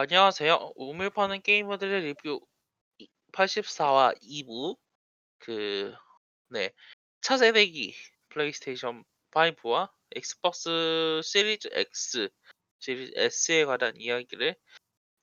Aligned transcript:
안녕하세요. 0.00 0.74
우물 0.76 1.10
파는 1.10 1.42
게이머들의 1.42 2.02
리뷰 2.02 2.40
84화 3.32 4.14
2부 4.22 4.76
그 5.40 5.92
네. 6.50 6.70
차세대기 7.20 7.96
플레이스테이션 8.28 9.02
5와 9.32 9.90
엑스박스 10.14 11.20
시리즈 11.24 11.68
X, 11.72 12.28
시리즈 12.78 13.12
S에 13.16 13.64
관한 13.64 13.94
이야기를 13.96 14.54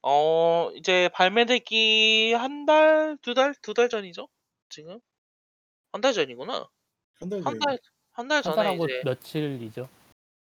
어 0.02 0.70
이제 0.76 1.07
발매되기 1.13 2.34
한 2.34 2.66
달, 2.66 3.17
두 3.21 3.34
달, 3.34 3.55
두 3.62 3.73
달 3.73 3.88
전이죠? 3.88 4.27
지금? 4.67 4.99
한 5.94 6.02
달 6.02 6.12
전이구나. 6.12 6.67
한 7.21 7.30
달한 7.30 7.44
전에 7.45 7.59
달, 7.66 7.80
한달한 8.12 8.44
전에 8.44 8.55
달하고 8.57 8.85
이제 8.88 9.02
며칠이죠. 9.05 9.88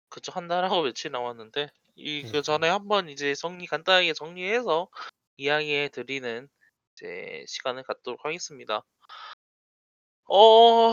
그쵸 0.09 0.33
한 0.33 0.49
달하고 0.49 0.85
며칠 0.85 1.11
남았는데 1.11 1.69
이 1.95 2.23
네. 2.23 2.31
그 2.33 2.43
전에 2.43 2.69
한번 2.69 3.09
이제 3.09 3.35
정리 3.35 3.67
간단하게 3.67 4.13
정리해서 4.15 4.89
이야기해 5.37 5.89
드리는 5.91 6.49
이제 6.95 7.45
시간을 7.49 7.83
갖도록 7.85 8.25
하겠습니다. 8.25 8.83
어 10.29 10.93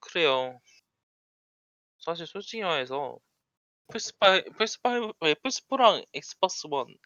그래요. 0.00 0.60
사실 2.00 2.26
솔직히 2.26 2.62
말해서 2.62 3.18
플스5 3.92 4.56
플스5 4.58 5.14
아니 5.20 5.34
플스4랑 5.36 6.04
엑스박스 6.14 6.68
1 6.68 6.96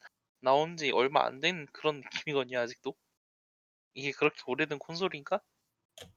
나온 0.41 0.77
지 0.77 0.91
얼마 0.93 1.25
안 1.27 1.41
된 1.41 1.67
그런 1.73 2.01
느낌이거든요 2.03 2.61
아직도. 2.61 2.95
이게 3.95 4.13
그렇게 4.13 4.43
오래된 4.47 4.79
콘솔인가? 4.79 5.41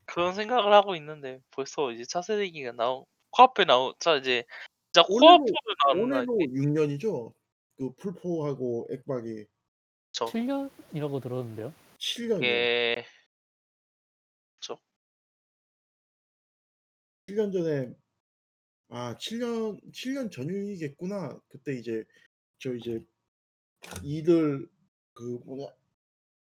그런 0.05 0.34
생각을 0.35 0.73
하고 0.73 0.96
있는데 0.96 1.40
벌써 1.52 1.91
이제 1.91 2.05
차세대기가 2.05 2.73
나오 2.73 3.07
코앞에 3.32 3.66
나오 3.66 3.93
자 3.99 4.16
이제 4.18 4.43
진짜 4.95 5.05
올해로 5.09 5.44
코앞으로 5.44 5.76
나오나 5.88 6.16
올해로 6.20 6.54
6년이죠? 6.54 7.34
그 7.77 7.94
풀4하고 7.95 8.90
엑박이 8.90 9.46
그쵸. 10.07 10.26
7년이라고 10.26 11.21
들었는데요. 11.21 11.74
7년이요. 11.98 12.43
예. 12.46 13.05
그쵸. 14.54 14.79
7년 17.27 17.51
전에 17.51 17.93
아 18.88 19.18
7년 19.18 19.82
7년 19.91 20.32
전이겠구나. 20.32 21.41
그때 21.49 21.73
이제 21.73 22.05
저 22.60 22.73
이제 22.73 23.04
일을 24.01 24.70
그 25.13 25.41
뭐냐 25.46 25.73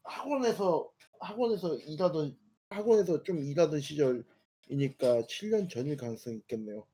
학원에서 0.03 0.91
학원에서 1.20 1.77
일하던 1.77 2.37
학원에서 2.70 3.23
좀 3.23 3.39
일하던 3.39 3.81
시절이니까 3.81 5.23
7년 5.29 5.70
전일 5.70 5.97
가능성이 5.97 6.39
있겠네요. 6.39 6.85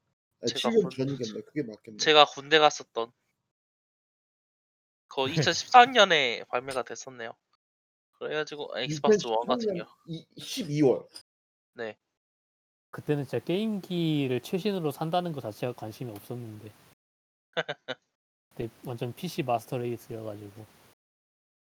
아 0.41 0.47
제가 0.47 0.71
7년 0.71 0.83
군 0.83 0.91
전이겠네. 0.91 1.41
그게 1.43 1.63
맞겠네. 1.63 1.97
제가 1.99 2.25
군대 2.27 2.59
갔었던 2.59 3.13
그 5.09 5.23
2014년에 5.23 6.47
발매가 6.49 6.83
됐었네요. 6.83 7.35
그래 8.19 8.35
가지고 8.35 8.71
엑스박스 8.77 9.27
1 9.27 9.35
같은 9.47 9.75
2013년 9.75 9.79
경우 9.79 9.89
이 10.07 10.27
12월. 10.37 11.09
네. 11.75 11.97
그때는 12.91 13.25
진짜 13.25 13.39
게임기를 13.45 14.41
최신으로 14.41 14.91
산다는 14.91 15.33
것 15.33 15.41
자체가 15.41 15.73
관심이 15.75 16.11
없었는데. 16.11 16.73
그때 18.51 18.69
완전 18.85 19.15
PC 19.15 19.43
마스터 19.43 19.79
레이스여 19.79 20.23
가지고. 20.23 20.67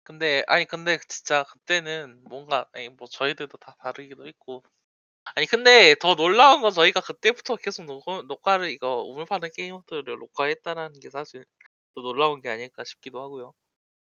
근데 0.03 0.43
아니 0.47 0.65
근데 0.65 0.97
진짜 1.07 1.43
그때는 1.43 2.23
뭔가 2.23 2.67
아니 2.73 2.89
뭐 2.89 3.07
저희들도 3.07 3.57
다 3.57 3.75
다르기도 3.79 4.25
했고 4.25 4.63
아니 5.35 5.47
근데 5.47 5.95
더 5.99 6.15
놀라운 6.15 6.61
건 6.61 6.71
저희가 6.71 7.01
그때부터 7.01 7.55
계속 7.55 7.85
녹 7.85 8.03
녹화를 8.27 8.69
이거 8.69 9.01
우물 9.03 9.25
파는 9.25 9.49
게이머들을 9.55 10.17
녹화했다라는 10.19 10.99
게 10.99 11.09
사실 11.09 11.45
더 11.95 12.01
놀라운 12.01 12.41
게 12.41 12.49
아닐까 12.49 12.83
싶기도 12.83 13.21
하고요. 13.21 13.53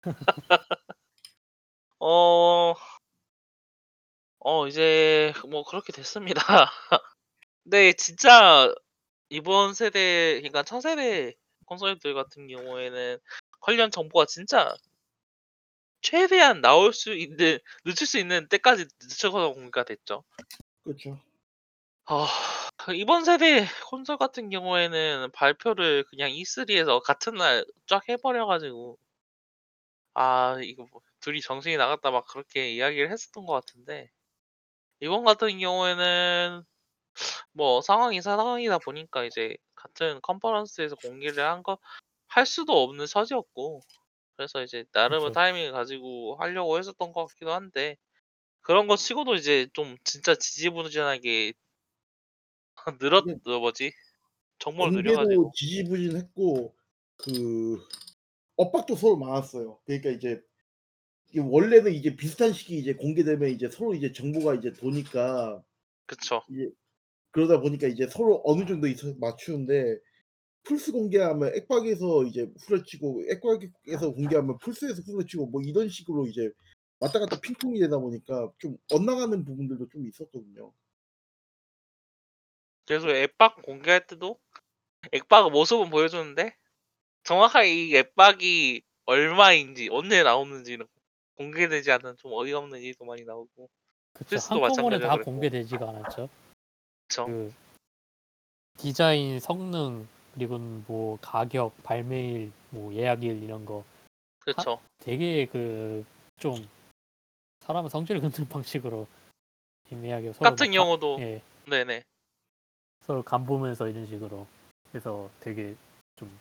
어. 2.01 2.75
어 4.39 4.67
이제 4.67 5.33
뭐 5.49 5.65
그렇게 5.65 5.93
됐습니다. 5.93 6.41
근데 7.65 7.93
진짜 7.95 8.73
이번 9.31 9.75
세대 9.75 10.37
그러니까 10.41 10.63
차세대 10.63 11.35
콘솔들 11.67 12.15
같은 12.15 12.49
경우에는 12.49 13.19
관련 13.61 13.91
정보가 13.91 14.27
진짜 14.27 14.75
최대한 16.03 16.61
나올 16.61 16.93
수 16.93 17.15
있는 17.15 17.59
늦출 17.85 18.07
수 18.07 18.19
있는 18.19 18.49
때까지 18.49 18.87
늦춰서 19.03 19.53
공개가 19.53 19.85
됐죠. 19.85 20.25
그렇죠. 20.85 21.19
아 22.07 22.27
이번 22.95 23.25
세대 23.25 23.65
콘솔 23.89 24.19
같은 24.19 24.51
경우에는 24.51 25.31
발표를 25.33 26.05
그냥 26.05 26.31
E3에서 26.31 27.01
같은 27.01 27.35
날 27.35 27.65
쫙 27.87 28.09
해 28.11 28.17
버려 28.19 28.45
가지고 28.47 28.99
아 30.15 30.59
이거 30.63 30.87
뭐 30.93 31.03
둘이 31.21 31.41
정신이 31.41 31.77
나갔다 31.77 32.11
막 32.11 32.27
그렇게 32.27 32.71
이야기를 32.73 33.11
했었던 33.11 33.47
것 33.47 33.53
같은데 33.55 34.11
이번 35.01 35.25
같은 35.25 35.59
경우에는 35.61 36.65
뭐 37.53 37.83
상황이 37.83 38.23
상황이다 38.23 38.79
보니까 38.81 39.25
이제 39.25 39.57
같은 39.77 40.21
컨퍼런스에서 40.23 40.97
공개를 40.97 41.45
한 41.45 41.63
거 41.63 41.79
할 42.29 42.47
수도 42.47 42.83
없는 42.85 43.07
처지였고 43.07 43.81
그래서 44.37 44.63
이제 44.63 44.85
나름의 44.93 45.31
그쵸. 45.31 45.33
타이밍을 45.33 45.73
가지고 45.73 46.37
하려고 46.41 46.79
했었던 46.79 47.13
것 47.13 47.27
같기도 47.29 47.53
한데 47.55 47.97
그런 48.63 48.87
거 48.87 48.97
치고도 48.97 49.35
이제 49.35 49.69
좀 49.73 49.97
진짜 50.05 50.35
지지부진하게 50.35 51.53
늘었 53.01 53.25
이게 53.27 53.39
그 53.45 53.51
뭐지 53.51 53.93
정보를 54.59 54.93
늘려 54.93 55.17
공개도 55.17 55.17
가지고 55.17 55.53
지지부진했고 55.55 56.75
그 57.17 57.79
엇박도 58.57 58.97
서로 58.97 59.17
많았어요. 59.17 59.81
그러니까 59.85 60.11
이제 60.11 60.41
이게 61.31 61.41
원래는 61.41 61.95
이제 61.95 62.17
비슷한 62.17 62.53
시기에 62.53 62.79
이제 62.79 62.95
공개되면 62.95 63.51
이제 63.51 63.69
서로 63.71 63.95
이제 63.95 64.13
정보가 64.13 64.57
이제 64.57 64.73
도니까 64.73 65.63
그쵸. 66.07 66.43
이제 66.51 66.71
그러다 67.31 67.61
보니까 67.61 67.89
이제 67.89 68.07
서로 68.09 68.43
어느 68.45 68.67
정도 68.67 68.87
있어서 68.89 69.15
맞추는데 69.21 69.99
플스 70.65 70.93
공개하면 70.93 71.53
엑박에서 71.55 72.25
이제 72.25 72.49
후려치고 72.67 73.25
엑박에서 73.31 74.13
공개하면 74.13 74.59
플스에서 74.59 75.03
후려치고 75.07 75.47
뭐 75.47 75.63
이런 75.63 75.89
식으로 75.89 76.27
이제 76.27 76.51
왔다 77.01 77.19
갔다 77.19 77.41
핑퐁이 77.41 77.79
되다 77.81 77.99
보니까 77.99 78.51
좀 78.59 78.77
엇나가는 78.93 79.45
부분들도 79.45 79.89
좀 79.89 80.07
있었거든요. 80.07 80.73
그래서 82.87 83.09
앱박 83.09 83.63
공개할 83.63 84.07
때도 84.07 84.39
앱박 85.15 85.51
모습은 85.51 85.91
보여주는데 85.91 86.55
정확하게 87.25 87.75
이 87.75 87.97
앱박이 87.97 88.83
얼마인지 89.07 89.89
언제 89.91 90.23
나오는지는 90.23 90.87
공개되지 91.37 91.91
않는 91.93 92.17
좀 92.19 92.33
어이가 92.33 92.59
없는 92.59 92.81
일도 92.81 93.05
많이 93.05 93.25
나오고 93.25 93.69
그쵸. 94.13 94.37
한꺼번에 94.55 94.99
다 94.99 95.13
그랬고. 95.13 95.31
공개되지가 95.31 95.89
않았죠. 95.89 96.29
그쵸. 97.09 97.27
그 97.27 97.53
디자인, 98.77 99.41
성능, 99.41 100.07
그리고 100.35 100.59
뭐 100.59 101.19
가격, 101.21 101.83
발매일, 101.83 102.53
뭐 102.71 102.93
예약일 102.95 103.43
이런 103.43 103.65
거 103.65 103.85
그쵸. 104.41 104.81
되게 104.99 105.47
그 105.47 106.05
좀 106.41 106.67
사람의 107.71 107.89
성질을 107.91 108.21
긋는 108.21 108.33
방식으로 108.51 109.07
애매하게 109.93 110.33
서로 110.33 110.51
같은 110.51 110.67
막 110.67 110.73
가- 110.73 110.73
경우도 110.73 111.17
예, 111.21 111.41
네네. 111.69 112.03
서로 113.05 113.23
간 113.23 113.47
보면서 113.47 113.87
이런 113.89 114.07
식으로 114.07 114.47
해서 114.95 115.31
되게 115.41 115.77
좀 116.17 116.37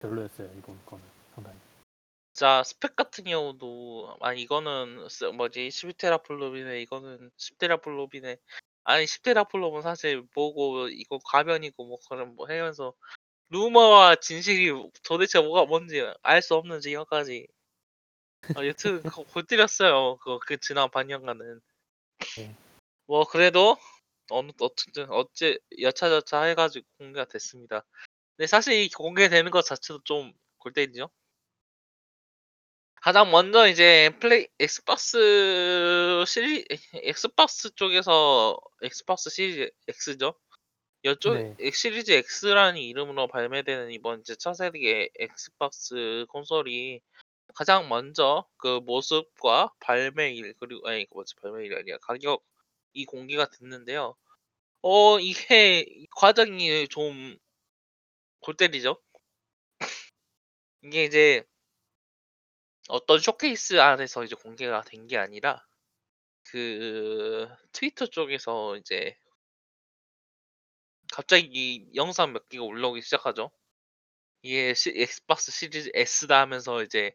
별로였어요 0.00 0.48
이번 0.58 0.78
거는 0.84 1.02
상당히. 1.34 1.56
자 2.34 2.62
스펙 2.64 2.96
같은 2.96 3.24
경우도 3.24 4.16
아니 4.20 4.42
이거는 4.42 5.08
쓰- 5.08 5.24
뭐지 5.24 5.68
12테라 5.70 6.18
플롭이네 6.18 6.82
이거는 6.82 7.30
10테라 7.36 7.78
플롭이네 7.78 8.36
아니 8.84 9.06
10 9.06 9.44
teraflop은 9.44 9.80
사실 9.82 10.26
뭐고 10.34 10.88
이거 10.88 11.18
가변이고 11.18 11.86
뭐 11.86 11.98
그런 12.10 12.34
뭐 12.36 12.46
하면서 12.46 12.92
루머와 13.50 14.16
진실이 14.16 14.72
도대체 15.04 15.40
뭐가 15.40 15.64
뭔지 15.64 16.02
알 16.22 16.42
수 16.42 16.54
없는 16.56 16.80
지경까지 16.80 17.46
어, 18.56 18.66
여튼 18.66 19.02
그거 19.02 19.22
골 19.24 19.44
때렸어요 19.46 20.16
그거 20.18 20.38
그 20.46 20.56
지난 20.58 20.90
반년간은 20.90 21.60
네. 22.36 22.56
뭐 23.06 23.24
그래도 23.24 23.76
어느 24.30 24.52
어쨌든 24.60 25.10
어째 25.10 25.58
여차저차 25.80 26.42
해가지고 26.44 26.86
공개가 26.98 27.24
됐습니다 27.26 27.84
근데 28.36 28.46
사실 28.46 28.74
이 28.74 28.88
공개되는 28.90 29.50
것 29.50 29.62
자체도 29.64 30.02
좀 30.04 30.32
골 30.58 30.72
때리죠 30.72 31.10
가장 33.02 33.30
먼저 33.30 33.68
이제 33.68 34.10
플레이 34.18 34.48
엑스박스 34.58 36.24
시리 36.26 36.64
엑스박스 36.94 37.74
쪽에서 37.74 38.56
엑스박스 38.82 39.28
시리즈 39.28 39.70
X죠. 39.88 40.34
이쪽 41.02 41.34
네. 41.34 41.54
엑- 41.60 41.74
시리즈 41.74 42.12
X라는 42.12 42.80
이름으로 42.80 43.26
발매되는 43.28 43.90
이번 43.90 44.20
이제 44.20 44.34
차세대 44.36 45.10
엑스박스 45.18 46.24
콘솔이 46.30 47.02
가장 47.54 47.88
먼저 47.88 48.46
그 48.56 48.80
모습과 48.84 49.72
발매일 49.80 50.54
그리고 50.58 50.86
아니 50.88 51.04
그 51.06 51.14
뭐지 51.14 51.34
발매일이 51.36 51.74
아니라 51.76 51.98
가격이 51.98 53.04
공개가 53.08 53.46
됐는데요. 53.50 54.16
어 54.82 55.20
이게 55.20 55.80
이 55.88 56.06
과정이 56.16 56.88
좀 56.88 57.38
골 58.40 58.54
때리죠. 58.56 59.00
이게 60.82 61.04
이제 61.04 61.44
어떤 62.88 63.18
쇼케이스 63.20 63.78
안에서 63.80 64.24
이제 64.24 64.34
공개가 64.36 64.80
된 64.82 65.06
게 65.06 65.18
아니라 65.18 65.66
그 66.44 67.48
트위터 67.72 68.06
쪽에서 68.06 68.76
이제 68.78 69.16
갑자기 71.12 71.88
영상 71.94 72.32
몇 72.34 72.46
개가 72.50 72.62
올라오기 72.62 73.00
시작하죠. 73.00 73.50
이게 74.44 74.74
시 74.74 74.92
엑스박스 74.94 75.50
시리즈 75.50 75.90
S다 75.94 76.40
하면서 76.42 76.82
이제 76.82 77.12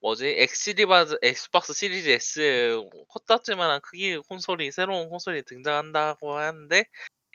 뭐지? 0.00 0.28
엑스리바즈 0.38 1.18
엑스박스 1.22 1.72
시리즈 1.74 2.08
S 2.08 2.80
코딱지만한 3.08 3.80
크기의 3.80 4.22
콘솔이 4.28 4.70
새로운 4.70 5.08
콘솔이 5.08 5.42
등장한다고 5.42 6.34
하는데 6.34 6.84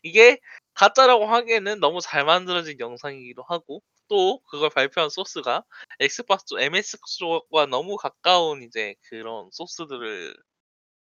이게 0.03 0.39
가짜라고 0.75 1.25
하기에는 1.25 1.81
너무 1.81 1.99
잘 2.01 2.23
만들어진 2.23 2.79
영상이기도 2.79 3.43
하고 3.43 3.83
또 4.07 4.39
그걸 4.49 4.69
발표한 4.69 5.09
소스가 5.09 5.65
엑스박스 5.99 6.55
MS 6.57 6.97
쪽과 7.19 7.65
너무 7.65 7.97
가까운 7.97 8.63
이제 8.63 8.95
그런 9.09 9.49
소스들을 9.51 10.35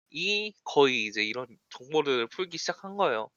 이 0.09 0.53
거의 0.63 1.05
이제 1.05 1.23
이런 1.23 1.45
정보를 1.69 2.27
풀기 2.29 2.57
시작한 2.57 2.97
거예요. 2.97 3.29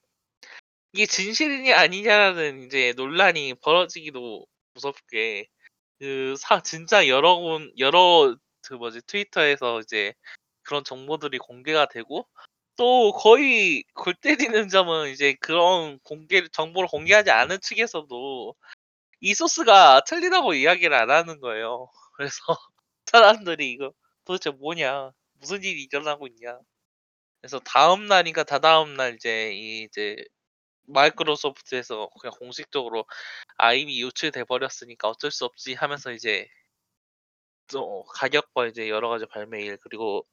이게 0.93 1.05
진실이냐 1.07 1.79
아니냐라는 1.79 2.65
이제 2.65 2.95
논란이 2.97 3.55
벌어지기도 3.63 4.47
무섭게 4.77 5.49
그 6.01 6.37
사 6.39 6.61
진짜 6.63 7.09
여러 7.09 7.37
군 7.39 7.73
여러 7.79 8.37
그 8.63 8.75
뭐지 8.75 9.03
트위터에서 9.07 9.81
이제 9.81 10.15
그런 10.65 10.85
정보들이 10.85 11.39
공개가 11.39 11.87
되고 11.89 12.29
또 12.77 13.13
거의 13.13 13.85
골 13.95 14.15
때리는 14.15 14.69
점은 14.71 15.11
이제 15.11 15.35
그런 15.41 15.99
공개 16.05 16.47
정보를 16.53 16.89
공개하지 16.91 17.31
않은 17.33 17.61
측에서도 17.63 18.55
이 19.21 19.35
소스가 19.35 20.03
틀리다고 20.07 20.55
이야기를 20.55 20.95
안 20.97 21.11
하는 21.11 21.41
거예요. 21.41 21.91
그래서 22.17 22.37
사람들이 23.07 23.71
이거 23.73 23.93
도대체 24.25 24.51
뭐냐? 24.51 25.13
무슨 25.41 25.63
일이 25.65 25.85
일어나고 25.85 26.27
있냐? 26.29 26.59
그래서 27.41 27.61
다음 27.61 28.07
날인가 28.07 28.45
다다음 28.45 28.95
날 28.97 29.15
이제 29.17 29.53
이 29.55 29.83
이제 29.85 30.17
마이크로소프트에서 30.89 32.09
그냥 32.21 32.33
공식적으로 32.39 33.07
아 33.59 33.75
이미 33.75 34.01
유출돼 34.03 34.45
버렸으니까 34.45 35.09
어쩔 35.09 35.31
수 35.31 35.45
없지 35.47 35.75
하면서 35.75 36.13
이제 36.13 36.49
또 37.69 38.05
가격과 38.05 38.67
이제 38.69 38.89
여러 38.89 39.09
가지 39.09 39.27
발매일 39.27 39.77
그리고 39.79 40.27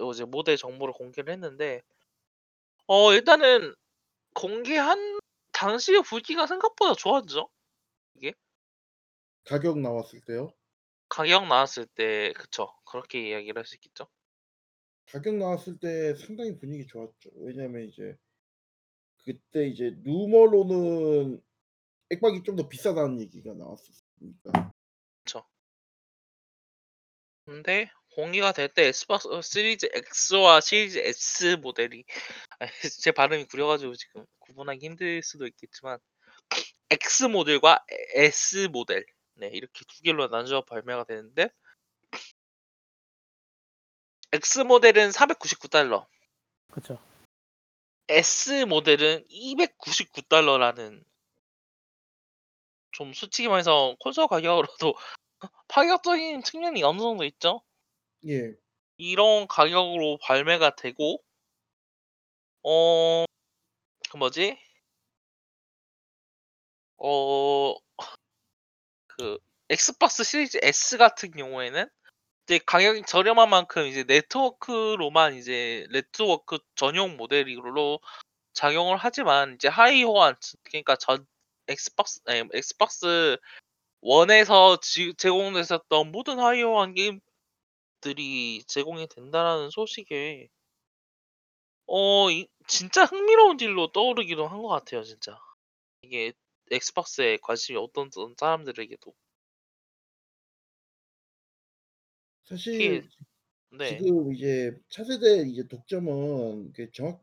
요 0.00 0.10
이제 0.10 0.24
모델 0.24 0.56
정보를 0.56 0.94
공개를 0.94 1.32
했는데 1.32 1.82
어 2.86 3.12
일단은 3.12 3.74
공개한 4.34 5.20
당시의 5.52 6.02
불기가 6.04 6.46
생각보다 6.46 6.94
좋았죠. 6.94 7.50
이게. 8.16 8.34
가격 9.44 9.78
나왔을 9.80 10.20
때요? 10.20 10.52
가격 11.08 11.48
나왔을 11.48 11.86
때 11.86 12.32
그쵸. 12.34 12.72
그렇게 12.84 13.28
이야기를 13.28 13.58
할 13.58 13.66
수 13.66 13.74
있겠죠. 13.76 14.06
가격 15.06 15.34
나왔을 15.36 15.78
때 15.80 16.14
상당히 16.14 16.56
분위기 16.58 16.86
좋았죠. 16.86 17.30
왜냐하면 17.36 17.82
이제 17.88 18.16
그때 19.26 19.66
이제 19.66 19.96
루머로는 20.04 21.42
액박이 22.10 22.44
좀 22.44 22.56
더 22.56 22.68
비싸다는 22.68 23.20
얘기가 23.20 23.52
나왔었으니까. 23.54 24.72
그쵸. 25.24 25.44
근데 27.44 27.90
공개가 28.14 28.52
될 28.52 28.68
때 28.72 28.86
엑스박스 28.86 29.28
시리즈 29.42 29.88
X와 30.32 30.60
시리즈 30.60 30.98
S 30.98 31.56
모델이 31.60 32.04
아 32.60 32.66
제 33.02 33.12
발음이 33.12 33.44
구려 33.46 33.66
가지고 33.66 33.94
지금 33.94 34.24
구분하기 34.40 34.84
힘들 34.84 35.22
수도 35.22 35.46
있겠지만 35.46 35.98
X 36.90 37.24
모델과 37.24 37.84
S 38.14 38.68
모델 38.72 39.04
네 39.34 39.48
이렇게 39.52 39.84
두 39.86 40.02
개로 40.02 40.28
나눠져 40.28 40.62
발매가 40.64 41.04
되는데 41.04 41.50
X 44.32 44.60
모델은 44.60 45.12
499 45.12 45.68
달러. 45.68 46.06
그쵸. 46.72 46.98
S 48.08 48.64
모델은 48.66 49.24
299 49.28 50.22
달러라는 50.22 51.04
좀 52.92 53.12
솔직히 53.12 53.48
말해서 53.48 53.94
콘솔 54.00 54.26
가격으로도 54.28 54.94
파격적인 55.68 56.42
측면이 56.42 56.82
어느 56.82 56.98
정도 56.98 57.24
있죠. 57.24 57.62
예. 58.26 58.56
이런 58.98 59.46
가격으로 59.48 60.18
발매가 60.22 60.76
되고 60.76 61.22
어 62.62 63.24
그 64.10 64.18
뭐지? 64.18 64.58
어 66.98 67.74
그 69.08 69.38
엑스박스 69.68 70.24
시리즈 70.24 70.58
S 70.62 70.96
같은 70.98 71.30
경우에는 71.32 71.88
이제 72.46 72.58
가격이 72.64 73.02
저렴한 73.06 73.50
만큼 73.50 73.86
이제 73.86 74.04
네트워크로만 74.04 75.34
이제 75.34 75.86
네트워크 75.92 76.58
전용 76.76 77.16
모델로 77.16 78.00
작용을 78.54 78.96
하지만 78.98 79.54
이제 79.56 79.68
하위 79.68 80.02
호환 80.04 80.36
그러니까 80.64 80.96
전 80.96 81.26
엑스박스 81.68 82.20
아니 82.26 82.42
엑스박스 82.54 83.38
1에서 84.02 84.78
지 84.82 85.14
제공됐었던 85.18 86.12
모든 86.12 86.40
하위 86.40 86.62
호환 86.62 86.94
게임들이 86.94 88.64
제공이 88.68 89.08
된다라는 89.08 89.70
소식에 89.70 90.48
어 91.88 92.30
이 92.30 92.46
진짜 92.68 93.04
흥미로운 93.04 93.58
일로 93.60 93.90
떠오르기도 93.90 94.46
한 94.46 94.62
것 94.62 94.68
같아요 94.68 95.02
진짜. 95.02 95.36
이게 96.02 96.32
엑스박스에 96.70 97.38
관심이 97.42 97.78
없던 97.78 98.10
사람들에게도. 98.38 99.14
사실 102.46 103.02
특히 103.02 103.08
네. 103.78 103.98
지금 103.98 104.32
이제 104.34 104.72
차세대 104.88 105.48
이제 105.48 105.66
독점은 105.68 106.72
그 106.72 106.90
정확 106.92 107.22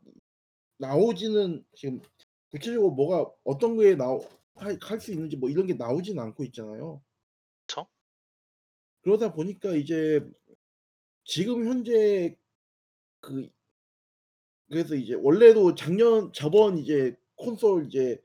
나오지는 0.78 1.64
지금 1.74 2.00
구체적으로 2.50 2.92
뭐가 2.92 3.32
어떤 3.44 3.76
거에 3.76 3.96
나오 3.96 4.26
할할수 4.56 5.12
있는지 5.12 5.36
뭐 5.36 5.50
이런 5.50 5.66
게 5.66 5.74
나오지는 5.74 6.22
않고 6.22 6.44
있잖아요. 6.44 7.02
그쵸. 7.66 7.86
그러다 9.02 9.32
보니까 9.32 9.74
이제 9.76 10.20
지금 11.24 11.66
현재 11.66 12.36
그 13.20 13.50
그래서 14.68 14.94
이제 14.94 15.14
원래도 15.14 15.74
작년 15.74 16.32
저번 16.32 16.78
이제 16.78 17.16
콘솔 17.36 17.86
이제 17.86 18.20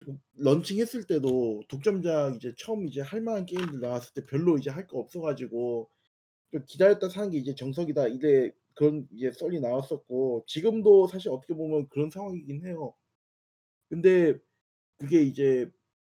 독 0.00 0.18
런칭했을 0.36 1.04
때도 1.06 1.62
독점작 1.68 2.36
이제 2.36 2.54
처음 2.58 2.86
이제 2.88 3.00
할 3.02 3.20
만한 3.20 3.46
게임들 3.46 3.80
나왔을 3.80 4.14
때 4.14 4.24
별로 4.26 4.56
이제 4.58 4.70
할 4.70 4.86
거 4.86 4.98
없어 4.98 5.20
가지고 5.20 5.90
좀 6.52 6.64
기다렸다 6.66 7.08
사는 7.08 7.30
게 7.30 7.38
이제 7.38 7.54
정석이다. 7.54 8.08
이래 8.08 8.50
그런 8.74 9.08
이제 9.12 9.32
썰이 9.32 9.60
나왔었고 9.60 10.44
지금도 10.46 11.08
사실 11.08 11.30
어떻게 11.30 11.54
보면 11.54 11.88
그런 11.88 12.10
상황이긴 12.10 12.66
해요. 12.66 12.94
근데 13.88 14.38
그게 14.98 15.22
이제 15.22 15.70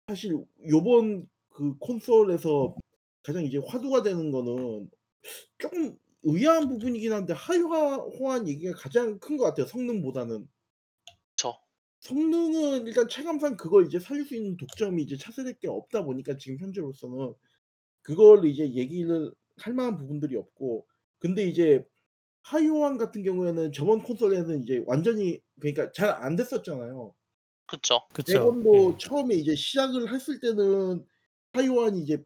사실 0.07 0.37
요번 0.69 1.29
그 1.49 1.77
콘솔에서 1.79 2.75
가장 3.23 3.45
이제 3.45 3.59
화두가 3.59 4.03
되는 4.03 4.31
거는 4.31 4.91
쪼금 5.59 5.97
의아한 6.23 6.69
부분이긴 6.69 7.13
한데 7.13 7.33
하이화 7.33 7.97
호환 7.97 8.47
얘기가 8.49 8.73
가장 8.77 9.19
큰 9.19 9.37
것 9.37 9.45
같아요 9.45 9.67
성능보다는. 9.67 10.47
그쵸. 11.35 11.53
성능은 12.01 12.85
일단 12.87 13.07
체감상 13.07 13.55
그걸 13.57 13.85
이제 13.87 13.99
살릴 13.99 14.25
수 14.25 14.35
있는 14.35 14.57
독점이 14.57 15.01
이제 15.03 15.15
차세대 15.17 15.53
게 15.59 15.67
없다 15.69 16.03
보니까 16.03 16.37
지금 16.37 16.57
현재로서는 16.59 17.33
그걸 18.03 18.45
이제 18.45 18.73
얘기를 18.73 19.33
할 19.57 19.73
만한 19.73 19.97
부분들이 19.97 20.35
없고 20.37 20.87
근데 21.19 21.43
이제 21.45 21.85
하이 22.43 22.67
호환 22.67 22.97
같은 22.97 23.23
경우에는 23.23 23.71
저번 23.73 24.03
콘솔에는 24.03 24.63
이제 24.63 24.83
완전히 24.87 25.41
그러니까 25.61 25.91
잘 25.93 26.09
안 26.11 26.35
됐었잖아요. 26.37 27.15
그쵸. 27.65 28.07
그쵸. 28.13 28.23
대건도 28.25 28.97
예. 28.97 28.97
처음에 28.97 29.35
이제 29.35 29.55
시작을 29.55 30.13
했을 30.13 30.39
때는 30.39 31.05
하위 31.53 31.67
호환이 31.67 32.01
이제 32.01 32.23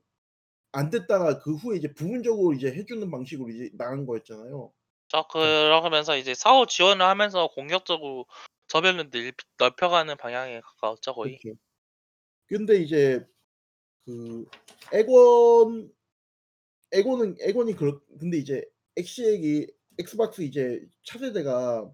안 0.73 0.89
됐다가 0.91 1.39
그 1.39 1.55
후에 1.55 1.77
이제 1.77 1.93
부분적으로 1.93 2.53
이제 2.55 2.71
해 2.73 2.85
주는 2.85 3.09
방식으로 3.11 3.49
이제 3.51 3.71
나간 3.77 4.05
거였잖아요. 4.05 4.73
저 5.09 5.23
그러면서 5.27 6.15
이제 6.17 6.33
사후 6.33 6.65
지원을 6.65 7.05
하면서 7.05 7.47
공격적으로 7.47 8.25
저변을 8.67 9.09
늘 9.09 9.33
넓혀가는 9.57 10.15
방향에 10.17 10.61
가까웠죠 10.61 11.13
거의. 11.13 11.39
그렇죠. 11.39 11.57
근데 12.47 12.77
이제 12.77 13.25
그 14.05 14.45
엑원 14.93 15.91
엑원은 16.91 17.37
엑원이 17.41 17.75
그렇 17.75 18.01
근데 18.19 18.37
이제 18.37 18.63
엑시엑이 18.95 19.67
엑스박스 19.99 20.41
이제 20.41 20.81
차세대가 21.03 21.91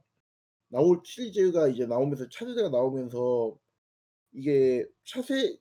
나올 0.69 1.01
시리즈가 1.05 1.67
이제 1.69 1.85
나오면서 1.85 2.29
차세대가 2.29 2.69
나오면서 2.69 3.57
이게 4.33 4.85
차세 5.05 5.57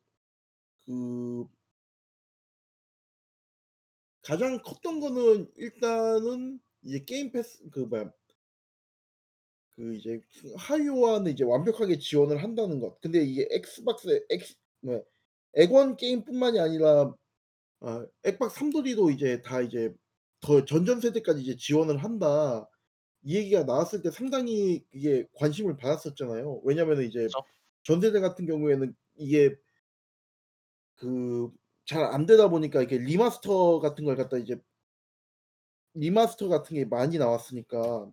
그 0.86 1.46
가장 4.22 4.60
컸던 4.62 5.00
거는 5.00 5.50
일단은 5.56 6.60
이제 6.82 7.04
게임 7.04 7.32
패스 7.32 7.68
그 7.70 7.80
뭐야 7.80 8.12
그 9.76 9.94
이제 9.96 10.20
하위 10.56 10.86
호환을 10.86 11.32
이제 11.32 11.44
완벽하게 11.44 11.98
지원을 11.98 12.42
한다는 12.42 12.80
것. 12.80 13.00
근데 13.00 13.22
이게 13.22 13.48
엑스박스 13.50 14.24
엑스 14.30 14.54
뭐야 14.80 15.00
엑원 15.54 15.96
게임뿐만이 15.96 16.60
아니라 16.60 17.14
아 17.82 18.06
액박 18.24 18.50
삼돌이도 18.52 19.10
이제 19.10 19.42
다 19.42 19.60
이제 19.60 19.92
더 20.40 20.64
전전 20.64 21.00
세대까지 21.00 21.42
이제 21.42 21.56
지원을 21.56 21.98
한다. 21.98 22.68
이 23.24 23.36
얘기가 23.36 23.64
나왔을 23.64 24.02
때 24.02 24.10
상당히 24.10 24.84
이게 24.92 25.26
관심을 25.34 25.76
받았었잖아요. 25.78 26.62
왜냐면은 26.64 27.06
이제 27.06 27.32
그쵸. 27.32 27.42
전 27.84 28.00
세대 28.00 28.20
같은 28.20 28.46
경우에는 28.46 28.94
이게 29.16 29.56
그 30.96 31.50
잘 31.84 32.04
안 32.14 32.24
되다 32.26 32.48
보니까 32.48 32.80
이렇게 32.80 32.96
리마스터 32.98 33.78
같은 33.80 34.04
걸 34.06 34.16
갖다 34.16 34.38
이제 34.38 34.56
리마스터 35.94 36.48
같은 36.48 36.74
게 36.76 36.84
많이 36.84 37.16
나왔으니까. 37.16 38.12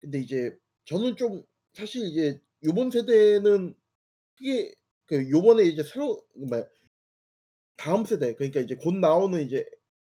근데 0.00 0.20
이제 0.20 0.56
저는 0.84 1.16
좀 1.16 1.42
사실 1.72 2.06
이제 2.06 2.40
요번 2.64 2.90
세대는 2.90 3.74
크게 4.38 4.74
그 5.06 5.30
요번에 5.30 5.64
이제 5.64 5.82
새로 5.82 6.22
그 6.34 6.40
뭐야 6.40 6.64
다음 7.76 8.04
세대 8.04 8.34
그러니까 8.34 8.60
이제 8.60 8.74
곧 8.76 8.94
나오는 8.94 9.40
이제 9.42 9.64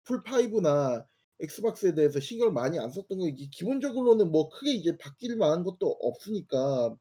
플스5나 0.05 1.05
엑스박스에 1.39 1.93
대해서 1.95 2.19
신경을 2.19 2.53
많이 2.53 2.79
안 2.79 2.89
썼던 2.89 3.19
거 3.19 3.27
이게 3.27 3.47
기본적으로는 3.51 4.31
뭐 4.31 4.49
크게 4.49 4.73
이제 4.73 4.97
바뀔 4.97 5.35
만한 5.37 5.63
것도 5.63 5.87
없으니까 6.01 6.95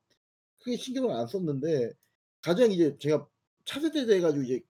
크게 0.60 0.76
신경을 0.76 1.10
안 1.12 1.26
썼는데 1.26 1.92
가장 2.42 2.72
이제 2.72 2.96
제가 2.98 3.26
차세대에 3.66 4.06
대해 4.06 4.20
가지고 4.20 4.44
이제 4.44 4.60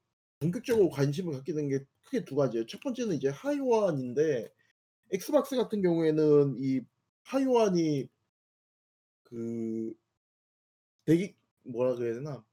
본격적으로 0.40 0.90
관심을 0.90 1.32
갖게 1.34 1.52
된 1.54 1.68
게 1.68 1.80
크게 2.04 2.24
두 2.26 2.34
가지예요. 2.36 2.66
첫 2.66 2.80
번째는 2.82 3.16
이제 3.16 3.28
하위 3.28 3.63
호환인데 3.63 4.50
엑스박스 5.12 5.56
같은 5.56 5.82
경우에는 5.82 6.56
이 6.60 6.80
하위 7.24 7.55
호환이 7.55 8.08
그 9.24 9.94
되게 11.04 11.34
뭐라 11.64 11.94
그래야 11.94 12.14
되나? 12.14 12.44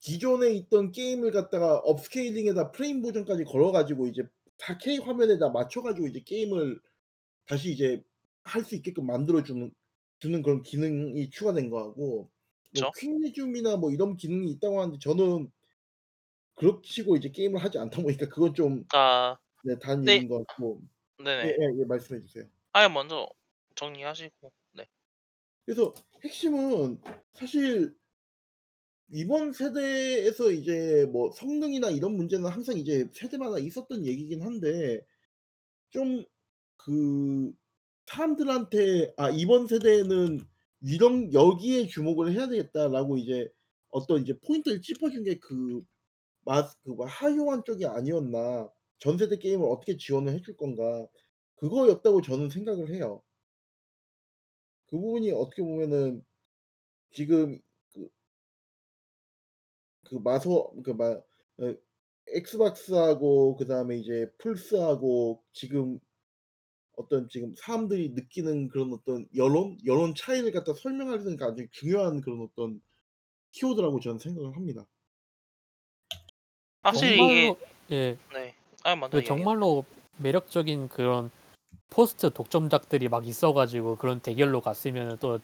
기존에 0.00 0.52
있던 0.52 0.92
게임을 0.92 1.32
갖다가 1.32 1.78
업스케일링에다 1.78 2.70
프레임 2.72 3.02
보정까지 3.02 3.44
걸어 3.44 3.72
가지고 3.72 4.06
이제 4.06 4.22
4K 4.58 4.98
화면에다 5.02 5.50
맞춰 5.50 5.82
가지고 5.82 6.06
이제 6.08 6.20
게임을 6.24 6.80
다시 7.46 7.72
이제 7.72 8.02
할 8.44 8.64
수 8.64 8.76
있게끔 8.76 9.06
만들어 9.06 9.42
주는 9.44 9.72
주는 10.20 10.42
그런 10.42 10.62
기능이 10.62 11.30
추가된 11.30 11.70
거하고 11.70 12.30
뭐 12.72 12.84
그쵸. 12.84 12.92
퀵 12.98 13.20
레줌이나 13.22 13.76
뭐 13.78 13.92
이런 13.92 14.16
기능이 14.16 14.50
있다고 14.52 14.80
하는데 14.80 14.98
저는 15.00 15.50
그렇시고 16.54 17.16
이제 17.16 17.30
게임을 17.30 17.62
하지 17.62 17.78
않다 17.78 18.02
보니까 18.02 18.28
그건 18.28 18.54
좀 18.54 18.84
아네 19.64 19.78
다른 19.80 20.04
네. 20.04 20.28
것 20.28 20.38
같고 20.40 20.82
네네. 21.18 21.44
예 21.44 21.48
예 21.50 21.80
예 21.80 21.86
말씀해 21.86 22.20
주세요. 22.22 22.48
아예 22.72 22.88
먼저 22.88 23.28
정리하시고. 23.74 24.52
네. 24.72 24.86
그래서 25.64 25.94
핵심은 26.24 27.00
사실 27.34 27.96
이번 29.12 29.52
세대에서 29.52 30.50
이제 30.52 31.06
뭐 31.12 31.30
성능이나 31.32 31.90
이런 31.90 32.16
문제는 32.16 32.48
항상 32.50 32.76
이제 32.78 33.08
세대마다 33.14 33.58
있었던 33.58 34.04
얘기긴 34.06 34.42
한데 34.42 35.00
좀 35.90 36.24
그 36.78 37.52
사람들한테 38.06 39.14
'아 39.16 39.30
이번 39.30 39.66
세대에는 39.68 40.40
이런 40.82 41.32
여기에 41.34 41.88
주목을 41.88 42.32
해야 42.34 42.48
되겠다.'라고 42.48 43.18
이제 43.18 43.48
어떤 43.90 44.22
이제 44.22 44.34
포인트를 44.46 44.80
짚어 44.82 45.10
준 45.10 45.24
게그 45.24 45.82
마스 46.44 46.76
그뭐 46.84 47.06
하이오안 47.06 47.64
쪽이 47.66 47.86
아니었나. 47.86 48.70
전 49.00 49.18
세대 49.18 49.38
게임을 49.38 49.66
어떻게 49.68 49.96
지원을 49.98 50.34
해줄 50.34 50.56
건가. 50.56 51.06
그거였다고 51.56 52.22
저는 52.22 52.50
생각을 52.50 52.94
해요. 52.94 53.22
그 54.86 54.98
부분이 54.98 55.30
어떻게 55.32 55.62
보면은 55.62 56.24
지금 57.12 57.60
그그 60.08 60.22
마소 60.22 60.74
그마어 60.82 61.22
엑스박스하고 62.28 63.56
그 63.56 63.66
다음에 63.66 63.96
이제 63.96 64.30
플스하고 64.38 65.42
지금 65.52 66.00
어떤 66.96 67.28
지금 67.28 67.54
사람들이 67.56 68.10
느끼는 68.10 68.68
그런 68.68 68.92
어떤 68.92 69.28
여론, 69.36 69.78
여론 69.84 70.14
차이를 70.14 70.50
갖다 70.52 70.72
설명하는 70.72 71.36
게 71.36 71.44
아주 71.44 71.66
중요한 71.70 72.20
그런 72.20 72.40
어떤 72.40 72.80
키워드라고 73.52 74.00
저는 74.00 74.18
생각을 74.18 74.56
합니다. 74.56 74.86
이게 76.94 77.16
정말로 77.16 77.58
예. 77.90 78.18
네. 78.32 78.54
아예 78.84 78.94
먼저 78.94 79.18
그. 79.18 79.24
정말로 79.24 79.84
매력적인 80.18 80.88
그런 80.88 81.30
포스트 81.90 82.30
독점작들이 82.30 83.08
막 83.08 83.26
있어 83.26 83.52
가지고 83.52 83.96
그런 83.96 84.20
대결로 84.20 84.60
갔으면은 84.60 85.18
또 85.18 85.38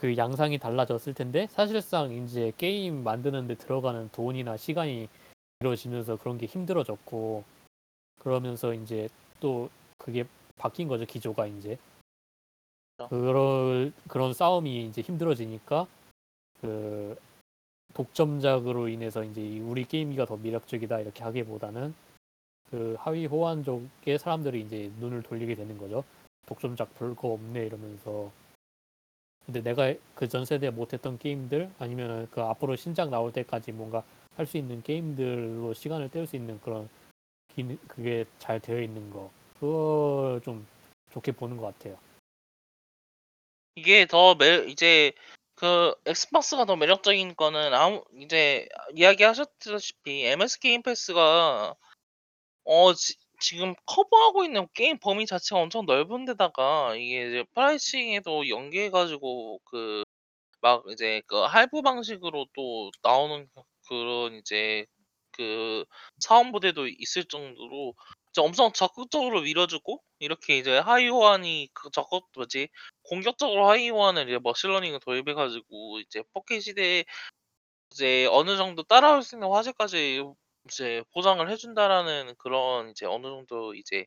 그 0.00 0.16
양상이 0.16 0.58
달라졌을 0.58 1.12
텐데 1.14 1.48
사실상 1.50 2.12
인제 2.12 2.52
게임 2.56 3.02
만드는 3.02 3.48
데 3.48 3.54
들어가는 3.56 4.10
돈이나 4.12 4.56
시간이 4.56 5.08
길어지면서 5.60 6.16
그런 6.16 6.38
게 6.38 6.46
힘들어졌고 6.46 7.44
그러면서 8.20 8.74
인제 8.74 9.08
또 9.40 9.70
그게 9.98 10.24
바뀐 10.56 10.88
거죠, 10.88 11.04
기조가 11.04 11.46
인제. 11.46 11.78
그쵸. 12.96 13.08
그럴 13.08 13.92
그런 14.08 14.32
싸움이 14.34 14.84
인제 14.86 15.02
힘들어지니까 15.02 15.86
그 16.60 17.16
독점작으로 17.94 18.88
인해서 18.88 19.24
인제 19.24 19.40
이 19.42 19.60
'우리 19.60 19.84
게임기가 19.84 20.26
더 20.26 20.36
매력적이다.' 20.36 21.00
이렇게 21.00 21.24
하기보다는 21.24 21.94
그 22.70 22.96
하위 23.00 23.26
호환 23.26 23.64
쪽에 23.64 24.18
사람들이 24.18 24.60
인제 24.62 24.92
눈을 25.00 25.22
돌리게 25.22 25.54
되는 25.56 25.78
거죠. 25.78 26.04
'독점작 26.46 26.98
별거 26.98 27.28
없네.' 27.34 27.66
이러면서. 27.66 28.30
근데 29.48 29.62
내가 29.62 29.94
그 30.14 30.28
전 30.28 30.44
세대에 30.44 30.68
못 30.68 30.92
했던 30.92 31.18
게임들 31.18 31.70
아니면은 31.78 32.28
그 32.30 32.42
앞으로 32.42 32.76
신작 32.76 33.08
나올 33.08 33.32
때까지 33.32 33.72
뭔가 33.72 34.04
할 34.36 34.46
수 34.46 34.58
있는 34.58 34.82
게임들로 34.82 35.72
시간을 35.72 36.10
때울 36.10 36.26
수 36.26 36.36
있는 36.36 36.60
그런 36.60 36.88
기능 37.54 37.78
그게 37.88 38.24
잘 38.38 38.60
되어 38.60 38.80
있는 38.80 39.10
거 39.10 39.30
그걸 39.58 40.42
좀 40.42 40.66
좋게 41.12 41.32
보는 41.32 41.56
것 41.56 41.64
같아요. 41.78 41.98
이게 43.74 44.06
더 44.06 44.34
매 44.34 44.66
이제 44.68 45.12
그 45.54 45.94
엑스박스가 46.04 46.66
더 46.66 46.76
매력적인 46.76 47.34
거는 47.34 47.72
아무 47.72 48.04
이제 48.20 48.68
이야기하셨다시피 48.94 50.26
MS 50.26 50.58
게임 50.60 50.82
패스가 50.82 51.74
어 52.64 52.92
지 52.94 53.14
지금 53.40 53.74
커버하고 53.86 54.44
있는 54.44 54.66
게임 54.74 54.98
범위 54.98 55.26
자체가 55.26 55.60
엄청 55.60 55.86
넓은 55.86 56.24
데다가 56.24 56.94
이게 56.96 57.28
이제 57.28 57.44
pricing에도 57.54 58.48
연계해 58.48 58.90
가지고 58.90 59.60
그 59.64 60.04
막 60.60 60.84
이제 60.90 61.22
그 61.26 61.36
할부 61.42 61.82
방식으로 61.82 62.46
또 62.54 62.90
나오는 63.02 63.48
그 63.54 63.62
그런 63.88 64.34
이제 64.36 64.86
그 65.32 65.84
사원 66.18 66.52
부대도 66.52 66.88
있을 66.88 67.24
정도로 67.26 67.94
진짜 68.32 68.42
엄청 68.46 68.72
적극적으로 68.72 69.42
밀어주고 69.42 70.02
이렇게 70.18 70.58
이제 70.58 70.78
하위 70.78 71.08
호환이 71.08 71.68
그 71.74 71.90
적극 71.92 72.24
뭐지? 72.34 72.68
공격적으로 73.04 73.68
하위 73.68 73.88
호환을 73.90 74.28
이제 74.28 74.38
machine 74.42 74.65
learning을 74.65 75.00
도입해 75.00 75.34
가지고 75.34 76.00
이제 76.00 76.22
4K 76.34 76.60
시대에 76.60 77.04
이제 77.92 78.26
어느 78.30 78.56
정도 78.56 78.82
따라올 78.82 79.22
수 79.22 79.36
있는 79.36 79.48
화질까지 79.50 80.22
이제 80.70 81.02
보장을 81.12 81.48
해 81.50 81.56
준다라는 81.56 82.34
그런 82.38 82.90
이제 82.90 83.06
어느 83.06 83.24
정도 83.26 83.74
이제 83.74 84.06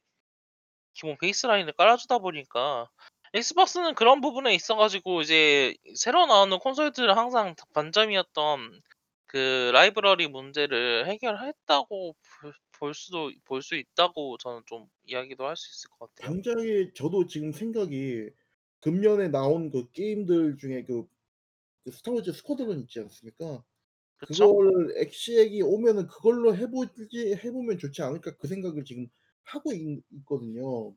기본 0.94 1.18
baseline을 1.18 1.74
깔아주다 1.74 2.20
보니까 2.20 2.90
엑스박스는 3.34 3.96
그런 3.96 4.22
부분에 4.22 4.54
있어 4.56 4.76
가지고 4.76 5.22
이제 5.22 5.76
새로 5.96 6.26
나오는 6.26 6.58
콘솔들은 6.60 7.16
항상 7.18 7.56
다 7.56 7.66
난점이었던 7.74 8.82
그 9.28 9.72
라이브러리 9.74 10.28
문제를 10.28 11.08
해결했다고 11.08 12.16
볼 12.42 12.54
볼 12.80 12.96
수도 12.96 13.32
볼 13.46 13.62
수 13.62 13.76
있다고 13.76 14.38
저는 14.40 14.64
좀 14.66 14.88
이야기도 15.06 15.46
할 15.48 15.56
수 15.56 15.70
있을 15.72 15.90
것 15.92 16.10
같아요. 16.16 16.32
당장에 16.34 16.94
저도 16.96 17.28
지금 17.28 17.52
생각이 17.52 18.30
금년에 18.82 19.30
나온 19.30 19.70
그 19.72 19.90
게임들 19.92 20.58
중에 20.58 20.84
그 20.86 21.08
그 21.86 21.92
스타워즈 21.92 22.34
스쿼드론 22.34 22.80
있지 22.82 23.00
않습니까? 23.02 23.64
그쵸? 24.28 24.48
그거를 24.48 24.94
엑시엑이 24.98 25.62
오면은 25.64 26.08
'그걸로 26.08 26.56
해 26.56 26.68
보지 26.70 27.36
해 27.44 27.52
보면 27.52 27.78
좋지 27.78 28.02
않을까.' 28.02 28.36
그 28.38 28.48
생각을 28.48 28.84
지금 28.86 29.08
하고 29.44 29.74
있 29.74 30.02
있거든요. 30.20 30.94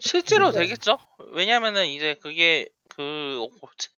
실제로 0.00 0.44
뭔가 0.46 0.60
되겠죠. 0.60 0.98
왜냐면은 1.32 1.86
이제 1.88 2.14
그게 2.20 2.68
그 2.88 3.02
어 3.40 3.48
뭐지 3.60 3.88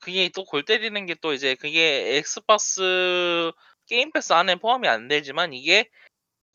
그게 0.00 0.28
또 0.30 0.44
골 0.44 0.64
때리는 0.64 1.06
게 1.06 1.14
또 1.20 1.32
이제 1.32 1.54
그게 1.56 2.16
엑스박스 2.18 3.50
게임 3.86 4.12
패스 4.12 4.32
안에 4.32 4.56
포함이 4.56 4.86
안 4.88 5.08
되지만 5.08 5.52
이게 5.52 5.88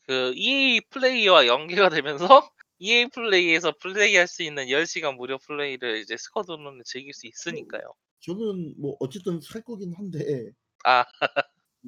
그 0.06 0.32
EA 0.36 0.80
플레이와 0.90 1.46
연계가 1.46 1.88
되면서 1.90 2.18
EA 2.78 3.08
플레이에서 3.08 3.72
플레이할 3.80 4.26
수 4.28 4.42
있는 4.42 4.68
10 4.70 4.86
시간 4.86 5.16
무료 5.16 5.38
플레이를 5.38 5.98
이제 5.98 6.16
스쿼드론을 6.16 6.82
즐길 6.84 7.12
수뭐 7.14 7.28
있으니까요. 7.30 7.82
저는 8.20 8.74
뭐 8.80 8.96
어쨌든 9.00 9.40
살 9.40 9.62
거긴 9.62 9.94
한데 9.94 10.50
아 10.84 11.04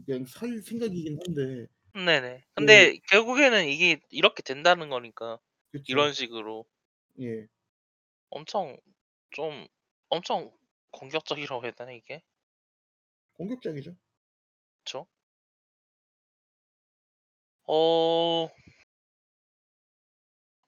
그냥 0.05 0.25
살 0.27 0.61
생각이긴 0.63 1.19
한데 1.25 1.67
네네. 1.95 2.45
그 2.55 2.55
근데 2.55 2.99
결국에는 3.11 3.67
이게 3.69 4.01
이렇게 4.11 4.43
된다는 4.43 4.89
거니까 4.91 5.39
그쵸. 5.73 5.85
이런 5.89 6.13
식으로 6.13 6.67
예. 7.21 7.49
엄청 8.31 8.77
좀 9.31 9.67
엄청 10.11 10.53
공격적이라고 10.93 11.65
해야 11.65 11.73
되나 11.73 11.91
이게? 11.93 12.23
공격적이죠. 13.35 13.97
그쵸? 14.85 15.07
어 17.69 18.49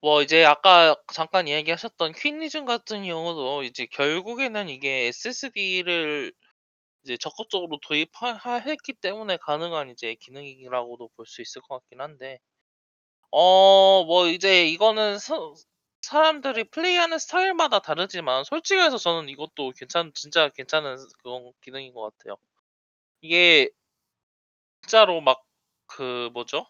뭐 0.01 0.23
이제 0.23 0.45
아까 0.45 0.97
잠깐 1.13 1.49
이야기하셨던 1.49 2.13
퀸리즘 2.13 2.65
같은 2.65 3.05
경우도 3.05 3.65
이제 3.65 3.87
결국에는 3.87 4.69
이게 4.69 5.07
SSD를 5.09 6.33
이제 7.09 7.17
적극적으로 7.19 7.79
도입하 7.83 8.35
하 8.35 8.57
했기 8.57 8.93
때문에 8.95 9.39
가능한 9.39 9.91
이제 9.91 10.15
기능이라고도 10.21 11.09
볼 11.17 11.27
수 11.27 11.43
있을 11.43 11.63
것 11.63 11.81
같긴 11.81 12.01
한데 12.03 12.39
어 13.33 14.05
뭐 14.07 14.29
이제 14.29 14.67
이거는 14.69 15.19
서 15.19 15.55
사람들이 16.03 16.65
플레이하는 16.71 17.19
스타일마다 17.19 17.81
다르지만 17.81 18.45
솔직히 18.45 18.81
해서 18.81 18.99
저는 18.99 19.29
이것도 19.29 19.73
괜찮 19.79 20.13
진짜 20.15 20.49
괜찮은 20.51 20.97
그런 21.23 21.53
기능인 21.63 21.95
것 21.95 22.03
같아요. 22.19 22.37
이게 23.23 23.71
진짜로 24.83 25.21
막 25.21 25.45
그 25.87 26.29
뭐죠? 26.35 26.67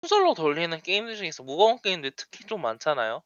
콘솔로 0.00 0.32
돌리는 0.32 0.80
게임들 0.80 1.16
중에서 1.16 1.42
무거운 1.42 1.78
게임들 1.82 2.12
특히 2.16 2.46
좀 2.46 2.62
많잖아요. 2.62 3.22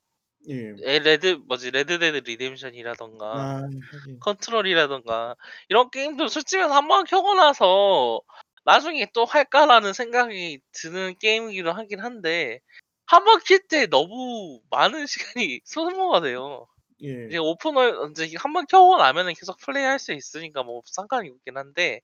예. 0.49 0.81
에 0.85 0.99
레드 1.01 1.39
뭐지 1.47 1.71
레드데드 1.73 2.19
리뎀션이라든가 2.29 3.53
아 3.63 3.63
하긴. 3.93 4.21
컨트롤이라든가 4.21 5.37
이런 5.69 5.91
게임들 5.91 6.29
솔직히 6.29 6.59
말해서 6.59 6.77
한번 6.77 7.05
깨고 7.07 7.35
나서 7.35 8.21
나중에 8.65 9.07
또 9.15 9.25
할까라는 9.27 9.93
생각이 9.95 10.61
드는 10.73 11.17
게임이기도 11.19 11.73
하긴 11.73 12.01
한데 12.01 12.61
한번 13.07 13.41
켤 13.41 13.69
때 13.69 13.87
너무 13.87 14.61
많은 14.71 15.07
시간이 15.07 15.61
소모가 15.67 16.21
돼요. 16.23 16.67
예. 17.03 17.31
이제 17.31 17.39
오픈월 17.39 18.11
이제 18.13 18.31
한번 18.39 18.67
켜고 18.69 18.97
나면은 18.99 19.35
계속 19.35 19.59
플레이할 19.59 19.99
수 20.01 20.13
있으니까 20.15 20.63
뭐 20.65 20.83
상관이 20.87 21.31
없긴 21.31 21.57
한데 21.59 22.03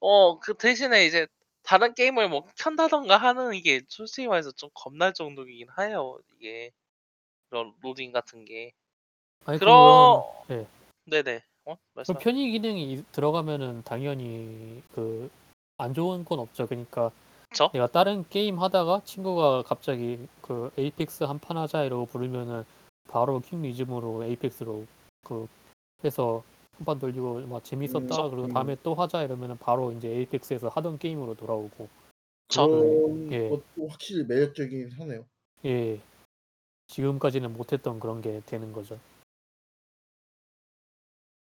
어 0.00 0.38
그 0.40 0.54
대신에 0.56 1.06
이제 1.06 1.26
다른 1.64 1.94
게임을 1.94 2.28
뭐 2.28 2.44
켠다든가 2.58 3.16
하는 3.18 3.54
이게 3.54 3.82
솔직히 3.88 4.28
말해서 4.28 4.52
좀 4.52 4.70
겁날 4.74 5.12
정도이긴 5.14 5.68
해요, 5.80 6.18
이게. 6.36 6.72
그런 7.48 7.74
로딩 7.82 8.12
같은 8.12 8.44
게. 8.44 8.72
아니 9.44 9.58
그럼 9.58 10.22
그럼 10.48 10.60
예. 10.60 10.66
네네. 11.06 11.42
어? 11.66 11.74
그 11.74 11.80
말씀 11.94 12.14
편의 12.18 12.50
기능이 12.52 12.92
이- 12.92 13.04
들어가면은 13.12 13.82
당연히 13.84 14.82
그 14.92 15.30
안 15.80 15.94
좋은 15.94 16.24
건 16.24 16.40
없죠. 16.40 16.66
그러니까 16.66 17.12
그쵸? 17.50 17.70
내가 17.72 17.86
다른 17.86 18.24
게임 18.28 18.58
하다가 18.58 19.02
친구가 19.04 19.62
갑자기 19.62 20.18
그 20.42 20.72
에이펙스 20.76 21.22
한 21.22 21.38
판 21.38 21.56
하자 21.56 21.84
이러고 21.84 22.06
부르면은 22.06 22.64
바로 23.08 23.38
킹 23.40 23.62
리즘으로 23.62 24.24
에이펙스로 24.24 24.84
그 25.24 25.46
해서 26.04 26.42
한 26.78 26.84
판 26.84 26.98
돌리고 26.98 27.42
막 27.46 27.62
재밌었다 27.64 28.24
음, 28.26 28.30
그리고 28.30 28.46
음. 28.46 28.48
다음에 28.48 28.76
또 28.82 28.94
하자 28.94 29.22
이러면은 29.22 29.56
바로 29.58 29.92
이제 29.92 30.08
에이펙스에서 30.08 30.66
하던 30.68 30.98
게임으로 30.98 31.34
돌아오고? 31.36 31.88
그런 32.48 33.32
예. 33.32 33.48
것도 33.50 33.88
확실히 33.88 34.24
매력적이긴 34.24 34.90
하네요. 34.98 35.24
예 35.64 36.00
지금까지는 36.88 37.52
못했던 37.52 38.00
그런 38.00 38.20
게 38.20 38.40
되는 38.46 38.72
거죠. 38.72 38.98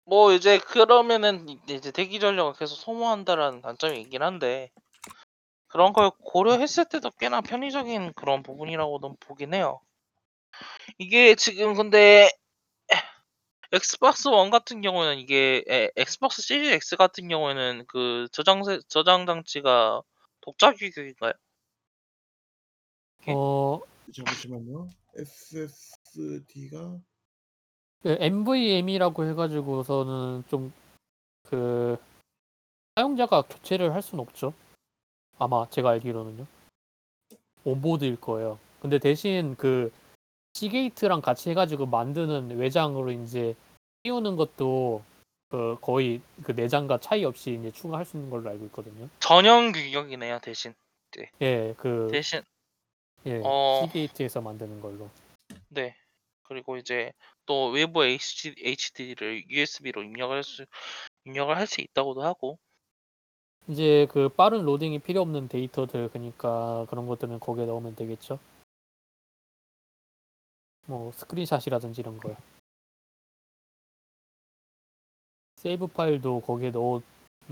뭐 0.05 0.33
이제 0.33 0.59
그러면은 0.59 1.49
이 1.49 1.59
이제 1.69 1.91
대기 1.91 2.19
전력을 2.19 2.55
계속 2.55 2.77
소모한다라는 2.77 3.61
단점이 3.61 4.01
있긴 4.03 4.23
한데 4.23 4.71
그런 5.69 5.93
걸 5.93 6.11
고려했을 6.25 6.87
때도 6.87 7.11
꽤나 7.19 7.41
편의적인 7.41 8.15
그런 8.15 8.43
부분이라고는 8.43 9.17
보긴 9.21 9.55
해요. 9.55 9.81
이게 10.97 11.35
지금 11.35 11.75
근데 11.75 12.31
엑스박스 13.71 14.29
원 14.29 14.49
같은 14.49 14.81
경우에는 14.81 15.19
이게 15.19 15.63
에 15.69 15.91
엑스박스 15.97 16.41
시리즈 16.41 16.73
X 16.73 16.97
같은 16.97 17.29
경우에는 17.29 17.85
그 17.87 18.27
저장세 18.33 18.81
저장 18.89 19.27
장치가 19.27 20.03
독자 20.41 20.73
규격인가요? 20.73 21.33
예? 23.29 23.33
어 23.37 23.81
잠시만요. 24.13 24.89
SSD가 25.17 26.99
그 28.03 28.17
NVMe라고 28.21 29.25
해가지고서는 29.25 30.45
좀 30.49 30.73
그 31.49 31.97
사용자가 32.95 33.43
교체를 33.43 33.95
할 33.95 34.03
수는 34.03 34.23
없죠. 34.23 34.53
아마 35.39 35.69
제가 35.71 35.91
알기로는요. 35.91 36.47
온보드일 37.65 38.21
거예요. 38.21 38.59
근데 38.81 38.99
대신 38.99 39.57
그 39.57 39.93
시게이트랑 40.55 41.21
같이 41.21 41.51
해가지고 41.51 41.87
만드는 41.87 42.57
외장으로 42.57 43.13
이제 43.13 43.55
띄우는 44.03 44.37
것도 44.37 45.03
그 45.49 45.79
거의 45.81 46.21
그 46.43 46.53
내장과 46.53 46.99
차이 46.99 47.25
없이 47.25 47.59
이제 47.59 47.71
추가할 47.71 48.05
수 48.05 48.17
있는 48.17 48.31
걸로 48.31 48.51
알고 48.51 48.67
있거든요. 48.67 49.09
전용 49.21 49.73
규격이네요, 49.73 50.41
대신. 50.41 50.75
예, 51.41 51.75
그 51.79 52.09
대신 52.13 52.43
예, 53.27 53.41
어. 53.45 53.83
시게이트에서 53.87 54.41
만드는 54.41 54.81
걸로. 54.81 55.11
네. 55.69 55.97
그리고 56.43 56.77
이제 56.77 57.13
또 57.47 57.71
외부 57.71 58.05
HD 58.05 58.55
HDD를 58.59 59.51
USB로 59.51 60.03
입력을 60.03 60.35
할 60.35 60.43
수 60.43 60.65
입력을 61.25 61.55
할 61.57 61.67
수 61.67 61.81
있다고도 61.81 62.23
하고. 62.23 62.59
이제 63.69 64.07
그 64.11 64.31
빠른 64.31 64.65
로딩이 64.65 65.01
필요 65.01 65.21
없는 65.21 65.49
데이터들 65.49 66.09
그러니까 66.09 66.87
그런 66.89 67.07
것들은 67.07 67.39
거기에 67.39 67.67
넣으면 67.67 67.95
되겠죠. 67.97 68.39
뭐 70.87 71.13
스크린샷이라든지 71.13 72.01
이런 72.01 72.17
거요. 72.17 72.35
세이브 75.57 75.89
파일도 75.89 76.41
거기에 76.41 76.71
넣어 76.71 77.03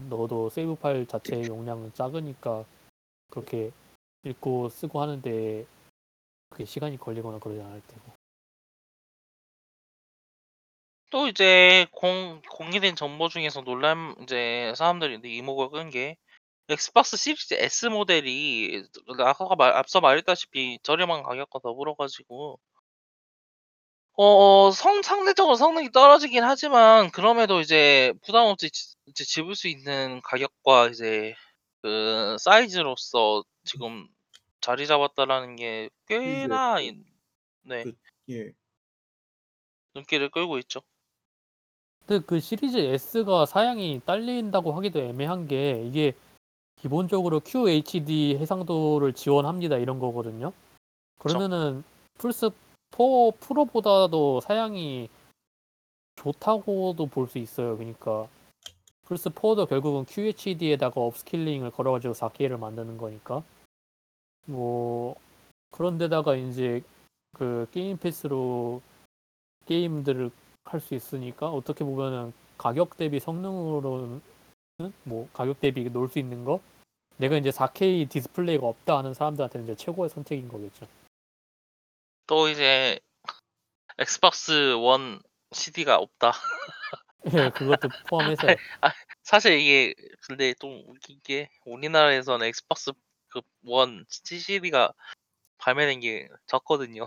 넣어도 0.09 0.49
세이브 0.49 0.77
파일 0.77 1.07
자체의 1.07 1.47
용량은 1.49 1.93
작으니까 1.93 2.65
그렇게 3.31 3.73
읽고 4.25 4.69
쓰고 4.69 5.01
하는데 5.01 5.67
그게 6.51 6.65
시간이 6.65 6.99
걸리거나 6.99 7.39
그러지 7.39 7.61
않을 7.61 7.83
테고. 7.87 8.13
또 11.11 11.29
이제 11.29 11.87
공 11.93 12.43
공개된 12.51 12.97
정보 12.97 13.29
중에서 13.29 13.63
논란 13.63 14.15
이제 14.23 14.73
사람들이 14.77 15.17
이제 15.17 15.29
이목을 15.29 15.71
끈 15.71 15.91
게 15.91 16.17
엑스박스 16.69 17.17
시리즈 17.17 17.55
S 17.55 17.87
모델이 17.87 18.85
아까 19.21 19.55
말 19.57 19.73
앞서 19.75 20.01
말했다시피 20.01 20.81
저렴한 20.83 21.23
가격과 21.25 21.61
더불어 21.61 21.95
가지고 21.95 22.59
어 24.19 24.71
성 24.73 25.03
상대적으로 25.03 25.57
성능이 25.57 25.91
떨어지긴 25.93 26.43
하지만 26.45 27.11
그럼에도 27.11 27.61
이제 27.61 28.13
부담 28.25 28.47
없이 28.47 28.71
지 28.71 28.95
이제 29.07 29.25
집을 29.25 29.55
수 29.55 29.69
있는 29.69 30.21
가격과 30.23 30.89
이제 30.89 31.35
그 31.83 32.37
사이즈로서 32.41 33.45
지금 33.67 34.09
자리 34.61 34.87
잡았다라는 34.87 35.57
게 35.57 35.91
꽤나 36.07 36.81
이 36.81 36.99
네. 37.63 37.85
그 37.85 37.93
예. 38.31 38.53
눈길을 39.95 40.31
끌고 40.31 40.59
있죠. 40.61 40.81
근데 42.07 42.25
그 42.25 42.41
시리즈 42.41 42.79
S가 42.79 43.47
사양이 43.47 44.01
딸린다고 44.07 44.73
하기도 44.73 45.01
애매한 45.01 45.49
게 45.49 45.83
이게 45.85 46.15
기본적으로 46.77 47.41
QHD 47.41 48.37
해상도를 48.39 49.13
지원합니다 49.13 49.77
이런 49.77 49.99
거거든요. 49.99 50.53
그러면은 51.19 51.83
플스 52.19 52.51
4 52.93 52.99
프로보다도 53.41 54.41
사양이 54.41 55.09
좋다고도 56.17 57.07
볼 57.07 57.29
수 57.29 57.39
있어요. 57.39 57.77
그러니까 57.77 58.29
플스 59.05 59.31
4도 59.31 59.69
결국은 59.69 60.05
QHD에다가 60.05 61.01
upscaling을 61.01 61.71
걸어가지고 61.73 62.15
4K를 62.15 62.59
만드는 62.59 62.99
거니까 62.99 63.43
뭐 64.47 65.17
그런데다가 65.71 66.37
이제 66.37 66.83
그 67.35 67.67
게임 67.73 67.99
패스로 67.99 68.83
게임들을 69.67 70.31
할 70.65 70.81
수 70.81 70.95
있으니까 70.95 71.49
어떻게 71.49 71.85
보면은 71.85 72.33
가격 72.59 72.97
대비 72.97 73.21
성능으로는 73.21 74.21
뭐 75.05 75.29
가격 75.33 75.61
대비 75.61 75.85
놀 75.91 76.09
수 76.09 76.19
있는 76.19 76.45
거 76.45 76.61
내가 77.19 77.37
이제 77.37 77.51
4K 77.51 78.11
디스플레이가 78.11 78.67
없다 78.67 78.99
하는 78.99 79.15
사람들한테는 79.15 79.65
이제 79.67 79.77
최고의 79.77 80.11
선택인 80.11 80.49
거겠죠. 80.49 80.87
또 82.27 82.49
이제 82.49 82.99
엑스박스 83.99 84.73
원 84.75 85.21
CD가 85.53 85.97
없다. 85.97 86.33
예, 87.33 87.51
그것도 87.51 87.89
포함해서 88.09 88.43
사실 89.23 89.59
이게 89.59 89.95
근데 90.27 90.55
좀 90.55 90.83
웃긴 90.87 91.21
게 91.23 91.49
우리나라에서는 91.65 92.47
엑스박스 92.47 92.93
그 92.93 92.99
원 93.64 94.05
CD가 94.09 94.92
발매된 95.59 96.01
게 96.01 96.29
적거든요. 96.46 97.05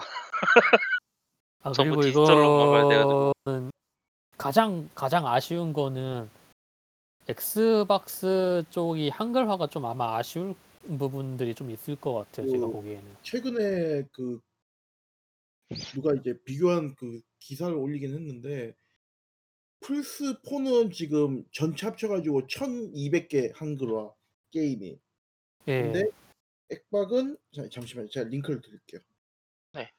아 1.62 1.72
전부 1.74 1.98
그리고. 1.98 2.24
이거는 3.46 3.72
가장 4.38 4.90
가장 4.96 5.28
아쉬운 5.28 5.74
거는 5.74 6.30
엑스박스 7.28 8.64
쪽이 8.70 9.10
한글화가 9.10 9.68
좀 9.68 9.86
아마 9.86 10.18
아쉬울 10.18 10.56
부분들이 10.98 11.54
좀 11.54 11.70
있을 11.70 11.96
것 11.96 12.14
같아요. 12.14 12.50
제가 12.50 12.66
그- 12.68 12.72
보기에는. 12.74 13.18
최근에 13.22 14.04
그 14.12 14.40
누가 15.94 16.14
이제 16.16 16.34
비교한 16.46 16.96
그 16.96 17.22
기사를 17.40 17.74
올리긴 17.76 18.14
했는데 18.16 18.74
플스 19.82 20.42
4는 20.42 20.92
지금 20.92 21.46
전체 21.52 21.86
합쳐가지고 21.86 22.48
1,200개 22.48 23.52
한글화 23.56 24.12
게임이. 24.52 25.00
예. 25.68 25.82
근데 25.82 26.10
액박은 26.72 27.38
자, 27.56 27.68
잠시만요. 27.72 28.10
제가 28.10 28.30
링크를 28.30 28.62
드릴게요. 28.62 29.02
네. 29.74 29.92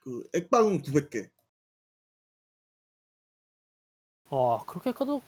그 0.00 0.28
액박은 0.34 0.82
900개. 0.82 1.28
와 4.30 4.64
그렇게 4.66 4.92
커도 4.92 5.22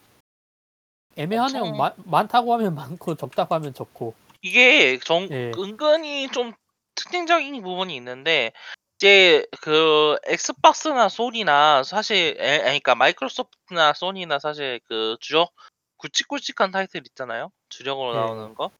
애매하네요. 1.15 1.63
엄청- 1.63 1.77
많- 1.77 1.95
많다고 2.05 2.53
하면 2.53 2.75
많고 2.75 3.15
적다고 3.15 3.55
하면 3.55 3.73
적고. 3.73 4.13
이게 4.41 4.99
정 4.99 5.27
예. 5.31 5.51
은근히 5.57 6.29
좀 6.31 6.53
특징적인 6.95 7.61
부분이 7.63 7.95
있는데 7.95 8.51
이제 8.97 9.45
그 9.61 10.17
엑스박스나 10.25 11.09
소니나 11.09 11.83
사실 11.83 12.35
에, 12.39 12.55
아니, 12.57 12.63
그러니까 12.79 12.95
마이크로소프트나 12.95 13.93
소니나 13.93 14.39
사실 14.39 14.79
그 14.87 15.17
주력 15.19 15.53
굵직굵직한 15.97 16.71
타이틀 16.71 17.01
있잖아요. 17.07 17.51
주력으로 17.69 18.13
네. 18.13 18.19
나오는 18.19 18.53
거. 18.55 18.71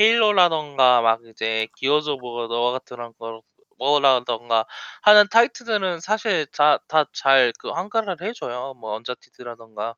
헤일로라던가 0.00 1.02
막 1.02 1.20
이제 1.26 1.68
기어즈 1.76 2.10
오브 2.10 2.26
워 2.54 2.72
같은 2.72 2.96
거 3.18 3.42
뭐라던가 3.78 4.66
하는 5.02 5.26
타이틀들은 5.30 6.00
사실 6.00 6.46
다 6.46 6.76
다 6.76 7.07
잘 7.07 7.52
그 7.58 7.68
한글화를 7.68 8.26
해줘요. 8.26 8.74
뭐 8.74 8.94
언차티드라던가. 8.94 9.94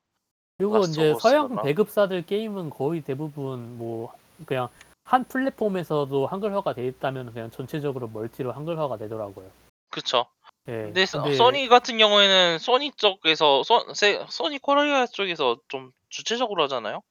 그리고 0.59 0.79
이제 0.79 1.15
서양. 1.21 1.55
배급사들 1.63 2.27
게임은 2.27 2.71
거의 2.71 3.01
대부분 3.03 3.79
뭐 3.79 4.13
그냥 4.47 4.69
한 5.05 5.25
플랫폼에서도 5.25 6.27
한글화가 6.27 6.75
돼 6.75 6.87
있다면 6.87 7.33
그냥 7.33 7.51
전체적으로 7.51 8.09
멀티로 8.09 8.53
한글화가 8.53 8.99
되더라고요. 8.99 9.51
그쵸. 9.91 10.27
예. 10.69 10.85
근데, 10.85 11.07
소- 11.07 11.23
근데 11.23 11.37
소니 11.37 11.69
같은 11.69 11.99
경우에는 11.99 12.59
소니 12.59 12.93
쪽에서 12.93 13.63
소, 13.65 13.93
세- 13.95 14.25
소니 14.29 14.59
코리아 14.59 15.07
쪽에서 15.07 15.59
좀 15.69 15.91
주체적으로 16.09 16.63
하잖아요. 16.65 17.03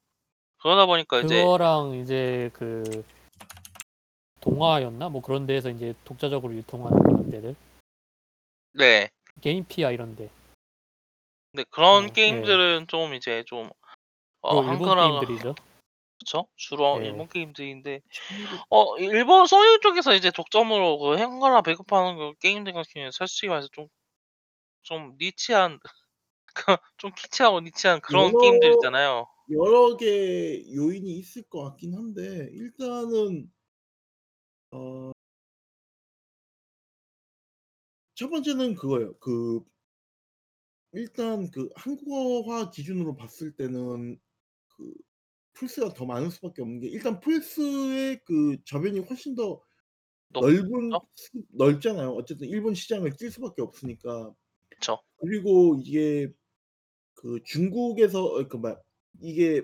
그러다 0.62 0.86
보니까 0.86 1.22
이제 1.22 1.42
그거랑 1.42 1.96
이제 1.96 2.50
그 2.54 3.04
동화였나 4.42 5.10
뭐 5.10 5.22
그런 5.22 5.46
데에서 5.46 5.70
이제 5.70 5.94
독자적으로 6.04 6.54
유통하는 6.56 7.02
그런 7.04 7.30
데들 7.30 7.56
네. 8.74 9.10
게임피아 9.42 9.92
이런 9.92 10.16
데 10.16 10.30
근데 11.52 11.66
그런 11.70 12.06
어, 12.06 12.08
예. 12.08 12.12
게임들은 12.12 12.88
좀 12.88 13.14
이제 13.14 13.44
좀 13.46 13.70
어, 14.42 14.52
또 14.56 14.62
일본 14.64 14.70
한글화가 14.90 15.20
게임들이죠. 15.20 15.56
그쵸? 16.20 16.48
주로 16.56 17.00
예. 17.02 17.08
일본 17.08 17.28
게임들인데 17.28 18.02
1200어 18.70 18.98
일본 19.00 19.48
소니 19.48 19.80
쪽에서 19.82 20.14
이제 20.14 20.32
독점으로 20.32 21.00
그 21.00 21.16
한글화 21.16 21.62
배급하는 21.62 22.18
그 22.18 22.34
게임들 22.40 22.74
같은 22.74 22.90
경우는 22.94 23.12
솔직히 23.12 23.48
말해서 23.48 23.68
좀 23.72 23.88
좀 24.84 25.16
니치한 25.20 25.80
좀 26.98 27.12
키치하고 27.16 27.60
니치한 27.62 28.02
그런 28.02 28.30
여러- 28.30 28.40
게임들 28.40 28.74
있잖아요. 28.74 29.28
여러 29.52 29.98
개 29.98 30.64
요인이 30.74 31.12
있을 31.20 31.44
것 31.44 31.62
같긴 31.64 31.94
한데 31.96 32.50
일단은 32.54 33.52
어, 34.72 35.12
첫 38.16 38.30
번째는 38.30 38.76
그거예요. 38.76 39.18
그 39.20 39.62
일단 40.94 41.50
그 41.52 41.70
한국어화 41.76 42.70
기준으로 42.72 43.16
봤을 43.16 43.56
때는 43.56 44.20
그 44.70 44.94
플스가 45.54 45.94
더 45.94 46.06
많을 46.06 46.32
수밖에 46.32 46.62
없는 46.62 46.82
게 46.82 46.88
일단 46.90 47.20
플스의 47.20 48.22
그 48.26 48.58
저변이 48.66 49.00
훨씬 49.02 49.36
더 49.36 49.62
높- 50.30 50.46
넓은 50.46 50.90
높죠? 50.90 51.08
수- 51.16 51.44
넓잖아요. 51.52 52.12
어쨌든 52.12 52.48
일본 52.50 52.76
시장을 52.76 53.14
뛸 53.18 53.32
수밖에 53.32 53.62
없으니까. 53.64 54.34
그쵸. 54.70 54.98
그리고 55.18 55.78
이게 55.84 56.34
그 57.16 57.42
중국에서 57.46 58.26
어, 58.26 58.48
그막 58.50 58.84
이게 59.20 59.62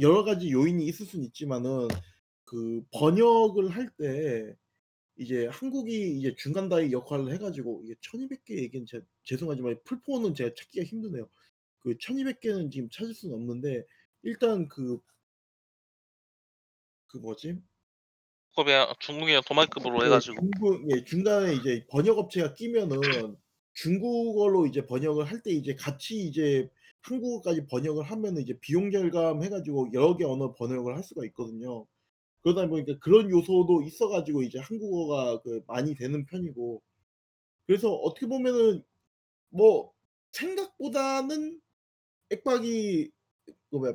여러 0.00 0.24
가지 0.24 0.50
요인이 0.52 0.84
있을 0.86 1.06
수는 1.06 1.24
있지만은 1.26 1.88
그 2.44 2.82
번역을 2.92 3.70
할 3.70 3.90
때 3.98 4.56
이제 5.16 5.46
한국이 5.48 6.18
이제 6.18 6.34
중간다리 6.36 6.92
역할을 6.92 7.32
해가지고 7.34 7.82
이게 7.84 7.94
1200개 8.00 8.58
얘기는 8.58 8.86
제, 8.86 9.02
죄송하지만 9.24 9.78
풀포는 9.84 10.34
제가 10.34 10.50
찾기가 10.56 10.84
힘드네요. 10.86 11.28
그 11.80 11.96
1200개는 11.98 12.70
지금 12.72 12.88
찾을 12.90 13.14
수는 13.14 13.34
없는데 13.36 13.84
일단 14.22 14.68
그 14.68 15.00
그 17.06 17.18
뭐지? 17.18 17.60
그게 18.56 18.86
중국이랑 19.00 19.42
도마급으로 19.46 20.00
네, 20.00 20.06
해가지고 20.06 20.40
중국 20.40 20.90
예, 20.90 21.04
중간에 21.04 21.54
이제 21.54 21.86
번역 21.88 22.18
업체가 22.18 22.54
끼면은 22.54 23.36
중국어로 23.74 24.66
이제 24.66 24.86
번역을 24.86 25.24
할 25.24 25.42
때 25.42 25.50
이제 25.52 25.74
같이 25.74 26.20
이제 26.26 26.68
한국어까지 27.02 27.66
번역을 27.66 28.04
하면은 28.04 28.42
이제 28.42 28.58
비용 28.60 28.90
절감 28.90 29.42
해가지고 29.42 29.90
여러 29.92 30.16
개 30.16 30.24
언어 30.24 30.54
번역을 30.54 30.96
할 30.96 31.02
수가 31.02 31.24
있거든요. 31.26 31.86
그러다 32.42 32.68
보니까 32.68 32.98
그런 33.00 33.30
요소도 33.30 33.82
있어가지고 33.82 34.42
이제 34.42 34.58
한국어가 34.58 35.40
그 35.42 35.62
많이 35.66 35.94
되는 35.94 36.24
편이고 36.26 36.82
그래서 37.66 37.92
어떻게 37.92 38.26
보면은 38.26 38.82
뭐 39.50 39.92
생각보다는 40.32 41.60
액박이 42.30 43.10
그 43.70 43.76
뭐야 43.76 43.94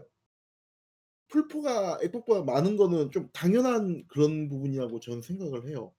풀포가 1.30 2.00
액박보다 2.04 2.44
많은 2.44 2.78
거는 2.78 3.12
좀 3.12 3.30
당연한 3.34 4.06
그런 4.08 4.48
부분이라고 4.50 5.00
저는 5.00 5.22
생각을 5.22 5.68
해요. 5.70 5.94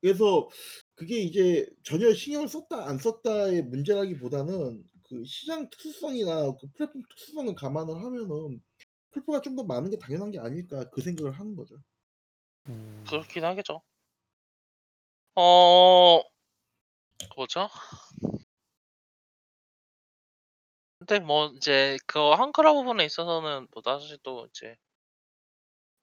그래서 0.00 0.48
그게 0.94 1.20
이제 1.20 1.66
전혀 1.84 2.12
신경을 2.12 2.48
썼다 2.48 2.86
안 2.88 2.98
썼다의 2.98 3.62
문제라기보다는 3.64 4.84
그 5.04 5.24
시장 5.24 5.68
특수성이나 5.70 6.52
그 6.60 6.68
플랫폼 6.74 7.02
특수성을 7.08 7.54
감안을 7.54 7.94
하면은 7.96 8.62
풀포가 9.12 9.40
좀 9.42 9.56
더 9.56 9.64
많은 9.64 9.90
게 9.90 9.98
당연한 9.98 10.30
게 10.30 10.38
아닐까 10.38 10.88
그 10.90 11.00
생각을 11.02 11.32
하는 11.32 11.56
거죠. 11.56 11.76
음, 12.68 13.04
그렇긴 13.08 13.44
하겠죠. 13.44 13.82
어 15.34 16.22
뭐죠? 17.36 17.68
근데 20.98 21.20
뭐 21.20 21.46
이제 21.56 21.96
그 22.06 22.18
한글화 22.32 22.72
부분에 22.74 23.04
있어서는 23.04 23.68
뭐 23.72 23.82
사실 23.84 24.18
또 24.22 24.46
이제 24.46 24.76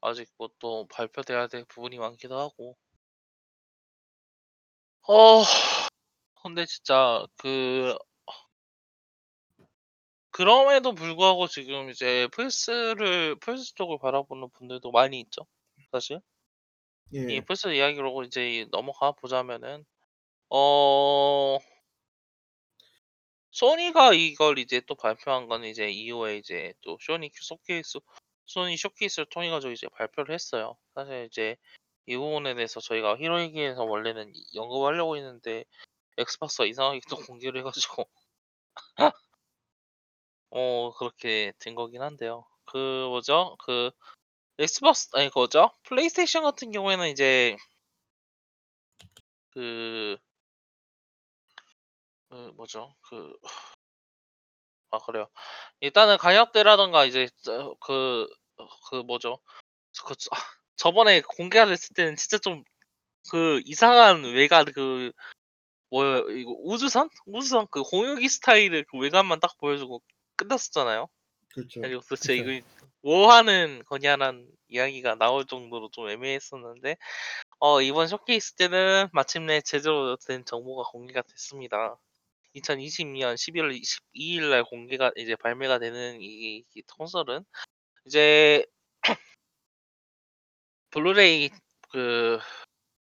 아직 0.01 0.29
뭐 0.37 0.49
또 0.59 0.85
발표돼야 0.87 1.47
될 1.47 1.65
부분이 1.65 1.97
많기도 1.97 2.37
하고. 2.39 2.77
어 5.07 5.43
근데 6.41 6.65
진짜 6.65 7.25
그 7.37 7.97
그럼에도 10.31 10.93
불구하고 10.95 11.47
지금 11.47 11.89
이제 11.89 12.27
플스를 12.31 13.35
플스 13.35 13.75
쪽을 13.75 13.99
바라보는 13.99 14.49
분들도 14.51 14.91
많이 14.91 15.19
있죠. 15.21 15.45
사실. 15.91 16.21
이 17.11 17.35
예. 17.35 17.41
플스 17.41 17.67
이야기로 17.67 18.23
이제 18.23 18.65
넘어가 18.71 19.11
보자면은 19.11 19.85
어 20.49 21.59
소니가 23.51 24.13
이걸 24.13 24.57
이제 24.57 24.81
또 24.87 24.95
발표한 24.95 25.47
건 25.47 25.63
이제 25.63 25.89
이후에 25.89 26.37
이제 26.37 26.73
또 26.81 26.97
소니 26.99 27.29
쇼케이스 27.33 27.99
소니 28.45 28.77
쇼케이스를 28.77 29.27
통해 29.29 29.49
가지고 29.49 29.73
이제 29.73 29.87
발표를 29.89 30.33
했어요. 30.33 30.75
사실 30.95 31.27
이제 31.29 31.55
이 32.07 32.17
부분에 32.17 32.55
대해서 32.55 32.79
저희가 32.81 33.17
히로이기에서 33.17 33.83
원래는 33.83 34.31
이- 34.35 34.57
언급하려고 34.59 35.17
했는데 35.17 35.65
엑스박스가 36.17 36.65
이상하게 36.65 37.01
또 37.09 37.17
공개를 37.33 37.59
해가지고 37.61 38.07
어 40.51 40.91
그렇게 40.97 41.51
된 41.59 41.75
거긴 41.75 42.01
한데요. 42.01 42.45
그 42.65 42.77
뭐죠? 43.09 43.55
그 43.65 43.91
엑스박스 44.59 45.09
아니 45.15 45.29
그거죠? 45.29 45.71
플레이스테이션 45.85 46.43
같은 46.43 46.71
경우에는 46.71 47.09
이제 47.09 47.57
그, 49.51 50.17
그 52.29 52.51
뭐죠? 52.57 52.93
그 53.01 53.33
아 54.91 54.99
그래요. 54.99 55.27
일단은 55.81 56.17
가격대라던가 56.17 57.05
이제 57.05 57.27
저 57.43 57.71
그 57.71 57.99
그 57.99 58.27
뭐죠? 59.07 59.39
그 60.05 60.13
아 60.31 60.37
저번에 60.75 61.21
공개를 61.21 61.71
했을 61.71 61.93
때는 61.93 62.15
진짜 62.15 62.37
좀 62.37 62.63
그 63.29 63.61
이상한 63.65 64.23
외관 64.23 64.65
그 64.65 65.11
뭐예요? 65.89 66.29
이거 66.31 66.51
우주선? 66.63 67.09
우주선 67.25 67.67
그 67.69 67.83
공유기 67.83 68.27
스타일의 68.27 68.85
그 68.89 68.97
외관만 68.97 69.39
딱 69.39 69.57
보여주고 69.59 70.01
끝났었잖아요. 70.35 71.07
그렇죠. 71.53 71.81
그리고 71.81 72.01
도대체 72.01 72.37
그쵸. 72.37 72.51
이거 72.51 72.65
뭐 73.01 73.31
하는 73.31 73.83
거냐라는 73.85 74.47
이야기가 74.69 75.15
나올 75.15 75.45
정도로 75.45 75.89
좀 75.91 76.09
애매했었는데 76.09 76.97
어 77.59 77.81
이번 77.81 78.07
쇼케이스 78.07 78.55
때는 78.55 79.09
마침내 79.13 79.61
제대로 79.61 80.17
된 80.17 80.43
정보가 80.45 80.89
공개가 80.89 81.21
됐습니다. 81.21 81.97
2022년 82.55 83.35
11월 83.35 83.79
22일 83.79 84.49
날 84.49 84.63
공개가 84.63 85.11
이제 85.15 85.35
발매가 85.35 85.79
되는 85.79 86.19
이, 86.21 86.63
이 86.75 86.81
콘솔은 86.97 87.45
이제 88.05 88.65
블루레이 90.93 91.49
그 91.89 92.37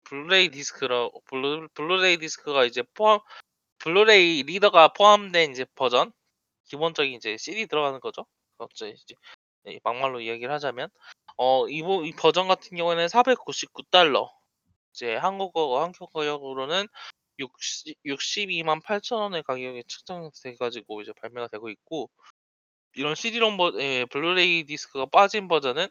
블루레이 0.05 0.49
디스크라 0.49 1.09
블루 1.25 1.67
블루레이 1.75 2.17
디스크가 2.17 2.65
이제 2.65 2.81
포함 2.95 3.19
블루레이 3.77 4.43
리더가 4.43 4.93
포함된 4.93 5.51
이제 5.51 5.65
버전? 5.75 6.11
기본적인 6.65 7.13
이제 7.13 7.37
CD 7.37 7.67
들어가는 7.67 7.99
거죠. 7.99 8.25
어째 8.57 8.89
이제 8.89 9.15
예, 9.67 9.79
막말로 9.83 10.21
이야기를 10.21 10.51
하자면. 10.53 10.89
어, 11.37 11.67
이, 11.67 11.81
버전 12.17 12.47
같은 12.47 12.75
경우에는 12.77 13.07
499달러. 13.07 14.29
이제 14.91 15.15
한국어 15.15 15.83
한국 15.83 16.11
가격으로는 16.13 16.87
60, 17.37 17.97
62만 18.05 18.81
8천 18.83 19.17
원의 19.17 19.43
가격에 19.43 19.83
책정돼 19.87 20.55
가지고 20.59 21.01
이제 21.01 21.11
발매가 21.21 21.47
되고 21.49 21.69
있고 21.69 22.09
이런 22.95 23.15
CD롬 23.15 23.57
버 23.57 23.71
예, 23.79 24.05
블루레이 24.05 24.65
디스크가 24.65 25.07
빠진 25.07 25.47
버전은 25.47 25.87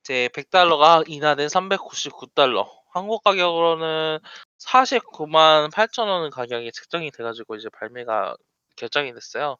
이제 0.00 0.28
100달러가 0.32 1.04
인하된 1.08 1.48
399달러 1.48 2.66
한국 2.90 3.22
가격으로는 3.22 4.18
49만 4.58 5.70
8천 5.70 6.08
원 6.08 6.30
가격이 6.30 6.72
책정이 6.72 7.10
돼 7.10 7.22
가지고 7.22 7.56
이제 7.56 7.68
발매가 7.70 8.36
결정이 8.76 9.12
됐어요. 9.12 9.56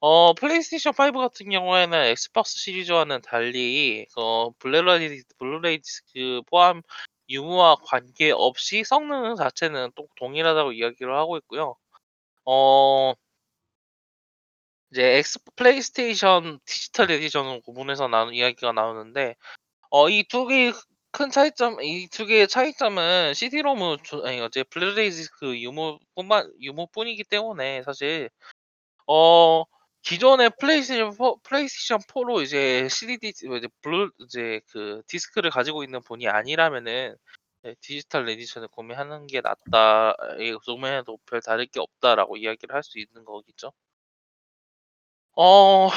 어 0.00 0.34
플레이스테이션 0.34 0.92
5 0.94 1.18
같은 1.18 1.48
경우에는 1.50 1.98
엑스박스 2.06 2.58
시리즈와는 2.58 3.22
달리 3.22 4.06
어 4.16 4.50
블루레이 4.58 5.22
블루레이 5.38 5.78
디스크 5.80 6.42
포함 6.50 6.82
유무와 7.28 7.76
관계없이 7.84 8.84
성능 8.84 9.36
자체는 9.36 9.92
또 9.94 10.08
동일하다고 10.16 10.72
이야기를 10.72 11.16
하고 11.16 11.36
있고요. 11.38 11.76
어 12.44 13.14
이제 14.90 15.18
엑스 15.18 15.38
플레이스테이션 15.56 16.60
디지털 16.64 17.10
에디션 17.10 17.60
부분에서 17.62 18.08
나눈 18.08 18.34
이야기가 18.34 18.72
나오는데 18.72 19.34
어 19.96 20.16
이 20.16 20.26
두 20.26 20.46
개의 20.48 20.72
큰 21.12 21.30
차이점 21.30 21.80
이 21.80 21.95
두 21.95 22.26
개의 22.26 22.48
차이점은 22.48 23.32
CD-ROM 23.34 23.98
조 24.02 24.26
아니 24.26 24.40
어제 24.40 24.64
블루레이 24.64 25.10
디스크 25.10 25.56
유무뿐만 25.60 26.52
유무뿐이기 26.60 27.22
때문에 27.24 27.82
사실 27.84 28.28
어 29.06 29.64
기존의 30.02 30.50
플레이스테이션 30.60 31.12
4 31.12 31.34
플레이스테이션 31.44 32.00
4로 32.08 32.42
이제 32.42 32.88
CD 32.90 33.18
디스 33.18 33.46
이제 33.46 33.68
블루 33.82 34.10
이제 34.20 34.60
그 34.72 35.02
디스크를 35.08 35.50
가지고 35.50 35.84
있는 35.84 36.02
분이 36.02 36.28
아니라면은 36.28 37.16
네, 37.62 37.74
디지털 37.80 38.28
에디션을 38.28 38.68
구매하는 38.68 39.26
게 39.28 39.40
낫다. 39.42 40.16
이 40.40 40.54
구매해도 40.66 41.18
별 41.26 41.40
다를 41.42 41.66
게 41.66 41.80
없다라고 41.80 42.36
이야기를 42.36 42.74
할 42.74 42.82
수 42.82 42.98
있는 42.98 43.24
거겠죠. 43.24 43.72
어 45.36 45.88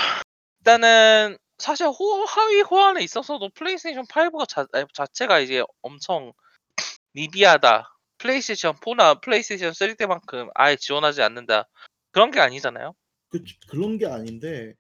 일단은 0.60 1.38
사실 1.58 1.88
호 1.88 2.24
하위 2.26 2.62
호환에 2.62 3.04
있어서도 3.04 3.50
플레이스테이션 3.50 4.06
5가 4.06 4.48
자아 4.48 4.66
자체가 4.94 5.40
이제 5.40 5.64
엄청 5.82 6.34
미비하다. 7.14 7.94
플레이스테이션 8.20 8.76
4나 8.76 9.22
플레이스테이션 9.22 9.74
3 9.74 9.96
때만큼 9.96 10.50
아예 10.56 10.76
지원하지 10.76 11.22
않는다. 11.22 11.68
그런 12.12 12.32
게 12.32 12.40
아니잖아요. 12.40 12.94
그 13.30 13.44
그런 13.70 13.98
게 13.98 14.06
아닌데 14.06 14.74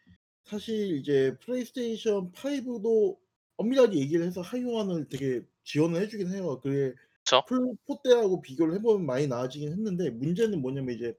사실 0.46 0.98
이제 0.98 1.36
플레이스테이션 1.42 2.32
5도 2.32 3.18
엄밀하게 3.58 3.98
얘기를 3.98 4.26
해서 4.26 4.42
하위 4.42 4.63
호환을 4.63 5.10
되게 5.10 5.42
지원을 5.63 6.02
해 6.02 6.08
주긴 6.08 6.32
해요. 6.32 6.60
그게 6.62 6.94
4 7.26 7.42
때하고 8.04 8.42
비교를 8.42 8.76
해 8.76 8.80
보면 8.80 9.06
많이 9.06 9.28
나아지긴 9.28 9.72
했는데 9.72 10.10
문제는 10.12 10.62
뭐냐면 10.62 10.96
이제 10.96 11.13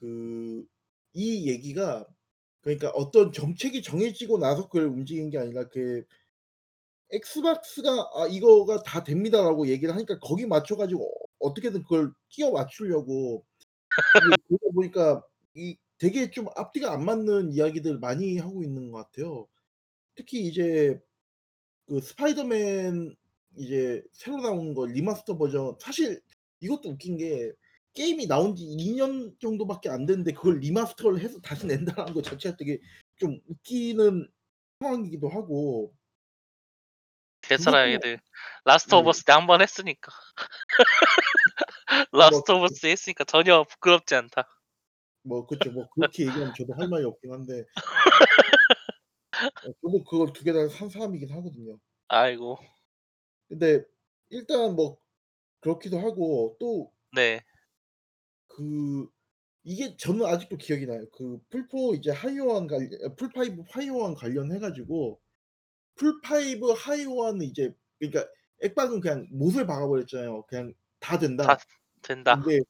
그 0.00 0.66
이 1.12 1.48
얘기가 1.48 2.06
그러니까 2.62 2.90
어떤 2.90 3.32
정책이 3.32 3.82
정해지고 3.82 4.38
나서 4.38 4.64
그걸 4.68 4.84
움직인 4.86 5.30
게 5.30 5.38
아니라 5.38 5.66
그 5.68 6.04
엑스박스가 7.12 7.90
"아 8.14 8.26
이거가 8.28 8.82
다 8.82 9.02
됩니다."라고 9.04 9.66
얘기를 9.68 9.94
하니까 9.94 10.18
거기 10.20 10.46
맞춰 10.46 10.76
가지고 10.76 11.10
어떻게든 11.40 11.82
그걸 11.82 12.12
끼워 12.28 12.52
맞추려고 12.52 13.44
그러다 14.48 14.72
보니까 14.74 15.22
이 15.54 15.76
되게 15.98 16.30
좀 16.30 16.46
앞뒤가 16.56 16.92
안 16.92 17.04
맞는 17.04 17.52
이야기들 17.52 17.98
많이 18.00 18.38
하고 18.38 18.62
있는 18.64 18.90
것 18.92 18.98
같아요. 19.12 19.48
특히 20.16 20.46
이제 20.46 21.00
그 21.88 22.00
스파이더맨 22.00 23.16
이제 23.58 24.02
새로 24.12 24.38
나온 24.42 24.74
거 24.74 24.86
리마스터 24.86 25.38
버전 25.38 25.76
사실 25.80 26.20
이것도 26.60 26.90
웃긴 26.90 27.16
게 27.18 27.52
게임이 27.94 28.26
나온 28.26 28.54
지 28.54 28.64
2년 28.64 29.36
정도밖에 29.40 29.88
안 29.88 30.06
됐는데 30.06 30.32
그걸 30.32 30.58
리마스터를 30.60 31.20
해서 31.20 31.40
다시 31.40 31.66
낸다라는 31.66 32.14
거 32.14 32.22
자체가 32.22 32.56
되게 32.56 32.78
좀 33.16 33.40
웃기는 33.48 34.28
상황이기도 34.80 35.28
하고 35.28 35.92
괜찮아요 37.42 37.86
그것도 37.98 38.08
얘들. 38.10 38.20
라스트 38.64 38.94
오브 38.94 39.04
네. 39.06 39.10
어스 39.10 39.24
때 39.24 39.32
한 39.32 39.46
번 39.46 39.60
했으니까. 39.62 40.12
뭐 42.12 42.20
라스트 42.20 42.52
오브 42.52 42.64
어스 42.64 42.86
했으니까 42.86 43.24
전혀 43.24 43.64
부끄럽지 43.64 44.14
않다. 44.14 44.46
뭐 45.22 45.46
그쵸. 45.46 45.70
뭐 45.72 45.88
그렇게 45.90 46.22
얘기하면 46.26 46.54
저도 46.56 46.74
할 46.74 46.88
말이 46.88 47.04
없긴 47.04 47.32
한데 47.32 47.64
어 49.66 49.72
저도 49.82 50.04
그걸 50.04 50.32
두 50.32 50.44
개 50.44 50.52
다 50.52 50.68
산 50.68 50.88
사람이긴 50.88 51.30
하거든요. 51.32 51.78
아이고. 52.08 52.58
근데 53.48 53.82
일단 54.30 54.76
뭐 54.76 54.98
그렇기도 55.60 55.98
하고 55.98 56.56
또 56.60 56.92
네. 57.12 57.42
그 59.70 59.72
이게 59.72 59.96
저는 59.96 60.26
아직도 60.26 60.56
기억이 60.56 60.86
나요. 60.86 61.04
그 61.12 61.38
플4 61.50 61.96
이제 61.98 62.10
하위 62.10 62.32
호환 62.32 62.66
관련 62.66 62.90
어 63.04 63.14
플5 63.14 63.64
하위 63.70 63.88
호환 63.88 64.14
관련해 64.14 64.58
가지고 64.58 65.20
플5 65.96 66.74
하위 66.74 66.95
호환은 66.95 67.42
이제 67.46 67.72
그러니까 67.98 68.26
액박은 68.62 69.00
그냥 69.00 69.26
못을 69.30 69.66
박아 69.66 69.86
버렸잖아요. 69.86 70.42
그냥 70.48 70.74
다 70.98 71.18
된다. 71.18 71.44
다 71.46 71.58
된다. 72.02 72.40
근데 72.40 72.60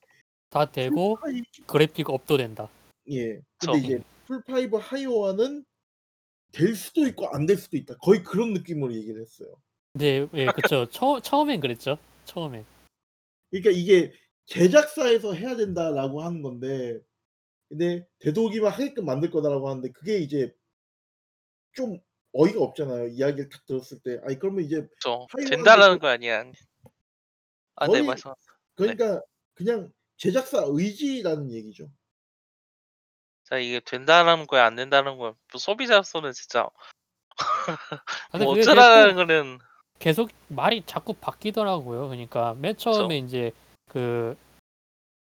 다 0.51 0.71
되고 0.71 1.17
플5 1.17 1.67
그래픽 1.67 2.11
업도 2.11 2.37
된다. 2.37 2.69
예. 3.11 3.41
근데 3.59 3.79
이제 3.79 4.03
플5 4.29 4.79
하위 4.79 5.05
호환은 5.05 5.65
될 6.53 6.75
수도 6.75 7.07
있고 7.07 7.29
안 7.29 7.47
될 7.47 7.57
수도 7.57 7.77
있다. 7.77 7.97
거의 7.97 8.23
그런 8.23 8.53
느낌으로 8.53 8.93
얘기를 8.95 9.21
했어요. 9.23 9.49
근데 9.93 10.29
예. 10.35 10.47
처 10.91 11.21
처음엔 11.21 11.61
그랬죠. 11.61 11.99
처음엔. 12.25 12.65
그러니까 13.51 13.71
이게" 13.71 14.13
제작사에서 14.51 15.33
해야 15.33 15.57
된다."라고 15.57 16.23
하는 16.23 16.43
건데 16.43 17.01
근데 17.69 18.07
"되도록이면 18.19 18.71
하게끔 18.71 19.05
만들 19.07 19.31
거다."라고 19.31 19.69
하는데 19.69 19.91
그게 19.93 20.19
이제 20.19 20.53
좀 21.73 22.01
어이가 22.33 22.61
없잖아요. 22.61 23.09
이야기를 23.09 23.49
딱 23.49 23.65
들었을 23.65 24.01
때. 24.01 24.21
아니 24.25 24.39
그러면 24.39 24.65
이제 24.65 24.87
된다라는 25.49 25.97
그거 25.97 26.09
아니야. 26.09 26.41
아네 27.77 27.93
거의 27.93 28.03
말씀하세요. 28.03 28.53
네. 28.53 28.75
그러니까 28.75 29.23
그냥 29.55 29.93
제작사 30.17 30.65
의지라는 30.67 31.53
얘기죠. 31.53 31.89
자 33.45 33.59
이게 33.59 33.81
된다라는 33.81 34.47
거야 34.47 34.67
안 34.67 34.75
된다는 34.77 35.17
거야 35.17 35.33
뭐 35.53 35.59
소비자로서는 35.59 36.33
진짜 36.33 36.69
아 37.37 38.29
근데 38.31 38.45
뭐 38.45 38.55
어쩌라는 38.59 39.15
계속 39.15 39.17
거는 39.17 39.59
계속 39.99 40.31
말이 40.49 40.83
자꾸 40.87 41.15
바뀌더라고요. 41.15 42.09
그러니까 42.09 42.55
맨 42.55 42.77
처음에 42.77 43.17
인제 43.17 43.53
그 43.93 44.37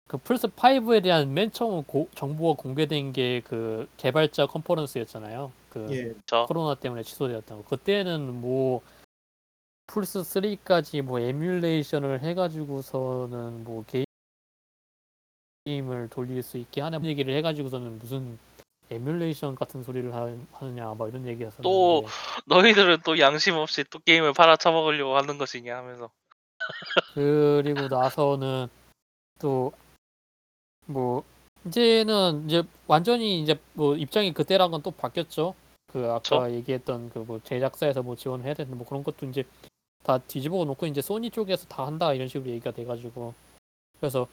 그 0.08 0.18
플스 0.18 0.48
5에 0.48 1.02
대한 1.02 1.34
맨 1.34 1.52
처음 1.52 1.84
고 1.84 2.08
정보가 2.14 2.62
공개된 2.62 3.14
게 3.14 3.42
그 3.46 3.88
개발자 3.98 4.46
컨퍼런스였잖아요. 4.48 5.52
그 5.70 5.88
예. 5.90 6.14
저 6.26 6.46
코로나 6.46 6.76
때문에 6.76 7.04
취소되었던 7.04 7.58
거. 7.58 7.64
그때는 7.68 8.42
뭐 8.42 8.82
플스 9.88 10.20
3까지 10.22 11.02
뭐 11.02 11.20
에뮬레이션을 11.20 12.22
해 12.22 12.34
가지고서는 12.36 13.64
뭐 13.64 13.84
게임을 15.66 16.10
돌릴 16.10 16.44
수 16.44 16.58
있게 16.58 16.82
하는 16.82 17.04
얘기를 17.06 17.34
해 17.34 17.42
가지고서는 17.42 17.98
무슨 17.98 18.38
에뮬레이션 18.92 19.56
같은 19.56 19.84
소리를 19.84 20.14
하 20.14 20.32
하느냐 20.52 20.94
막 20.94 21.10
이런 21.10 21.26
얘기였었는데 21.26 21.64
또 21.64 22.06
너희들은 22.46 23.00
또 23.04 23.18
양심 23.18 23.56
없이 23.56 23.84
또 23.90 24.00
게임을 24.00 24.34
팔아쳐먹으려고 24.34 25.18
하는 25.18 25.38
것이냐 25.38 25.76
하면서 25.78 26.12
그리고 27.14 27.88
나서는 27.88 28.68
또 29.40 29.72
뭐 30.86 31.24
이제는 31.66 32.44
이제 32.46 32.62
완전히 32.88 33.42
이제 33.42 33.58
뭐 33.74 33.96
입장이 33.96 34.34
그때랑 34.34 34.74
은 34.76 34.82
또 34.82 34.92
바뀌었죠. 34.92 35.56
그 35.88 36.12
아까 36.12 36.52
얘기했던 36.52 37.10
그 37.12 37.20
뭐 37.20 37.40
제작사에서 37.44 38.04
뭐 38.04 38.16
지원을 38.18 38.46
해야 38.46 38.54
되는 38.54 38.78
뭐 38.78 38.86
그런 38.86 39.02
것도 39.04 39.26
인제 39.26 39.46
다 40.04 40.18
뒤집어 40.18 40.66
놓고 40.66 40.86
인제 40.88 41.02
소니 41.02 41.30
쪽에서 41.30 41.66
다 41.68 41.86
한다 41.88 42.14
이런 42.14 42.28
식으로 42.28 42.50
얘기가 42.52 42.72
돼 42.72 42.84
가지고 42.84 43.34
그래서 44.00 44.28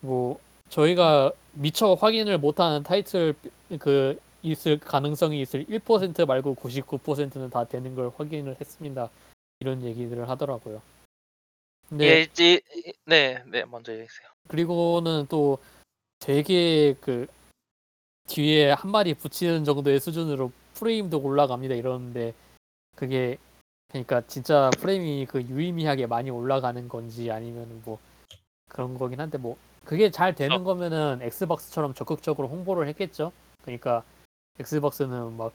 뭐 0.00 0.38
저희가 0.68 1.32
미처 1.54 1.94
확인을 1.94 2.38
못하는 2.38 2.84
타이틀 2.84 3.34
그 3.80 4.20
있을 4.44 4.78
가능성이 4.78 5.40
있을 5.40 5.64
1% 5.66 6.26
말고 6.26 6.54
99%는 6.54 7.50
다 7.50 7.64
되는 7.64 7.94
걸 7.96 8.12
확인을 8.16 8.56
했습니다. 8.60 9.10
이런 9.58 9.82
얘기들을 9.82 10.28
하더라고요. 10.28 10.80
예, 12.00 12.22
이제 12.22 12.60
네, 13.04 13.42
네 13.46 13.64
먼저 13.64 13.92
얘기하세요. 13.92 14.28
그리고는 14.48 15.26
또 15.28 15.58
되게 16.18 16.94
그 17.00 17.26
뒤에 18.28 18.72
한 18.72 18.90
마디 18.90 19.14
붙이는 19.14 19.64
정도의 19.64 20.00
수준으로 20.00 20.52
프레임도 20.74 21.20
올라갑니다 21.20 21.74
이러는데 21.74 22.34
그게 22.96 23.38
그러니까 23.88 24.22
진짜 24.26 24.70
프레임이 24.78 25.26
그 25.26 25.42
유의미하게 25.42 26.06
많이 26.06 26.30
올라가는 26.30 26.88
건지 26.88 27.30
아니면 27.30 27.82
뭐 27.84 27.98
그런 28.68 28.96
거긴 28.96 29.20
한데 29.20 29.36
뭐 29.36 29.56
그게 29.84 30.10
잘 30.10 30.34
되는 30.34 30.56
어. 30.56 30.62
거면은 30.62 31.18
엑스박스처럼 31.20 31.94
적극적으로 31.94 32.48
홍보를 32.48 32.88
했겠죠. 32.88 33.32
그러니까 33.62 34.02
엑스박스는 34.58 35.36
막 35.36 35.52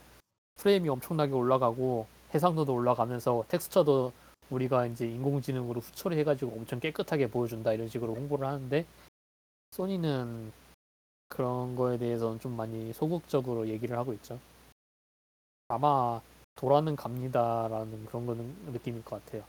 프레임이 0.57 0.89
엄청나게 0.89 1.33
올라가고 1.33 2.05
해상도도 2.33 2.73
올라가면서 2.73 3.45
텍스처도 3.47 4.11
우리가 4.49 4.85
이제 4.85 5.07
인공지능으로 5.07 5.81
후처리 5.81 6.17
해가지고 6.19 6.51
엄청 6.51 6.79
깨끗하게 6.79 7.27
보여준다 7.27 7.73
이런 7.73 7.87
식으로 7.87 8.15
홍보를 8.15 8.47
하는데 8.47 8.85
소니는 9.71 10.51
그런 11.27 11.75
거에 11.75 11.97
대해서는 11.97 12.39
좀 12.39 12.55
많이 12.55 12.93
소극적으로 12.93 13.67
얘기를 13.67 13.97
하고 13.97 14.13
있죠. 14.13 14.39
아마 15.67 16.21
돌아는 16.55 16.95
갑니다라는 16.95 18.05
그런 18.05 18.25
거는 18.25 18.71
느낌일 18.71 19.03
것 19.03 19.23
같아요. 19.23 19.45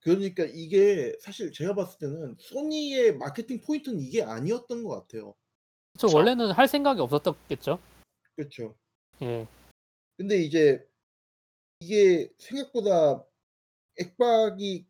그러니까 0.00 0.44
이게 0.44 1.16
사실 1.20 1.50
제가 1.52 1.74
봤을 1.74 1.98
때는 1.98 2.36
소니의 2.38 3.16
마케팅 3.16 3.60
포인트는 3.60 3.98
이게 4.00 4.22
아니었던 4.22 4.84
것 4.84 4.90
같아요. 5.00 5.34
저. 5.98 6.08
원래는 6.12 6.52
할 6.52 6.68
생각이 6.68 7.00
없었겠죠. 7.00 7.80
그렇죠. 8.36 8.76
예, 9.22 9.48
근데 10.16 10.36
이제 10.36 10.86
이게 11.80 12.30
생각보다 12.38 13.24
액박이 13.98 14.86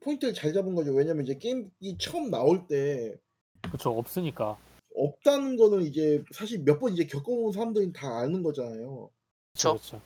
포인트를 0.00 0.34
잘 0.34 0.52
잡은 0.52 0.74
거죠. 0.74 0.92
왜냐면 0.94 1.24
이제 1.24 1.36
게임이 1.38 1.98
처음 1.98 2.30
나올 2.30 2.66
때 2.68 3.16
그렇죠. 3.62 3.90
없으니까. 3.90 4.58
없다는 4.94 5.56
거는 5.56 5.82
이제 5.82 6.24
사실 6.32 6.62
몇 6.62 6.78
번 6.80 6.92
이제 6.94 7.06
겪어본 7.06 7.52
사람들은 7.52 7.92
다 7.92 8.18
아는 8.18 8.42
거잖아요. 8.42 9.10
그쵸. 9.52 9.72
그렇죠. 9.72 10.02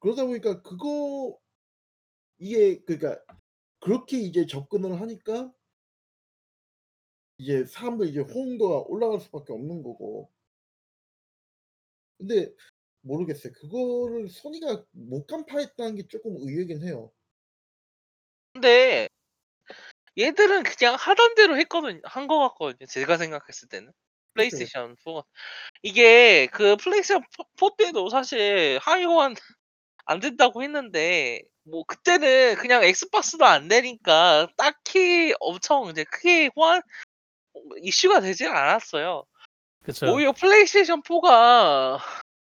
그러다 0.00 0.26
보니까 0.26 0.62
그거 0.62 1.38
이게 2.38 2.80
그러니까 2.84 3.22
그렇게 3.80 4.18
이제 4.20 4.46
접근을 4.46 5.00
하니까 5.00 5.52
이제 7.38 7.64
사람들 7.64 8.08
이제 8.08 8.20
호응도가 8.20 8.84
올라갈 8.88 9.20
수밖에 9.20 9.52
없는 9.52 9.82
거고. 9.82 10.30
근데 12.18 12.52
모르겠어요. 13.02 13.52
그거를 13.52 14.28
소니가 14.28 14.84
못 14.92 15.26
간파했다는 15.26 15.96
게 15.96 16.06
조금 16.08 16.36
의외긴 16.36 16.82
해요. 16.82 17.12
근데 18.60 19.08
얘들은 20.18 20.62
그냥 20.62 20.94
하던 20.98 21.34
대로 21.34 21.58
했거든 21.58 22.00
한 22.04 22.26
거 22.26 22.38
같거든요. 22.48 22.86
제가 22.86 23.18
생각했을 23.18 23.68
때는. 23.68 23.92
플레이스테이션 24.34 24.96
4. 25.04 25.22
이게 25.82 26.46
그 26.48 26.76
플레이스테이션 26.76 27.22
4 27.58 27.68
때도 27.78 28.08
사실 28.08 28.78
하위 28.82 29.04
호환 29.04 29.34
안 30.06 30.20
된다고 30.20 30.62
했는데 30.62 31.42
뭐 31.64 31.84
그때는 31.84 32.56
그냥 32.56 32.82
엑스박스도 32.84 33.44
안 33.44 33.68
되니까 33.68 34.48
딱히 34.56 35.34
엄청 35.40 35.88
이제 35.90 36.04
크게 36.04 36.50
호환 36.56 36.80
이슈가 37.82 38.20
되진 38.20 38.48
않았어요. 38.48 39.24
그렇죠. 39.82 40.12
오히려 40.12 40.32
플레이스테이션 40.32 41.02
4가 41.02 41.98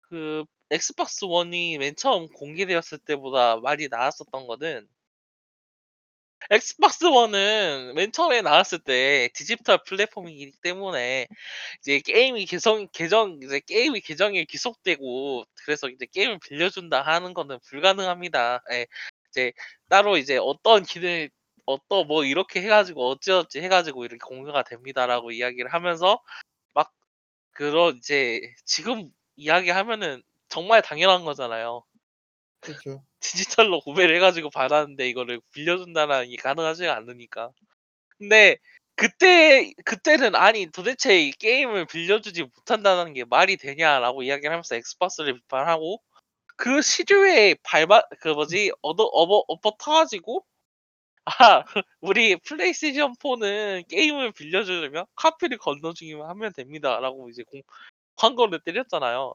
그 0.02 0.44
엑스박스 0.70 1.26
1이 1.26 1.78
맨 1.78 1.94
처음 1.96 2.28
공개되었을 2.28 2.98
때보다 2.98 3.56
많이 3.56 3.88
나았었던 3.88 4.46
거는 4.46 4.86
엑스박스 6.50 7.06
1은 7.06 7.94
맨 7.94 8.12
처음에 8.12 8.42
나왔을 8.42 8.78
때 8.78 9.28
디지털 9.34 9.78
플랫폼이기 9.84 10.52
때문에 10.62 11.26
이제 11.80 11.98
게임이 12.00 12.46
개성 12.46 12.88
계정 12.92 13.40
이제 13.42 13.60
게임이 13.60 14.00
계정에 14.00 14.44
귀속되고 14.44 15.44
그래서 15.64 15.88
이제 15.88 16.06
게임을 16.12 16.38
빌려준다 16.40 17.02
하는 17.02 17.34
거는 17.34 17.58
불가능합니다. 17.68 18.62
예. 18.72 18.86
이제 19.30 19.52
따로 19.88 20.16
이제 20.16 20.38
어떤 20.40 20.84
기능 20.84 21.28
어떤 21.66 22.06
뭐 22.06 22.24
이렇게 22.24 22.62
해가지고 22.62 23.10
어찌어찌 23.10 23.60
해가지고 23.60 24.04
이렇게 24.04 24.18
공유가 24.24 24.62
됩니다라고 24.62 25.32
이야기를 25.32 25.72
하면서 25.72 26.22
막 26.74 26.92
그런 27.52 27.96
이제 27.98 28.40
지금 28.64 29.10
이야기하면은 29.36 30.22
정말 30.48 30.82
당연한 30.82 31.24
거잖아요. 31.24 31.84
그렇죠. 32.66 33.02
디지털로 33.20 33.80
구매를 33.80 34.16
해가지고 34.16 34.50
받았는데 34.50 35.08
이거를 35.08 35.40
빌려준다는 35.52 36.30
게 36.30 36.36
가능하지가 36.36 36.96
않으니까. 36.96 37.50
근데 38.18 38.56
그때 38.94 39.72
그때는 39.84 40.34
아니 40.34 40.66
도대체 40.70 41.20
이 41.20 41.30
게임을 41.30 41.86
빌려주지 41.86 42.44
못한다는 42.44 43.12
게 43.12 43.24
말이 43.24 43.56
되냐라고 43.56 44.22
이야기를 44.22 44.50
하면서 44.50 44.74
엑스박스를 44.74 45.34
비판하고 45.34 46.00
그 46.56 46.80
시류에 46.80 47.56
밟아 47.62 48.02
그 48.20 48.28
뭐지 48.28 48.72
얻어 48.80 49.04
업어 49.04 49.44
엎어 49.48 49.76
터가지고 49.78 50.44
아 51.26 51.64
우리 52.00 52.36
플레이스테이션 52.36 53.14
4는 53.16 53.86
게임을 53.88 54.32
빌려주려면 54.32 55.04
카피를 55.16 55.58
건네주기만 55.58 56.28
하면 56.30 56.52
됩니다라고 56.54 57.28
이제 57.28 57.42
공, 57.42 57.60
광고를 58.14 58.60
때렸잖아요. 58.60 59.34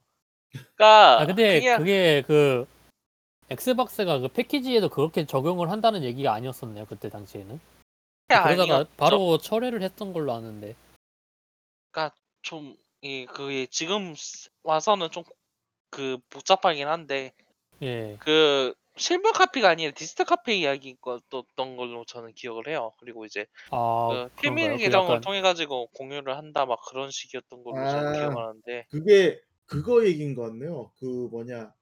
그러니까 0.52 1.22
아 1.22 1.26
근데 1.26 1.60
그냥 1.60 1.78
그게 1.80 2.24
그 2.26 2.66
엑스박스가 3.52 4.20
그 4.20 4.28
패키지에도 4.30 4.90
그렇게 4.90 5.26
적용을 5.26 5.70
한다는 5.70 6.04
얘기가 6.04 6.34
아니었었네요 6.34 6.86
그때 6.86 7.10
당시에는. 7.10 7.60
그러다가 8.28 8.62
아니었죠. 8.76 8.90
바로 8.98 9.38
철회를 9.38 9.82
했던 9.84 10.14
걸로 10.14 10.34
아는데. 10.34 10.76
좀, 12.44 12.76
이, 13.02 13.28
그게 13.28 13.68
지금 13.68 14.16
스- 14.16 14.50
와서는 14.64 15.12
좀 15.12 15.24
그 15.92 16.18
복잡하긴 16.30 16.88
한데, 16.88 17.34
예. 17.84 18.18
그 18.22 18.74
실물 18.96 19.34
카피가 19.34 19.70
아니라 19.70 19.92
디지털 19.92 20.26
카피 20.26 20.60
이야기였던 20.62 21.76
걸로 21.78 22.06
저는 22.06 22.34
기억을 22.34 22.68
해요. 22.68 22.94
그리고 23.00 23.26
이제 23.26 23.46
아 23.72 24.30
그? 24.36 24.42
필밀 24.42 24.72
그 24.72 24.78
계정을 24.78 25.10
약간 25.10 25.22
통해 25.22 25.42
가지고 25.42 25.88
공유를 25.88 26.38
한다 26.38 26.66
막 26.66 26.80
그런 26.90 27.12
식이었던 27.12 27.64
걸로 27.64 27.76
저는 27.76 28.08
아. 28.08 28.14
기억을 28.14 28.38
하는데, 28.38 28.86
그게 28.90 29.40
그거 29.66 30.06
얘기인 30.06 30.34
것 30.34 30.44
같네요. 30.44 30.92
그 30.98 31.06
뭐냐. 31.30 31.74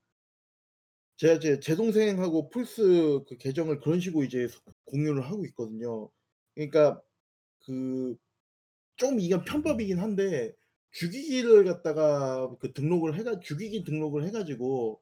제가 1.19 1.39
제, 1.39 1.59
제 1.59 1.75
동생하고 1.75 2.49
플스 2.49 2.81
그 3.27 3.35
계정을 3.37 3.81
그런 3.81 3.99
식으로 3.99 4.23
이제 4.23 4.47
공유를 4.85 5.25
하고 5.25 5.45
있거든요. 5.47 6.09
그러니까 6.55 7.01
그좀 7.65 9.19
이건 9.19 9.43
편법이긴 9.43 9.99
한데 9.99 10.53
주기기를 10.91 11.65
갖다가 11.65 12.49
그 12.59 12.71
등록을 12.71 13.15
해가 13.15 13.41
주기기 13.41 13.83
등록을 13.83 14.23
해가지고 14.27 15.01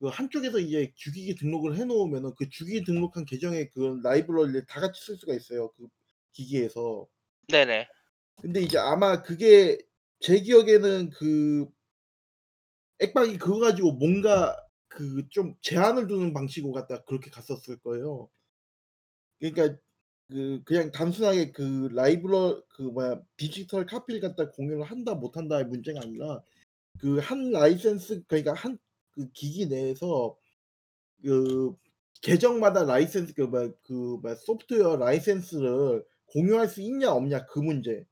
그 0.00 0.08
한쪽에서 0.08 0.58
이제 0.58 0.92
주기기 0.96 1.36
등록을 1.36 1.78
해놓으면은 1.78 2.34
그 2.36 2.50
주기기 2.50 2.84
등록한 2.84 3.24
계정의 3.24 3.70
그 3.70 4.00
라이브러리를 4.04 4.66
다 4.66 4.80
같이 4.80 5.02
쓸 5.02 5.16
수가 5.16 5.32
있어요. 5.32 5.70
그 5.78 5.88
기기에서. 6.32 7.06
네네. 7.48 7.88
근데 8.42 8.60
이제 8.60 8.76
아마 8.76 9.22
그게 9.22 9.78
제 10.20 10.40
기억에는 10.40 11.08
그 11.08 11.66
액박이 12.98 13.38
그거 13.38 13.60
가지고 13.60 13.92
뭔가 13.92 14.63
그 14.94 15.28
좀 15.30 15.54
제한을 15.62 16.06
두는 16.08 16.32
방식으로 16.34 16.72
갖다 16.72 17.02
그렇게 17.04 17.30
갔었을 17.30 17.78
거예요. 17.78 18.28
그러니까 19.40 19.78
그 20.30 20.62
그냥 20.64 20.90
단순하게 20.92 21.52
그 21.52 21.88
라이브러 21.92 22.62
그 22.70 22.82
뭐야 22.82 23.20
디지털 23.36 23.86
카피를 23.86 24.20
갖다 24.20 24.50
공유를 24.52 24.84
한다 24.84 25.14
못 25.14 25.36
한다의 25.36 25.66
문제가 25.66 26.00
아니라 26.02 26.42
그 27.00 27.18
한 27.20 27.50
라이센스 27.52 28.24
그러니까 28.28 28.54
한 28.54 28.78
그 29.12 29.30
기기 29.32 29.66
내에서 29.68 30.36
그 31.22 31.74
계정마다 32.22 32.84
라이센스 32.84 33.34
그 33.34 33.42
뭐야 33.42 33.70
그 33.84 34.18
뭐야 34.22 34.34
소프트웨어 34.36 34.96
라이센스를 34.96 36.04
공유할 36.26 36.68
수 36.68 36.82
있냐 36.82 37.12
없냐 37.12 37.46
그 37.46 37.60
문제. 37.60 38.04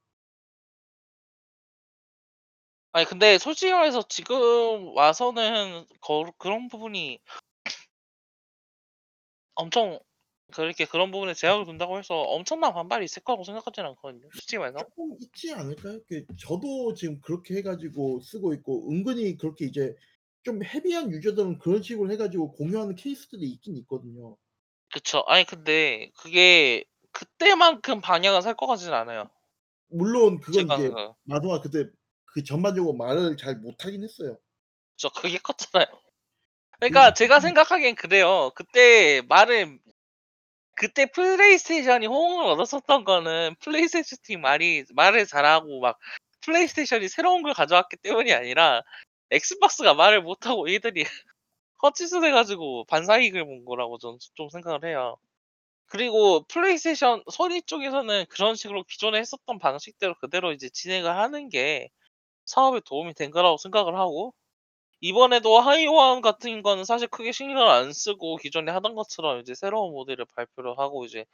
아니 2.92 3.07
근데 3.07 3.38
솔직히 3.38 3.72
말해서 3.72 4.02
지금 4.09 4.94
와서는 4.96 5.87
거, 6.00 6.31
그런 6.38 6.68
부분이 6.68 7.18
엄청 9.55 9.98
그렇게 10.52 10.85
그런 10.85 11.11
부분에 11.11 11.33
제약을 11.33 11.64
둔다고 11.64 11.98
해서 11.98 12.14
엄청난 12.14 12.74
반발이 12.74 13.05
있을 13.07 13.22
거라고 13.22 13.44
생각하지는 13.44 13.88
않거든요. 13.90 14.29
솔직히 14.33 14.58
말해서. 14.58 14.79
조금 14.81 15.17
있지 15.21 15.52
않을까요? 15.52 16.00
그 16.06 16.27
저도 16.38 16.92
지금 16.94 17.21
그렇게 17.23 17.54
해 17.54 17.62
가지고 17.62 18.21
쓰고 18.21 18.52
있고 18.54 18.90
은근히 18.90 19.37
그렇게 19.38 19.64
이제 19.64 19.94
좀 20.42 20.62
헤비한 20.62 21.10
유저들은 21.10 21.58
그런 21.58 21.83
식으로 21.83 22.10
해 22.10 22.17
가지고 22.19 22.52
공유하는 22.52 22.96
케이스들이 22.96 23.48
있긴 23.48 23.77
있거든요. 23.79 24.37
그쵸. 24.92 25.25
아니 25.27 25.44
근데 25.44 26.10
그게 26.17 26.85
그때만큼 27.12 28.00
반향을 28.00 28.42
살 28.42 28.54
것 28.54 28.67
같지는 28.67 28.94
않아요. 28.94 29.31
물론 29.88 30.40
그건 30.40 30.64
제가 30.64 30.75
이제 30.75 30.83
생각. 30.83 31.17
마소가 31.25 31.60
그때 31.60 31.87
그 32.33 32.42
전반적으로 32.42 32.94
말을 32.94 33.37
잘 33.37 33.56
못하긴 33.56 34.02
했어요. 34.02 34.38
저 34.96 35.08
그게 35.10 35.38
컸잖아요. 35.38 35.87
그러니까 36.78 37.10
그 37.10 37.14
제가 37.14 37.40
생각하기엔 37.40 37.94
그래요. 37.94 38.50
그때 38.54 39.22
말을 39.28 39.78
그때 40.74 41.06
플레이스테이션이 41.06 42.06
호응을 42.06 42.44
얻었었던 42.46 43.04
거는 43.04 43.54
플레이스테이션 43.60 44.18
팀 44.22 44.40
말이 44.40 44.85
말을 44.94 45.26
잘하고 45.26 45.80
막 45.80 45.98
플레이스테이션이 46.40 47.08
새로운 47.08 47.42
걸 47.42 47.52
가져왔기 47.54 47.98
때문이 47.98 48.33
아니라 48.33 48.83
엑스박스가 49.30 49.94
말을 49.94 50.22
못하고 50.22 50.72
얘들이 50.72 51.04
헛짓을 51.83 52.24
해가지고 52.24 52.85
반사이익을 52.87 53.44
본 53.44 53.64
거라고 53.64 53.98
저는 53.98 54.18
좀 54.35 54.48
생각을 54.48 54.85
해요. 54.85 55.16
그리고 55.87 56.44
플레이스테이션 56.48 57.22
소니 57.30 57.62
쪽에서는 57.62 58.26
그런 58.30 58.54
식으로 58.54 58.85
기존에 58.85 59.18
했었던 59.18 59.58
방식대로 59.58 60.14
그대로 60.20 60.52
이제 60.52 60.68
진행을 60.70 61.10
하는 61.10 61.48
게 61.50 61.90
사업에 62.53 62.81
도움이 62.85 63.15
된 63.15 63.31
거라고 63.31 63.57
생각을 63.57 63.96
하고 63.96 64.35
이번에도 65.00 65.59
하이원 65.59 66.21
같은 66.21 66.63
거는 66.63 66.85
사실 66.85 67.09
크게 67.09 67.33
신경을 67.33 67.67
안 67.67 67.92
쓰고 67.94 68.37
기존에 68.37 68.71
하던 68.73 68.94
것처럼 68.94 69.40
이제 69.40 69.55
새로운 69.55 69.92
모델을 69.92 70.27
발표를 70.37 70.79
하고 70.79 71.07
이제 71.07 71.25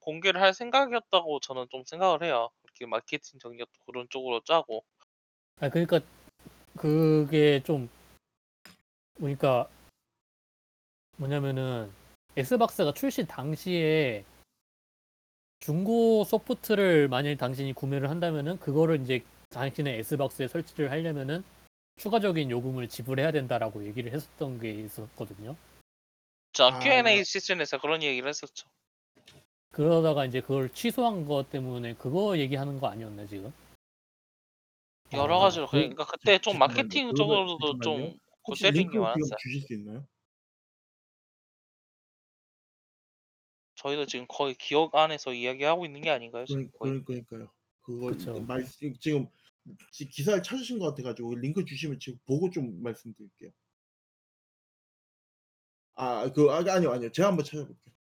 공개를 0.00 0.40
할 0.40 0.52
생각이었다고 0.52 1.40
저는 1.40 1.66
좀 1.70 1.82
생각을 1.84 2.22
해요. 2.22 2.50
이렇게 2.62 2.86
마케팅 2.86 3.40
전략도 3.40 3.72
그런 3.86 4.06
쪽으로 4.10 4.42
짜고. 4.44 4.84
아 5.60 5.70
그러니까 5.70 6.00
그게 6.76 7.62
좀 7.64 7.88
그러니까 9.16 9.68
뭐냐면은 11.16 11.90
엑스박스가 12.36 12.92
출시 12.92 13.26
당시에 13.26 14.24
중고 15.60 16.24
소프트를 16.24 17.08
만약에 17.08 17.36
당신이 17.36 17.72
구매를 17.72 18.10
한다면은 18.10 18.58
그거를 18.60 19.00
이제 19.00 19.24
당신의 19.60 19.98
엑스박스에 20.00 20.48
설치를 20.48 20.90
하려면은 20.90 21.42
추가적인 21.96 22.50
요금을 22.50 22.88
지불해야 22.88 23.32
된다라고 23.32 23.86
얘기를 23.86 24.12
했었던 24.12 24.60
게 24.60 24.70
있었거든요. 24.70 25.56
저 26.52 26.66
아. 26.66 26.78
Q&A 26.78 27.24
시즌에서 27.24 27.78
그런 27.80 28.02
얘기를 28.02 28.28
했었죠. 28.28 28.68
그러다가 29.72 30.26
이제 30.26 30.42
그걸 30.42 30.68
취소한 30.74 31.24
것 31.24 31.48
때문에 31.50 31.94
그거 31.94 32.36
얘기하는 32.38 32.78
거 32.78 32.88
아니었나 32.88 33.26
지금? 33.26 33.50
여러 35.14 35.36
아, 35.36 35.40
가지로 35.40 35.66
그- 35.66 35.72
그러니까 35.78 36.04
그때 36.04 36.38
좀. 36.38 36.58
마케팅 36.58 37.14
쪽으로도. 37.14 37.78
좀 37.78 38.14
골때린 38.42 38.74
링크 38.82 38.92
게 38.92 38.98
많았어요. 38.98 39.36
주실 39.38 39.62
수 39.62 39.72
있나요? 39.74 40.06
저희도 43.76 44.06
지금 44.06 44.26
거의 44.28 44.54
기억 44.54 44.94
안에서 44.94 45.32
이야기하고 45.32 45.86
있는 45.86 46.00
게 46.02 46.10
아닌가요? 46.10 46.44
지금 46.44 46.70
거의? 46.78 46.92
그러, 46.92 47.04
그러니까요. 47.04 47.50
그거 47.82 48.06
그쵸. 48.08 48.40
말 48.40 48.64
지금 48.64 48.94
지- 48.98 49.28
기사를 50.10 50.42
찾으신 50.42 50.78
것 50.78 50.86
같아가지고 50.86 51.36
링크 51.36 51.64
주시면 51.64 51.98
지금 52.00 52.18
보고 52.26 52.50
좀 52.50 52.82
말씀드릴게요. 52.82 53.50
아, 55.96 56.30
그 56.32 56.50
아, 56.50 56.58
아니요 56.58 56.92
아니요 56.92 57.10
제가 57.12 57.28
한번 57.28 57.44
찾아볼게요. 57.44 57.95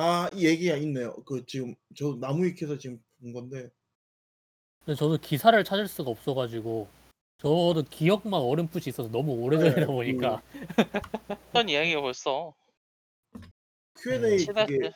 아, 0.00 0.30
이 0.32 0.46
얘기가 0.46 0.76
있네요. 0.76 1.12
그 1.24 1.44
지금 1.44 1.74
저 1.96 2.16
나무위키에서 2.20 2.78
지금 2.78 3.02
본 3.20 3.32
건데. 3.32 3.68
근데 4.84 4.96
저도 4.96 5.18
기사를 5.18 5.62
찾을 5.64 5.88
수가 5.88 6.12
없어 6.12 6.34
가지고 6.34 6.88
저도 7.38 7.82
기억만 7.90 8.40
어렴풋이 8.40 8.90
있어서 8.90 9.10
너무 9.10 9.32
오래전이다 9.32 9.80
네, 9.80 9.86
보니까. 9.86 10.40
어떤 11.50 11.68
이야기가 11.68 12.00
벌써. 12.00 12.54
Q&A 13.96 14.38
시다 14.38 14.66
그게 14.66 14.92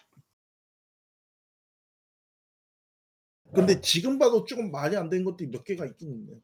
근데 3.52 3.80
지금 3.80 4.20
봐도 4.20 4.44
조금 4.44 4.70
말이 4.70 4.96
안 4.96 5.10
되는 5.10 5.24
것들이 5.24 5.50
몇 5.50 5.64
개가 5.64 5.84
있긴 5.84 6.12
있네요. 6.12 6.40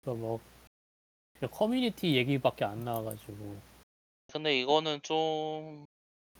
그러니까 0.00 0.26
뭐 0.26 0.40
그냥 1.34 1.50
커뮤니티 1.52 2.16
얘기밖에 2.16 2.64
안 2.64 2.80
나와가지고. 2.80 3.60
근데 4.32 4.58
이거는 4.58 5.02
좀 5.02 5.84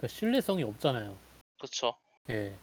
그 0.03 0.09
신뢰성이 0.09 0.64
없잖아요. 0.64 1.16
그쵸. 1.61 1.94
예. 2.28 2.59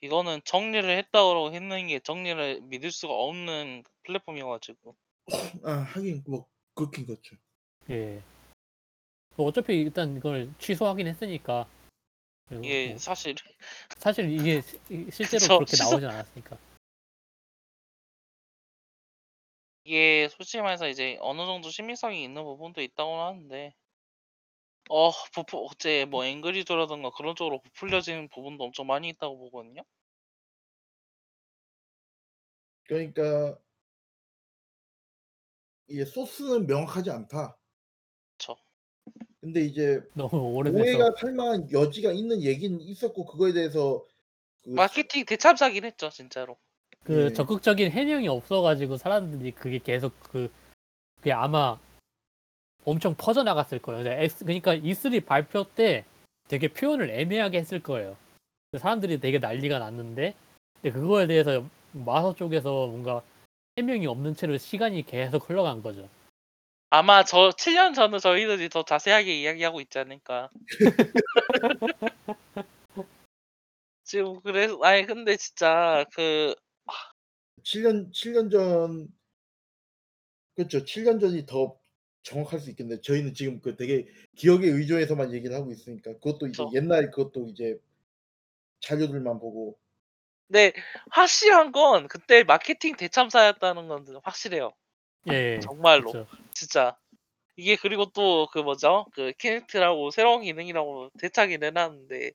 이거는 0.00 0.40
정리를 0.44 0.88
했다고 0.88 1.52
했는 1.52 1.86
게 1.88 1.98
정리를 1.98 2.62
믿을 2.62 2.90
수가 2.90 3.12
없는 3.12 3.84
플랫폼이어가지고 4.04 4.96
아, 5.64 5.70
하긴 5.72 6.24
뭐 6.26 6.46
그렇긴 6.74 7.04
그렇죠. 7.04 7.36
예. 7.90 8.22
뭐 9.36 9.48
어차피 9.48 9.74
일단 9.74 10.16
이걸 10.16 10.50
취소하긴 10.58 11.08
했으니까. 11.08 11.68
이게 12.62 12.88
뭐 12.88 12.98
사실 12.98 13.34
사실 13.98 14.30
이게 14.30 14.62
실제로 15.12 15.40
그쵸, 15.40 15.58
그렇게 15.58 15.76
취소- 15.76 15.90
나오진 15.90 16.08
않았으니까. 16.08 16.56
이게 19.84 20.28
솔직히 20.30 20.62
말해서 20.62 20.88
이제 20.88 21.18
어느 21.20 21.44
정도 21.44 21.68
신빙성이 21.68 22.24
있는 22.24 22.42
부분도 22.44 22.80
있다고 22.80 23.20
하는데 23.20 23.74
어 24.90 25.10
부풀 25.32 25.60
어째 25.64 26.04
뭐 26.04 26.24
앵그리조라던가 26.24 27.10
그런 27.10 27.34
쪽으로 27.34 27.60
부풀려진 27.62 28.28
부분도 28.28 28.64
엄청 28.64 28.86
많이 28.86 29.08
있다고 29.08 29.38
보거든요. 29.38 29.82
그러니까 32.86 33.58
이게 35.88 36.04
소스는 36.04 36.66
명확하지 36.66 37.10
않다. 37.10 37.56
그쵸. 38.36 38.56
근데 39.40 39.60
이제 39.60 40.02
너무 40.14 40.54
오래돼서 40.54 40.82
오해가 40.82 41.14
살만한 41.18 41.70
여지가 41.72 42.12
있는 42.12 42.42
얘기는 42.42 42.78
있었고 42.80 43.24
그거에 43.26 43.52
대해서 43.52 44.04
그 44.62 44.70
마케팅 44.70 45.24
대참사긴 45.24 45.84
했죠 45.84 46.10
진짜로. 46.10 46.56
그 47.04 47.26
예. 47.26 47.32
적극적인 47.32 47.90
해명이 47.90 48.28
없어가지고 48.28 48.96
사람들이 48.96 49.52
그게 49.52 49.78
계속 49.78 50.18
그 50.20 50.50
그게 51.16 51.32
아마 51.32 51.78
엄청 52.84 53.14
퍼져 53.14 53.42
나갔을 53.42 53.80
거예요. 53.80 54.28
그러니까 54.38 54.76
E3 54.76 55.24
발표 55.24 55.64
때 55.64 56.04
되게 56.48 56.68
표현을 56.68 57.10
애매하게 57.10 57.58
했을 57.58 57.82
거예요. 57.82 58.16
그 58.70 58.78
사람들이 58.78 59.20
되게 59.20 59.38
난리가 59.38 59.78
났는데 59.78 60.34
근데 60.82 60.92
그거에 60.92 61.26
대해서 61.26 61.64
마서 61.92 62.34
쪽에서 62.34 62.86
뭔가 62.86 63.22
해명이 63.78 64.06
없는 64.06 64.34
채로 64.34 64.58
시간이 64.58 65.06
계속 65.06 65.48
흘러간 65.48 65.82
거죠. 65.82 66.08
아마 66.90 67.24
저 67.24 67.50
7년 67.50 67.94
전에 67.94 68.18
저희들이 68.18 68.68
더 68.68 68.84
자세하게 68.84 69.40
이야기하고 69.40 69.80
있지 69.80 69.98
않을까. 69.98 70.50
지금 74.04 74.40
그래서 74.42 74.78
아니 74.82 75.06
근데 75.06 75.36
진짜 75.36 76.04
그 76.14 76.54
7년 77.62 78.12
7년 78.12 78.50
전 78.50 79.08
그렇죠. 80.54 80.84
7년 80.84 81.20
전이 81.20 81.46
더 81.46 81.76
정확할 82.24 82.58
수 82.58 82.70
있겠네요. 82.70 83.00
저희는 83.00 83.34
지금 83.34 83.60
그 83.60 83.76
되게 83.76 84.06
기억에 84.34 84.66
의존해서만 84.66 85.32
얘기를 85.32 85.54
하고 85.54 85.70
있으니까 85.70 86.14
그것도 86.14 86.48
이제 86.48 86.64
그쵸. 86.64 86.70
옛날 86.74 87.10
그것도 87.10 87.48
이제 87.50 87.78
자료들만 88.80 89.38
보고 89.38 89.78
네, 90.48 90.72
확실한 91.10 91.72
건 91.72 92.08
그때 92.08 92.42
마케팅 92.44 92.96
대참사였다는 92.96 93.88
건 93.88 94.06
확실해요. 94.22 94.72
예. 95.30 95.60
정말로. 95.60 96.12
그쵸. 96.12 96.26
진짜. 96.52 96.96
이게 97.56 97.76
그리고 97.76 98.06
또 98.06 98.46
그 98.52 98.58
뭐죠? 98.58 99.06
그 99.14 99.32
키넥트라고 99.38 100.10
새로운 100.10 100.42
기능이라고 100.42 101.10
대차게 101.20 101.58
내놨는데 101.58 102.32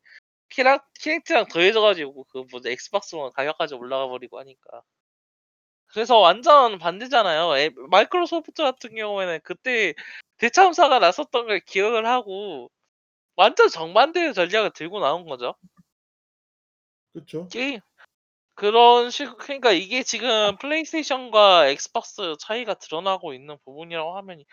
키라, 0.50 0.80
키넥트랑 1.00 1.48
더해져가지고 1.48 2.26
그 2.26 2.46
뭐죠? 2.52 2.70
엑스박스 2.70 3.16
원 3.16 3.32
가격까지 3.34 3.76
올라가 3.76 4.08
버리고 4.08 4.40
하니까. 4.40 4.84
그래서 5.94 6.18
완전 6.20 6.78
반대잖아요. 6.78 7.58
애- 7.58 7.72
마이크로소프트 7.90 8.62
같은 8.62 8.96
경우에는 8.96 9.40
그때 9.44 9.94
대참사가 10.38 11.00
났었던 11.00 11.48
걸 11.48 11.60
기억을 11.62 12.06
하고 12.06 12.70
완전 13.36 13.70
정반대의 13.70 14.34
전략을 14.34 14.72
들고 14.72 15.00
나온 15.00 15.26
거죠. 15.26 15.56
그렇죠. 17.14 17.48
게임 17.48 17.80
그런 18.56 19.10
식 19.10 19.38
그러니까 19.38 19.72
이게 19.72 20.04
지금 20.04 20.58
플레이스테이션과 20.58 21.68
엑스박스 21.70 22.36
차이가 22.40 22.74
드러나고 22.76 23.34
있는 23.34 23.58
부분이라고 23.66 24.16
하면 24.18 24.44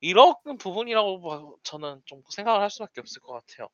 이런 0.00 0.34
부분이라고 0.58 1.20
봐- 1.22 1.56
저는 1.62 2.02
좀 2.04 2.22
생각을 2.30 2.60
할 2.60 2.70
수밖에 2.70 3.00
없을 3.00 3.20
것 3.22 3.32
같아요. 3.32 3.68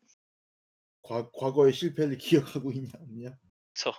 과, 1.02 1.28
과거의 1.30 1.72
실패를 1.72 2.16
기억하고 2.62 2.72
있냐 2.72 2.90
없냐. 3.00 3.30
저 3.74 3.92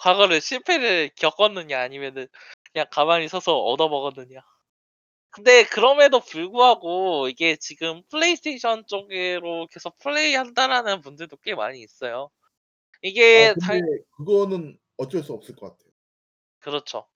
과거를 0.00 0.40
실패를 0.40 1.10
겪었느냐 1.16 1.80
아니면은 1.80 2.26
그냥 2.72 2.86
가만히 2.90 3.28
서서 3.28 3.58
얻어먹었느냐. 3.58 4.40
근데 5.30 5.64
그럼에도 5.64 6.20
불구하고 6.20 7.28
이게 7.28 7.56
지금 7.56 8.02
플레이스테이션 8.10 8.86
쪽으로 8.86 9.66
계속 9.70 9.98
플레이한다라는 9.98 11.02
분들도 11.02 11.36
꽤 11.38 11.54
많이 11.54 11.80
있어요. 11.80 12.30
이게 13.02 13.50
아, 13.50 13.54
당- 13.60 13.80
그거는 14.16 14.78
어쩔 14.96 15.22
수 15.22 15.32
없을 15.34 15.54
것 15.54 15.66
같아요. 15.72 15.90
그렇죠. 16.60 17.06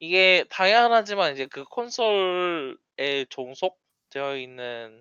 이게 0.00 0.44
당연하지만 0.50 1.32
이제 1.32 1.46
그 1.46 1.62
콘솔에 1.64 3.26
종속되어 3.30 4.36
있는 4.36 5.00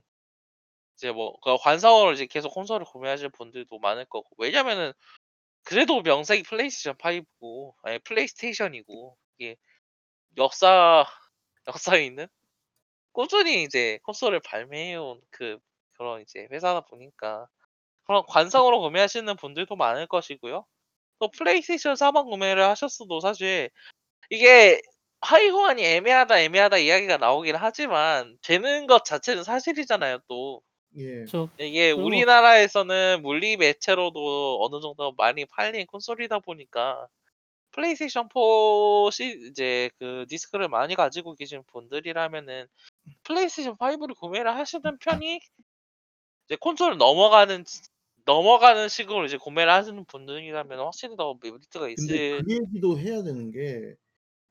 이제 0.96 1.12
뭐그 1.12 1.58
관성으로 1.58 2.14
이제 2.14 2.28
계속 2.28 2.54
콘솔을 2.54 2.86
구매하실 2.86 3.30
분들도 3.30 3.80
많을 3.80 4.06
거고 4.06 4.30
왜냐면은 4.38 4.94
그래도 5.64 6.02
명색이 6.02 6.44
플레이스테이션 6.44 6.96
5고 6.98 7.76
아니 7.84 8.00
플레이스테이션이고 8.00 9.18
이게 9.38 9.56
역사 10.38 11.06
역사에 11.68 12.06
있는 12.06 12.28
꾸준히 13.14 13.64
이제 13.64 14.00
콘솔을 14.04 14.42
발매해온 14.42 15.22
그 15.32 15.60
그런 15.94 16.22
이제 16.22 16.48
회사다 16.52 16.82
보니까 16.82 17.48
그런 18.06 18.24
관성으로 18.28 18.82
구매하시는 18.82 19.36
분들도 19.38 19.76
많을 19.76 20.08
것이고요. 20.08 20.66
또 21.20 21.32
플레이스테이션 21.32 21.96
4만 21.96 22.26
구매를 22.30 22.64
하셨어도 22.66 23.20
사실 23.22 23.70
이게 24.32 24.82
하위 25.22 25.50
호환이 25.50 25.84
애매하다 25.86 26.40
애매하다 26.42 26.78
이야기가 26.80 27.18
나오긴 27.18 27.56
하지만 27.58 28.38
되는 28.44 28.88
것 28.88 29.06
자체는 29.06 29.44
사실이잖아요 29.44 30.20
또 30.28 30.62
예. 30.98 31.26
저 31.26 31.50
이게 31.60 31.94
그리고- 31.94 32.06
우리나라에서는 32.08 33.22
물리 33.22 33.58
매체로도 33.58 34.60
어느 34.64 34.82
정도 34.82 35.14
많이 35.14 35.46
팔린 35.46 35.86
콘솔이다 35.88 36.40
보니까 36.40 37.08
플레이스테이션 37.72 38.28
4 38.34 39.12
시, 39.12 39.48
이제 39.50 39.90
그 39.98 40.26
디스크를 40.28 40.68
많이 40.68 40.96
가지고 40.96 41.36
계신 41.36 41.64
분들이라면은 41.68 42.68
플레이스테이션 43.24 43.78
5를 43.78 44.14
구매를 44.16 44.54
하시는 44.56 44.84
편이 45.00 45.40
이제 46.48 46.58
콘솔을 46.60 46.98
넘어가는 46.98 47.64
넘어가는 48.26 48.90
식으로 48.90 49.26
이제 49.26 49.38
구매를 49.38 49.72
하시는 49.72 50.04
분들이라면 50.06 50.80
확실히 50.80 51.16
더 51.16 51.38
메리트가 51.42 51.88
근데 51.88 51.94
있을 51.94 52.44
그 52.44 52.54
얘기도 52.54 53.00
해야 53.00 53.24
되는 53.24 53.52
게 53.52 53.96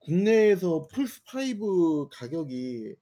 국내에서 0.00 0.88
플스 0.90 1.20
5 1.26 2.08
가격이 2.10 2.94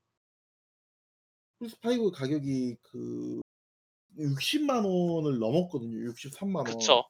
플스 1.59 1.77
5 1.83 2.11
가격이 2.11 2.77
그 2.83 3.41
60만 4.17 4.85
원을 4.85 5.39
넘었거든요. 5.39 6.11
63만 6.13 6.57
원. 6.57 6.65
그쵸. 6.65 7.05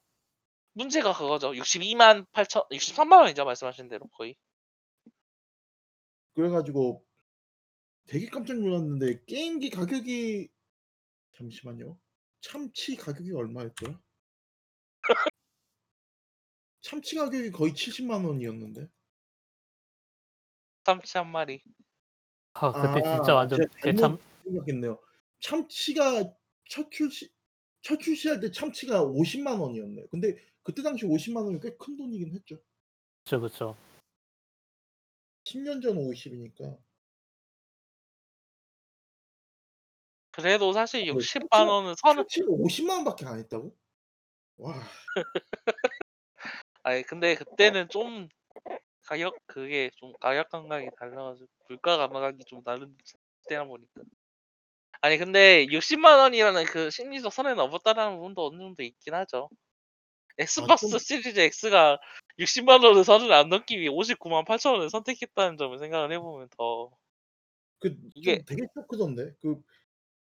문제가 0.73 1.13
그거죠. 1.13 1.53
62만 1.53 2.27
8천, 2.33 2.69
63만 2.71 3.21
원이죠 3.21 3.45
말씀하신 3.45 3.89
대로 3.89 4.07
거의. 4.09 4.37
그래가지고 6.35 7.05
되게 8.07 8.27
깜짝 8.27 8.59
놀랐는데 8.59 9.25
게임기 9.27 9.71
가격이 9.71 10.49
잠시만요. 11.33 11.99
참치 12.41 12.97
가격이 12.97 13.33
얼마였더라? 13.33 14.01
참치 16.81 17.17
가격이 17.17 17.51
거의 17.51 17.73
70만 17.73 18.25
원이었는데. 18.25 18.89
참치 20.85 21.19
한 21.19 21.31
마리. 21.31 21.63
아, 22.55 22.73
그때 22.73 23.07
아, 23.07 23.17
진짜 23.17 23.35
완전 23.35 23.59
제가 23.59 23.75
대참 23.83 24.19
생각했네요. 24.53 24.99
참치가 25.41 26.25
첫 26.69 26.91
출시 26.91 27.31
첫 27.83 27.99
출시할 28.01 28.41
때 28.41 28.51
참치가 28.51 29.05
50만 29.05 29.59
원이었네. 29.61 30.07
근데 30.11 30.37
그때 30.63 30.83
당시 30.83 31.07
50만 31.07 31.45
원이 31.45 31.61
꽤 31.61 31.77
큰 31.77 31.97
돈이긴 31.97 32.35
했죠. 32.35 32.59
그쵸 33.25 33.41
그쵸. 33.41 33.77
10년 35.45 35.81
전 35.81 35.97
50이니까. 35.97 36.79
그래도 40.31 40.73
사실 40.73 41.05
네, 41.05 41.13
60만 41.13 41.49
참치가- 41.49 41.69
원은 41.73 41.95
선을 41.97 42.23
참치가 42.25 42.47
50만 42.51 42.97
원밖에 42.99 43.27
안 43.27 43.39
했다고? 43.39 43.75
와. 44.59 44.75
아니 46.83 47.03
근데 47.03 47.35
그때는 47.35 47.89
좀 47.89 48.29
가격 49.05 49.35
그게 49.47 49.91
좀 49.97 50.13
가격 50.21 50.49
감각이 50.51 50.89
달라가지고 50.99 51.49
물가 51.69 51.97
감각이 51.97 52.45
좀 52.45 52.63
다른 52.63 52.97
때다 53.49 53.65
보니까. 53.65 54.03
아니 55.01 55.17
근데 55.19 55.67
60만 55.67 56.19
원이라는 56.19 56.65
그 56.67 56.91
심리적 56.91 57.33
선을 57.33 57.55
넘었다라는 57.55 58.17
부분도 58.17 58.47
어느 58.49 58.59
정도 58.59 58.83
있긴 58.83 59.15
하죠. 59.15 59.49
엑스박스 60.39 60.87
아, 60.87 60.89
좀- 60.91 60.99
시리즈 60.99 61.39
X가 61.41 61.99
60만 62.39 62.85
원을 62.85 63.05
선을 63.05 63.33
안 63.33 63.49
넘기 63.49 63.79
위해 63.79 63.89
59만 63.91 64.45
8천 64.47 64.73
원을 64.75 64.91
선택했다는 64.91 65.57
점을 65.57 65.77
생각을 65.79 66.13
해보면 66.13 66.49
더 66.57 66.91
그 67.81 67.91
좀 67.91 68.11
이게- 68.17 68.43
되게 68.45 68.63
쇼크던데. 68.75 69.35
그 69.41 69.61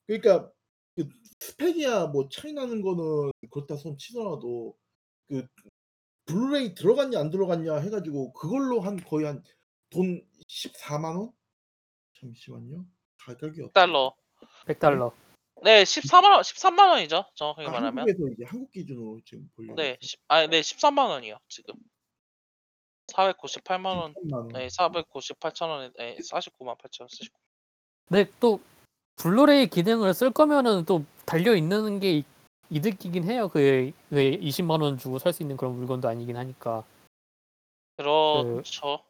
그러니까 0.07 0.51
그 0.95 1.09
스펙이야 1.39 2.07
뭐 2.07 2.29
차이 2.29 2.53
나는 2.53 2.81
거는 2.81 3.31
그렇다 3.51 3.75
손 3.75 3.97
치더라도 3.97 4.75
그 5.27 5.47
블루레이 6.25 6.75
들어갔냐 6.75 7.19
안 7.19 7.29
들어갔냐 7.31 7.77
해가지고 7.77 8.33
그걸로 8.33 8.81
한 8.81 8.97
거의 8.97 9.25
한 9.25 9.43
돈 9.91 10.23
14만 10.47 11.15
원? 11.17 11.31
잠시만요. 12.19 12.85
가격이 13.17 13.61
어떻게? 13.63 13.73
달러. 13.73 14.13
100달러. 14.73 15.11
네, 15.63 15.83
14만 15.83 16.31
원, 16.31 16.41
13만 16.41 16.89
원이죠. 16.91 17.25
정확하게 17.35 17.67
아, 17.67 17.71
말하면. 17.71 18.07
한국에서 18.07 18.33
이제 18.33 18.43
한국 18.45 18.71
기준으로 18.71 19.19
지금 19.25 19.49
보려고. 19.55 19.75
네, 19.75 19.97
10, 20.01 20.19
아, 20.29 20.47
네, 20.47 20.61
13만 20.61 21.09
원이요 21.09 21.37
지금. 21.49 21.73
498만 23.07 23.85
원, 23.97 24.13
13만 24.13 24.33
원. 24.33 24.47
네, 24.49 24.67
498천 24.67 25.69
원에, 25.69 25.91
네, 25.97 26.17
49만 26.17 26.77
8천 26.77 27.01
원 27.01 27.07
쓰시고. 27.09 27.37
근데 28.07 28.31
또 28.39 28.59
블루레이 29.17 29.67
기능을 29.67 30.13
쓸 30.13 30.31
거면은 30.31 30.85
또 30.85 31.03
달려 31.25 31.55
있는 31.55 31.99
게 31.99 32.19
이- 32.19 32.23
이득이긴 32.69 33.23
해요. 33.25 33.49
그, 33.49 33.91
그 34.09 34.15
20만 34.15 34.81
원 34.81 34.97
주고 34.97 35.17
살 35.19 35.33
수 35.33 35.43
있는 35.43 35.57
그런 35.57 35.75
물건도 35.75 36.07
아니긴 36.07 36.37
하니까. 36.37 36.85
그렇죠. 37.97 39.03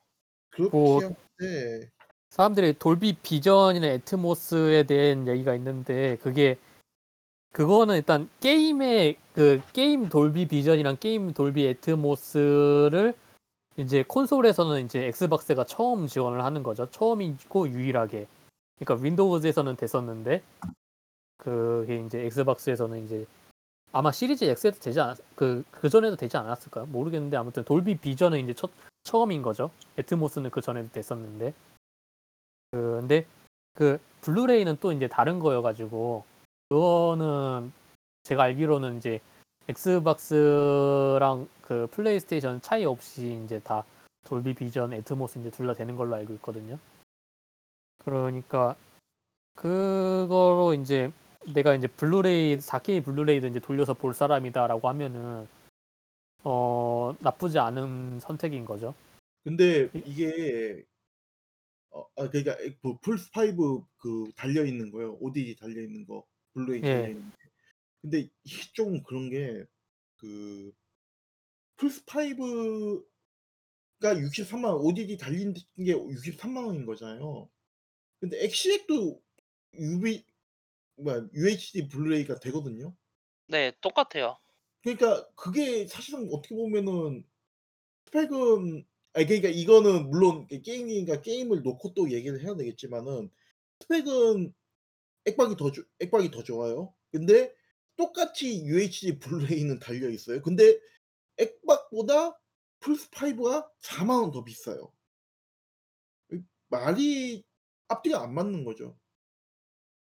그렇게 0.49 0.76
뭐- 0.76 1.01
한데 1.03 1.91
사람들이 2.30 2.74
돌비 2.80 3.14
비전이나 3.14 3.88
애트모스에 3.88 4.84
대한 4.84 5.28
얘기가 5.28 5.56
있는데 5.56 6.18
그게 6.18 6.58
그거는 7.52 7.96
일단 7.96 8.30
게임의 8.40 9.18
그 9.34 9.62
게임 9.74 10.08
돌비 10.10 10.48
비전이랑 10.48 10.98
게임 11.00 11.34
돌비 11.34 11.68
애트모스를 11.68 13.16
이제 13.78 14.04
콘솔에서는 14.08 14.86
이제 14.86 15.06
엑스박스가 15.08 15.64
처음 15.66 16.06
지원을 16.06 16.44
하는 16.44 16.64
거죠. 16.64 16.88
처음이고 16.92 17.70
유일하게. 17.70 18.28
그러니까 18.78 19.04
윈도우즈에서는 19.04 19.76
됐었는데 19.78 20.44
그게 21.38 22.04
이제 22.06 22.26
엑스박스에서는 22.26 23.06
이제 23.06 23.26
아마 23.92 24.12
시리즈 24.12 24.46
X에도 24.46 24.80
되지 24.80 25.00
않았 25.00 25.18
그 25.36 25.64
그 25.72 25.90
전에도 25.90 26.16
되지 26.16 26.38
않았을까요? 26.38 26.86
모르겠는데 26.86 27.38
아무튼 27.38 27.64
돌비 27.64 27.98
비전은 27.98 28.40
이제 28.44 28.54
첫 28.54 28.70
처음인 29.04 29.42
거죠. 29.42 29.72
애트모스는 29.98 30.52
그 30.52 30.62
전에도 30.62 30.90
됐었는데 30.92 31.54
그 32.72 33.00
근데 33.00 33.26
그 33.74 34.00
블루레이는 34.22 34.78
또 34.80 34.92
이제 34.92 35.08
다른 35.08 35.40
거여가지고 35.40 36.24
그거는 36.70 37.72
제가 38.24 38.44
알기로는 38.44 38.98
이제 38.98 39.20
엑스박스랑 39.68 41.48
그 41.62 41.88
플레이스테이션 41.92 42.62
차이 42.62 42.86
없이 42.86 43.42
이제 43.46 43.60
다 43.60 43.84
Dolby 44.24 44.54
Vision, 44.54 44.94
Atmos 44.94 45.40
이제 45.40 45.50
둘 45.52 45.68
다 45.68 45.74
되는 45.74 45.96
걸로 45.96 46.16
알고 46.16 46.34
있거든요. 46.36 46.78
그러니까 48.00 48.76
그거로 49.56 50.74
이제 50.74 51.12
내가 51.54 51.74
이제 51.76 51.88
블루레이 51.88 52.58
4K 52.58 53.04
블루레이도 53.04 53.48
이제 53.48 53.60
돌려서 53.60 53.94
볼 53.94 54.14
사람이다라고 54.14 54.88
하면은 54.90 55.48
어 56.44 57.16
나쁘지 57.20 57.60
않은 57.60 58.20
선택인 58.20 58.66
거죠. 58.66 58.94
근데 59.44 59.90
이게 59.94 60.84
어, 61.92 62.06
아 62.16 62.30
그러니까 62.30 62.58
그 62.82 62.98
플스 63.02 63.30
5 63.32 63.88
그 63.98 64.32
달려 64.36 64.66
있는 64.66 64.92
거요. 64.92 65.18
ODD 65.20 65.56
달려 65.56 65.82
있는 65.82 66.06
거, 66.06 66.26
블루레이 66.54 66.82
예. 66.84 66.94
달려 66.94 67.08
있는 67.10 67.30
게. 67.32 67.38
근데 68.02 68.30
이게 68.44 68.64
좀 68.74 69.04
그런 69.04 69.30
게 69.30 69.66
그 70.20 70.72
플스 71.78 72.04
5가 72.06 73.04
63만 74.02 74.66
원, 74.66 74.82
ODD 74.82 75.18
달린 75.18 75.54
게 75.54 75.94
63만 75.94 76.66
원인 76.68 76.86
거잖아요. 76.86 77.50
근데 78.20 78.44
엑시엑도 78.44 79.22
UV 79.76 80.26
뭐야 80.98 81.28
UHD 81.34 81.88
블루레이가 81.88 82.40
되거든요. 82.40 82.94
네, 83.48 83.72
똑같아요. 83.80 84.38
그러니까 84.84 85.28
그게 85.36 85.88
사실상 85.88 86.28
어떻게 86.32 86.54
보면은 86.56 87.26
스펙은 88.08 88.86
아니 89.14 89.26
그러니까 89.26 89.49
이거는 89.49 90.10
물론 90.10 90.47
게임이니까 90.47 91.22
게임을 91.22 91.62
놓고 91.64 91.93
또 91.93 92.12
얘기를 92.12 92.41
해야 92.43 92.55
되겠지만은 92.55 93.30
스펙은 93.82 94.53
액박이 95.26 95.55
더 95.57 95.72
좋- 95.72 95.88
액박이 95.99 96.32
더 96.32 96.43
좋아요. 96.43 96.93
근데 97.12 97.53
똑같이 97.97 98.64
UHD 98.64 99.20
블루레이는 99.20 99.80
달려 99.80 100.10
있어요. 100.10 100.41
근데 100.41 100.80
액박보다 101.38 102.39
플스 102.80 103.10
5가 103.10 103.70
4만 103.82 104.22
원 104.22 104.32
더 104.32 104.43
비싸요. 104.43 104.91
이 106.32 106.41
말이 106.70 107.43
앞뒤가 107.88 108.22
안 108.22 108.34
맞는 108.34 108.64
거죠. 108.64 108.95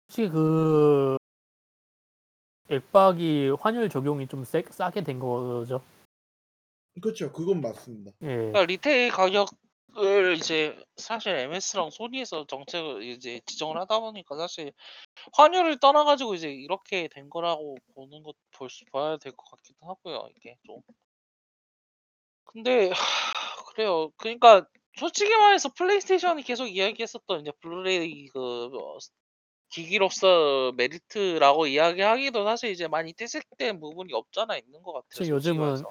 혹시 0.07 0.29
그 0.29 1.17
액박이 2.69 3.49
환율 3.59 3.89
적용이 3.89 4.27
좀 4.27 4.45
세, 4.45 4.63
싸게 4.69 5.03
된 5.03 5.19
거죠? 5.19 5.81
그렇죠. 7.01 7.31
그건 7.31 7.61
맞습니다. 7.61 8.11
예. 8.23 8.27
그러니까 8.27 8.65
retail 8.65 9.11
가격을 9.11 10.35
이제 10.37 10.77
사실 10.97 11.35
MS랑 11.35 11.89
소니에서 11.91 12.45
정책을 12.47 13.03
이제 13.03 13.41
지정을 13.45 13.77
하다 13.81 13.99
보니까 13.99 14.37
사실 14.37 14.73
환율을 15.33 15.79
떠나가지고 15.79 16.35
이제 16.35 16.49
이렇게 16.51 17.07
된 17.09 17.29
거라고 17.29 17.77
보는 17.95 18.23
것 18.23 18.35
볼 18.53 18.69
수 18.69 18.85
봐야 18.91 19.17
될 19.17 19.33
것 19.33 19.45
같기도 19.51 19.87
하고요. 19.87 20.29
이게 20.37 20.57
좀. 20.65 20.81
근데 22.45 22.89
하, 22.89 23.63
그래요. 23.73 24.11
그러니까 24.17 24.65
솔직히 24.97 25.35
말해서 25.35 25.69
플레이스테이션이 25.73 26.43
계속 26.43 26.67
이야기했었던 26.67 27.41
이제 27.41 27.51
블루레이 27.61 28.27
그 28.29 28.65
어, 28.65 28.97
기기로서 29.69 30.73
메리트라고 30.77 31.67
이야기하기도 31.67 32.45
사실 32.45 32.71
이제 32.71 32.87
많이 32.87 33.13
퇴색된 33.13 33.79
부분이 33.79 34.13
없잖아 34.13 34.57
있는 34.57 34.83
것 34.83 34.93
같아요. 34.93 35.07
솔직히 35.11 35.31
요즘은 35.31 35.59
말해서. 35.59 35.85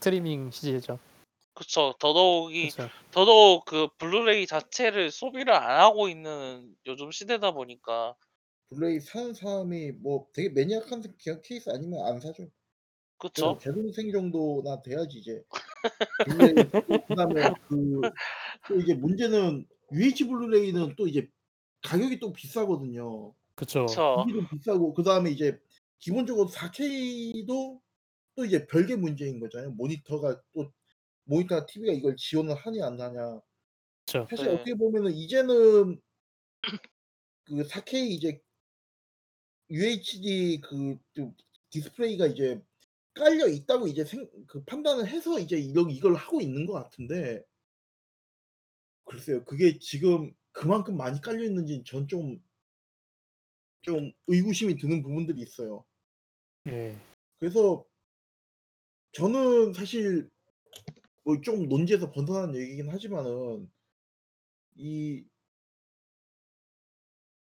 스트리밍 0.00 0.50
시대죠. 0.50 0.98
그쵸. 1.52 1.94
더더욱이 2.00 2.70
그쵸. 2.70 2.88
더더욱 3.10 3.66
그 3.66 3.88
블루레이 3.98 4.46
자체를 4.46 5.10
소비를 5.10 5.52
안 5.52 5.78
하고 5.78 6.08
있는 6.08 6.74
요즘 6.86 7.10
시대다 7.10 7.50
보니까 7.52 8.16
블루레이 8.70 9.00
사는 9.00 9.34
사람이 9.34 9.92
뭐 9.92 10.26
되게 10.32 10.48
maniac한 10.48 11.02
게 11.18 11.40
케이스 11.44 11.68
아니면 11.68 12.06
안 12.06 12.18
사죠. 12.18 12.48
그쵸. 13.18 13.58
제 13.60 13.70
동생 13.72 14.10
정도나 14.10 14.80
돼야지 14.80 15.18
이제. 15.18 15.42
그다음에 17.08 17.34
그 17.68 18.10
또 18.68 18.80
이제 18.80 18.94
문제는 18.94 19.66
UHD 19.92 20.28
블루레이는 20.28 20.94
또 20.96 21.08
이제 21.08 21.28
가격이 21.82 22.20
또 22.20 22.32
비싸거든요. 22.32 23.34
그쵸. 23.54 23.86
그쵸. 23.86 24.26
비싸고 24.52 24.94
그다음에 24.94 25.30
이제 25.30 25.58
기본적으로 25.98 26.48
4K도 26.48 27.80
또 28.40 28.46
이제 28.46 28.66
별개 28.66 28.96
문제인 28.96 29.38
거잖아요. 29.38 29.72
모니터가 29.72 30.40
또 30.54 30.72
모니터나 31.24 31.66
TV가 31.66 31.92
이걸 31.92 32.16
지원을 32.16 32.54
하냐 32.54 32.86
안 32.86 32.98
하냐. 32.98 33.40
그쵸. 34.06 34.26
사실 34.30 34.46
네. 34.46 34.54
어떻게 34.54 34.74
보면은 34.74 35.12
이제는 35.12 36.00
그 37.44 37.64
4K 37.64 38.06
이제 38.10 38.40
UHD 39.70 40.60
그좀 40.62 41.34
디스플레이가 41.70 42.26
이제 42.28 42.62
깔려 43.14 43.46
있다고 43.48 43.88
이제 43.88 44.04
생 44.04 44.28
그 44.46 44.64
판단을 44.64 45.06
해서 45.08 45.38
이제 45.38 45.58
이런 45.58 45.90
이걸 45.90 46.14
하고 46.14 46.40
있는 46.40 46.66
것 46.66 46.72
같은데 46.72 47.44
글쎄요. 49.04 49.44
그게 49.44 49.78
지금 49.78 50.32
그만큼 50.52 50.96
많이 50.96 51.20
깔려 51.20 51.44
있는지는 51.44 51.84
전좀 51.84 52.40
좀 53.82 54.12
의구심이 54.26 54.76
드는 54.76 55.02
부분들이 55.02 55.40
있어요. 55.42 55.84
예. 56.66 56.96
그래서 57.38 57.84
저는 59.12 59.72
사실 59.72 60.30
뭐 61.24 61.40
좀 61.42 61.68
논지에서 61.68 62.10
벗어나는 62.12 62.56
얘기긴 62.60 62.90
하지만은 62.90 63.70
이 64.76 65.24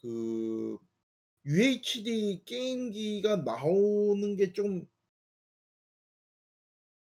그 0.02 0.78
UHD 1.46 2.44
게임기가 2.46 3.38
나오는 3.38 4.36
게 4.38 4.54
좀 4.54 4.88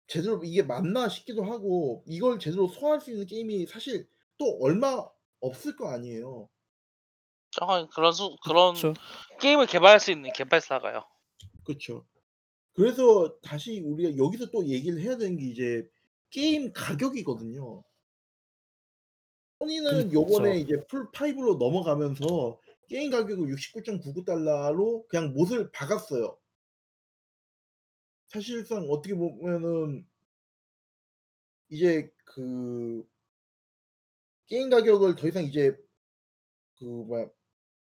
제대로 0.07 0.43
이게 0.43 0.61
맞나 0.63 1.07
싶기도 1.07 1.43
하고 1.43 2.03
이걸 2.07 2.39
제대로 2.39 2.67
소화할 2.67 2.99
수 3.01 3.11
있는 3.11 3.25
게임이 3.25 3.65
사실 3.67 4.09
또 4.37 4.57
얼마 4.61 5.07
없을 5.39 5.75
거 5.75 5.89
아니에요. 5.89 6.49
정확히 7.51 7.87
그런 7.93 8.11
수 8.11 8.35
그런 8.43 8.73
그쵸. 8.73 8.93
게임을 9.39 9.67
개발할 9.67 9.99
수 9.99 10.11
있는 10.11 10.31
개발사가요. 10.33 11.05
그쵸. 11.63 12.05
그래서 12.73 13.37
다시 13.41 13.81
우리가 13.81 14.17
여기서 14.17 14.51
또 14.51 14.65
얘기를 14.65 15.01
해야 15.01 15.17
되는 15.17 15.37
게 15.37 15.45
이제 15.45 15.89
게임 16.29 16.71
가격이거든요. 16.73 17.83
소니는 19.59 20.13
요번에 20.13 20.53
그쵸. 20.53 20.63
이제 20.63 20.87
플스 20.87 21.11
5로 21.11 21.57
넘어가면서 21.57 22.59
게임 22.87 23.11
가격을 23.11 23.47
69.99 23.47 24.25
달러로 24.25 25.05
그냥 25.07 25.33
못을 25.33 25.69
박았어요. 25.71 26.37
사실상 28.27 28.87
어떻게 28.89 29.15
보면은 29.15 30.07
이제 31.69 32.11
그 32.25 33.07
게임 34.47 34.69
가격을 34.69 35.15
더 35.15 35.27
이상 35.27 35.43
이제 35.43 35.75
그 36.79 36.85
뭐야 36.85 37.29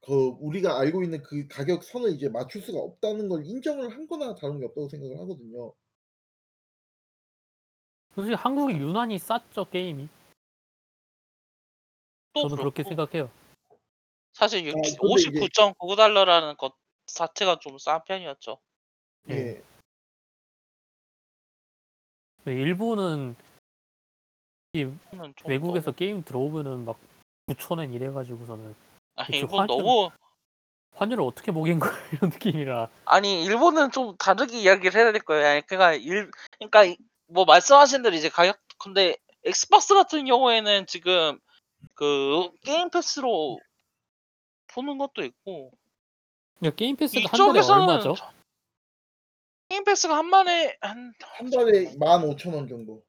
그 0.06 0.14
우리가 0.40 0.80
알고 0.80 1.04
있는 1.04 1.24
그 1.24 1.48
가격 1.48 1.84
선을 1.84 2.12
이제 2.12 2.30
맞출 2.30 2.62
수가 2.62 2.80
없다는 2.80 3.28
걸 3.28 3.44
인정을 3.46 3.90
한 3.90 4.08
거나 4.08 4.36
다른 4.36 4.60
게 4.60 4.66
없다고 4.66 4.88
생각을 4.90 5.20
하거든요. 5.22 5.74
솔직히 8.14 8.36
한국이 8.36 8.76
유난히 8.76 9.18
쌌죠 9.18 9.66
게임이. 9.70 10.08
또 12.34 12.44
저도 12.44 12.56
그렇게 12.58 12.84
그렇고 12.84 12.90
생각해요. 13.04 13.32
사실 14.34 14.66
아육 14.66 14.74
근데 14.74 14.90
이제 14.90 14.98
59.99 15.00 15.96
달러라는 15.96 16.56
것 16.58 16.76
자체가 17.08 17.60
좀 17.60 17.78
싼 17.80 18.04
편이었죠. 18.04 18.60
예. 19.30 19.62
예. 22.48 22.52
일본은 22.52 23.36
이는좀 24.74 25.34
외국에서 25.48 25.86
너무 25.86 25.96
게임 25.96 26.24
들어오면은 26.24 26.86
막 26.86 27.00
9,000원 27.48 27.94
이래 27.94 28.12
가지고서는 28.12 28.76
아 29.16 29.26
대체 29.26 29.40
일본 29.40 29.60
환율 29.62 29.78
너무 29.78 30.12
환율을 30.96 31.24
어떻게 31.24 31.52
먹인 31.52 31.80
거야 31.80 31.92
이런 32.14 32.32
느낌이라. 32.32 32.90
아니 33.06 33.44
일본은 33.44 33.92
좀 33.92 34.16
다르게 34.18 34.60
이야기를 34.60 34.94
해야 35.00 35.12
될 35.12 35.22
거예요. 35.22 35.46
아니 35.48 35.62
그러니까 35.66 35.94
일 35.94 36.32
그러니까 36.60 36.84
이 36.86 36.98
뭐 37.28 37.44
말씀하신 37.46 38.04
대로 38.04 38.16
이제 38.16 38.30
가격 38.30 38.60
근데 38.78 39.16
엑스박스 39.46 39.96
같은 39.96 40.26
경우에는 40.26 40.86
지금 40.86 41.40
그 41.96 42.52
Game 42.64 42.92
Pass로 42.92 43.60
보는 44.68 45.00
것도 45.00 45.24
있고 45.24 45.72
야 46.64 46.70
Game 46.70 46.96
Pass가 46.96 47.22
한 47.22 47.34
이쪽에서는 47.34 47.90
얼마죠? 47.90 48.14
저 48.14 48.32
게임 49.70 49.84
패스가 49.84 50.16
한 50.16 50.30
번에 50.30 50.78
한 50.82 51.14
한 51.20 51.50
달에 51.50 51.96
15,000원 51.96 52.70
정도. 52.70 53.02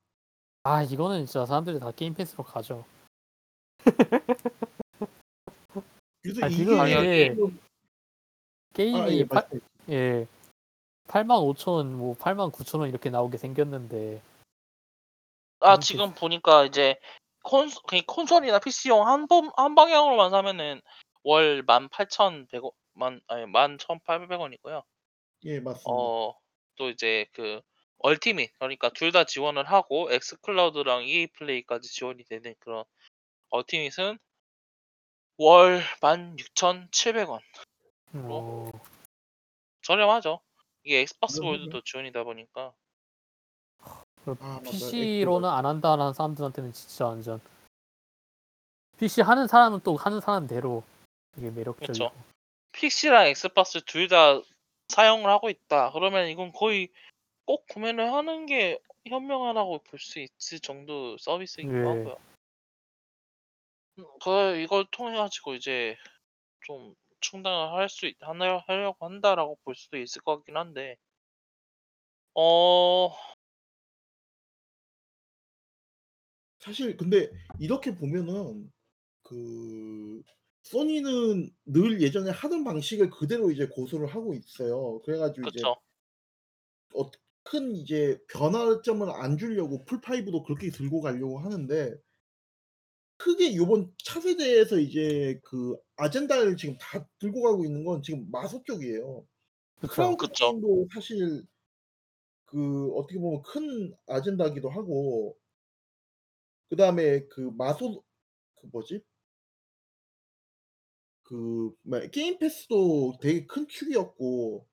아 0.62 0.82
이거는 0.82 1.26
진짜 1.26 1.44
사람들이 1.44 1.78
다 1.78 1.90
게임 1.92 2.14
패스로 2.14 2.42
가죠. 2.42 2.86
그래서 6.32 6.44
아 6.44 6.48
이게 6.48 6.56
지금 6.56 6.78
근데 6.78 7.28
지금 7.30 7.58
아 7.58 8.74
게임이 8.74 9.18
예팔 9.18 9.34
말씀해 9.34 9.60
주세요. 9.60 9.60
예. 9.90 10.26
85,000원 11.08 11.86
뭐 11.92 12.16
89,000원 12.16 12.88
이렇게 12.88 13.10
나오게 13.10 13.38
생겼는데 13.38 14.20
아 15.60 15.78
지금 15.78 16.14
보니까 16.14 16.64
이제 16.64 16.96
콘소 17.42 17.82
그 17.82 18.02
콘솔이나 18.06 18.58
PC용 18.58 19.06
한번 19.06 19.50
한 19.56 19.74
방향으로만 19.74 20.30
사면은 20.30 20.80
월 21.22 21.64
18,100원 21.64 22.72
만 22.94 23.20
아니 23.28 23.42
11,800 23.46 24.40
원이고요. 24.40 24.82
예 25.44 25.60
맞습니다. 25.60 25.90
어 25.90 26.34
또 26.76 26.90
이제 26.90 27.26
그 27.32 27.60
Ultimate 27.98 28.52
그러니까 28.58 28.90
둘 28.90 29.12
다 29.12 29.24
지원을 29.24 29.64
하고 29.64 30.12
xCloud랑 30.12 31.04
EA 31.04 31.28
Play까지 31.28 31.90
지원이 31.90 32.24
되는 32.24 32.54
그런 32.58 32.84
Ultimate은 33.50 34.18
월 35.38 35.80
16,700 36.00 37.28
원으로 37.28 37.42
어. 38.34 38.70
저렴하죠. 39.82 40.40
이게 40.84 41.00
엑스박스. 41.00 41.40
Gold도 41.40 41.82
지원이다 41.82 42.24
보니까. 42.24 42.72
그 44.24 44.34
아. 44.40 44.60
PC로는 44.64 45.48
안 45.48 45.66
한다라는 45.66 46.12
사람들한테는 46.14 46.72
진짜 46.72 47.06
완전 47.06 47.40
PC 48.98 49.20
하는 49.20 49.46
사람은 49.46 49.80
또 49.84 49.96
하는 49.96 50.20
사람대로 50.20 50.82
되게 51.34 51.50
매력적이고. 51.50 51.92
그쵸. 51.92 52.10
PC랑 52.72 53.26
엑스박스 53.28 53.82
둘 53.84 54.08
다 54.08 54.40
사용을 54.88 55.28
하고 55.30 55.50
있다. 55.50 55.90
그러면 55.92 56.28
이건 56.28 56.52
거의 56.52 56.88
꼭 57.44 57.66
구매를 57.68 58.12
하는 58.12 58.46
게 58.46 58.78
현명하다고 59.06 59.78
볼 59.84 59.98
수 60.00 60.18
있을 60.20 60.60
정도 60.60 61.16
서비스이기도 61.18 61.76
예. 61.76 61.82
하고요. 61.82 62.16
음 63.98 64.06
그 64.24 64.56
이걸 64.56 64.86
통해 64.90 65.18
가지고 65.18 65.54
이제 65.54 65.96
좀 66.66 66.94
충당을 67.20 67.72
할 67.74 67.86
수 67.88 68.06
있 68.06 68.16
하려 68.20 68.64
하려고 68.66 69.06
한다라고 69.06 69.58
볼 69.64 69.74
수도 69.76 69.98
있을 69.98 70.22
것 70.22 70.36
같긴 70.36 70.56
한데 70.56 70.96
어 72.34 73.10
사실 76.58 76.96
근데 76.96 77.30
이렇게 77.58 77.94
보면은 77.94 78.72
그 79.22 80.22
소니는 80.64 81.50
늘 81.66 82.02
예전에 82.02 82.30
하던 82.30 82.64
방식을 82.64 83.10
그대로 83.10 83.50
이제 83.52 83.66
고수를 83.68 84.08
하고 84.08 84.34
있어요. 84.34 85.00
그래 85.04 85.18
가지고 85.18 85.46
이제 85.48 85.66
그쵸. 85.66 85.76
어 86.94 87.10
큰 87.48 87.76
이제 87.76 88.18
변화점을 88.28 89.08
안 89.08 89.38
주려고 89.38 89.84
플스 89.84 90.00
5도 90.00 90.42
그렇게 90.42 90.68
들고 90.70 91.00
가려고 91.00 91.38
하는데 91.38 91.94
크게 93.18 93.56
요번 93.56 93.92
차세대에서 94.04 94.78
이제 94.78 95.40
그 95.44 95.76
아젠다를 95.96 96.56
지금 96.56 96.76
다 96.78 97.08
들고 97.18 97.42
가고 97.42 97.64
있는 97.64 97.84
건 97.84 98.02
지금 98.02 98.30
마소 98.30 98.62
쪽이에요. 98.64 99.26
그쵸. 99.80 99.92
클라우드 99.94 100.16
그쵸. 100.26 100.50
게임도 100.52 100.88
사실 100.94 101.42
그 102.46 102.90
어떻게 102.94 103.18
보면 103.18 103.42
큰 103.42 103.94
아젠다기도 104.06 104.68
하고 104.70 105.36
그 106.68 106.76
다음에 106.76 107.26
그 107.28 107.40
마소 107.56 108.02
그 108.56 108.66
뭐지? 108.72 109.02
그 111.24 111.72
뭐야 111.82 112.08
Game 112.10 112.38
Pass도 112.38 113.18
되게 113.20 113.46
큰 113.46 113.66
축이었고 113.68 114.66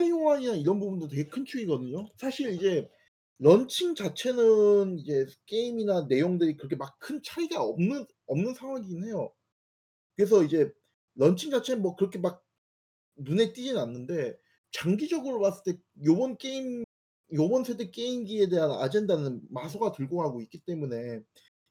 회원이나 0.00 0.54
이런 0.54 0.78
부분도 0.80 1.08
되게 1.08 1.26
큰 1.28 1.44
축이거든요. 1.44 2.08
사실 2.18 2.52
이제 2.52 2.88
런칭 3.38 3.94
자체는 3.94 4.98
이제 4.98 5.26
게임이나 5.46 6.06
내용들이 6.08 6.56
그렇게 6.56 6.76
막 6.76 6.98
큰 7.00 7.22
차이가 7.22 7.62
없는 7.62 8.06
없는 8.26 8.54
상황이긴 8.54 9.04
해요. 9.04 9.32
그래서 10.16 10.44
이제 10.44 10.72
런칭 11.16 11.50
자체는 11.52 11.82
뭐 11.82 11.96
그렇게 11.96 12.18
막 12.18 12.44
눈에 13.16 13.52
띄진 13.52 13.78
않는데 13.78 14.36
장기적으로 14.72 15.40
봤을 15.40 15.62
때 15.74 15.80
요번 16.04 16.36
게임 16.38 16.84
요번 17.34 17.64
세대 17.64 17.90
게임기에 17.90 18.48
대한 18.50 18.70
아젠다는 18.72 19.42
마소가 19.50 19.92
들고 19.92 20.18
가고 20.18 20.40
있기 20.42 20.60
때문에 20.60 21.20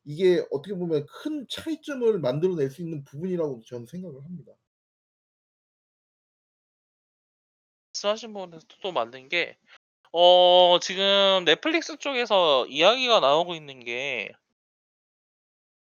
이게 0.05 0.45
어떻게 0.51 0.75
보면 0.75 1.05
큰 1.07 1.47
차이점을 1.49 2.19
만들어낼 2.19 2.71
수 2.71 2.81
있는 2.83 3.03
부분이라고 3.05 3.63
저는 3.67 3.87
생각을 3.87 4.23
합니다. 4.25 4.53
말씀하신 7.93 8.33
부분에서 8.33 8.67
또 8.81 8.91
맞는 8.91 9.27
게 9.29 9.57
어 10.17 10.79
지금 10.79 11.43
넷플릭스 11.43 11.97
쪽에서 11.97 12.65
이야기가 12.67 13.19
나오고 13.19 13.53
있는 13.53 13.83
게 13.83 14.31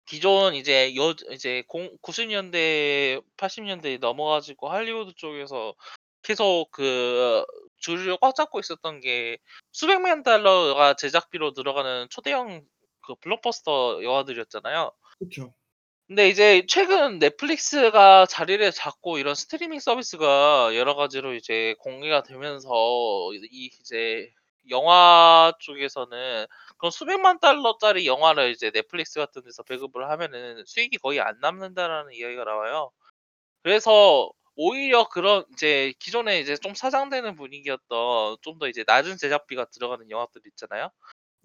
기존 0.07 0.55
이제 0.55 0.97
요 0.97 1.11
이제 1.33 1.63
공 1.69 1.95
90 2.01 2.29
년대 2.29 3.21
80 3.37 3.65
년대에 3.65 3.99
넘어 3.99 4.25
가지고 4.31 4.71
할리우드 4.71 5.13
쪽에서 5.17 5.75
계속 6.23 6.71
그 6.71 7.45
주류를 7.77 8.17
꽉 8.23 8.35
잡고 8.35 8.59
있었던 8.59 9.01
게 9.01 9.37
수백만 9.71 10.23
달러가 10.23 10.95
제작비로 10.95 11.53
들어가는 11.53 12.09
초대형 12.09 12.65
그 13.03 13.17
블록버스터 13.17 14.03
영화들이었잖아요. 14.03 14.93
그쵸. 15.19 15.53
근데 16.09 16.29
이제 16.29 16.65
최근 16.69 17.19
넷플릭스가 17.19 18.27
자리를 18.27 18.71
잡고 18.71 19.19
이런 19.19 19.35
스트리밍 19.35 19.81
서비스가 19.81 20.77
여러 20.77 20.95
가지로 20.95 21.35
이제 21.35 21.75
공개가 21.81 22.23
되면서 22.23 22.69
이 23.51 23.71
이제 23.81 24.31
영화 24.71 25.53
쪽에서는 25.61 26.47
그런 26.79 26.91
수백만 26.93 27.41
달러짜리 27.41 28.07
영화를 28.07 28.51
이제 28.53 28.71
넷플릭스 28.71 29.19
같은 29.19 29.43
데서 29.43 29.63
배급을 29.65 30.09
하면은 30.11 30.63
수익이 30.67 30.99
거의 30.99 31.21
안 31.21 31.39
남는다라는 31.41 32.13
이야기가 32.13 32.45
나와요. 32.45 32.91
그래서 33.63 34.31
오히려 34.57 35.09
그런 35.09 35.45
이제 35.55 35.95
기존에 36.01 36.41
이제 36.41 36.57
좀 36.57 36.75
사장되는 36.75 37.37
분위기였던 37.37 38.39
좀 38.43 38.59
더 38.61 38.69
이제 38.69 38.85
낮은 38.87 39.19
제작비가 39.19 39.67
들어가는 39.67 40.11
영화들 40.11 40.43
있잖아요. 40.49 40.91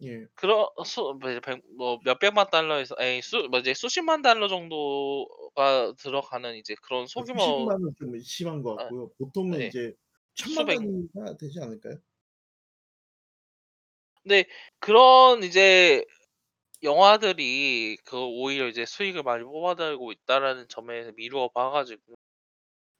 예. 0.03 0.25
그런 0.35 0.67
수뭐뭐 0.83 1.99
몇백만 2.03 2.49
달러에서 2.49 2.95
에이 2.99 3.21
수뭐 3.21 3.59
이제 3.59 3.73
수십만 3.73 4.21
달러 4.21 4.47
정도가 4.47 5.93
들어가는 5.97 6.55
이제 6.55 6.75
그런 6.81 7.03
그 7.03 7.07
소규모 7.07 7.39
수십만은 7.39 7.93
좀 7.97 8.19
심한 8.19 8.63
것아 8.63 8.83
같고요. 8.83 9.09
보통은 9.17 9.59
네. 9.59 9.67
이제 9.67 9.93
천만 10.33 10.65
수백 10.65 10.75
단위가 10.77 11.37
되지 11.37 11.59
않을까요? 11.59 11.97
근데 14.23 14.45
그런 14.79 15.43
이제 15.43 16.05
영화들이 16.83 17.97
그 18.03 18.17
오히려 18.17 18.67
이제 18.67 18.85
수익을 18.85 19.23
많이 19.23 19.43
뽑아들고 19.43 20.11
있다라는 20.11 20.67
점에서 20.67 21.11
미루어 21.11 21.49
봐 21.49 21.69
가지고 21.69 22.15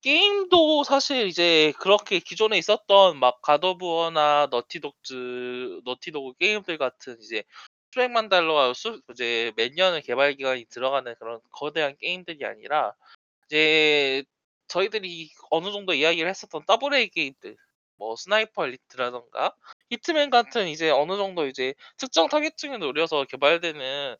게임도 0.02 0.84
사실 0.84 1.28
이제 1.28 1.74
그렇게 1.80 2.20
기존에 2.20 2.58
있었던 2.58 3.18
막 3.20 3.39
War나 3.82 4.47
Naughty 4.49 5.26
Dog's 5.26 5.82
Naughty 5.86 6.22
Dog 6.22 6.38
게임들 6.39 6.78
같은 6.78 7.18
이제 7.22 7.43
수백만 7.91 8.30
달러가 8.30 8.74
수 8.74 9.02
이제 9.12 9.52
몇 9.56 9.74
년의 9.74 10.02
개발 10.02 10.34
기간이 10.36 10.66
들어가는 10.66 11.14
그런 11.20 11.39
거대한 11.52 11.95
게임들이 11.97 12.45
아니라 12.45 12.93
이제 13.45 14.24
저희들이 14.68 15.30
어느 15.52 15.72
정도 15.72 15.93
이야기를 15.93 16.30
했었던 16.30 16.64
double 16.65 16.95
A 16.95 17.10
게임들 17.10 17.58
뭐 17.97 18.16
Sniper 18.15 18.65
Elite라든가 18.65 19.53
Hitman 19.91 20.32
같은 20.32 20.68
이제 20.68 20.89
어느 20.89 21.18
정도 21.18 21.45
이제 21.45 21.76
특정 21.97 22.28
타겟층을 22.28 22.80
노려서 22.80 23.26
개발되는 23.26 24.16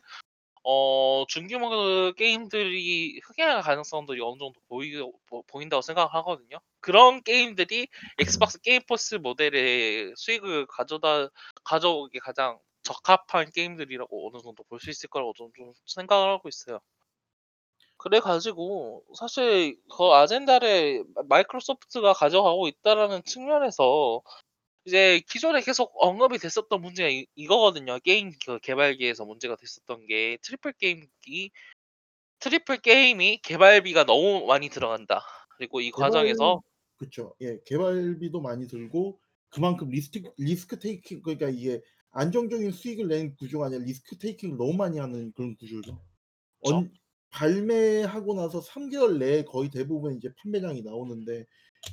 어 0.64 1.26
중규모 1.28 2.14
게임들이 2.18 3.20
흥행할 3.26 3.62
가능성들이 3.64 4.22
어느 4.22 4.38
정도 4.40 4.54
보이 4.70 4.94
보 5.28 5.44
보인다고 5.48 5.82
생각을 5.82 6.14
하거든요. 6.16 6.58
그런 6.82 7.24
게임들이 7.24 7.88
Xbox 8.20 8.60
Game 8.62 8.82
Pass 8.88 9.16
모델의 9.16 10.14
수익을 10.16 10.68
가져다 10.68 11.30
가져오기 11.64 12.20
가장 12.20 12.60
적합한 12.84 13.52
게임들이라고 13.54 14.28
어느 14.30 14.42
정도 14.44 14.64
볼 14.66 14.80
수 14.80 14.90
있을 14.92 15.10
거라고 15.10 15.34
저는 15.38 15.52
좀 15.56 15.74
생각을 15.88 16.30
하고 16.30 16.48
있어요. 16.50 16.80
그래 17.98 18.20
가지고 18.20 19.04
사실 19.18 19.78
그 19.96 20.06
아젠다를 20.06 21.04
마 21.16 21.22
Microsoft가 21.30 22.14
가져가고 22.14 22.68
있다라는 22.68 23.24
측면에서 23.24 24.22
이제 24.86 25.22
기존에 25.30 25.62
계속 25.62 25.92
언급이 25.96 26.38
됐었던 26.38 26.82
문제가 26.82 27.10
이 27.10 27.26
이거거든요. 27.36 28.00
게임 28.00 28.32
그 28.46 28.60
개발계에서 28.60 29.26
문제가 29.26 29.56
됐었던 29.56 30.08
게 30.08 30.38
triple 30.42 30.69
A 30.69 30.74
게임기 30.74 31.52
triple 32.40 32.72
A 32.72 32.78
게임이 32.82 33.42
개발비가 33.44 34.06
너무 34.06 34.46
많이 34.48 34.70
들어간다. 34.70 35.22
그리고 35.58 35.82
이 35.82 35.92
개발 35.92 36.10
과정에서 36.10 36.62
그쵸. 36.98 37.36
예. 37.42 37.60
개발비도 37.66 38.42
많이 38.42 38.68
들고 38.68 39.20
그만큼 39.50 39.90
리스트 39.90 40.24
risk 40.38 40.80
taking 40.80 41.22
그러니까 41.22 41.50
이게 41.50 41.82
안정적인 42.12 42.72
수익을 42.72 43.08
내는 43.08 43.36
구조가 43.36 43.68
아니라 43.68 43.84
risk 43.84 44.18
taking을 44.18 44.58
너무 44.58 44.74
많이 44.74 44.98
하는 44.98 45.32
그런 45.34 45.56
구조죠. 45.56 46.02
언 46.62 46.92
발매하고 47.30 48.34
나서 48.34 48.62
3 48.62 48.90
개월 48.90 49.18
내에 49.20 49.44
거의 49.46 49.70
대부분 49.70 50.16
이제 50.16 50.34
판매량이 50.38 50.82
나오는데 50.82 51.46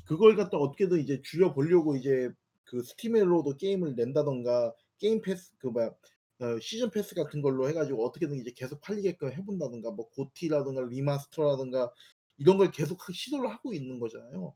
그걸 0.07 0.37
갖다가 0.37 0.59
어떻게든 0.65 1.01
이제 1.01 1.23
줄여 1.23 1.55
보려고 1.55 1.97
이제 1.97 2.31
그 2.69 2.83
Steam으로도 2.83 3.57
게임을 3.57 3.95
낸다든가 3.97 4.75
Game 4.99 5.23
Pass 5.23 5.53
그 5.59 5.69
뭐야 5.69 5.91
어 6.41 6.61
season 6.61 6.91
pass 6.91 7.15
같은 7.15 7.43
걸로 7.43 7.69
해 7.69 7.73
가지고 7.73 8.07
어떻게든 8.07 8.37
이제 8.37 8.53
계속 8.55 8.81
팔리게끔 8.81 9.33
해 9.33 9.45
본다든가 9.45 9.91
뭐 9.93 10.09
GOTY라든가 10.11 10.83
remaster라든가 10.83 11.93
이런 12.37 12.59
걸 12.59 12.71
계속 12.71 13.09
하 13.09 13.13
시도를 13.13 13.51
하고 13.51 13.73
있는 13.73 13.99
거잖아요. 13.99 14.55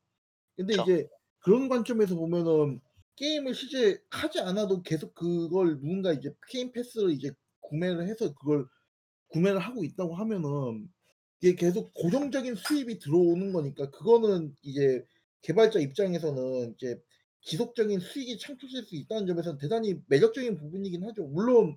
근데 0.56 0.76
그쵸. 0.76 0.82
이제 0.82 1.08
그런 1.40 1.68
관점에서 1.68 2.14
보면은 2.14 2.80
게임을 3.16 3.54
실제 3.54 4.00
하지 4.10 4.40
않아도 4.40 4.82
계속 4.82 5.14
그걸 5.14 5.80
누군가 5.80 6.12
이제 6.12 6.34
Game 6.48 6.70
Pass를 6.70 7.10
이제 7.12 7.32
구매를 7.60 8.06
해서 8.06 8.32
그걸 8.34 8.66
구매를 9.28 9.58
하고 9.58 9.84
있다고 9.84 10.14
하면은 10.14 10.88
이게 11.40 11.54
계속 11.56 11.92
고정적인 11.94 12.56
수입이 12.56 12.98
들어오는 12.98 13.52
거니까 13.52 13.90
그거는 13.90 14.54
이제 14.62 15.04
개발자 15.40 15.80
입장에서는 15.80 16.74
이제 16.74 17.00
지속적인 17.42 18.00
수익이 18.00 18.38
창출될 18.38 18.84
수 18.84 18.96
있다는 18.96 19.26
점에서는 19.26 19.58
대단히 19.58 19.96
매력적인 20.08 20.56
부분이긴 20.56 21.04
하죠. 21.04 21.24
물론 21.26 21.76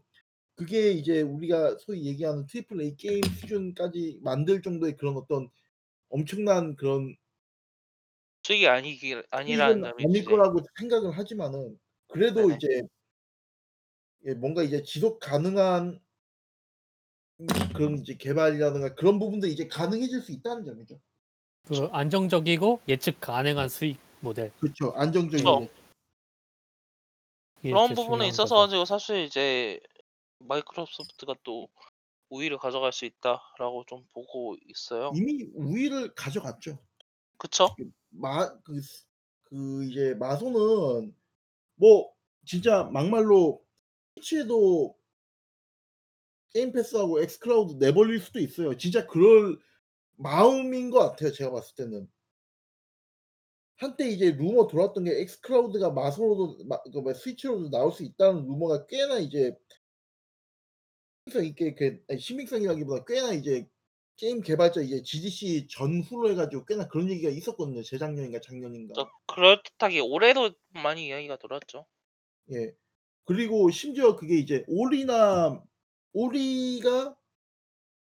그게 0.55 0.91
이제 0.91 1.21
우리가 1.21 1.77
소위 1.79 2.05
얘기하는 2.07 2.47
triple 2.47 2.81
A 2.81 2.95
게임 2.97 3.21
수준까지 3.23 4.19
만들 4.23 4.61
정도의 4.61 4.97
그런 4.97 5.17
어떤 5.17 5.49
엄청난 6.09 6.75
그런 6.77 7.15
수익이 8.43 8.67
아니길 8.67 9.23
아니라는 9.31 9.85
아닐 9.97 10.23
거라고 10.25 10.59
생각을 10.77 11.17
하지만은 11.17 11.79
그래도 12.07 12.49
네네. 12.49 12.55
이제 12.55 12.81
예 14.25 14.33
뭔가 14.33 14.63
이제 14.63 14.81
지속 14.83 15.19
가능한 15.19 15.99
음 17.41 17.73
그런 17.73 17.97
이제 17.99 18.15
개발이라든가 18.15 18.95
그런 18.95 19.19
부분들이 19.19 19.51
이제 19.51 19.67
가능해질 19.67 20.21
수 20.21 20.31
있다는 20.31 20.63
점이죠. 20.65 20.99
그 21.63 21.85
안정적이고 21.91 22.81
예측 22.87 23.19
가능한 23.19 23.69
수익 23.69 23.97
모델. 24.25 24.51
그쵸. 24.59 24.91
안정적인 24.95 25.45
그쵸. 25.45 25.67
이게 27.59 27.69
그런 27.69 27.87
제일 27.87 27.95
부분에 27.95 28.17
중요한 28.17 28.29
있어서 28.29 28.55
거죠. 28.55 28.61
가지고 28.67 28.85
사실 28.85 29.23
이제 29.23 29.79
Microsoft가 30.39 31.35
또 31.43 31.69
우위를 32.29 32.57
가져갈 32.57 32.91
수 32.91 33.05
있다라고 33.05 33.85
좀 33.87 34.05
보고 34.13 34.55
있어요. 34.67 35.11
이미 35.15 35.47
우위를 35.53 36.15
가져갔죠. 36.15 36.79
그쵸. 37.37 37.75
그마그스그 38.11 39.85
이제 39.85 40.15
마소는 40.15 41.15
뭐 41.75 42.11
진짜 42.45 42.83
막말로 42.83 43.63
Switch에도 44.15 44.95
Game 46.49 46.71
Pass하고 46.71 47.21
xCloud 47.21 47.73
내버릴 47.83 48.19
수도 48.19 48.39
있어요. 48.39 48.75
진짜 48.77 49.05
그럴 49.05 49.59
마음인 50.15 50.89
것 50.89 50.99
같아요 50.99 51.31
제가 51.31 51.51
봤을 51.51 51.75
때는. 51.75 52.09
한때 53.77 54.07
이제 54.09 54.31
루머 54.31 54.67
돌았던 54.67 55.03
게 55.05 55.21
xCloud가 55.21 55.91
마소로도 55.91 56.65
마 56.65 56.81
그 56.83 56.99
뭐야 56.99 57.13
Switch로도 57.15 57.69
나올 57.69 57.91
수 57.91 58.03
있다는 58.03 58.45
루머가 58.45 58.85
꽤나 58.87 59.19
이제 59.19 59.53
신빙성 61.27 61.45
있게 61.45 61.75
그 61.75 62.03
아니 62.09 62.19
신빙성이라기보다 62.19 63.05
꽤나 63.05 63.33
이제 63.33 63.67
게임 64.17 64.41
개발자 64.41 64.81
이제 64.81 65.01
GDC 65.01 65.67
전후로 65.69 66.29
해 66.31 66.35
가지고 66.35 66.63
꽤나 66.65 66.87
그런 66.87 67.09
얘기가 67.09 67.29
있었거든요. 67.29 67.83
재작년인가 67.83 68.39
작년인가. 68.39 68.93
저 68.95 69.09
그럴듯하게 69.27 69.99
올해도 69.99 70.51
많이 70.69 71.07
이야기가 71.07 71.37
돌았죠. 71.37 71.85
예. 72.53 72.73
그리고 73.25 73.69
심지어 73.71 74.15
그게 74.15 74.35
이제 74.37 74.63
올이나 74.67 75.61
올이가 76.13 77.15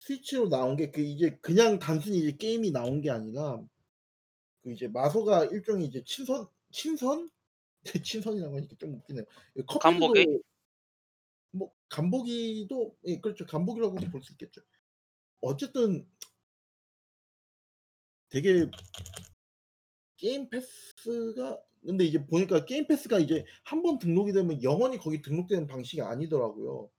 스위치로 0.01 0.49
나온 0.49 0.75
게 0.75 0.91
그 0.91 0.99
이제 1.01 1.37
그냥 1.41 1.79
단순히 1.79 2.17
이제 2.19 2.35
게임이 2.35 2.71
나온 2.71 3.01
게 3.01 3.09
아니라 3.11 3.61
그 4.63 4.71
이제 4.71 4.87
마소가 4.87 5.45
일종의 5.45 5.87
이제 5.87 6.03
친선 6.05 6.47
친선? 6.71 7.29
친선이라고 8.05 8.55
하니까 8.57 8.75
좀 8.77 8.93
웃기네요. 8.95 9.25
그 9.55 9.65
간보기? 9.79 10.25
커피도 10.25 10.41
뭐 11.51 11.71
간보기도 11.89 12.95
예 13.05 13.19
그렇죠. 13.19 13.45
간보기라고도 13.45 14.09
볼수 14.11 14.31
있겠죠. 14.33 14.61
어쨌든 15.41 16.07
되게 18.29 18.69
게임 20.17 20.47
패스가 20.49 21.59
근데 21.83 22.05
이제 22.05 22.23
보니까 22.23 22.63
게임 22.65 22.85
패스가 22.85 23.17
이제 23.17 23.43
한 23.63 23.81
번 23.81 23.97
등록이 23.97 24.31
되면 24.31 24.61
영원히 24.61 24.99
거기 24.99 25.21
등록되는 25.23 25.65
방식이 25.65 26.01
아니더라고요. 26.03 26.89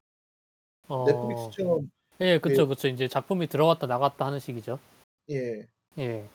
어. 0.88 1.04
Netflix처럼 1.06 1.90
예, 2.20 2.38
그쵸, 2.40 2.66
그쵸. 2.66 2.88
이제 2.88 3.06
작품이 3.08 3.46
들어갔다 3.46 3.86
나갔다 3.86 4.26
하는 4.26 4.40
식이죠. 4.40 4.80
예. 5.30 5.68
예. 5.98 6.28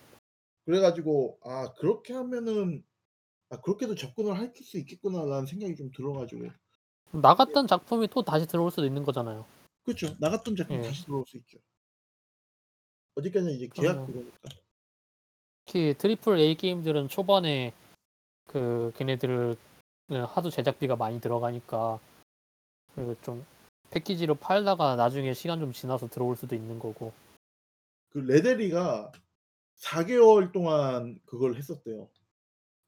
그래 0.67 0.81
가지고 0.81 1.39
'아 1.45 1.71
그렇게 1.75 2.13
하면은 2.13 2.83
아 3.49 3.61
그렇게도 3.61 3.95
접근을 3.95 4.37
할 4.37 4.53
수 4.53 4.77
있겠구나.'라는 4.77 5.45
생각이 5.45 5.75
좀 5.77 5.89
들어 5.95 6.11
가지고 6.11 6.49
나갔던 7.13 7.67
작품이 7.67 8.09
또 8.09 8.21
다시 8.21 8.45
들어올 8.45 8.69
수도 8.69 8.85
있는 8.85 9.03
거잖아요. 9.05 9.45
그쵸. 9.85 10.13
나갔던 10.19 10.57
작품 10.57 10.75
예. 10.75 10.81
다시 10.81 11.05
들어올 11.05 11.23
수 11.25 11.37
있죠. 11.37 11.57
어디까지나 13.15 13.51
이제 13.51 13.69
계약 13.73 13.97
어. 13.99 14.05
그거니까. 14.05 14.49
특히 15.65 15.93
triple 15.97 16.37
A 16.37 16.55
게임들은 16.55 17.07
초반에 17.07 17.73
그 18.47 18.91
걔네들을 18.97 19.55
그 20.09 20.15
하도 20.15 20.49
제작비가 20.49 20.97
많이 20.97 21.21
들어가니까 21.21 21.99
그 22.93 23.15
좀 23.21 23.45
패키지로 23.89 24.35
팔다가 24.35 24.97
나중에 24.97 25.33
시간 25.33 25.59
좀 25.59 25.71
지나서 25.71 26.09
들어올 26.09 26.35
수도 26.35 26.55
있는 26.55 26.77
거고. 26.77 27.13
그 28.09 28.17
레데리가 28.19 29.13
4 29.77 30.05
개월 30.05 30.51
동안 30.51 31.19
그걸 31.25 31.55
했었대요. 31.55 32.09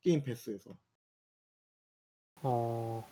게임 0.01 0.23
패스에서. 0.23 0.75
어. 2.35 3.07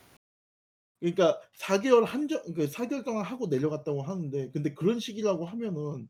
그러니까 0.99 1.39
4 1.53 1.81
개월 1.81 2.05
한정 2.05 2.41
그 2.53 2.67
4 2.67 2.87
개월 2.87 3.03
동안 3.03 3.25
하고 3.25 3.47
내려갔다고 3.47 4.01
하는데 4.01 4.49
근데 4.51 4.73
그런 4.73 4.99
식이라고 4.99 5.45
하면은 5.45 6.09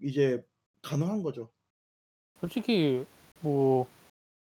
이제 0.00 0.44
가능한 0.82 1.22
거죠. 1.22 1.50
솔직히 2.40 3.04
뭐 3.40 3.86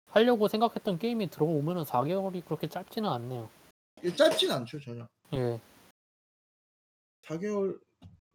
하려고 0.07 0.47
생각했던 0.47 0.99
게임이 0.99 1.29
들어오면은 1.29 1.83
4개월이 1.83 2.45
그렇게 2.45 2.67
짧지는 2.67 3.09
않네요. 3.09 3.49
이게 3.97 4.15
짧진 4.15 4.51
않죠, 4.51 4.79
전혀. 4.79 5.07
예. 5.33 5.59
4 7.23 7.39
개월 7.39 7.79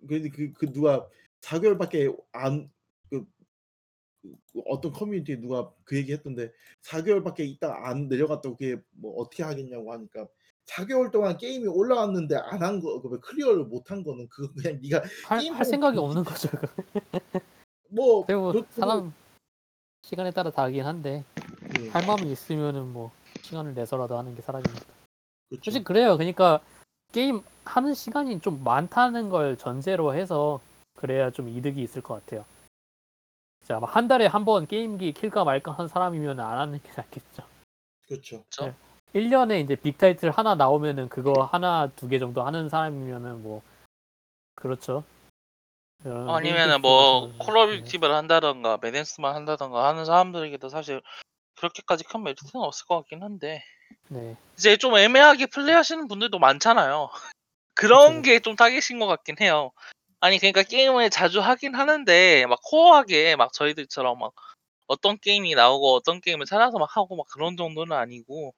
근데 0.07 0.29
그그 0.29 0.73
누가 0.73 1.09
4 1.41 1.61
개월밖에 1.61 2.13
안그그 2.33 2.76
어떤 4.67 4.93
커뮤니티에 4.93 5.41
누가 5.41 5.71
그 5.85 5.97
얘기 5.97 6.13
했던데 6.13 6.53
4 6.83 7.03
개월밖에 7.03 7.45
있다가 7.45 7.89
안 7.89 8.09
내려갔다고 8.09 8.57
그게 8.57 8.77
뭐 8.93 9.15
어떻게 9.21 9.43
하겠냐고 9.43 9.93
하니까 9.93 10.27
4 10.67 10.87
개월 10.87 11.11
동안 11.11 11.37
게임이 11.37 11.67
올라왔는데 11.69 12.37
안 12.37 12.63
한 12.63 12.81
거 12.81 13.01
그 13.01 13.21
클리어를 13.21 13.65
못 13.65 13.91
한 13.91 14.03
거는 14.03 14.29
그거 14.29 14.53
그냥 14.55 14.81
네가 14.83 15.03
할, 15.27 15.41
게임 15.41 15.55
할 15.55 15.65
생각이 15.65 15.99
없는 15.99 16.25
거죠. 16.25 16.49
뭐 17.89 18.27
그리고 18.27 18.65
사람 18.71 19.13
시간에 20.03 20.31
따라 20.31 20.51
다르긴 20.51 20.85
한데 20.85 21.25
예. 21.81 21.89
할 21.91 22.07
마음이 22.07 22.31
있으면은 22.33 22.93
뭐 22.93 23.11
시간을 23.43 23.75
내서라도 23.75 24.17
하는 24.19 24.35
게 24.35 24.43
사람이니까. 24.43 24.81
그렇죠. 25.49 25.63
솔직히 25.65 25.85
그래요. 25.85 26.17
그러니까 26.17 26.61
게임 27.13 27.43
하는 27.65 27.95
시간이 27.95 28.41
좀 28.41 28.63
많다는 28.65 29.29
걸 29.31 29.57
전제로 29.57 30.15
해서 30.15 30.61
그래야 30.97 31.31
좀 31.31 31.49
이득이 31.49 31.83
있을 31.83 32.03
것 32.03 32.15
같아요. 32.15 32.45
자, 33.67 33.81
막한 33.81 34.07
달에 34.09 34.27
한 34.27 34.45
번 34.45 34.67
게임기 34.67 35.13
킬까 35.13 35.45
말까 35.45 35.73
한 35.73 35.89
사람이면 35.89 36.39
안 36.41 36.59
하는 36.59 36.81
게 36.83 36.89
낫겠죠. 36.97 37.43
그렇죠. 38.07 38.45
그쵸? 38.45 38.75
1년에 39.15 39.61
이제 39.65 39.75
빅 39.77 39.99
타이틀 39.99 40.31
하나 40.31 40.55
나오면은 40.55 41.09
그거 41.09 41.33
하나 41.51 41.89
두 41.97 42.09
개 42.09 42.19
정도 42.19 42.43
하는 42.45 42.69
사람이면은 42.69 43.43
뭐 43.43 43.63
그렇죠. 44.55 45.05
아니면은 46.05 46.81
뭐 46.81 47.27
패스 47.29 47.39
같은 47.39 47.39
콜 47.39 47.57
오브 47.57 47.67
거는, 47.73 47.85
Duty를 47.85 48.15
한다던가 48.15 48.79
Madden만 48.81 49.35
한다던가 49.35 49.89
하는 49.89 50.05
사람들에게도 50.05 50.69
사실 50.69 51.03
그렇게까지 51.57 52.05
큰 52.05 52.23
메리트는 52.23 52.63
없을 52.63 52.87
것 52.87 52.97
같긴 52.99 53.23
한데 53.23 53.65
네. 54.09 54.21
네. 54.21 54.37
이제 54.57 54.77
좀 54.77 54.97
애매하게 54.97 55.47
플레이하시는 55.47 56.07
분들도 56.07 56.39
많잖아요. 56.39 57.09
그런. 57.75 58.23
게 58.23 58.39
좀 58.41 58.55
타겟인 58.57 58.99
것 59.01 59.07
같긴 59.07 59.37
해요. 59.41 59.73
아니 60.27 60.39
그러니까 60.41 60.65
게임을 60.65 61.09
자주 61.11 61.41
하긴 61.41 61.77
하는데 61.77 62.47
막 62.47 62.59
core하게 62.65 63.37
막 63.37 63.53
저희들처럼 63.53 64.19
막 64.19 64.33
어떤 64.89 65.19
게임이 65.19 65.55
나오고 65.55 65.95
어떤 65.95 66.21
게임을 66.21 66.47
찾아서 66.47 66.79
막 66.79 66.97
하고 66.97 67.17
막 67.17 67.27
그런 67.33 67.57
정도는 67.57 67.97
아니고 67.97 68.53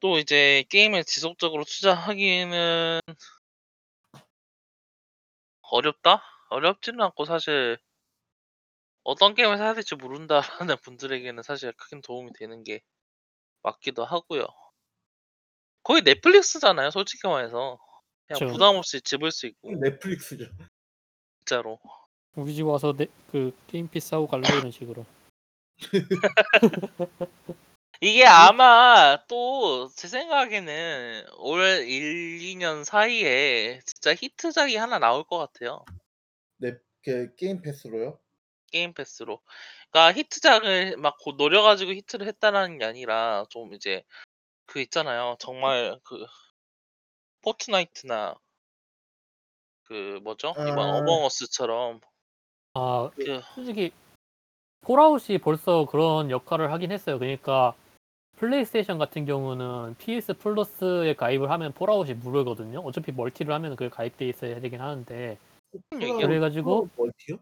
또 0.00 0.18
이제 0.18 0.64
게임을 0.70 1.04
지속적으로 1.04 1.64
투자하기는 1.64 3.00
어렵다? 5.62 6.22
어렵지는 6.50 7.00
않고 7.00 7.24
사실 7.24 7.78
어떤 9.04 9.34
게임을 9.34 9.58
사야 9.58 9.74
될지 9.74 9.94
모른다라는 9.94 10.76
분들에게는 10.82 11.42
사실 11.42 11.72
큰 11.76 12.00
도움이 12.00 12.32
되는 12.38 12.62
게 12.64 12.80
맞기도 13.62 14.04
하고요. 14.04 14.46
거의 15.82 16.00
Netflix잖아요, 16.02 16.90
솔직히 16.90 17.28
말해서. 17.28 17.78
그냥 18.30 18.46
그쵸. 18.46 18.52
부담 18.52 18.76
없이 18.76 19.00
집을 19.00 19.32
수 19.32 19.46
있고 19.46 19.72
Netflix죠. 19.76 20.46
진짜로. 21.38 21.80
우리 22.36 22.54
집 22.54 22.62
와서 22.62 22.92
내, 22.96 23.06
그 23.32 23.52
Game 23.66 23.88
Pass 23.88 24.14
하고 24.14 24.28
갈래 24.28 24.46
이런 24.56 24.70
식으로. 24.70 25.04
이게 28.00 28.24
아마 28.24 29.18
또 29.28 29.90
제 29.96 30.08
생각에는 30.08 31.26
올 31.38 31.60
1, 31.60 32.38
2년 32.56 32.84
사이에 32.84 33.80
진짜 33.84 34.14
히트작이 34.14 34.76
하나 34.76 34.98
나올 34.98 35.24
것 35.24 35.38
같아요. 35.38 35.84
넷그 36.58 37.34
Game 37.36 37.60
Pass로요? 37.62 38.18
Game 38.72 38.94
Pass로. 38.94 39.40
그러니까 39.90 40.16
히트작을 40.18 40.96
막 40.98 41.18
고 41.18 41.32
노려가지고 41.32 41.92
히트를 41.94 42.26
했다라는 42.28 42.78
게 42.78 42.84
아니라 42.84 43.44
좀 43.50 43.74
이제 43.74 44.04
그 44.66 44.80
있잖아요. 44.80 45.36
정말 45.40 45.98
그 46.04 46.24
Fortnite나 47.42 48.34
그 49.84 50.20
뭐죠? 50.22 50.50
이번 50.50 50.78
아. 50.78 50.98
Among 50.98 51.34
Us처럼 51.34 52.00
아 52.74 53.10
그 53.16 53.40
솔직히 53.54 53.92
폴아웃이 54.82 55.38
벌써 55.38 55.84
그런 55.86 56.30
역할을 56.30 56.72
하긴 56.72 56.92
했어요. 56.92 57.18
그러니까 57.18 57.74
플레이스테이션 58.36 58.98
같은 58.98 59.26
경우는 59.26 59.96
PS 59.98 60.34
플러스에 60.34 61.14
가입을 61.14 61.50
하면 61.50 61.72
폴아웃이 61.72 62.14
무료거든요. 62.14 62.80
어차피 62.80 63.12
멀티를 63.12 63.52
하면 63.54 63.76
그게 63.76 63.90
가입돼 63.90 64.26
있어야 64.28 64.60
되긴 64.60 64.80
하는데? 64.80 65.38
그래가지고 65.90 66.88
멀티요? 66.96 67.38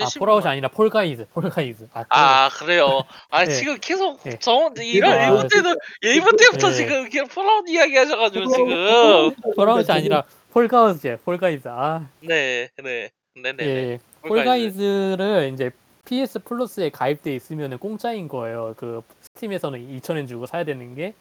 아 0.00 0.06
70만 0.06 0.18
폴아웃이 0.18 0.46
아니라 0.46 0.68
폴가이즈, 0.68 1.26
폴가이즈. 1.32 1.88
아, 1.92 2.04
아 2.08 2.48
그래요. 2.50 3.02
아 3.28 3.44
네. 3.44 3.52
지금 3.52 3.76
계속 3.80 4.22
네. 4.22 4.38
저 4.38 4.72
이런 4.78 5.12
아, 5.12 5.26
일본 5.26 5.48
때도 5.48 5.76
일본 6.00 6.36
때부터 6.36 6.68
네. 6.68 6.74
지금 6.74 7.10
그냥 7.10 7.26
폴아웃 7.28 7.68
이야기 7.68 7.96
하셔가지고 7.96 8.46
지금 8.48 9.54
폴아웃이 9.54 9.90
아니라 9.90 10.24
Fall 10.52 10.81
Guys, 10.81 11.18
Fall 11.24 11.44
Guys. 11.44 11.68
아, 11.68 12.08
네, 12.20 12.68
네, 12.82 13.10
네, 13.34 13.52
네, 13.52 13.64
예. 13.64 13.98
Fall 14.22 14.65
Guys를 14.65 15.50
이제 15.52 15.70
PS 16.04 16.40
Plus에 16.40 16.90
가입돼 16.90 17.34
있으면 17.34 17.78
공짜인 17.78 18.28
거예요. 18.28 18.74
그 18.76 19.02
Steam에서는 19.20 20.00
2,000엔 20.00 20.28
주고 20.28 20.46
사야 20.46 20.64
되는 20.64 20.94
게. 20.94 21.14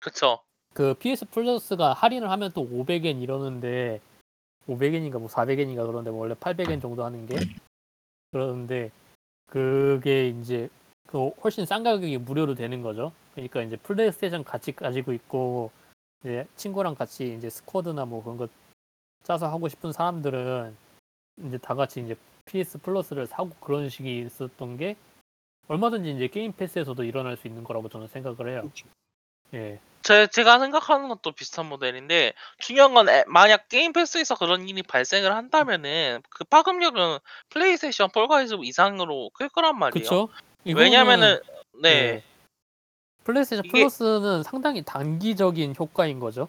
그쵸. 0.00 0.40
그 0.74 0.94
PS 0.94 1.26
Plus가 1.26 1.92
할인을 1.92 2.30
하면 2.30 2.50
또 2.52 2.68
500엔 2.68 3.22
이러는데 3.22 4.00
500엔인가 4.68 5.18
뭐 5.18 5.28
400엔인가 5.28 5.86
그러는데 5.86 6.10
원래 6.10 6.34
800엔 6.34 6.82
정도 6.82 7.04
하는 7.04 7.26
게 7.26 7.36
그러는데 8.34 8.90
그게 9.46 10.28
이제 10.28 10.68
그 11.06 11.28
훨씬 11.44 11.64
싼 11.64 11.84
가격이 11.84 12.18
무료로 12.18 12.56
되는 12.56 12.82
거죠. 12.82 13.12
그러니까 13.32 13.62
이제 13.62 13.76
플레이스테이션 13.76 14.42
같이 14.42 14.72
가지고 14.72 15.12
있고 15.12 15.70
이제 16.22 16.44
친구랑 16.56 16.96
같이 16.96 17.34
이제 17.34 17.48
squad나 17.48 18.04
뭐 18.06 18.24
그런 18.24 18.36
거 18.36 18.48
짜서 19.22 19.48
하고 19.48 19.68
싶은 19.68 19.92
사람들은 19.92 20.76
이제 21.44 21.58
다 21.58 21.74
같이 21.74 22.00
이제 22.00 22.16
PS 22.46 22.78
Plus를 22.78 23.28
사고 23.28 23.50
그런 23.60 23.88
식이 23.88 24.22
있었던 24.22 24.78
게 24.78 24.96
얼마든지 25.68 26.10
이제 26.10 26.26
Game 26.26 26.52
Pass에서도 26.52 27.04
일어날 27.04 27.36
수 27.36 27.46
있는 27.46 27.62
거라고 27.62 27.88
저는 27.88 28.08
생각을 28.08 28.48
해요. 28.50 28.62
그렇죠. 28.62 28.88
예. 29.54 29.78
제, 30.04 30.26
제가 30.26 30.58
생각하는 30.58 31.08
것도 31.08 31.32
비슷한 31.32 31.66
모델인데 31.66 32.34
중요한 32.58 32.92
건 32.92 33.08
애- 33.08 33.24
만약 33.26 33.68
Game 33.70 33.92
Pass에서 33.94 34.34
그런 34.36 34.68
일이 34.68 34.82
발생을 34.82 35.34
한다면은 35.34 36.20
그 36.28 36.44
파급력은 36.44 37.18
PlayStation 37.48 38.10
Fall 38.10 38.33
Guys 38.33 38.56
이상으로 38.62 39.30
클 39.32 39.48
거란 39.48 39.78
말이에요. 39.78 40.02
그쵸? 40.02 40.28
왜냐면은 40.66 41.40
네, 41.82 41.88
예. 41.88 42.22
플레이스테이션 43.24 43.64
이게- 43.64 43.78
Plus는 43.80 44.42
상당히 44.42 44.82
단기적인 44.82 45.74
효과인 45.78 46.20
거죠. 46.20 46.48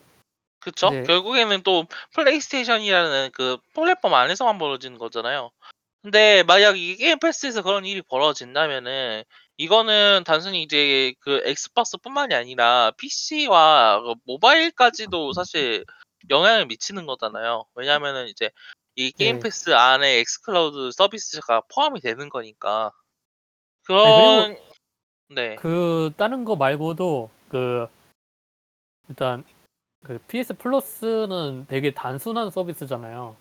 그쵸? 0.60 0.90
네. 0.90 1.04
결국에는 1.04 1.62
또 1.64 1.86
PlayStation이라는 2.14 3.32
그 3.34 3.58
플랫폼 3.74 4.14
안에서만 4.14 4.58
벌어지는 4.58 4.98
거잖아요. 4.98 5.52
근데 6.02 6.44
만약 6.44 6.78
이 6.78 6.98
Game 6.98 7.20
Pass에서 7.20 7.62
그런 7.62 7.86
일이 7.86 8.02
벌어진다면은 8.02 9.24
이거는 9.58 10.24
단순히 10.26 10.64
이제 10.64 11.14
그 11.20 11.42
Xbox뿐만이 11.46 12.34
아니라 12.34 12.92
PC와 12.98 14.02
모바일까지도 14.26 15.34
사실 15.34 15.86
영향을 16.30 16.66
미치는 16.66 17.06
거잖아요. 17.06 17.66
왜냐면은 17.76 18.28
이제 18.28 18.50
이 18.96 19.12
게임 19.12 19.38
네. 19.38 19.44
패스 19.44 19.74
안에 19.74 20.20
xCloud 20.20 20.92
서비스가 20.92 21.62
포함이 21.74 22.02
되는 22.02 22.30
거니까. 22.30 22.92
그런 23.84 24.58
네. 25.30 25.56
그 25.56 26.12
다른 26.18 26.44
거 26.44 26.56
말고도 26.56 27.30
그 27.50 27.88
일단 29.10 29.44
그 30.04 30.18
PS 30.28 30.56
Plus는 30.56 31.66
되게 31.68 31.94
단순한 31.94 32.52
서비스잖아요. 32.52 33.36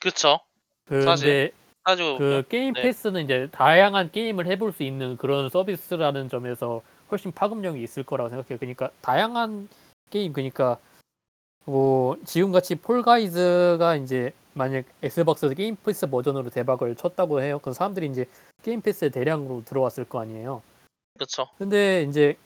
그쵸. 0.00 0.40
근데 0.84 1.04
사실 1.04 1.52
아주 1.84 2.16
그 2.18 2.42
게임 2.48 2.72
네. 2.72 2.82
Pass는 2.82 3.24
이제 3.24 3.48
다양한 3.52 4.10
게임을 4.10 4.46
해볼 4.46 4.72
수 4.72 4.82
있는 4.82 5.16
그런 5.16 5.50
서비스라는 5.50 6.28
점에서 6.30 6.82
훨씬 7.10 7.30
파급력이 7.30 7.82
있을 7.82 8.02
거라고 8.02 8.30
생각해요. 8.30 8.58
그러니까 8.58 8.90
다양한 9.02 9.68
게임, 10.10 10.32
그러니까 10.32 10.78
뭐 11.66 12.16
지금같이 12.24 12.74
Fall 12.76 13.24
Guys가 13.24 13.96
이제 13.96 14.32
만약 14.54 14.84
Xbox 15.02 15.52
Game 15.54 15.76
Pass 15.76 16.08
버전으로 16.08 16.48
대박을 16.50 16.96
쳤다고 16.96 17.42
해요. 17.42 17.58
그럼 17.58 17.74
사람들이 17.74 18.06
이제 18.06 18.26
Game 18.62 18.80
Pass에 18.80 19.10
대량으로 19.10 19.64
들어왔을 19.64 20.04
거 20.04 20.20
아니에요. 20.20 20.62
그쵸. 21.18 21.48
근데 21.58 22.02
이제 22.04 22.36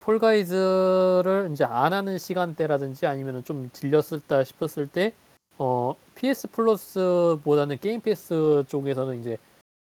Fall 0.00 0.50
Guys를 0.50 1.50
이제 1.52 1.64
안 1.64 1.92
하는 1.92 2.18
시간대라든지 2.18 3.06
아니면 3.06 3.42
좀 3.44 3.70
질렸다 3.72 4.44
싶었을 4.44 4.86
때 4.86 5.12
어, 5.58 5.94
PS 6.14 6.48
플러스보다는 6.48 7.78
게임 7.78 8.00
패스 8.00 8.64
쪽에서는 8.68 9.20
이제 9.20 9.36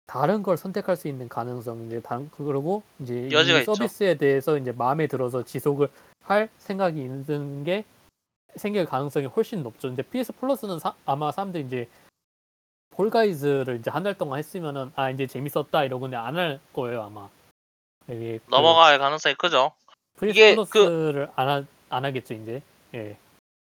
다른 0.06 0.42
걸 0.42 0.56
선택할 0.56 0.96
수 0.96 1.08
있는 1.08 1.28
가능성 1.28 1.86
이제 1.86 2.00
단 2.00 2.30
그리고 2.36 2.82
이제 3.00 3.28
이. 3.62 3.64
서비스에 3.64 4.14
대해서 4.16 4.56
이제 4.56 4.70
마음에 4.72 5.06
들어서 5.08 5.42
지속을 5.42 5.88
할 6.22 6.48
생각이 6.58 7.00
있는 7.00 7.64
게 7.64 7.84
생길 8.54 8.86
가능성이 8.86 9.26
훨씬 9.26 9.62
높죠. 9.62 9.88
근데 9.88 10.02
PS 10.02 10.32
Plus는 10.34 10.78
사- 10.78 10.94
아마 11.04 11.32
사람들이 11.32 11.64
이제 11.64 11.88
Fall 12.90 13.19
Guys를 13.19 13.76
이제 13.80 13.90
한 13.90 14.02
달 14.04 14.14
동안 14.16 14.38
했으면은 14.38 14.92
아 14.96 15.10
이제 15.10 15.26
재밌었다 15.26 15.84
이러고는 15.84 16.16
안할 16.18 16.60
거예요 16.72 17.02
아마. 17.02 17.28
이게 18.08 18.38
그 18.38 18.50
넘어갈 18.50 18.98
가능성이 18.98 19.34
크죠. 19.34 19.72
PS 20.20 20.30
이게 20.30 20.54
그- 20.54 20.64
Plus를 20.70 21.30
안, 21.34 21.48
하, 21.48 21.64
안 21.90 22.04
하겠죠 22.04 22.34
이제. 22.34 22.62
예. 22.94 23.16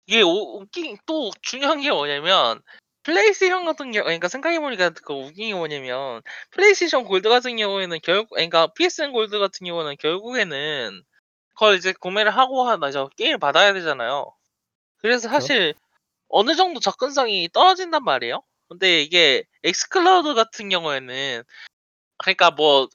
이게 0.10 0.24
오- 0.24 0.60
웃긴 0.60 0.97
또 1.05 1.30
중요한 1.43 1.82
게 1.82 1.91
뭐냐면 1.91 2.60
플레이스테이션 3.03 3.64
같은 3.64 3.91
경우 3.91 4.05
그러니까 4.05 4.28
생각해보니까 4.28 4.89
그 5.05 5.14
웃긴 5.14 5.49
게 5.49 5.53
뭐냐면 5.53 6.24
PlayStation 6.50 7.04
Gold 7.04 7.30
같은 7.30 7.55
경우에는 7.57 7.99
결국 8.01 8.32
그러니까 8.32 8.74
PSN 8.74 9.12
Gold 9.12 9.38
같은 9.38 9.68
경우는 9.68 9.97
결국에는 9.99 11.03
그걸 11.49 11.76
이제 11.76 11.93
구매를 11.93 12.36
하고 12.36 12.68
하나 12.68 12.89
저 12.89 13.07
게임을 13.18 13.38
받아야 13.38 13.72
되잖아요. 13.74 14.34
그래서. 14.97 15.30
사실 15.30 15.76
어느 16.28 16.55
정도 16.55 16.80
접근성이 16.80 17.47
떨어진단 17.53 18.03
말이에요. 18.03 18.41
근데 18.68 19.03
이게 19.03 19.43
xCloud 19.64 20.34
같은 20.34 20.70
경우에는 20.70 21.43
그러니까 22.18 22.49
뭐 22.49 22.88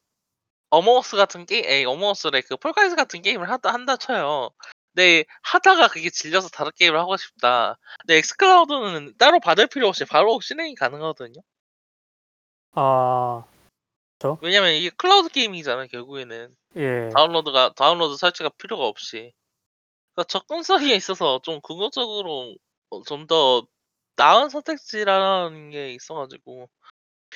Among 0.70 1.03
Us 1.03 1.16
같은 1.16 1.46
게임, 1.46 1.64
에이, 1.64 1.84
Among 1.84 2.12
Us래 2.12 2.40
그 2.40 2.56
Fall 2.56 2.76
Guys 2.76 2.96
같은 2.96 3.22
게임을 3.22 3.48
하다 3.50 3.72
한다 3.72 3.96
쳐요. 3.96 4.50
근데 4.94 5.24
하다가 5.42 5.88
그게 5.88 6.08
질려서 6.08 6.48
다른 6.48 6.70
게임을 6.76 6.98
하고 6.98 7.16
싶다. 7.16 7.78
근데 8.00 8.18
xCloud는 8.18 9.14
따로 9.18 9.40
받을 9.40 9.66
필요 9.66 9.88
없이 9.88 10.04
바로 10.04 10.40
실행이 10.40 10.74
가능하거든요. 10.76 11.40
아, 12.72 13.44
왜냐면 14.40 14.72
이게 14.72 14.90
클라우드 14.90 15.28
게임이잖아요, 15.30 15.88
결국에는. 15.88 16.54
예. 16.76 17.08
다운로드가, 17.14 17.74
다운로드 17.74 18.16
설치가 18.16 18.48
필요가 18.50 18.84
없이. 18.84 19.32
그러니까 20.14 20.28
접근성에 20.28 20.94
있어서 20.94 21.40
좀 21.42 21.60
궁극적으로 21.60 22.54
좀 23.06 23.26
더 23.26 23.66
나은 24.16 24.48
선택지라는 24.48 25.70
게 25.70 25.92
있어가지고. 25.92 26.68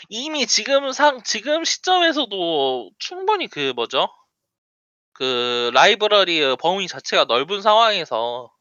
이미 0.09 0.47
지금 0.47 0.93
상, 0.93 1.23
지금 1.25 1.65
시점에서도 1.65 2.91
충분히 2.99 3.49
그 3.49 3.73
뭐죠? 3.75 4.09
그 5.19 5.73
라이브러리의 5.75 6.57
범위 6.61 6.87
자체가 6.87 7.25
넓은 7.25 7.61
상황에서 7.61 8.53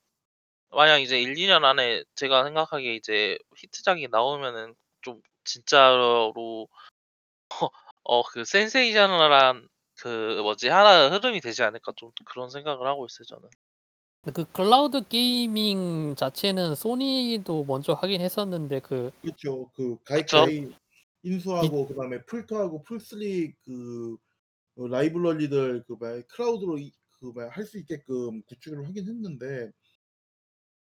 만약 0.72 0.98
이제 0.98 1.22
1, 1.22 1.36
2년 1.36 1.64
안에 1.64 2.04
제가 2.16 2.46
생각하기에 2.46 2.96
이제 2.96 3.38
히트작이 3.58 4.08
나오면은 4.10 4.74
좀 5.02 5.22
진짜로 5.44 6.68
어그 8.04 8.44
센세이셔널한 8.44 9.68
그 10.00 10.40
뭐지 10.42 10.70
하나의 10.70 11.12
흐름이 11.12 11.42
되지 11.42 11.62
않을까 11.62 11.94
좀 11.96 12.10
그런 12.26 12.50
생각을 12.50 12.88
하고 12.88 13.06
있어요 13.06 13.26
저는. 13.26 13.50
그 14.34 14.52
클라우드 14.52 15.08
게이밍 15.08 16.16
자체는 16.16 16.74
소니도 16.74 17.66
먼저 17.66 17.94
하긴 17.94 18.22
했었는데 18.22 18.80
그 18.80 19.12
그렇죠. 19.22 19.70
그. 19.76 19.96
가이카이 20.06 20.72
인수하고 21.22 21.88
그다음에 21.88 22.24
풀트하고 22.24 22.84
풀3 22.84 23.54
그 23.64 24.14
어, 24.14 24.27
라이브러리들 24.78 25.84
그말 25.88 26.24
클라우드로 26.28 26.78
그말 27.20 27.50
할수 27.50 27.80
있게끔 27.80 28.44
구축을 28.44 28.88
하긴 28.88 29.08
했는데 29.08 29.72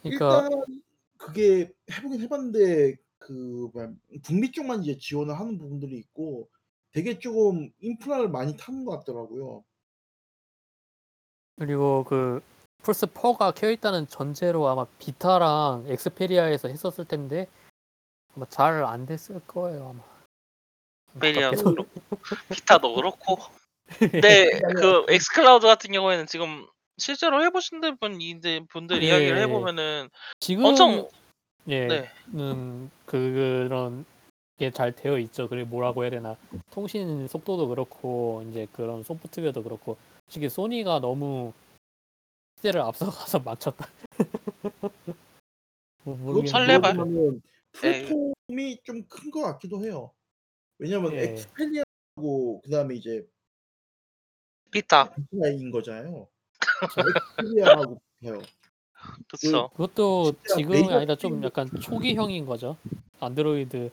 그러니까 0.01 0.43
일단 0.45 0.81
그게 1.17 1.71
해보긴 1.91 2.21
해봤는데 2.21 2.95
그말 3.19 3.95
북미 4.23 4.51
쪽만 4.51 4.83
이제 4.83 4.97
지원을 4.97 5.39
하는 5.39 5.57
부분들이 5.57 5.97
있고 5.97 6.49
되게 6.91 7.19
조금 7.19 7.71
인프라를 7.79 8.29
많이 8.29 8.55
타는 8.57 8.85
것 8.85 8.99
같더라고요. 8.99 9.63
그리고 11.57 12.03
그 12.03 12.41
플스 12.83 13.05
4가 13.05 13.53
켜 13.55 13.69
있다는 13.71 14.07
전제로 14.07 14.67
아마 14.67 14.85
비타랑 14.99 15.85
Xperia에서 15.87 16.67
했었을 16.67 17.05
텐데 17.05 17.47
아마 18.35 18.45
잘 18.47 18.83
안 18.83 19.05
됐을 19.05 19.39
거예요 19.47 19.89
아마. 19.89 20.03
페리아도 21.19 21.69
안타깝게도. 21.69 21.73
그렇고 22.21 22.53
비타도 22.53 22.95
그렇고. 22.95 23.37
근데 23.99 24.59
그 24.75 25.05
xCloud 25.09 25.67
같은 25.67 25.91
경우에는 25.91 26.25
지금 26.27 26.65
실제로 26.97 27.43
해보신 27.43 27.81
분 27.99 28.21
이들 28.21 28.65
분들 28.67 29.03
예. 29.03 29.07
이야기를 29.07 29.37
해보면은 29.39 30.09
지금 30.39 30.65
엄청 30.65 31.07
예, 31.67 32.09
네는 32.33 32.89
그런 33.05 34.05
게 34.57 34.71
잘 34.71 34.95
되어 34.95 35.19
있죠. 35.19 35.49
그리고 35.49 35.67
뭐라고 35.69 36.03
해야 36.03 36.11
되나 36.11 36.37
통신 36.71 37.27
속도도 37.27 37.67
그렇고 37.67 38.45
이제 38.49 38.67
그런 38.71 39.03
소프트웨어도 39.03 39.63
그렇고 39.63 39.97
솔직히 40.27 40.47
소니가 40.47 40.99
너무 40.99 41.51
시대를 42.57 42.79
앞서가서 42.81 43.39
맞췄다. 43.45 43.89
뭐. 46.03 46.45
설레발? 46.45 46.95
네. 46.95 47.39
플랫폼이 47.73 48.81
좀 48.83 49.05
큰 49.09 49.31
것 49.31 49.41
같기도 49.41 49.83
해요. 49.83 50.13
왜냐면 50.77 51.13
예. 51.13 51.23
Xperia하고 51.23 52.61
그다음에 52.61 52.95
이제 52.95 53.25
비타 54.75 55.09
비타인 55.31 55.71
거잖아요. 55.71 56.27
엑스페리아하고 57.37 58.01
비타요. 58.19 58.41
그쵸. 59.29 59.69
그것도 59.69 60.33
진짜 60.33 60.55
지금이 60.57 60.81
메이저 60.81 60.95
아니라 60.97 61.15
좀 61.15 61.31
게임도 61.31 61.45
약간 61.47 61.69
초기형인 61.79 62.45
거죠. 62.45 62.77
안드로이드 63.21 63.89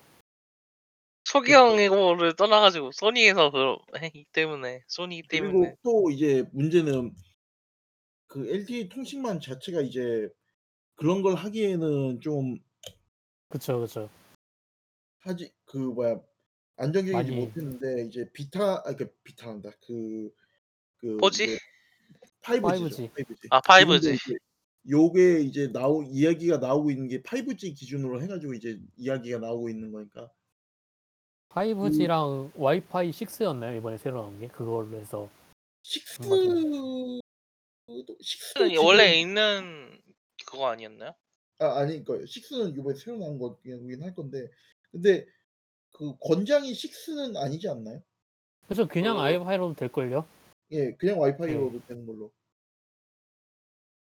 초기형이고를 1.23 2.35
떠나가지고 2.35 2.91
소니에서 2.91 3.53
그기 3.53 3.87
때문에 4.33 4.83
소니 4.89 5.23
그리고 5.29 5.47
때문에 5.53 5.77
또 5.85 6.11
이제 6.11 6.45
문제는 6.51 7.15
그 8.27 8.49
LTE 8.49 8.89
통신망 8.89 9.39
자체가 9.39 9.83
이제 9.83 10.29
그런 10.97 11.23
걸 11.23 11.37
하기에는 11.37 12.21
좀 12.21 12.59
그쵸 13.49 13.79
그쵸. 13.79 14.11
하지 15.21 15.53
그 15.65 15.79
뭐야 15.79 16.21
안정적이지 16.77 17.13
많이 17.13 17.31
못했는데 17.31 18.07
이제 18.09 18.29
비타 18.33 18.83
아그 18.85 19.15
비타한다 19.23 19.71
그 19.87 20.33
그 21.03 21.07
뭐지? 21.07 21.59
5G죠. 22.43 22.63
5G. 22.63 23.11
5G. 23.13 23.47
아 23.51 23.61
5G. 23.61 24.01
지금도 24.01 24.15
이제 24.15 24.39
요게 24.89 25.41
이제 25.43 25.73
나오 25.73 26.03
이야기가 26.05 26.59
나오고 26.59 26.91
있는 26.91 27.09
게 27.09 27.21
5G 27.23 27.77
기준으로 27.77 28.23
해가지고 28.23 28.55
이제 28.55 28.79
이야기가 28.97 29.39
나오고 29.39 29.69
있는 29.69 29.93
거니까 29.93 30.31
5G랑 31.51 32.51
와이파이 32.55 33.11
6였나요 33.11 33.77
이번에 33.79 33.99
새로 33.99 34.23
나온 34.23 34.41
게 34.41 34.49
그걸로 34.49 34.97
해서 34.97 35.29
6도 35.85 37.21
6도 37.89 38.85
원래 38.85 39.21
있는 39.21 40.01
그거 40.47 40.69
아니었나요? 40.69 41.15
아 41.59 41.79
아니 41.79 42.05
그 42.05 42.25
6는 42.25 42.77
이번에 42.77 42.97
새로 42.97 43.19
나온 43.19 43.39
거긴 43.39 44.03
할 44.03 44.15
건데 44.15 44.49
근데 44.91 45.27
그 45.93 46.17
권장이 46.19 46.73
6는 46.73 47.37
아니지 47.37 47.69
않나요? 47.69 48.03
그래서 48.67 48.89
그냥 48.89 49.17
어. 49.17 49.21
와이파이로도 49.21 49.75
될 49.75 49.91
걸요. 49.91 50.27
예, 50.73 50.93
그냥 50.95 51.21
와이파이로도 51.21 51.83
되는 51.87 52.07
걸로. 52.07 52.31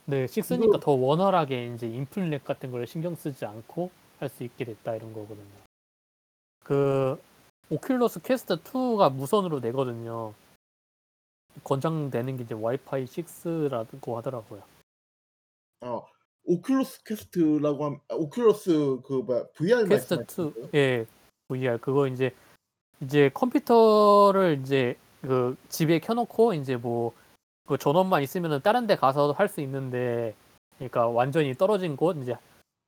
네, 0.06 0.26
6니까 0.26 0.80
더 0.82 0.92
원활하게 0.92 1.74
이제 1.74 1.88
input 1.88 2.23
lag 2.23 2.44
같은 2.46 2.72
걸 2.72 2.88
신경 2.88 3.16
쓰지 3.16 3.46
않고 3.46 3.92
할 4.20 4.30
수 4.30 4.44
있게 4.44 4.66
됐다 4.66 4.96
이런 4.96 5.14
거거든요. 5.14 5.46
그 6.64 7.22
Oculus 7.70 8.24
Quest 8.24 8.56
2가 8.64 9.14
무선으로 9.14 9.60
내거든요. 9.60 10.34
권장되는 11.64 12.38
게 12.38 12.44
이제 12.44 12.54
와이파이 12.54 13.06
6라고 13.06 14.16
하더라고요. 14.16 14.64
아 15.82 16.02
Oculus 16.48 17.04
Quest라고 17.06 17.86
하면 17.86 18.00
아, 18.10 18.16
Oculus 18.16 19.04
그 19.04 19.14
뭐야 19.14 19.46
VR 19.54 19.88
Quest 19.88 20.14
말씀하시는 20.16 20.50
2, 20.50 20.54
거예요? 20.54 20.70
예, 20.74 21.06
VR 21.48 21.78
그거 21.80 22.08
이제 22.08 22.34
이제 23.02 23.30
컴퓨터를 23.34 24.60
이제 24.64 24.98
그 25.28 25.56
집에 25.70 26.00
켜놓고 26.00 26.54
이제 26.54 26.76
뭐 26.76 27.14
그 27.68 27.78
전원만 27.78 28.24
있으면은 28.24 28.62
다른 28.62 28.88
데 28.88 28.96
가서 28.96 29.34
할 29.34 29.50
수 29.50 29.62
있는데 29.62 30.34
그러니까 30.78 31.08
완전히 31.08 31.54
떨어진 31.54 31.96
곳 31.98 32.18
이제 32.18 32.36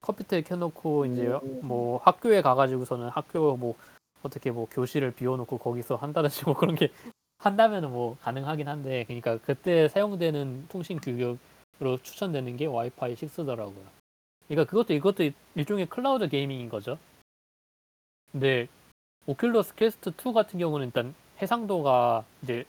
컴퓨터에 0.02 0.42
켜놓고 0.42 1.06
이제 1.08 1.28
음. 1.28 1.60
뭐 1.62 2.00
학교에 2.00 2.42
가가지고서는 2.42 3.10
학교 3.10 3.58
뭐 3.58 3.76
어떻게 4.24 4.52
뭐 4.52 4.68
교실을 4.72 5.12
비워놓고 5.12 5.58
거기서 5.58 5.98
한다든지 5.98 6.46
뭐 6.46 6.56
그런 6.56 6.76
게 6.76 6.92
한다면은 7.40 7.92
뭐 7.92 8.18
가능하긴 8.22 8.68
한데 8.68 9.04
그러니까 9.06 9.38
그때 9.40 9.90
사용되는 9.90 10.68
통신 10.70 11.00
규격으로 11.00 11.98
추천되는 12.02 12.56
게 12.56 12.66
와이파이 12.66 13.16
6더라고요. 13.16 13.84
그러니까 14.48 14.70
그것도 14.70 14.94
이것도 14.94 15.30
일종의 15.56 15.88
cloud 15.88 16.30
gaming인 16.30 16.70
거죠. 16.70 16.98
근데 18.32 18.68
Oculus 19.28 19.76
Quest 19.76 20.12
2 20.12 20.34
같은 20.34 20.60
경우는 20.60 20.88
일단 20.88 21.14
해상도가 21.42 22.26
이제 22.44 22.66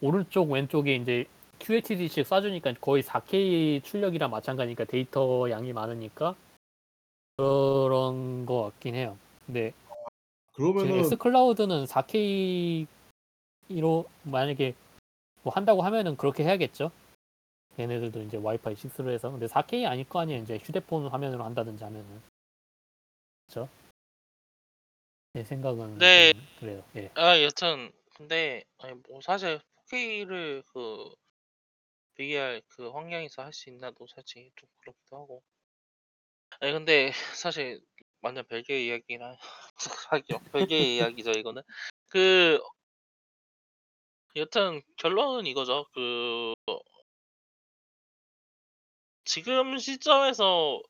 오른쪽 0.00 0.50
왼쪽에 0.50 0.96
이제 0.96 1.26
QHD씩 1.58 2.26
쏴주니까 2.26 2.78
거의 2.80 3.02
4K 3.02 3.82
출력이랑 3.84 4.30
마찬가지니까 4.30 4.84
데이터 4.84 5.48
양이 5.50 5.72
많으니까 5.72 6.34
그런 7.36 8.44
거 8.44 8.64
같긴 8.64 8.94
해요. 8.94 9.16
근데 9.46 9.72
그러면은 10.54 11.00
xCloud는 11.00 11.84
4K로 11.86 12.86
만약에 14.24 14.74
뭐 15.42 15.52
한다고 15.52 15.82
하면은 15.82 16.16
그렇게 16.16 16.44
해야겠죠. 16.44 16.90
얘네들도 17.78 18.22
이제 18.22 18.36
와이파이 18.36 18.74
6로 18.74 19.10
해서 19.10 19.30
근데 19.30 19.46
4K 19.46 19.86
아닐 19.86 20.08
거 20.08 20.20
아니에요. 20.20 20.42
이제 20.42 20.58
휴대폰 20.62 21.08
화면으로 21.08 21.42
한다든지 21.44 21.82
하면은 21.82 22.22
그렇죠. 23.46 23.68
제 25.34 25.42
생각은 25.42 25.98
네. 25.98 26.32
좀 26.32 26.42
그래요. 26.60 26.84
예. 26.94 27.10
아 27.16 27.42
여튼 27.42 27.90
근데 28.14 28.62
아니 28.78 28.94
뭐 29.08 29.20
사실 29.20 29.58
4K를 29.90 30.62
그 30.72 31.12
VR 32.16 32.60
그 32.68 32.90
환경에서 32.90 33.42
할 33.42 33.52
수 33.52 33.68
있나도 33.70 34.06
사실 34.06 34.50
좀 34.54 34.68
그렇기도 34.80 35.16
하고. 35.16 35.42
아니 36.60 36.72
근데 36.72 37.10
사실 37.42 37.80
완전 38.22 38.44
별개의 38.46 38.86
이야기나 38.86 39.36
하기요. 40.10 40.38
별개의 40.52 40.96
이야기죠 40.96 41.32
이거는. 41.32 41.62
그 42.08 42.60
여튼 44.36 44.82
결론은 44.96 45.46
이거죠. 45.46 45.86
그 45.94 46.52
지금 49.24 49.76
시점에서 49.78 50.80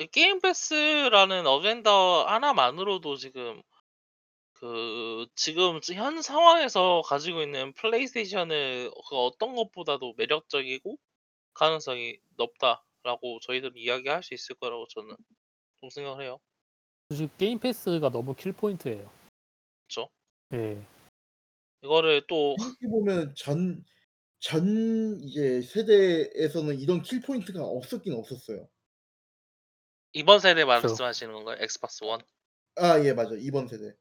이 0.00 0.06
Game 0.06 0.40
Pass라는 0.40 1.46
어젠다 1.46 2.24
하나만으로도 2.24 3.16
지금 3.16 3.60
그 4.54 5.26
지금 5.34 5.78
현 5.94 6.22
상황에서 6.22 7.02
가지고 7.04 7.42
있는 7.42 7.74
PlayStation을 7.74 8.90
그 9.10 9.16
어떤 9.16 9.54
것보다도 9.54 10.14
매력적이고 10.16 10.96
가능성이 11.52 12.18
높다라고 12.38 13.40
저희들은 13.42 13.76
이야기할 13.76 14.22
수 14.22 14.32
있을 14.32 14.56
거라고 14.56 14.86
저는 14.88 15.14
좀 15.82 15.90
생각을 15.90 16.24
해요. 16.24 16.38
사실 17.10 17.28
Game 17.36 17.58
Pass가 17.58 18.08
너무 18.08 18.34
kill 18.34 18.52
point예요. 18.52 19.10
그쵸? 19.86 20.08
예. 20.54 20.82
이거를 21.82 22.26
또 22.26 22.56
생각해 22.58 22.90
보면 22.90 23.34
전, 23.36 23.84
전 24.38 25.20
이제 25.24 25.60
세대에서는 25.60 26.80
이런 26.80 27.02
kill 27.02 27.20
point가 27.20 27.62
없었긴 27.62 28.14
없었어요. 28.14 28.66
이번 30.12 30.40
세대. 30.40 30.64
말씀하시는 30.64 31.32
건가요? 31.32 31.56
Xbox 31.60 32.04
One? 32.04 32.20
아, 32.76 32.98
예, 33.04 33.12
맞아. 33.12 33.34
이번 33.38 33.68
세대. 33.68 33.94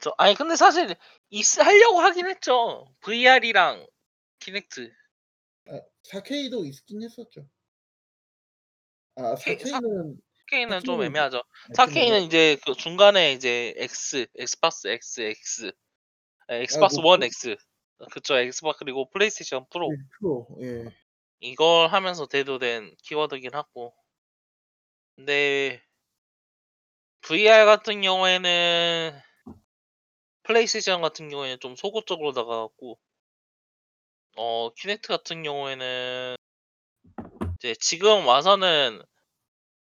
저 0.00 0.14
아니 0.16 0.34
근데 0.34 0.54
사실 0.56 0.94
있 1.30 1.58
하려고 1.58 2.00
하긴 2.00 2.28
했죠. 2.28 2.86
VR이랑 3.00 3.84
Kinect. 4.38 4.92
아, 5.68 5.80
4K도 6.04 6.64
있긴 6.66 7.02
했었죠. 7.02 7.48
아, 9.16 9.34
K- 9.34 9.58
사- 9.58 9.80
4K는 9.80 10.16
4K는 10.50 10.84
좀 10.84 10.96
4K 10.96 10.98
는 11.00 11.06
애매하죠. 11.06 11.42
좀 11.66 11.72
4K는 11.74 12.22
이제 12.26 12.56
그 12.64 12.74
중간에 12.74 13.32
이제 13.32 13.74
X, 13.76 14.26
Xbox 14.38 14.86
X, 14.88 15.20
X, 15.20 15.66
에, 16.50 16.62
Xbox 16.62 17.00
뭐 17.00 17.11
One 17.11 17.20
그- 17.20 17.26
X. 17.26 17.56
그쵸, 18.12 18.36
Xbox 18.38 18.78
그리고 18.78 19.10
PlayStation 19.10 19.66
Pro. 19.70 19.90
Pro, 20.20 20.46
예. 20.62 20.84
이걸 21.40 21.88
하면서 21.88 22.26
대두된 22.26 22.94
키워드긴 23.02 23.52
하고. 23.54 23.92
근데 25.18 25.82
VR 27.22 27.64
같은 27.66 28.02
경우에는 28.02 29.20
플레이스테이션 30.44 31.02
같은 31.02 31.28
경우에는 31.28 31.58
좀 31.58 31.74
소극적으로 31.74 32.30
다가갔고, 32.32 33.00
어 34.36 34.70
Kinect 34.74 35.08
같은 35.08 35.42
경우에는 35.42 36.36
이제 37.56 37.74
지금 37.80 38.28
와서는 38.28 39.02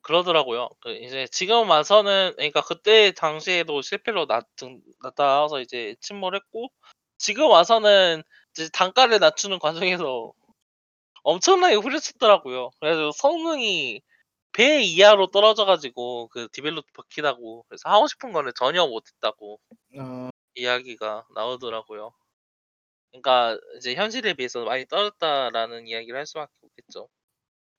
그러더라고요. 0.03 0.70
그 0.81 0.93
이제 0.93 1.29
지금 1.31 1.68
와서는 1.68 2.33
그러니까 2.37 2.62
그때 2.62 3.12
당시에도 3.12 3.83
실패로 3.83 4.26
났, 4.26 4.47
나타나서 5.03 5.61
이제 5.61 5.95
침몰했고 6.01 6.68
지금 7.18 7.51
와서는 7.51 8.22
이제 8.53 8.70
단가를 8.72 9.18
낮추는 9.18 9.59
과정에서 9.95 10.33
엄청나게 11.24 11.76
후려쳤더라고요. 11.76 12.70
그래서 12.81 13.12
성능이 13.12 14.03
배 14.53 14.82
이하로 14.82 15.30
떨어져가지고 15.30 16.28
그 16.28 16.49
디벨로퍼 16.53 17.03
키다고 17.11 17.64
그래서 17.68 17.88
하고 17.88 18.07
싶은 18.09 18.32
거를 18.32 18.53
전혀 18.53 18.86
못했다고 18.86 19.61
아, 19.99 20.30
이야기가 20.55 21.26
나오더라고요. 21.34 22.12
그러니까 23.11 23.59
이제 23.76 23.94
현실에 23.94 24.34
비해서 24.34 24.64
많이 24.64 24.86
떨어졌다라는 24.86 25.86
이야기를 25.86 26.18
할 26.18 26.26
수밖에 26.26 26.53
없겠죠. 26.62 27.09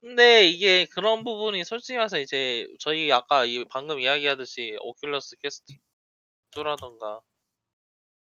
근데 0.02 0.48
이게 0.48 0.86
그런 0.86 1.24
부분이 1.24 1.64
솔직히 1.66 1.98
말해서 1.98 2.20
이제 2.20 2.68
저희 2.80 3.12
아까 3.12 3.46
이 3.46 3.66
방금 3.66 4.00
이야기하듯이 4.00 4.78
Oculus 4.82 5.38
Quest 5.42 5.74
2라던가 6.52 7.22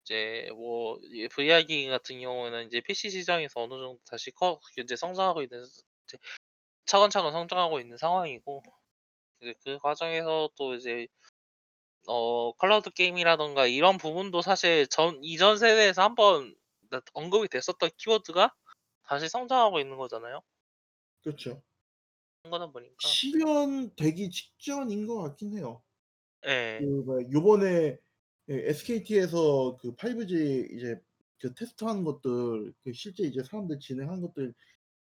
이제 0.04 0.50
뭐이 0.56 1.28
VR 1.30 1.66
기기 1.66 1.88
같은 1.88 2.20
경우에는 2.20 2.68
이제 2.68 2.82
PC 2.82 3.12
시장에서 3.12 3.62
어느 3.62 3.72
정도 3.74 4.00
다시 4.10 4.32
커 4.32 4.60
이제 4.78 4.96
성장하고 4.96 5.44
있는 5.44 5.64
이제 5.64 6.18
차근차근 6.86 7.32
성장하고 7.32 7.80
있는 7.80 7.98
상황이고 7.98 8.64
이제 9.42 9.56
그 9.66 9.80
과정에서 9.80 10.50
또 10.58 10.76
이제 10.76 11.08
어 12.08 12.52
클라우드 12.54 12.90
게임이라던가 12.92 13.66
이런 13.68 13.98
부분도 13.98 14.42
사실 14.42 14.88
전 14.88 15.20
이전 15.24 15.58
세대에서 15.58 16.02
한번 16.04 16.56
나- 16.90 17.02
언급이 17.14 17.48
됐었던 17.50 17.90
키워드가 17.98 18.54
다시 19.04 19.30
성장하고 19.30 19.80
있는 19.80 19.98
거잖아요. 19.98 20.42
그렇죠. 21.22 21.64
거다 22.44 22.68
보니까. 22.72 23.18
실현되기 23.22 24.30
직전인 24.30 25.08
것 25.08 25.22
같긴 25.22 25.58
해요. 25.58 25.82
예. 26.46 26.80
그 26.80 27.04
뭐야 27.06 27.30
요번에 27.32 28.00
예, 28.50 28.54
SKT에서 28.70 29.78
그 29.82 29.96
5G 29.96 30.70
이제 30.74 31.02
그 31.40 31.54
테스트하는 31.54 32.04
것들 32.04 32.74
그 32.84 32.94
실제 32.94 33.24
이제 33.26 33.44
사람들 33.44 33.80
진행한 33.80 34.22
것들 34.22 34.54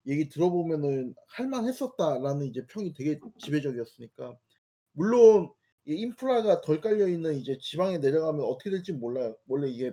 얘기 0.06 0.28
들어보면은 0.28 1.14
할 1.28 1.48
만했었다라는 1.48 2.46
이제 2.46 2.66
평이 2.66 2.94
되게 2.94 3.18
지배적이었으니까. 3.38 4.38
물론 4.92 5.52
이 5.86 5.94
인프라가 5.94 6.60
덜 6.62 6.80
깔려 6.80 7.08
있는 7.08 7.36
이제 7.36 7.58
지방에 7.60 7.98
내려가면 7.98 8.44
어떻게 8.44 8.70
될진 8.70 9.00
몰라요. 9.00 9.36
원래 9.46 9.68
이게 9.68 9.92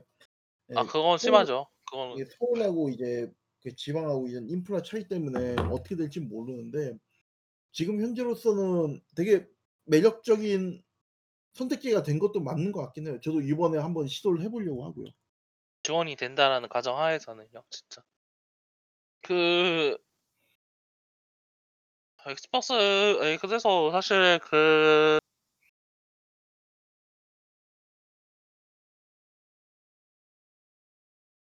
예, 0.71 0.75
아 0.75 0.83
그건 0.83 1.17
심하죠. 1.17 1.67
그거는 1.89 2.15
이게 2.15 2.25
서울하고 2.39 2.89
이제 2.89 3.31
그 3.61 3.75
지방하고 3.75 4.27
이제 4.27 4.39
인프라 4.47 4.81
차이 4.81 5.07
때문에 5.07 5.55
어떻게 5.71 5.95
될진 5.95 6.29
모르는데 6.29 6.97
지금 7.71 8.01
현재로서는 8.01 9.01
되게 9.15 9.47
매력적인 9.85 10.83
선택지가 11.53 12.03
된 12.03 12.19
것도 12.19 12.41
맞는 12.41 12.71
것 12.71 12.81
같긴 12.81 13.07
해요. 13.07 13.19
저도 13.21 13.41
이번에 13.41 13.79
한번 13.79 14.07
시도를 14.07 14.43
해 14.43 14.49
보려고 14.49 14.85
하고요. 14.85 15.07
지원이 15.83 16.17
된다라는 16.17 16.67
가정 16.67 16.97
하에서는요, 16.97 17.63
진짜. 17.69 18.03
그 19.25 19.97
Xbox 22.27 22.73
예, 23.23 23.37
그래서 23.41 23.91
사실 23.91 24.39
그 24.43 25.19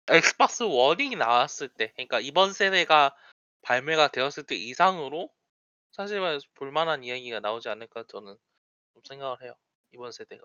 Xbox 0.08 0.64
1이 0.64 1.16
나왔을 1.16 1.68
때, 1.68 1.92
그러니까 1.96 2.20
이번 2.20 2.52
세대가 2.52 3.16
발매가 3.62 4.08
되었을 4.08 4.44
때 4.44 4.54
이상으로 4.54 5.30
사실 5.92 6.20
볼만한 6.54 7.04
이야기가 7.04 7.40
나오지 7.40 7.68
않을까 7.68 8.04
저는 8.08 8.36
좀 8.94 9.02
생각을 9.04 9.42
해요. 9.42 9.54
이번 9.92 10.12
세대가. 10.12 10.44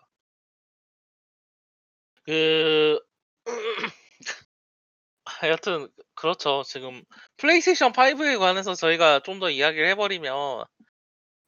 그하 2.26 3.00
여튼 5.52 5.88
그렇죠. 6.16 6.64
지금 6.64 7.04
플레이스테이션 7.38 7.92
5에 7.94 8.40
관해서 8.40 8.74
저희가 8.76 9.20
좀 9.22 9.40
더 9.40 9.50
이야기를 9.50 9.88
해버리면 9.90 10.66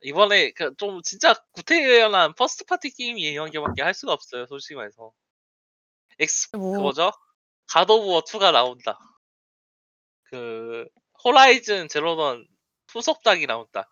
이번에 0.04 0.52
그 0.52 0.76
좀 0.78 1.02
진짜 1.04 1.36
구태연한 1.54 2.36
first 2.36 2.66
party 2.66 2.92
게임 2.92 3.18
이야기밖에 3.20 3.82
할 3.84 3.94
수가 3.94 4.14
없어요. 4.14 4.46
솔직히 4.48 4.76
말해서. 4.76 5.14
엑스 6.20 6.52
그뭐 6.52 6.80
뭐죠? 6.82 7.12
God 7.68 7.90
of 7.90 8.08
War 8.08 8.22
2가 8.22 8.52
나온다. 8.52 8.98
그 10.24 10.88
Horizon 11.24 11.88
Zero 11.90 12.19
Dawn 12.19 12.48
후속작이 12.92 13.48
나온다. 13.48 13.88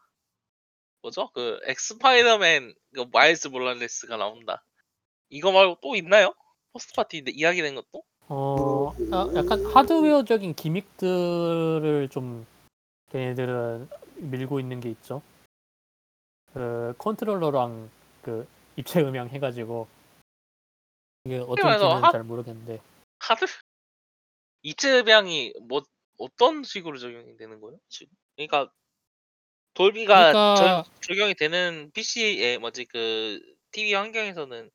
뭐죠? 1.01 1.29
그 1.33 1.59
엑스파이더맨 1.65 2.73
그 2.95 3.05
Miles 3.11 3.47
Morales가 3.47 4.17
나온다. 4.17 4.63
이거 5.29 5.51
말고 5.51 5.79
또 5.81 5.95
있나요? 5.95 6.33
포스트 6.73 6.93
파티인데 6.95 7.31
이야기된 7.33 7.75
것도? 7.75 8.03
어 8.29 8.93
아, 9.11 9.29
약간 9.35 9.65
하드웨어적인 9.65 10.53
기믹들을 10.55 12.09
좀 12.11 12.45
걔네들은 13.11 13.89
밀고 14.17 14.59
있는 14.59 14.79
게 14.81 14.89
있죠. 14.89 15.21
그 16.53 16.93
컨트롤러랑 16.97 17.89
그 18.21 18.47
입체 18.75 19.01
음향 19.01 19.29
해가지고 19.29 19.87
이게 21.25 21.37
어떨지는 21.37 22.03
하- 22.03 22.11
잘 22.11 22.23
모르겠는데 22.23 22.81
하드 23.19 23.45
이츠병이 24.63 25.53
뭐 25.61 25.83
어떤 26.17 26.63
식으로 26.63 26.97
적용이 26.97 27.37
되는 27.37 27.61
거예요? 27.61 27.79
지금? 27.89 28.11
그러니까 28.35 28.71
돌비가 29.73 30.31
그러니까- 30.33 30.83
적- 30.83 31.01
적용이 31.01 31.35
되는 31.35 31.91
PC에 31.93 32.57
뭐지 32.57 32.85
그 32.85 33.39
TV 33.71 33.93
환경에서는 33.93 34.69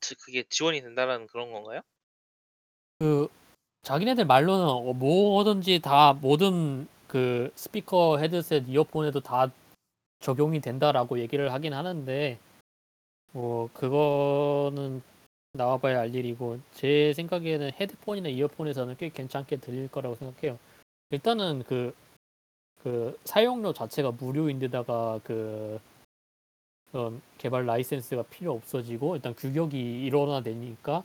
지- 0.00 0.14
그게 0.16 0.42
지원이 0.48 0.80
된다라는 0.80 1.26
그런 1.28 1.52
건가요? 1.52 1.82
그 2.98 3.28
자기네들 3.82 4.24
말로는 4.24 4.64
어, 4.66 4.92
뭐든지 4.92 5.80
다 5.80 6.14
모든 6.14 6.88
그 7.06 7.50
스피커 7.54 8.18
헤드셋 8.18 8.68
이어폰에도 8.68 9.20
다 9.20 9.50
적용이 10.20 10.60
된다라고 10.60 11.18
얘기를 11.18 11.52
하긴 11.52 11.72
하는데 11.74 12.38
뭐 13.32 13.68
그거는 13.74 15.02
나와봐야 15.52 16.00
알 16.00 16.14
일이고 16.14 16.58
제 16.72 17.12
생각에는 17.14 17.72
헤드폰이나 17.72 18.28
이어폰에서는 18.28 18.96
꽤 18.98 19.08
괜찮게 19.10 19.56
들릴 19.56 19.88
거라고 19.88 20.16
생각해요. 20.16 20.58
일단은 21.10 21.62
그, 21.64 21.94
그 22.82 23.18
사용료 23.24 23.72
자체가 23.72 24.12
무료인데다가 24.12 25.20
그 25.22 25.80
그런 26.90 27.20
개발 27.38 27.66
라이센스가 27.66 28.24
필요 28.24 28.52
없어지고 28.52 29.16
일단 29.16 29.34
규격이 29.34 29.78
일원화되니까 30.06 31.04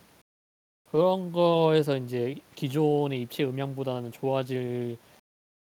그런 0.91 1.31
거에서 1.31 1.95
이제 1.97 2.35
기존의 2.55 3.21
입체 3.21 3.45
음향보다는 3.45 4.11
좋아질 4.11 4.97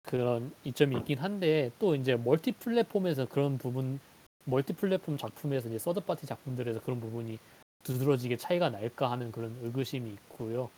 그런 0.03 0.53
이점이 0.63 0.97
있긴 0.99 1.19
한데 1.19 1.71
또 1.79 1.95
이제 1.95 2.17
multi 2.17 2.53
플랫폼에서 2.53 3.27
그런 3.27 3.57
부분 3.57 3.99
multi 4.45 4.75
플랫폼 4.75 5.17
작품에서 5.17 5.69
이제 5.69 5.79
third 5.79 6.01
party 6.01 6.27
작품들에서 6.27 6.81
그런 6.83 7.01
부분이 7.01 7.39
두드러지게 7.83 8.37
차이가 8.37 8.69
날까 8.69 9.11
하는 9.11 9.33
그런 9.33 9.57
의구심이 9.63 10.09
있고요. 10.11 10.71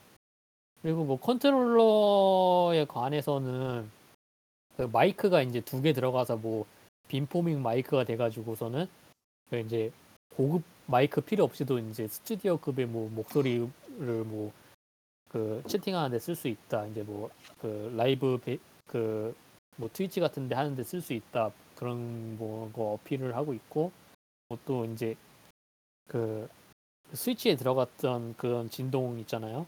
그리고 0.82 1.04
뭐 1.04 1.18
컨트롤러에 1.18 2.84
관해서는 2.86 3.90
그 4.76 4.82
마이크가 4.92 5.42
이제 5.42 5.60
두 5.60 5.82
개 5.82 5.92
들어가서 5.92 6.36
뭐 6.36 6.64
빔포밍 7.08 7.60
마이크가 7.60 8.04
돼가지고서는 8.04 8.86
그 9.50 9.58
이제 9.58 9.90
고급 10.36 10.62
마이크 10.86 11.20
필요 11.20 11.42
없이도 11.44 11.80
이제 11.80 12.06
스튜디오급의 12.06 12.86
뭐 12.86 13.10
목소리 13.10 13.68
를 13.98 14.24
뭐 14.24 14.52
그 15.28 15.62
채팅하는데 15.66 16.18
쓸 16.18 16.34
수 16.34 16.48
있다. 16.48 16.86
이제 16.86 17.02
뭐 17.02 17.30
그 17.60 17.92
라이브 17.96 18.38
그 18.86 19.34
뭐 19.76 19.88
트위치 19.92 20.18
같은데 20.20 20.54
하는데 20.56 20.82
쓸 20.82 21.00
수 21.00 21.12
있다. 21.12 21.52
그런 21.76 22.36
뭐거 22.36 22.94
어필을 22.94 23.36
하고 23.36 23.54
있고 23.54 23.92
뭐 24.48 24.58
또 24.64 24.84
이제 24.86 25.14
그 26.08 26.48
스위치에 27.12 27.56
들어갔던 27.56 28.36
그런 28.36 28.68
진동 28.70 29.18
있잖아요. 29.20 29.66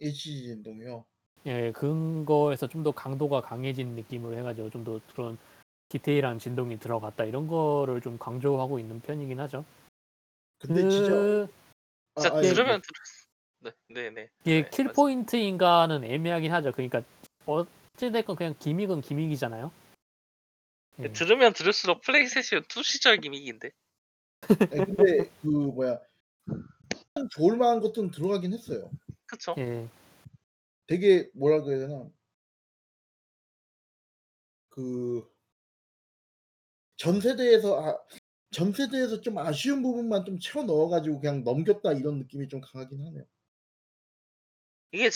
HD 0.00 0.44
진동이요. 0.44 1.04
예, 1.46 1.72
그거에서 1.72 2.68
좀 2.68 2.84
더 2.84 2.92
강도가 2.92 3.40
강해진 3.40 3.94
느낌으로 3.96 4.36
해가지고 4.36 4.70
좀 4.70 4.84
더 4.84 5.00
그런 5.14 5.38
디테일한 5.88 6.38
진동이 6.38 6.78
들어갔다 6.78 7.24
이런 7.24 7.48
거를 7.48 8.00
좀 8.00 8.18
강조하고 8.18 8.78
있는 8.78 9.00
편이긴 9.00 9.40
하죠. 9.40 9.64
근데 10.60 10.88
진짜 10.88 11.10
그 11.10 11.48
진짜 12.14 12.36
아, 12.36 12.44
예, 12.44 12.48
들으면 12.48 12.80
들... 12.82 12.88
네, 13.60 13.70
네, 13.88 14.10
네. 14.10 14.30
이게 14.42 14.62
네, 14.62 14.70
kill 14.70 14.84
맞- 14.86 14.94
point인가는 14.94 16.04
애매하긴 16.04 16.52
하죠. 16.52 16.72
그러니까 16.72 17.02
어찌됐건 17.46 18.36
그냥 18.36 18.54
gimmick은 18.58 19.00
gimmick이잖아요. 19.02 19.70
예. 21.00 21.12
들으면 21.12 21.52
들을수록 21.52 22.00
플레이스테이션 22.02 22.64
2 22.68 22.82
시절 22.82 23.18
gimmick인데. 23.18 23.70
예, 24.72 24.76
근데 24.84 25.30
그 25.42 25.46
뭐야 25.46 25.98
참 27.14 27.28
좋을 27.30 27.56
만한 27.56 27.80
것들은 27.80 28.10
들어가긴 28.10 28.52
했어요. 28.52 28.90
그쵸? 29.26 29.54
예. 29.58 29.88
되게 30.86 31.28
뭐라 31.34 31.62
그래야 31.62 31.86
되나 31.86 32.06
그 34.70 35.28
전 36.96 37.18
세대에서 37.18 37.80
아, 37.82 37.98
전 38.50 38.72
세대에서 38.74 39.22
좀 39.22 39.38
아쉬운 39.38 39.82
부분만 39.82 40.22
좀 40.26 40.38
채워 40.38 40.66
넣어가지고 40.66 41.20
그냥 41.20 41.42
넘겼다 41.44 41.94
이런 41.94 42.18
느낌이 42.18 42.46
좀 42.48 42.60
강하긴 42.60 43.00
하네요. 43.06 43.24
이게 44.92 45.10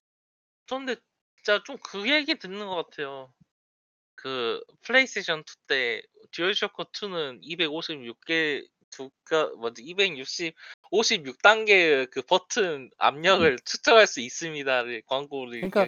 근데 0.68 0.96
진짜 1.36 1.62
좀 1.64 1.78
그 1.78 2.08
얘기 2.10 2.34
듣는 2.38 2.66
것 2.66 2.74
같아요. 2.76 3.32
그 4.14 4.62
플레이스테이션 4.82 5.40
2 5.40 5.44
때 5.66 6.02
듀얼쇼커 6.32 6.84
2는 6.84 7.42
256개 7.42 8.66
두가 8.90 9.50
뭐지 9.58 9.82
260 9.82 10.54
56단계의 10.92 12.10
그 12.10 12.22
버튼 12.22 12.90
압력을 12.98 13.58
측정할 13.64 14.06
수 14.06 14.20
있습니다를 14.20 15.02
광고를 15.06 15.68
그러니까 15.68 15.86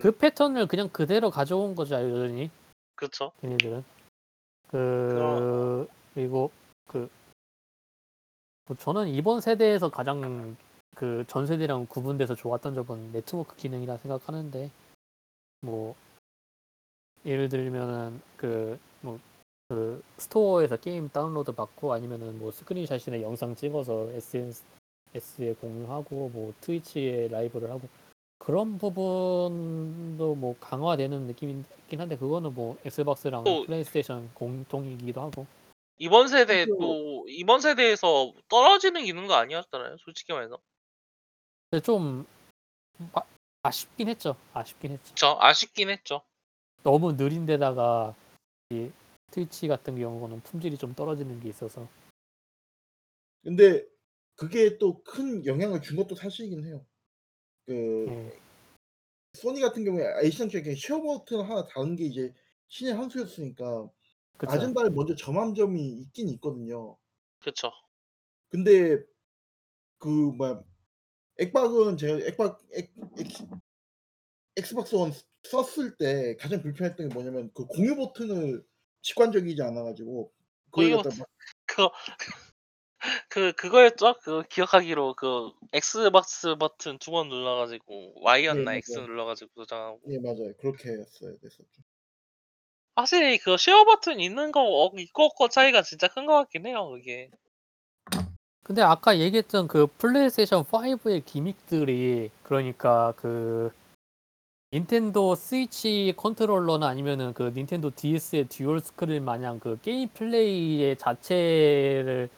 그 0.00 0.12
패턴을 0.12 0.66
그냥 0.66 0.90
그대로 0.90 1.30
가져온 1.30 1.74
거죠, 1.74 1.94
여전히 1.94 2.50
그렇죠. 2.94 3.32
얘네들은. 3.42 3.84
그 4.68 5.88
그리고 6.14 6.50
그뭐 6.86 7.08
저는 8.78 9.08
이번 9.08 9.40
세대에서 9.40 9.88
가장 9.88 10.56
그 11.02 11.24
전 11.26 11.46
세대랑 11.46 11.86
구분돼서 11.88 12.36
좋았던 12.36 12.74
점은 12.76 13.10
네트워크 13.10 13.56
기능이라 13.56 13.96
생각하는데 13.96 14.70
뭐 15.62 15.96
예를 17.26 17.48
들면은 17.48 18.20
그 18.36 18.78
뭐 19.02 19.18
그 19.68 20.02
스토어에서 20.18 20.76
게임 20.76 21.08
다운로드 21.08 21.52
받고 21.52 21.92
아니면은 21.94 22.38
뭐 22.38 22.52
screenshot이나 22.52 23.22
영상 23.22 23.56
찍어서 23.56 24.10
SNS에 24.12 25.54
공유하고 25.60 26.28
뭐 26.28 26.52
Twitch에 26.60 27.28
라이브를 27.28 27.70
하고 27.70 27.80
그런 28.38 28.76
부분도 28.76 30.34
뭐 30.34 30.54
강화되는 30.60 31.22
느낌이 31.26 31.64
있긴 31.84 32.00
한데 32.02 32.16
그거는 32.18 32.52
뭐 32.54 32.76
Xbox랑 32.84 33.44
또- 33.44 33.64
플레이스테이션 33.64 34.30
공통이기도 34.34 35.22
하고 35.22 35.46
이번 35.98 36.28
세대 36.28 36.66
또 36.66 37.24
이번 37.28 37.60
세대에서 37.62 38.32
떨어지는 38.48 39.04
기능 39.04 39.26
거 39.26 39.34
아니었잖아요. 39.34 39.96
솔직히 40.00 40.34
말해서. 40.34 40.58
근데 41.72 41.82
좀 41.82 42.26
아, 43.14 43.22
아쉽긴 43.62 44.08
했죠 44.10 44.36
아쉽긴 44.52 44.92
했죠 44.92 45.14
저 45.14 45.38
아쉽긴 45.40 45.88
했죠. 45.88 46.20
너무 46.82 47.16
느린 47.16 47.46
데다가 47.46 48.14
이 48.68 48.90
Twitch 49.30 49.68
같은 49.68 49.96
경우는 49.98 50.42
품질이 50.42 50.76
좀 50.76 50.94
떨어지는 50.94 51.40
게 51.40 51.48
있어서 51.48 51.88
근데 53.42 53.86
그게 54.36 54.76
또 54.76 55.02
큰 55.02 55.46
영향을 55.46 55.80
준 55.80 55.96
것도 55.96 56.14
사실이긴 56.14 56.66
해요. 56.66 56.84
그 57.64 58.06
예, 58.10 58.38
소니 59.34 59.60
같은 59.62 59.82
경우에 59.84 60.04
에이션 60.22 60.50
쪽에 60.50 60.74
share 60.74 61.00
버튼 61.00 61.40
하나 61.40 61.66
달은 61.66 61.96
게 61.96 62.04
이제 62.04 62.34
신의 62.68 62.92
한 62.94 63.08
수였으니까 63.08 63.88
그쵸 64.36 64.52
아젠다에 64.52 64.90
먼저 64.90 65.14
점한 65.14 65.54
점이 65.54 65.80
있긴 66.02 66.28
있거든요. 66.30 66.98
그렇죠. 67.40 67.70
근데 68.50 69.02
그 69.98 70.08
뭐야 70.08 70.62
액박은 71.38 71.96
제가 71.96 72.26
액박 72.26 72.60
액, 72.74 72.92
액, 73.18 73.28
엑스박스 74.56 74.94
원 74.94 75.12
썼을 75.44 75.96
때 75.96 76.36
가장 76.36 76.62
불편했던 76.62 77.08
게 77.08 77.14
뭐냐면 77.14 77.50
그 77.54 77.66
공유 77.66 77.96
버튼을 77.96 78.64
직관적이지 79.02 79.60
않아 79.62 79.82
가지고 79.82 80.32
그걸 80.70 80.90
공유 80.90 80.96
버튼. 81.02 81.18
막 81.18 81.28
그거 81.66 81.92
그 83.28 83.52
그거였죠? 83.54 84.14
그 84.22 84.42
기억하기로 84.48 85.14
그 85.14 85.50
엑스박스 85.72 86.54
버튼 86.56 86.98
두 86.98 87.10
번 87.10 87.28
눌러가지고 87.28 88.14
Y였나 88.22 88.70
네, 88.72 88.76
X. 88.78 88.98
눌러가지고 89.00 89.50
저장하고 89.64 90.00
예 90.08 90.18
맞아요. 90.20 90.52
그렇게 90.58 90.90
했어야 90.90 91.32
됐었죠. 91.42 91.82
확실히 92.94 93.38
그 93.38 93.56
share 93.56 93.84
버튼 93.84 94.20
있는 94.20 94.52
거 94.52 94.60
어, 94.62 94.84
없고 94.86 95.48
차이가 95.48 95.82
진짜 95.82 96.08
큰 96.08 96.26
것 96.26 96.34
같긴 96.34 96.66
해요 96.66 96.90
그게 96.90 97.30
근데 98.62 98.82
아까 98.82 99.18
얘기했던 99.18 99.66
그 99.68 99.86
플레이스테이션 99.98 100.64
5의 100.64 101.24
gimmick들이 101.24 102.30
그러니까 102.44 103.12
그 103.16 103.72
닌텐도 104.72 105.34
스위치 105.34 106.14
컨트롤러나 106.16 106.86
아니면은 106.88 107.34
그 107.34 107.52
닌텐도 107.54 107.90
DS의 107.94 108.48
dual 108.48 108.80
screen 108.80 109.24
마냥 109.24 109.58
그 109.60 109.78
게임 109.82 110.08
플레이의 110.08 110.96
자체를 110.96 112.30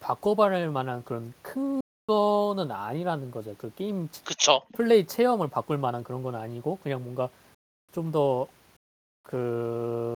바꿔버릴 0.00 0.68
만한 0.70 1.02
그런 1.04 1.32
큰 1.42 1.80
거는 2.06 2.70
아니라는 2.70 3.30
거죠. 3.30 3.54
그 3.56 3.72
게임 3.74 4.08
그쵸. 4.24 4.62
플레이 4.72 5.06
체험을 5.06 5.48
바꿀 5.48 5.78
만한 5.78 6.02
그런 6.04 6.22
건 6.22 6.34
아니고 6.34 6.78
그냥 6.82 7.02
뭔가 7.02 7.28
좀 7.92 8.10
더 8.10 8.48
그 9.24 10.14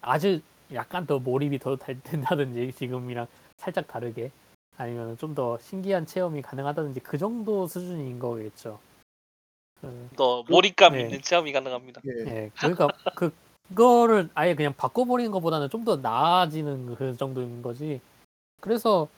아주 0.00 0.40
약간 0.72 1.06
더 1.06 1.18
몰입이 1.18 1.58
더 1.58 1.76
될- 1.76 2.00
된다든지 2.02 2.72
지금이랑 2.76 3.26
살짝 3.58 3.86
다르게 3.86 4.30
아니면 4.76 5.16
좀 5.18 5.34
더 5.34 5.58
신기한 5.58 6.06
체험이 6.06 6.42
가능하다든지 6.42 7.00
그 7.00 7.18
정도 7.18 7.66
수준인 7.66 8.18
거겠죠. 8.18 8.78
그, 9.80 10.08
또 10.16 10.44
몰입감 10.48 10.92
네. 10.94 11.02
있는 11.02 11.22
체험이 11.22 11.52
가능합니다. 11.52 12.00
예. 12.06 12.10
예, 12.26 12.50
그러니까 12.56 12.88
그 13.14 13.32
그거를 13.68 14.30
아예 14.34 14.54
그냥 14.54 14.72
바꿔버리는 14.74 15.30
것보다는 15.30 15.68
좀 15.68 15.84
더 15.84 15.96
나아지는 15.96 16.94
그 16.96 17.16
정도인 17.16 17.62
거지. 17.62 18.00
그래서 18.60 19.08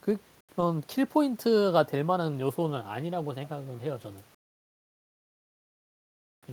그 0.00 0.16
그런 0.50 0.80
kill 0.82 1.04
point가 1.06 1.84
될 1.86 2.04
만한 2.04 2.40
요소는 2.40 2.80
아니라고 2.80 3.34
생각은 3.34 3.80
해요 3.80 3.98
저는. 4.02 4.20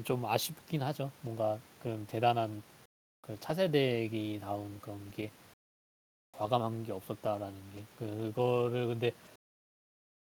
좀 0.06 0.26
아쉽긴 0.26 0.82
하죠. 0.84 1.12
뭔가 1.22 1.60
그런 1.82 2.06
대단한 2.08 2.64
그 3.22 3.38
차세대기 3.40 4.40
나온 4.41 4.80
그런 4.82 5.12
게 5.12 5.30
과감한 6.34 6.84
게 6.84 6.91
없었다라는 6.91 7.72
게 7.76 7.84
그거를 7.98 8.88
근데 8.88 9.12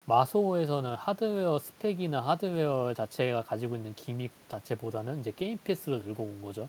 마소에서는 0.05 0.95
하드웨어 0.95 1.59
스펙이나 1.59 2.21
하드웨어 2.21 2.93
자체가 2.95 3.43
가지고 3.43 3.75
있는 3.75 3.93
기믹 3.93 4.31
자체보다는 4.49 5.19
이제 5.21 5.31
게임 5.31 5.57
패스로 5.63 6.01
들고 6.01 6.23
온 6.23 6.41
거죠. 6.41 6.67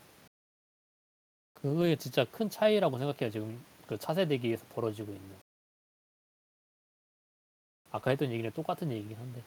그게 1.55 1.95
진짜 1.95 2.25
큰 2.25 2.49
차이라고 2.49 2.97
생각해요. 2.99 3.31
지금 3.31 3.63
그 3.87 3.97
차세대기에서 3.97 4.65
벌어지고 4.67 5.11
있는. 5.11 5.39
아까 7.91 8.11
했던 8.11 8.31
얘기는 8.31 8.49
똑같은 8.51 8.91
얘기긴 8.91 9.17
한데. 9.17 9.43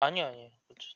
아니 0.00 0.22
아니. 0.22 0.50
그쵸. 0.68 0.90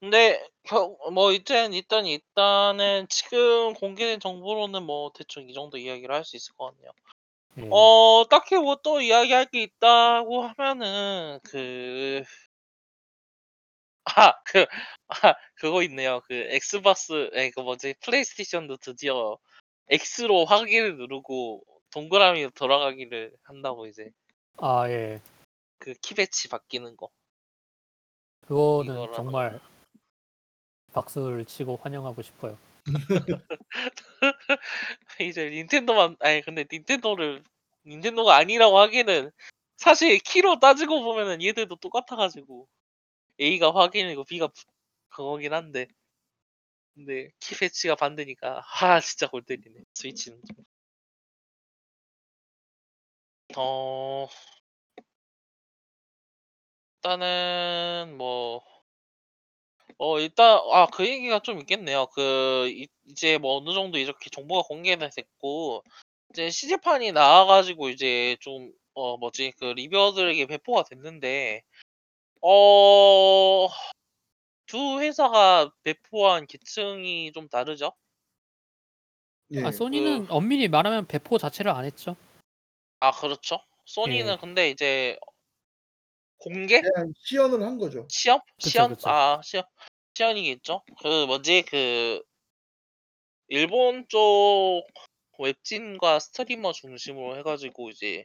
근데 0.00 0.46
겨- 0.64 0.96
뭐 1.12 1.32
이젠 1.32 1.72
일단 1.72 2.04
일단은 2.06 3.06
지금 3.08 3.72
공개된 3.74 4.20
정보로는 4.20 4.82
뭐 4.82 5.10
대충 5.14 5.48
이 5.48 5.54
정도 5.54 5.78
이야기를 5.78 6.14
할 6.14 6.24
수 6.24 6.36
있을 6.36 6.54
것 6.56 6.72
같네요. 6.74 6.90
예. 7.58 7.68
어 7.70 8.24
딱히 8.28 8.56
뭐 8.56 8.76
또 8.82 9.00
이야기할 9.00 9.46
게 9.46 9.62
있다고 9.62 10.42
하면은 10.56 11.38
그 11.44 12.22
아, 14.04 14.32
그, 14.44 14.66
아, 15.08 15.34
그거 15.54 15.82
있네요. 15.84 16.20
그 16.26 16.34
엑스박스, 16.34 17.30
에, 17.32 17.50
그 17.50 17.60
뭐지, 17.60 17.94
플레이스테이션도 18.00 18.76
드디어 18.76 19.38
X로 19.88 20.44
확인을 20.44 20.96
누르고 20.98 21.62
동그라미로 21.90 22.50
돌아가기를 22.50 23.32
한다고 23.44 23.86
이제 23.86 24.10
아 24.58 24.88
예. 24.90 25.20
그 25.78 25.94
키배치 25.94 26.48
바뀌는 26.48 26.96
거. 26.96 27.08
그거는 28.46 29.12
정말 29.14 29.60
박수를 30.92 31.44
치고 31.44 31.78
환영하고 31.82 32.22
싶어요. 32.22 32.58
이제 35.20 35.48
닌텐도만, 35.50 36.16
아니 36.20 36.40
근데 36.42 36.64
닌텐도를 36.70 37.42
닌텐도가 37.86 38.36
아니라고 38.36 38.78
하기는 38.78 39.30
사실 39.76 40.18
키로 40.18 40.58
따지고 40.60 41.02
보면은 41.02 41.42
얘들도 41.42 41.76
똑같아 41.76 42.16
가지고 42.16 42.68
A가 43.40 43.72
확인이고 43.74 44.24
B가 44.24 44.48
부- 44.48 44.64
그거긴 45.10 45.54
한데 45.54 45.88
근데 46.94 47.30
키 47.40 47.54
배치가 47.56 47.94
반대니까 47.94 48.62
아 48.80 49.00
진짜 49.00 49.28
골 49.28 49.42
때리네 49.42 49.80
스위치는 49.94 50.40
좀. 50.46 50.64
어 53.56 54.28
일단은 57.04 58.16
뭐 58.16 58.62
어 59.98 60.18
일단 60.20 60.58
아 60.72 60.86
그 60.86 61.06
얘기가 61.08 61.40
좀 61.40 61.60
있겠네요. 61.60 62.06
그 62.14 62.68
이, 62.70 62.88
이제 63.06 63.38
뭐 63.38 63.56
어느 63.58 63.72
정도 63.74 63.98
이렇게 63.98 64.30
정보가 64.30 64.66
공개가 64.68 65.08
됐고 65.08 65.82
이제 66.30 66.50
CG판이 66.50 67.12
나와 67.12 67.46
가지고 67.46 67.88
이제 67.90 68.36
좀 68.40 68.72
어 68.96 69.16
뭐지 69.16 69.52
그 69.58 69.64
리뷰어들에게 69.64 70.46
배포가 70.46 70.84
됐는데 70.84 71.62
어 72.40 73.68
두 74.66 75.00
회사가 75.00 75.70
배포한 75.82 76.46
계층이 76.46 77.32
좀 77.32 77.48
다르죠? 77.48 77.92
예. 79.52 79.62
아 79.64 79.70
소니는 79.70 80.26
엄밀히 80.30 80.68
말하면 80.68 81.06
배포 81.06 81.38
자체를 81.38 81.70
안 81.70 81.84
했죠. 81.84 82.16
아 83.00 83.10
그렇죠. 83.10 83.60
소니는 83.84 84.32
예. 84.32 84.36
근데 84.40 84.70
이제 84.70 85.18
공개 86.44 86.82
그냥 86.82 87.14
시연을 87.16 87.62
한 87.62 87.78
거죠. 87.78 88.06
시험 88.10 88.38
그쵸, 88.56 88.68
시연 88.68 88.90
그쵸. 88.90 89.08
아 89.08 89.40
시연 89.42 89.64
시연이겠죠. 90.14 90.82
그 91.00 91.24
뭐지 91.24 91.62
그 91.62 92.22
일본 93.48 94.06
쪽 94.08 94.84
웹진과 95.38 96.18
스트리머 96.18 96.72
중심으로 96.72 97.38
해가지고 97.38 97.88
이제 97.88 98.24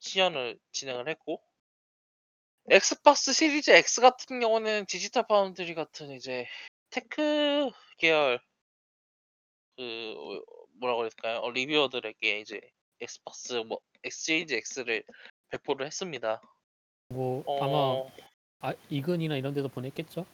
시연을 0.00 0.58
진행을 0.72 1.08
했고 1.08 1.40
엑스박스 2.68 3.32
시리즈 3.32 3.70
X 3.70 4.00
같은 4.00 4.40
경우는 4.40 4.86
디지털 4.86 5.24
파운드리 5.28 5.74
같은 5.74 6.10
이제 6.10 6.48
tech 6.90 7.70
계열 7.98 8.40
그 9.76 10.42
뭐라고? 10.74 11.08
어, 11.40 11.50
reviewer들에게 11.52 12.40
이제 12.40 12.60
엑스박스 13.00 13.54
뭐 13.54 13.78
X 14.02 14.24
시리즈 14.24 14.54
X를 14.54 15.04
배포를 15.50 15.86
했습니다. 15.86 16.40
뭐 17.12 17.42
어, 17.46 17.62
아마 17.62 18.02
아, 18.60 18.74
IGN이나 18.88 19.36
이런 19.36 19.54
데도 19.54 19.68
보냈겠죠. 19.68 20.24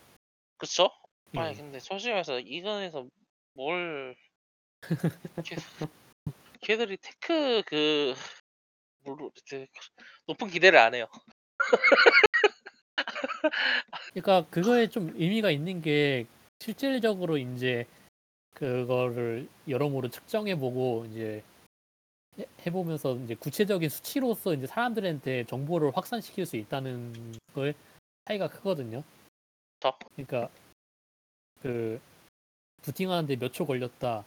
그쵸? 0.56 0.90
예. 1.34 1.40
아니 1.40 1.56
근데 1.56 1.78
솔직히 1.78 2.10
말해서 2.10 2.40
IGN에서 2.40 3.06
뭘 3.54 4.16
걔, 5.44 5.56
걔들이 6.60 6.96
tech 6.98 7.62
그그 7.66 8.14
높은 10.26 10.48
기대를 10.48 10.78
안 10.78 10.94
해요. 10.94 11.06
그러니까 14.12 14.46
그거에 14.50 14.88
좀 14.88 15.14
의미가 15.16 15.50
있는 15.50 15.80
게 15.80 16.26
실질적으로 16.60 17.38
이제 17.38 17.86
그거를 18.54 19.48
여러모로 19.68 20.08
측정해 20.08 20.56
보고 20.56 21.06
이제 21.06 21.42
해- 22.38 22.46
해보면서 22.66 23.16
이제 23.16 23.34
구체적인 23.34 23.88
수치로서 23.88 24.54
이제 24.54 24.66
사람들한테 24.66 25.44
정보를 25.44 25.96
확산시킬 25.96 26.46
수 26.46 26.56
있다는 26.56 27.34
거에 27.54 27.74
차이가 28.26 28.48
크거든요. 28.48 29.02
저. 29.80 29.96
그러니까 30.14 30.48
그 31.62 32.00
부팅하는데 32.82 33.36
몇 33.36 33.52
초 33.52 33.66
걸렸다. 33.66 34.24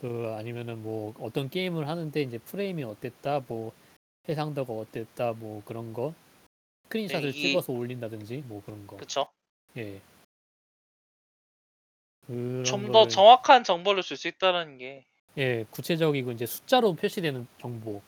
그 0.00 0.34
아니면은 0.36 0.82
뭐 0.82 1.14
어떤 1.20 1.48
게임을 1.48 1.88
하는데 1.88 2.20
이제 2.20 2.38
프레임이 2.38 2.82
어땠다, 2.82 3.40
뭐 3.46 3.72
해상도가 4.28 4.72
어땠다, 4.72 5.32
뭐 5.32 5.62
그런 5.64 5.92
거 5.92 6.14
screenshot을 6.84 7.32
네, 7.32 7.38
이- 7.38 7.42
찍어서 7.42 7.72
올린다든지 7.72 8.38
뭐 8.46 8.62
그런 8.64 8.86
거. 8.86 8.96
그쵸? 8.96 9.28
예. 9.76 10.00
좀 12.64 12.90
더 12.90 13.06
정확한 13.06 13.64
정보를 13.64 14.02
줄 14.02 14.16
수 14.16 14.28
있다는 14.28 14.78
게 14.78 15.04
예 15.38 15.64
구체적이고 15.70 16.32
이제 16.32 16.46
숫자로 16.46 16.94
표시되는 16.94 17.46
정보. 17.60 18.02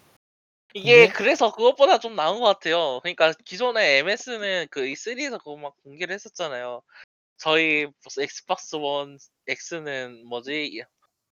이게 0.75 1.07
근데- 1.07 1.13
그래서 1.13 1.51
그것보다 1.53 1.99
좀 1.99 2.15
나은 2.15 2.39
것 2.41 2.47
같아요. 2.47 3.01
그러니까 3.01 3.33
기존에 3.45 3.99
MS는 3.99 4.69
그 4.71 4.83
E3에서 4.83 5.39
그거 5.39 5.57
막 5.57 5.75
공개를 5.83 6.15
했었잖아요. 6.15 6.83
저희 7.39 7.87
무슨 8.05 8.23
엑스박스 8.25 8.77
원 8.77 9.19
X는 9.49 10.27
뭐지 10.27 10.83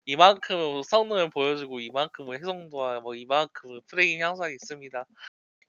이만큼 0.07 0.83
성능을 0.83 1.31
보여주고 1.31 1.81
이만큼 1.81 2.35
해상도와 2.35 3.01
뭐 3.01 3.15
이만큼 3.15 3.81
프레임 3.87 4.21
향상이 4.21 4.55
있습니다. 4.55 5.05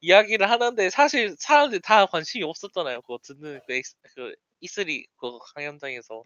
이야기를 0.01 0.49
하는데 0.49 0.89
사실 0.89 1.35
사람들이 1.39 1.81
다 1.81 2.05
관심이 2.05 2.43
없었잖아요. 2.43 3.01
그거 3.01 3.17
듣는 3.23 3.59
그, 3.65 3.73
X, 3.73 3.95
그 4.15 4.35
E3 4.61 5.05
그 5.17 5.39
강연장에서 5.55 6.21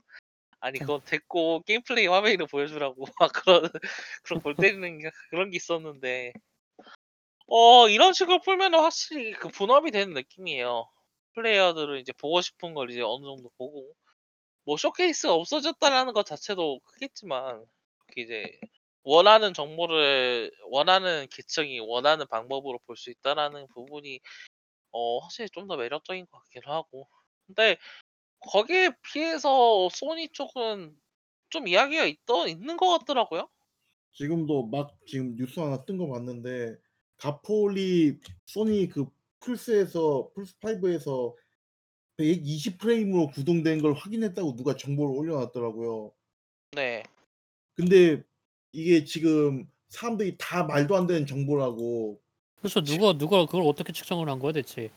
아니 0.61 0.80
그건 0.80 1.02
됐고 1.06 1.64
게임 1.65 1.81
플레이 1.84 2.07
화면으로 2.07 2.48
보여주라고. 2.48 3.06
막 3.19 3.31
그런 3.34 3.69
그런 4.23 4.41
골 4.41 4.56
때리는 4.56 4.99
게- 4.99 5.11
그런 5.30 5.49
게 5.52 5.57
있었는데. 5.57 6.34
어 7.48 7.88
이런 7.90 8.14
식으로 8.14 8.40
풀면은 8.41 8.80
확실히 8.80 9.31
그 9.34 9.48
분업이 9.49 9.91
되는 9.91 10.14
느낌이에요. 10.14 10.88
플레이어들은 11.34 11.99
이제 11.99 12.11
보고 12.14 12.41
싶은 12.41 12.73
걸 12.73 12.91
이제 12.91 13.02
어느 13.02 13.23
정도 13.26 13.49
보고. 13.57 13.94
뭐 14.65 14.77
쇼케이스가 14.77 15.34
없어졌다라는 15.36 16.14
것 16.14 16.26
자체도 16.26 16.80
크겠지만 16.86 17.65
그게 18.07 18.22
이제 18.23 18.60
원하는 19.03 19.53
정보를 19.53 20.52
원하는 20.72 21.27
계층이 21.31 21.80
원하는 21.81 22.27
방법으로 22.27 22.80
볼 22.88 22.95
수 22.98 23.10
있다라는 23.11 23.68
부분이 23.76 24.19
어 24.91 25.19
확실히 25.19 25.49
좀 25.52 25.68
더 25.68 25.77
매력적인 25.77 26.27
것 26.27 26.40
같기도 26.45 26.72
하고. 26.72 27.07
근데 27.48 27.77
거기에 28.41 28.91
비해서 29.02 29.90
소니 29.91 30.30
쪽은 30.30 30.95
좀 31.49 31.68
이야기가 31.68 32.06
있더 32.06 32.48
있는 32.48 32.78
것 32.78 32.99
같더라고요. 32.99 33.49
지금도 34.14 34.68
막 34.68 34.95
지금 35.06 35.36
뉴스 35.36 35.60
하나 35.60 35.84
뜬 35.86 35.98
거 35.98 36.07
봤는데 36.07 36.76
가폴이 37.18 38.18
소니 38.45 38.88
그 38.90 39.06
플스에서 39.41 40.30
플스 40.36 40.57
5에서 40.60 41.34
120 42.18 42.78
프레임으로 42.80 43.28
구동된 43.28 43.82
걸 43.82 43.94
확인했다고 43.94 44.56
누가 44.56 44.76
정보를 44.76 45.16
올려놨더라고요. 45.18 46.11
네. 46.72 47.03
근데 47.76 48.22
이게 48.74 49.06
지금 49.06 49.70
사람들이 49.88 50.36
다 50.38 50.64
말도 50.64 50.95
안 50.95 51.07
되는 51.07 51.26
정보라고 51.26 52.20
그렇죠. 52.57 52.82
누가 52.82 53.18
누가 53.18 53.45
그걸 53.45 53.64
어떻게 53.64 53.94
측정을 53.94 54.30
한 54.30 54.38
거야 54.40 54.52
대체? 54.52 54.90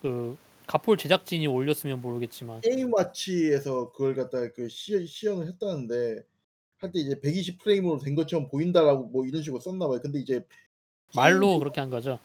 그 0.00 0.36
가폴 0.66 0.96
제작진이 0.96 1.46
올렸으면 1.46 2.00
모르겠지만 2.00 2.60
게임와치에서 2.62 3.92
그걸 3.92 4.14
갖다가 4.14 4.50
그 4.52 4.68
시, 4.68 5.06
시연을 5.06 5.46
했다는데 5.48 6.24
할 6.78 6.92
때 6.92 6.98
이제 7.00 7.18
120 7.20 7.58
프레임으로 7.58 7.98
된 7.98 8.14
것처럼 8.14 8.48
보인다라고 8.48 9.04
뭐 9.06 9.24
이런 9.24 9.42
식으로 9.42 9.60
썼나 9.60 9.86
봐요. 9.88 9.98
근데 10.02 10.18
이제 10.18 10.44
말로 11.14 11.48
게임- 11.48 11.58
그렇게 11.60 11.80
한 11.80 11.88
거죠. 11.90 12.18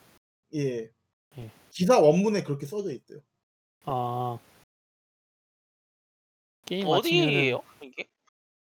예 0.56 0.90
예. 1.38 1.52
기사 1.70 2.00
원문에 2.00 2.44
그렇게 2.44 2.66
써져 2.66 2.92
있대요. 2.92 3.20
아 3.86 4.38
게임 6.66 6.86
어디예요? 6.88 7.62
이게? 7.82 8.06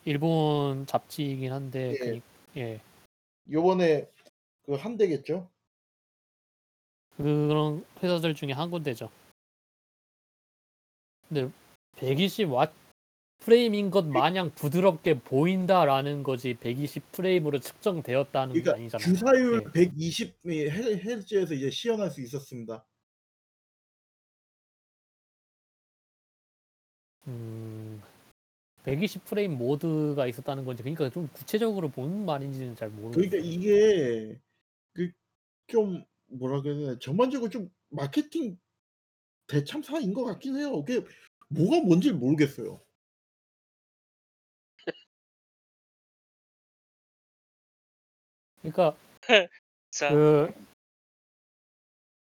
일본 0.05 0.85
잡지이긴 0.87 1.51
한데 1.51 1.91
예. 1.91 1.97
그, 1.97 2.21
예 2.57 2.81
요번에 3.51 4.09
그 4.65 4.73
한 4.75 4.97
대겠죠? 4.97 5.47
그런 7.17 7.85
회사들 8.01 8.33
중에 8.33 8.51
한 8.53 8.71
군데죠. 8.71 9.09
근데 11.29 11.49
120와 11.97 12.71
프레임인 13.39 13.91
것 13.91 14.07
마냥 14.07 14.51
부드럽게 14.55 15.19
보인다라는 15.19 16.23
거지 16.23 16.55
120 16.55 17.11
프레임으로 17.11 17.59
측정되었다는 17.59 18.55
게 18.55 18.61
그러니까 18.61 18.97
아니잖아요. 18.97 19.17
주사율 19.17 19.63
예. 19.67 19.71
120 19.71 20.35
헤르츠에서 20.47 21.53
이제 21.53 21.69
시연할 21.69 22.09
수 22.09 22.21
있었습니다. 22.21 22.85
음, 27.27 28.01
120 28.83 29.25
프레임 29.25 29.57
모드가 29.57 30.27
있었다는 30.27 30.65
건지 30.65 30.83
그러니까 30.83 31.09
좀 31.09 31.27
구체적으로 31.33 31.91
뭔 31.95 32.25
말인지는 32.25 32.75
잘 32.75 32.89
모르겠어요. 32.89 33.29
그러니까 33.29 33.49
이게 33.49 34.39
그 34.93 35.11
좀 35.67 36.03
뭐라 36.27 36.61
그래야 36.61 36.77
되나 36.79 36.99
전반적으로 36.99 37.49
좀 37.49 37.69
마케팅 37.89 38.57
대참사인 39.47 40.13
것 40.13 40.23
같긴 40.25 40.55
해요. 40.57 40.83
그게 40.83 41.05
뭐가 41.49 41.85
뭔지 41.85 42.11
모르겠어요. 42.11 42.81
그러니까 48.61 48.95
자, 49.91 50.09
그 50.09 50.53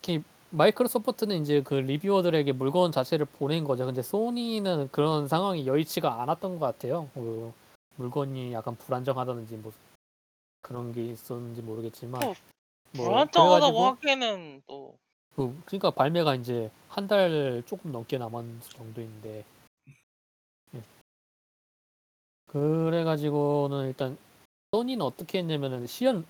이렇게 0.04 0.24
마이크로소프트는 0.50 1.42
이제 1.42 1.62
그 1.62 1.76
리뷰어들에게 1.76 2.52
물건 2.54 2.92
자체를 2.92 3.26
보낸 3.26 3.64
거죠. 3.64 3.86
근데 3.86 4.02
소니는 4.02 4.90
그런 4.92 5.28
상황이 5.28 5.66
여의치가 5.66 6.22
않았던 6.22 6.60
것 6.60 6.66
같아요. 6.66 7.10
그 7.14 7.54
물건이 7.96 8.52
약간 8.54 8.76
불안정하다든지 8.76 9.58
뭐 9.58 9.72
그런 10.62 10.92
게 10.92 11.06
있었는지 11.06 11.62
모르겠지만 11.62 12.24
어, 12.24 12.34
뭐 12.94 13.06
불안정하다고 13.06 13.74
그래가지고 13.74 13.86
하기에는 13.86 14.64
또 14.68 14.98
그, 15.36 15.62
그러니까 15.66 15.92
발매가 15.92 16.36
이제 16.36 16.70
한 16.90 17.08
달 17.08 17.64
조금 17.66 17.92
넘게 17.92 18.18
남은 18.18 18.60
정도인데 18.62 19.46
예. 20.76 20.82
그래가지고는 22.48 23.88
일단 23.88 24.18
소니는 24.72 25.06
어떻게 25.06 25.40
했냐면은 25.40 25.88
시연 25.88 26.26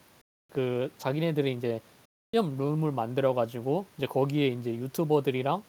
그 0.52 0.92
자기네들이 0.98 1.54
이제 1.54 1.82
시험 2.32 2.58
룸을 2.58 2.92
만들어가지고 2.92 3.86
이제 3.98 4.06
거기에 4.06 4.48
이제 4.48 4.74
유튜버들이랑 4.76 5.64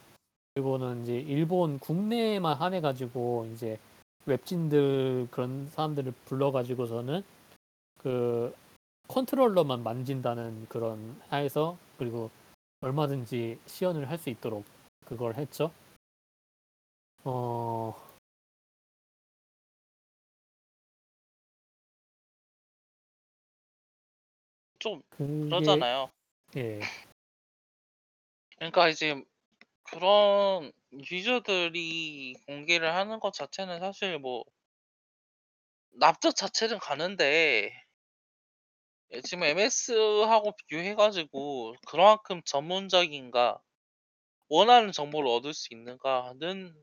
그리고는 0.54 1.02
이제 1.02 1.18
일본 1.18 1.78
국내에만 1.78 2.56
한해가지고 2.56 3.50
이제 3.54 3.78
웹진들 4.26 5.28
그런 5.30 5.68
사람들을 5.70 6.12
불러가지고서는 6.26 7.24
그 7.98 8.54
컨트롤러만 9.08 9.82
만진다는 9.82 10.66
그런 10.68 11.20
하에서 11.28 11.76
그리고 11.98 12.30
얼마든지 12.82 13.60
시연을 13.66 14.10
할 14.10 14.18
수 14.18 14.28
있도록 14.30 14.64
그걸 15.06 15.34
했죠. 15.36 15.72
어 17.24 17.94
좀 24.78 25.00
그게 25.10 25.44
그러잖아요. 25.48 26.10
예 26.56 26.80
그러니까 28.56 28.88
이제 28.88 29.22
그런 29.84 30.72
유저들이 30.92 32.34
공개를 32.46 32.94
하는 32.94 33.20
것 33.20 33.32
자체는 33.32 33.78
사실 33.78 34.18
뭐 34.18 34.44
납득 35.92 36.34
자체는 36.34 36.78
가는데 36.78 37.70
예, 39.12 39.20
지금 39.20 39.44
MS하고 39.44 40.52
비교해가지고 40.56 41.74
그만큼 41.86 42.40
전문적인가 42.44 43.60
원하는 44.48 44.92
정보를 44.92 45.28
얻을 45.30 45.54
수 45.54 45.68
있는가는 45.72 46.74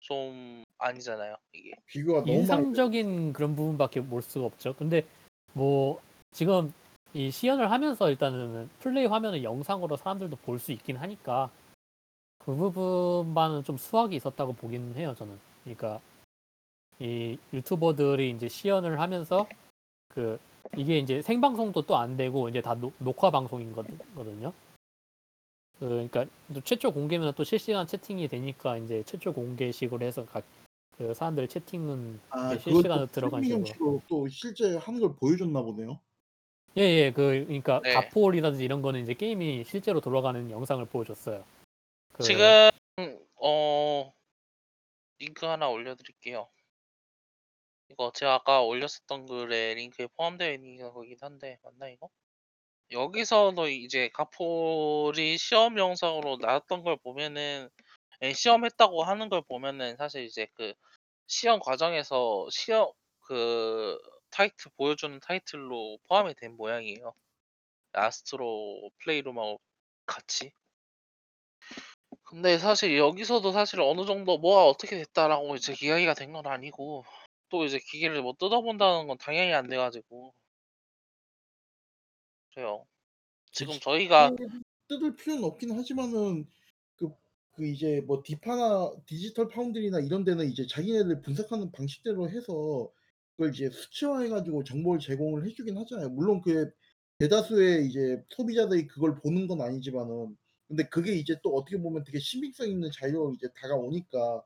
좀 0.00 0.64
아니잖아요 0.78 1.36
이게 1.52 1.72
비교가 1.86 2.20
너무 2.20 2.32
인상적인 2.32 3.32
그런 3.32 3.56
부분밖에 3.56 4.02
볼 4.02 4.22
수가 4.22 4.46
없죠. 4.46 4.74
근데 4.76 5.04
뭐 5.52 6.00
지금 6.32 6.72
이 7.14 7.30
시연을 7.30 7.70
하면서 7.70 8.10
일단은 8.10 8.68
플레이 8.78 9.06
화면을 9.06 9.42
영상으로 9.42 9.96
사람들도 9.96 10.36
볼 10.36 10.58
수 10.58 10.70
있긴 10.72 10.96
하니까 10.96 11.50
그 12.38 12.54
부분만은 12.54 13.64
좀 13.64 13.76
수학이 13.76 14.14
있었다고 14.16 14.52
보긴 14.52 14.94
해요 14.96 15.14
저는. 15.18 15.38
그러니까 15.64 16.00
이 17.00 17.38
유튜버들이 17.52 18.30
이제 18.30 18.48
시연을 18.48 19.00
하면서 19.00 19.48
그 20.08 20.38
이게 20.76 20.98
이제 20.98 21.22
생방송도 21.22 21.82
또 21.82 21.96
안 21.96 22.16
되고 22.16 22.48
이제 22.48 22.60
다 22.60 22.74
녹- 22.74 22.94
녹화 22.98 23.30
방송인 23.30 23.72
거거든요. 23.72 24.52
그 25.78 25.86
그러니까 25.88 26.24
또 26.54 26.60
최초 26.62 26.92
공개면 26.92 27.34
또 27.34 27.44
실시간 27.44 27.86
채팅이 27.86 28.28
되니까 28.28 28.76
이제 28.78 29.02
최초 29.04 29.32
공개식으로 29.32 30.04
해서 30.04 30.24
각 30.26 30.44
그 30.96 31.12
사람들 31.12 31.46
채팅은 31.48 32.20
아, 32.30 32.56
실시간으로 32.56 33.06
또 33.06 33.12
들어간 33.12 33.42
식으로. 33.44 33.64
식으로 33.66 34.02
또 34.08 34.28
실제 34.28 34.76
하는 34.78 34.98
걸 34.98 35.14
보여줬나 35.16 35.60
보네요. 35.60 36.00
예 36.76 36.82
예 36.84 37.12
그 37.12 37.44
그러니까 37.44 37.80
네. 37.82 37.92
가폴이라든지 37.92 38.64
이런 38.64 38.80
거는 38.80 39.02
이제 39.02 39.12
게임이 39.12 39.64
실제로 39.64 40.00
돌아가는 40.00 40.50
영상을 40.50 40.82
보여줬어요. 40.86 41.44
그, 42.14 42.22
지금 42.22 42.70
어 43.36 44.10
링크 45.18 45.44
하나 45.44 45.68
올려드릴게요. 45.68 46.48
이거 47.88 48.12
제가 48.14 48.34
아까 48.34 48.62
올렸었던 48.62 49.26
글에 49.26 49.74
링크에 49.74 50.06
포함되어 50.16 50.52
있는 50.52 50.92
거긴 50.92 51.16
한데 51.20 51.58
맞나 51.62 51.88
이거? 51.88 52.10
여기서도 52.92 53.68
이제 53.68 54.10
가폴이 54.14 55.38
시험 55.38 55.78
영상으로 55.78 56.38
나왔던 56.38 56.84
걸 56.84 56.96
보면은 56.98 57.70
예, 58.22 58.32
시험했다고 58.34 59.04
하는 59.04 59.28
걸 59.30 59.42
보면은 59.42 59.96
사실 59.96 60.24
이제 60.24 60.48
그 60.54 60.74
시험 61.28 61.60
과정에서 61.60 62.48
시험 62.52 62.90
그 63.22 63.98
타이틀 64.30 64.70
보여주는 64.76 65.18
타이틀로 65.20 65.98
포함이 66.08 66.34
된 66.36 66.56
모양이에요. 66.56 67.14
아스트로 67.94 68.90
플레이룸하고 69.00 69.60
같이. 70.06 70.52
근데 72.24 72.58
사실 72.58 72.96
여기서도 72.98 73.52
사실 73.52 73.80
어느 73.80 74.04
정도 74.04 74.38
뭐가 74.38 74.66
어떻게 74.66 74.96
됐다라고 74.98 75.56
이제 75.56 75.74
이야기가 75.80 76.14
된 76.14 76.32
건 76.32 76.46
아니고 76.46 77.04
또 77.48 77.64
이제 77.64 77.78
기계를 77.78 78.22
뭐 78.22 78.34
뜯어본다는 78.38 79.06
건 79.06 79.16
당연히 79.18 79.52
안 79.52 79.68
돼가지고 79.68 80.34
그래요. 82.54 82.86
지금. 83.52 83.78
저희가 83.80 84.32
뜯을 84.88 85.16
필요는 85.16 85.44
없긴 85.44 85.72
하지만은 85.72 86.46
그, 86.96 87.10
그 87.52 87.66
이제 87.66 88.02
뭐 88.06 88.22
디파나 88.24 88.92
디지털 89.06 89.48
파운드리나 89.48 90.00
이런 90.00 90.24
데는 90.24 90.50
이제 90.50 90.66
자기네들 90.66 91.22
분석하는 91.22 91.72
방식대로 91.72 92.28
해서 92.30 92.90
그걸 93.36 93.52
이제 93.52 93.68
수치화해가지고 93.70 94.64
정보를 94.64 95.00
제공을 95.00 95.46
해주긴 95.46 95.76
하잖아요. 95.78 96.08
물론 96.10 96.40
그 96.40 96.70
대다수의 97.18 97.86
이제 97.86 98.22
소비자들이 98.30 98.86
그걸 98.86 99.16
보는 99.16 99.46
건 99.46 99.60
아니지만은 99.60 100.36
근데 100.68 100.88
그게 100.88 101.12
이제 101.14 101.36
또 101.42 101.54
어떻게 101.54 101.78
보면 101.78 102.04
되게 102.04 102.18
신빙성 102.18 102.68
있는 102.68 102.90
자료로 102.92 103.34
이제 103.34 103.48
다가오니까 103.60 104.42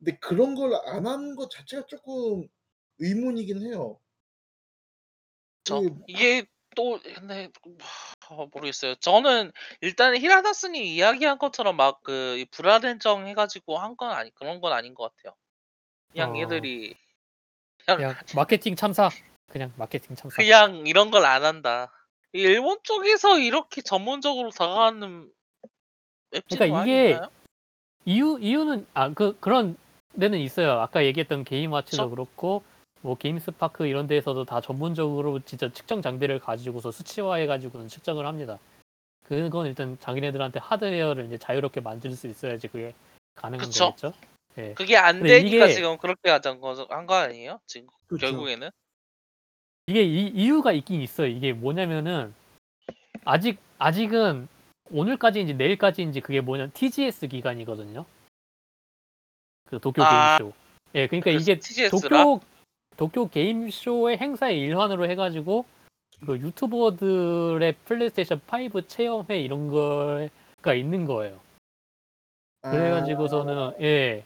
근데 0.00 0.16
그런 0.18 0.54
걸안 0.54 1.06
하는 1.06 1.36
것 1.36 1.50
자체가 1.50 1.86
조금 1.86 2.48
의문이긴 2.98 3.62
해요. 3.66 4.00
저그 5.64 5.90
이게 6.08 6.46
또 6.74 6.98
근데 7.14 7.48
하, 8.20 8.46
모르겠어요. 8.52 8.94
저는 8.96 9.52
일단 9.80 10.16
히라다스님 10.16 10.82
이야기한 10.82 11.38
것처럼 11.38 11.76
막그 11.76 12.44
불안정정 12.50 13.26
해 13.26 13.34
가지고 13.34 13.78
한 13.78 13.96
건 13.96 14.12
아니 14.12 14.34
그런 14.34 14.60
건 14.60 14.72
아닌 14.72 14.94
것 14.94 15.14
같아요. 15.14 15.34
그냥 16.12 16.34
어. 16.34 16.38
얘들이 16.40 16.96
그냥 17.86 18.14
마케팅 18.34 18.74
참사 18.76 19.10
그냥 19.48 19.72
마케팅 19.76 20.16
참사. 20.16 20.36
그냥 20.36 20.86
이런 20.86 21.10
걸 21.10 21.24
안 21.26 21.44
한다. 21.44 21.92
이 22.32 22.38
일본 22.40 22.78
쪽에서 22.84 23.38
이렇게 23.38 23.82
전문적으로 23.82 24.50
다가가는 24.50 25.30
웹진은 26.30 26.58
그러니까 26.68 26.82
이게 26.82 27.10
있나요? 27.10 27.30
이유 28.06 28.38
이유는 28.40 28.86
아 28.94 29.12
그 29.12 29.38
그런 29.40 29.76
데는 30.18 30.38
있어요. 30.38 30.72
아까 30.80 31.04
얘기했던 31.04 31.44
게임 31.44 31.72
와치도 31.72 32.04
그쵸? 32.04 32.10
그렇고 32.10 32.62
뭐 33.02 33.16
게임스파크 33.16 33.86
이런 33.86 34.06
데에서도 34.06 34.44
다 34.44 34.60
전문적으로 34.60 35.40
진짜 35.40 35.72
측정 35.72 36.02
장비를 36.02 36.38
가지고서 36.38 36.90
수치화해 36.90 37.46
가지고는 37.46 37.88
측정을 37.88 38.26
합니다. 38.26 38.58
그건 39.24 39.66
일단 39.66 39.96
자기네들한테 40.00 40.58
하드웨어를 40.60 41.26
이제 41.26 41.38
자유롭게 41.38 41.80
만들 41.80 42.12
수 42.12 42.26
있어야지 42.26 42.68
그게 42.68 42.94
가능한 43.36 43.66
그쵸. 43.68 43.86
거겠죠. 43.94 44.12
예. 44.58 44.74
그게 44.74 44.96
안 44.96 45.18
근데 45.20 45.38
되니까 45.40 45.66
이게- 45.66 45.74
지금 45.74 45.96
그렇게. 45.98 46.30
한거 46.88 47.14
아니에요? 47.14 47.60
지금 47.66 47.86
그렇죠. 48.08 48.26
결국에는 48.26 48.70
이게 49.86 50.02
이, 50.02 50.26
이유가 50.28 50.72
있긴 50.72 51.00
있어요. 51.00 51.28
이게 51.28 51.52
뭐냐면은 51.52 52.34
아직 53.24 53.58
아직은 53.78 54.48
오늘까지인지 54.90 55.54
내일까지인지 55.54 56.20
그게 56.20 56.40
뭐냐 56.40 56.68
TGS 56.68 57.28
기간이거든요. 57.28 58.04
그 59.70 59.78
도쿄 59.78 60.02
아, 60.02 60.38
게임쇼. 60.38 60.52
예, 60.96 61.06
그러니까 61.06 61.30
이게 61.30 61.58
TGS라 61.58 61.90
도쿄 61.90 62.40
도쿄 62.96 63.28
게임쇼의 63.28 64.18
행사의 64.18 64.58
일환으로 64.60 65.08
해가지고 65.08 65.64
그 66.26 66.36
유튜버들의 66.38 67.76
플레이스테이션 67.84 68.40
5 68.74 68.80
체험회 68.82 69.40
이런 69.40 69.68
거가 69.68 70.74
있는 70.74 71.06
거예요. 71.06 71.40
아, 72.62 72.70
그래가지고서는 72.72 73.80
예. 73.80 74.24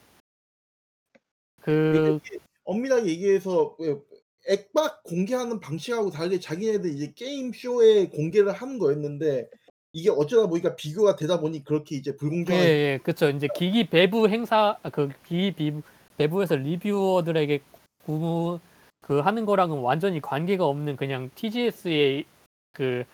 그 1.60 2.18
엄밀하게 2.64 3.08
얘기해서 3.10 3.76
그 3.76 4.04
액박 4.48 5.04
공개하는 5.04 5.60
방식하고 5.60 6.10
다르게 6.10 6.40
자기네들 6.40 6.90
이제 6.90 7.12
게임 7.14 7.52
쇼에 7.52 8.08
공개를 8.08 8.52
하는 8.52 8.78
거였는데 8.78 9.48
이게 9.94 10.10
어쩌다 10.10 10.48
보니까 10.48 10.74
비교가 10.74 11.14
되다 11.14 11.38
보니 11.38 11.62
그렇게 11.62 11.94
이제 11.94 12.10
예, 12.10 12.16
불공정한 12.16 12.64
예, 12.66 12.98
그쵸. 13.02 13.30
이제 13.30 13.46
기기 13.54 13.88
배부 13.88 14.28
행사, 14.28 14.76
아, 14.82 14.90
그 14.90 15.08
기기 15.24 15.52
비, 15.52 15.72
배부에서 16.16 16.56
리뷰어들에게 16.56 17.60
구, 18.04 18.58
그 19.00 19.20
하는 19.20 19.44
거랑은 19.44 19.78
완전히 19.78 20.20
관계가 20.20 20.64
없는 20.66 20.96
그냥 20.96 21.30
TGS의 21.36 22.24
그 22.72 23.04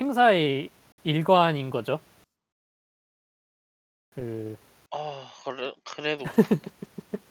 행사의 0.00 0.70
일관인 1.04 1.68
거죠. 1.68 2.00
그, 4.14 4.56
아 4.90 5.30
그래 5.44 5.74
그래도 5.84 6.24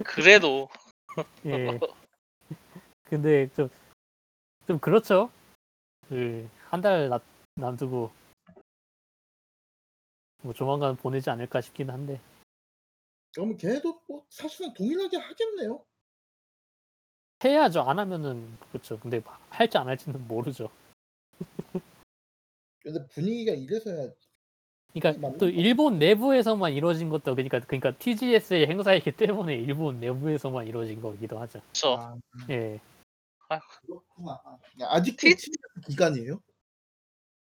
그래도 0.03 0.69
예. 1.47 1.79
근데 3.05 3.49
좀, 3.55 3.69
좀 4.67 4.77
그렇죠. 4.77 5.31
그, 6.09 6.47
한달 6.69 7.09
놔두고, 7.55 8.20
뭐 10.41 10.53
조만간 10.53 10.95
보내지 10.95 11.29
않을까 11.29 11.61
싶긴 11.61 11.89
한데. 11.89 12.19
그러면 13.33 13.57
걔네도 13.57 14.01
뭐 14.07 14.25
사실은 14.29 14.73
동일하게 14.73 15.17
하겠네요. 15.17 15.85
해야죠. 17.43 17.81
안 17.81 17.97
하면은, 17.99 18.57
그렇죠. 18.69 18.99
근데 18.99 19.21
할지 19.49 19.77
안 19.77 19.87
할지는 19.87 20.27
모르죠. 20.27 20.69
근데 22.83 23.07
분위기가 23.07 23.53
이래서야 23.53 24.11
그러니까 24.93 25.31
또거 25.37 25.47
일본 25.47 25.99
내부에서만 25.99 26.73
이루어진 26.73 27.09
것도 27.09 27.35
그러니까 27.35 27.59
그러니까 27.61 27.91
TGS의 27.97 28.67
행사이기 28.67 29.13
때문에 29.13 29.55
일본 29.55 29.99
내부에서만 29.99 30.67
이루어진 30.67 31.01
거기도 31.01 31.39
하죠. 31.39 31.61
저 31.71 31.95
아, 31.95 32.15
예. 32.49 32.79
그렇구나. 33.85 34.41
아직도 34.81 35.17
티- 35.17 35.35
TGS 35.35 35.51
기간이에요? 35.87 36.41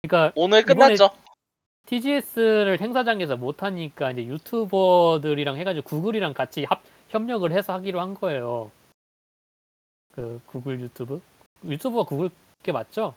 그러니까 0.02 0.32
오늘 0.36 0.60
이번에 0.60 0.96
끝났죠. 0.96 1.10
TGS를 1.86 2.80
행사장에서 2.80 3.36
못 3.36 3.62
하니까 3.62 4.10
이제 4.10 4.24
유튜버들이랑 4.26 5.56
해가지고 5.56 5.88
구글이랑 5.88 6.34
같이 6.34 6.64
합 6.64 6.82
협력을 7.08 7.50
해서 7.52 7.72
하기로 7.74 8.00
한 8.00 8.14
거예요. 8.14 8.70
그 10.12 10.40
구글 10.46 10.80
유튜브 10.80 11.20
유튜버가 11.64 12.08
구글 12.08 12.30
게 12.62 12.72
맞죠? 12.72 13.14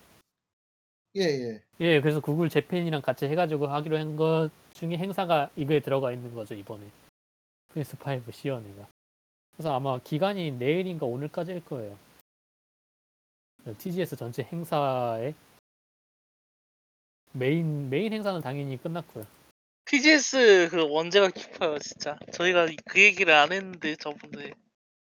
예, 1.16 1.22
예. 1.22 1.62
예, 1.80 2.02
그래서 2.02 2.20
구글 2.20 2.50
재팬이랑 2.50 3.02
같이 3.02 3.26
해가지고 3.26 3.68
하기로 3.68 3.98
한 3.98 4.16
것 4.16 4.52
중에 4.74 4.98
행사가 4.98 5.50
이거에 5.56 5.80
들어가 5.82 6.12
있는 6.12 6.34
거죠 6.34 6.54
이번에 6.54 6.84
PS5 7.74 8.32
시연회가. 8.32 8.88
그래서 9.54 9.76
아마 9.76 9.98
기간이 10.00 10.52
내일인가 10.52 11.06
오늘까지일 11.06 11.66
거예요. 11.66 11.98
TGS 13.78 14.16
전체 14.16 14.44
행사에 14.44 15.34
메인 17.34 17.90
메인 17.90 18.14
행사는 18.14 18.42
당연히 18.42 18.78
끝났고요. 18.82 19.26
TGS 19.86 20.70
그 20.72 20.88
원죄가 20.90 21.30
깊어요 21.30 21.80
진짜. 21.80 22.18
저희가 22.32 22.68
그 22.86 23.02
얘기를 23.02 23.34
안 23.34 23.52
했는데 23.52 23.96
저번에 23.96 24.52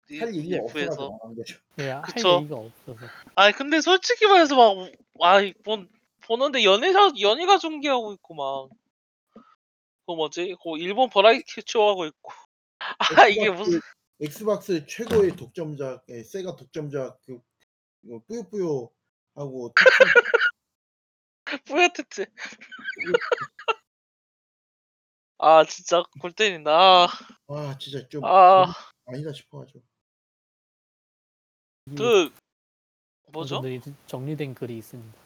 이- 0.10 0.20
할 0.20 0.30
리뷰에서. 0.30 0.64
없어서 0.64 1.20
안 1.24 1.36
거죠. 1.36 1.58
예, 1.80 1.90
할 1.90 2.02
그쵸. 2.04 2.40
얘기가 2.42 2.56
없어서. 2.58 3.00
아니 3.36 3.54
근데 3.54 3.82
솔직히 3.82 4.26
말해서 4.28 4.56
막 4.56 4.90
아, 5.22 5.40
본 5.64 5.90
보는데 6.26 6.64
연예사 6.64 7.12
연예가 7.20 7.58
중계하고 7.58 8.14
있고 8.14 8.34
막. 8.36 8.70
그 10.06 10.12
뭐지? 10.12 10.56
그 10.62 10.78
일본 10.80 11.10
버라이티 11.10 11.62
쇼 11.66 11.88
하고 11.88 12.06
있고. 12.06 12.34
아 12.80 13.28
이게 13.28 13.50
무슨 13.50 13.80
엑스박스 14.20 14.86
최고의 14.86 15.36
독점작, 15.38 16.04
예, 16.10 16.24
세가 16.24 16.56
독점작 16.58 17.20
그 17.26 17.40
이거 18.04 18.22
뿌요뿌요 18.28 18.90
하고 19.36 19.74
뿌야트트. 21.66 22.26
아 25.40 25.66
진짜 25.66 26.04
골 26.22 26.32
때린다. 26.32 26.72
아, 26.72 27.08
아 27.48 27.78
진짜 27.78 28.08
좀 28.08 28.24
아, 28.24 28.74
아니다 29.06 29.34
싶어가지고 29.34 29.84
이게 31.88 31.96
그 31.98 32.34
뭐죠? 33.32 33.62
정리된 34.08 34.56
글이 34.56 34.78
있습니다. 34.78 35.24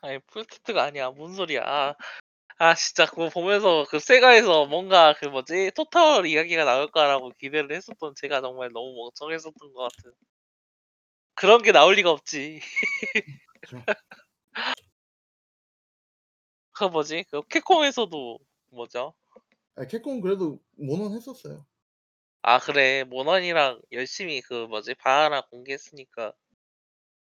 아니 0.00 0.18
풀티트가 0.18 0.82
아니야. 0.82 1.10
뭔 1.10 1.34
소리야. 1.34 1.62
아, 1.64 1.94
아 2.58 2.74
진짜 2.74 3.06
그거 3.06 3.30
보면서 3.30 3.86
그 3.88 3.98
세가에서 3.98 4.66
뭔가 4.66 5.14
그 5.14 5.26
뭐지 5.26 5.72
토탈 5.74 6.26
이야기가 6.26 6.64
나올 6.64 6.90
까라고 6.90 7.30
기대를 7.38 7.74
했었던 7.74 8.14
제가 8.16 8.40
정말 8.40 8.70
너무 8.72 8.94
멍청했었던 8.94 9.72
것 9.72 9.82
같은. 9.82 10.12
그런 11.34 11.62
게 11.62 11.72
나올 11.72 11.94
리가 11.94 12.10
없지. 12.10 12.60
그쵸. 13.60 13.76
그 16.72 16.84
뭐지? 16.84 17.24
그 17.30 17.42
캡콤에서도 17.48 18.38
뭐죠? 18.70 19.14
아, 19.76 19.86
캡콤 19.86 20.20
그래도 20.20 20.60
모논 20.76 21.12
했었어요. 21.14 21.64
아 22.42 22.58
그래 22.58 23.04
모넌이랑 23.04 23.80
열심히 23.92 24.40
그 24.42 24.66
뭐지 24.66 24.94
바하나 24.94 25.40
공개했으니까 25.42 26.34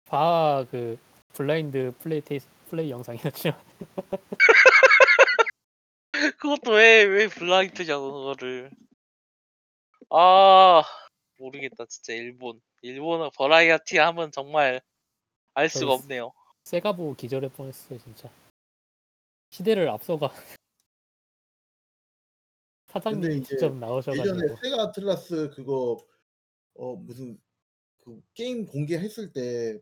바 0.07 0.65
그 0.71 0.99
블라인드 1.35 1.93
플레이 1.99 2.21
테이스 2.23 2.49
플레이 2.71 2.91
영상이었죠. 2.91 3.51
그것도 6.39 6.73
왜 6.73 7.05
왜 7.05 7.29
블라이트냐고 7.29 8.13
그거를 8.13 8.71
아 10.11 10.83
모르겠다 11.39 11.85
진짜 11.87 12.13
일본 12.15 12.61
일본어 12.83 13.31
버라이어티 13.31 13.99
하면 13.99 14.33
정말 14.33 14.81
알 15.55 15.69
수가 15.69 15.93
없네요. 15.95 16.33
세가 16.65 16.93
보고 16.93 17.15
기절할 17.15 17.51
뻔했어요 17.51 17.99
진짜. 17.99 18.31
시대를 19.51 19.89
앞서가 19.89 20.29
근데 22.87 22.93
사장님 22.93 23.33
이제 23.33 23.43
직접 23.43 23.75
나오셔가지고 23.77 24.25
예전에 24.25 24.57
세가 24.63 24.83
아틀라스 24.83 25.51
그거 25.51 25.99
어 26.75 26.97
무슨 26.97 27.41
그 27.99 28.23
게임 28.35 28.67
공개했을 28.67 29.33
때 29.33 29.81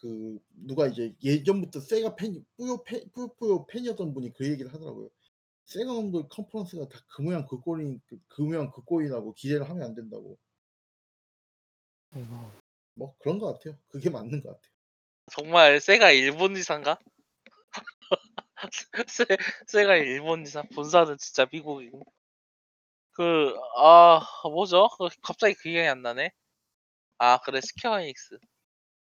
그 0.00 0.38
누가 0.66 0.86
이제 0.86 1.14
예전부터 1.22 1.80
세가 1.80 2.14
팬 2.16 2.44
뿌요 2.56 2.82
팬 2.84 3.08
뿌요뿌요 3.12 3.66
팬이었던 3.66 4.14
분이 4.14 4.32
그 4.32 4.48
얘기를 4.48 4.72
하더라고요. 4.72 5.10
세가 5.66 5.92
놈들 5.92 6.28
컨퍼런스가 6.28 6.88
다 6.88 7.00
그 7.08 7.22
모양 7.22 7.46
그 7.46 7.60
꼴인 7.60 8.00
그, 8.06 8.18
그 8.28 8.42
모양 8.42 8.70
그 8.70 8.82
꼴이라고 8.82 9.34
기대를 9.34 9.68
하면 9.68 9.82
안 9.82 9.94
된다고. 9.94 10.38
아이고, 12.14 12.50
뭐 12.94 13.14
그런 13.18 13.38
것 13.38 13.54
같아요. 13.54 13.78
그게 13.88 14.10
맞는 14.10 14.42
것 14.42 14.50
같아요. 14.50 14.72
정말 15.30 15.80
세가 15.80 16.10
일본 16.10 16.54
지사인가? 16.54 16.98
세, 19.08 19.24
세가 19.66 19.96
일본 19.96 20.44
지사 20.44 20.62
본사는 20.74 21.16
진짜 21.18 21.46
미국이고 21.52 22.02
그아 23.12 24.20
뭐죠? 24.44 24.88
그 24.98 25.08
갑자기 25.22 25.54
그 25.54 25.64
기억이 25.64 25.88
안 25.88 26.02
나네. 26.02 26.30
아 27.18 27.38
그래 27.38 27.60
스퀘어 27.60 28.00
에닉스 28.00 28.38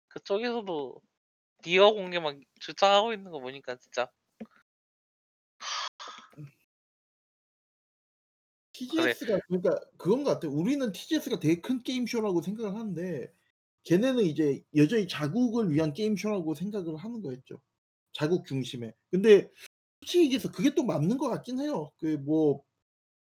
그쪽에서도 0.09 1.01
디어 1.63 1.93
공개만 1.93 2.41
주장하고 2.61 3.13
있는 3.13 3.31
거 3.33 3.41
보니까 3.41 3.77
진짜 3.77 4.09
TGS가 8.79 9.41
그러니까 9.49 9.81
그건 9.97 10.25
것 10.25 10.33
같아요. 10.33 10.53
우리는 10.53 10.93
TGS가 10.93 11.41
되게 11.41 11.61
큰 11.61 11.83
게임 11.83 12.07
쇼라고 12.07 12.43
생각을 12.43 12.75
하는데 12.75 13.33
걔네는 13.85 14.25
이제 14.25 14.63
여전히 14.77 15.09
자국을 15.09 15.73
위한 15.73 15.93
게임쇼라고 15.93 16.55
생각을 16.55 16.97
하는 16.97 17.23
거였죠. 17.23 17.61
자국 18.13 18.47
중심에. 18.47 18.93
근데 19.11 19.51
솔직히 20.01 20.25
얘기해서 20.25 20.51
그게 20.51 20.75
또 20.75 20.85
맞는 20.85 21.19
것 21.19 21.29
같긴 21.29 21.61
해요. 21.61 21.91
그 21.99 22.19
뭐 22.19 22.63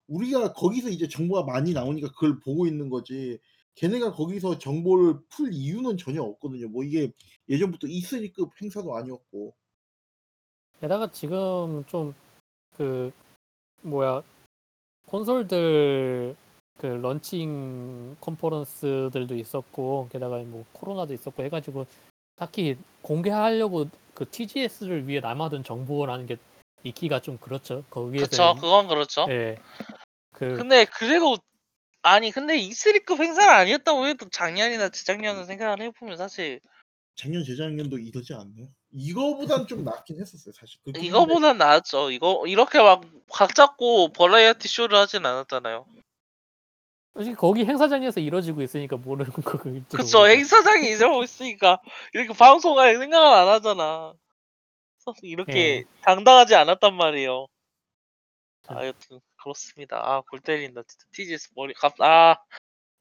우리가 0.09 0.53
거기서 0.53 0.91
이제 0.91 1.09
정보가 1.09 1.45
많이 1.45 1.73
나오니까 1.73 2.11
그걸 2.13 2.39
보고 2.41 2.67
있는 2.67 2.91
거지. 2.91 3.39
걔네가 3.77 4.13
거기서 4.13 4.59
정보를 4.59 5.21
풀 5.31 5.53
이유는 5.53 5.97
전혀 5.97 6.23
없거든요. 6.23 6.69
뭐 6.69 6.85
이게 6.85 7.13
예전부터 7.49 7.87
E3급 7.87 8.51
행사도 8.61 8.95
아니었고. 8.95 9.55
게다가 10.81 11.11
지금 11.11 11.85
좀 11.87 12.15
그 12.77 13.13
뭐야 13.83 14.23
콘솔들 15.13 16.35
그 16.79 16.87
런칭 16.87 18.17
컨퍼런스들도 18.19 19.37
있었고 19.37 20.09
게다가 20.11 20.39
뭐 20.39 20.65
코로나도 20.73 21.13
있었고 21.13 21.45
해가지고 21.45 21.87
딱히 22.37 22.79
공개하려고 23.03 23.91
그 24.15 24.25
TGS를 24.29 25.07
위해 25.07 25.21
남겨둔 25.21 25.65
정보라는 25.65 26.27
게 26.27 26.39
있기가 26.83 27.21
좀 27.21 27.37
그렇죠. 27.37 27.85
거기에서 27.91 28.55
그쵸 28.55 28.55
그건 28.55 28.89
그렇죠. 28.89 29.27
예. 29.29 29.57
그 30.33 30.57
근데 30.57 30.87
그래도 30.87 31.37
아니 32.01 32.31
근데 32.31 32.57
E3급 32.57 33.21
행사가 33.21 33.59
아니었다고 33.59 34.07
해도 34.07 34.31
작년이나 34.31 34.89
재작년을 34.89 35.45
생각을 35.45 35.83
해보면 35.83 36.17
사실 36.17 36.59
작년 37.17 37.45
재작년도 37.45 37.99
이러지 37.99 38.33
않나요? 38.33 38.69
이거보단 38.93 39.67
좀 39.67 39.85
낫긴 39.85 40.21
했었어요, 40.21 40.53
사실. 40.53 40.81
그 40.85 40.93
이거보단 40.97 41.59
나았죠. 41.59 42.11
이거 42.11 42.45
이렇게 42.47 42.81
막 42.81 43.03
각 43.33 43.55
잡고 43.55 44.13
버라이어티 44.13 44.69
쇼를 44.69 44.97
하진 44.97 45.25
않았잖아요. 45.25 45.87
솔직히 47.15 47.35
거기 47.35 47.65
행사장에서 47.65 48.21
이루어지고 48.21 48.63
있으니까 48.63 48.97
모르는 48.97 49.33
거겠죠. 49.33 49.97
그쵸 49.97 50.27
행사장이 50.27 50.89
이러고 50.89 51.23
있으니까 51.25 51.81
이렇게 52.13 52.33
방송할 52.33 52.97
생각을 52.99 53.37
안 53.37 53.49
하잖아. 53.49 54.15
이렇게 55.23 55.79
예. 55.79 55.85
당당하지 56.03 56.55
않았단 56.55 56.95
말이에요. 56.95 57.47
참. 58.63 58.79
아, 58.79 58.87
여튼 58.87 59.21
그렇습니다. 59.43 59.97
아, 59.99 60.23
골 60.31 60.41
때린다. 60.41 60.83
진짜 60.87 61.07
TGS 61.13 61.51
머리 61.57 61.75
갑 61.75 62.01
아. 62.01 62.37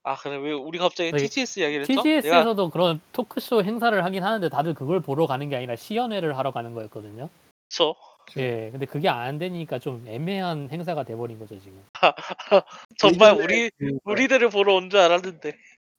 아, 0.04 0.16
그래. 0.16 0.36
왜 0.38 0.52
우리 0.52 0.80
갑자기 0.80 1.12
저기 1.12 1.24
TGS 1.28 1.60
이야기를 1.60 1.82
했죠? 1.82 1.94
내가 1.94 2.02
TGS에서도 2.22 2.70
그런 2.72 3.02
토크쇼 3.12 3.64
행사를 3.64 4.04
하긴 4.04 4.24
하는데 4.24 4.50
다들 4.50 4.74
그걸 4.74 5.00
보러 5.00 5.28
가는 5.28 5.48
게 5.50 5.56
아니라 5.56 5.76
시연회를 5.76 6.38
하러 6.38 6.52
가는 6.52 6.74
거였거든요. 6.74 7.30
저 7.70 7.96
예, 8.38 8.70
근데 8.72 8.86
그게 8.86 9.10
안 9.10 9.38
되니까 9.38 9.78
좀 9.80 10.06
애매한 10.08 10.70
행사가 10.72 11.04
돼버린 11.04 11.38
거죠 11.40 11.60
지금. 11.60 11.84
정말 12.98 13.34
예전에 13.38 13.44
우리 13.44 13.70
그 13.78 13.98
우리들을 14.06 14.50
보러 14.50 14.76
온 14.76 14.90
줄 14.90 15.00
알았는데. 15.00 15.54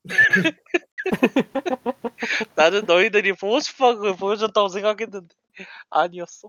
나는 2.57 2.87
너희들이 2.87 3.35
보고 3.35 3.61
싶어 3.61 3.95
그걸 3.95 4.17
보여줬다고 4.17 4.69
생각했는데 4.69 5.35
아니었어. 5.91 6.49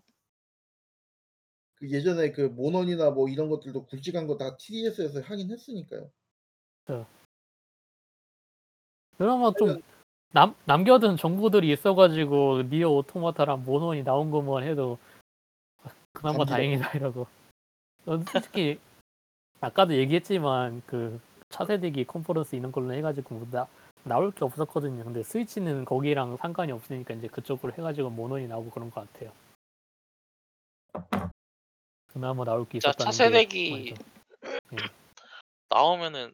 그 1.76 1.90
예전에 1.92 2.32
그 2.32 2.42
모넌이나 2.42 3.12
뭐 3.12 3.28
이런 3.30 3.50
것들도 3.50 3.86
굵직한 3.88 4.26
거 4.28 4.38
다 4.38 4.56
TGS에서 4.57 5.22
하긴 5.22 5.52
했으니까요. 5.52 6.10
그러면 9.18 9.53
좀 9.57 9.81
남, 10.31 10.56
남겨둔 10.65 11.18
정보들이 11.18 11.72
있어가지고 11.72 12.64
니어 12.64 12.90
오토마타랑 12.90 13.64
모논이 13.65 14.03
나온 14.03 14.31
것만 14.31 14.64
해도 14.64 14.98
그나마. 16.14 16.45
다행이다 16.45 16.98
이러고. 16.98 17.27
전 18.06 18.23
솔직히 18.26 18.80
아까도 19.61 19.95
얘기했지만 19.95 20.81
그 20.85 21.19
차세대기 21.49 22.06
컨퍼런스 22.06 22.56
이런 22.56 22.72
걸로 22.72 22.94
해가지고 22.94 23.35
뭐 23.35 23.48
나, 23.52 23.68
나올 24.03 24.31
게 24.31 24.44
없었거든요. 24.44 25.03
근데 25.03 25.23
스위치는 25.23 25.85
거기랑 25.85 26.38
상관이 26.38 26.72
없으니까 26.72 27.14
이제 27.14 27.27
그쪽으로 27.27 27.73
해가지고 27.73 28.10
모넌이 28.10 28.48
나오고 28.48 28.72
그런 28.72 28.91
것 28.91 29.07
같아요. 29.11 29.31
그나마 32.07 32.44
나올 32.44 32.68
게 32.68 32.80
자, 32.80 32.90
있었다는 32.90 33.11
차세대기 33.11 33.95
게 33.95 33.95
나오면은 35.69 36.34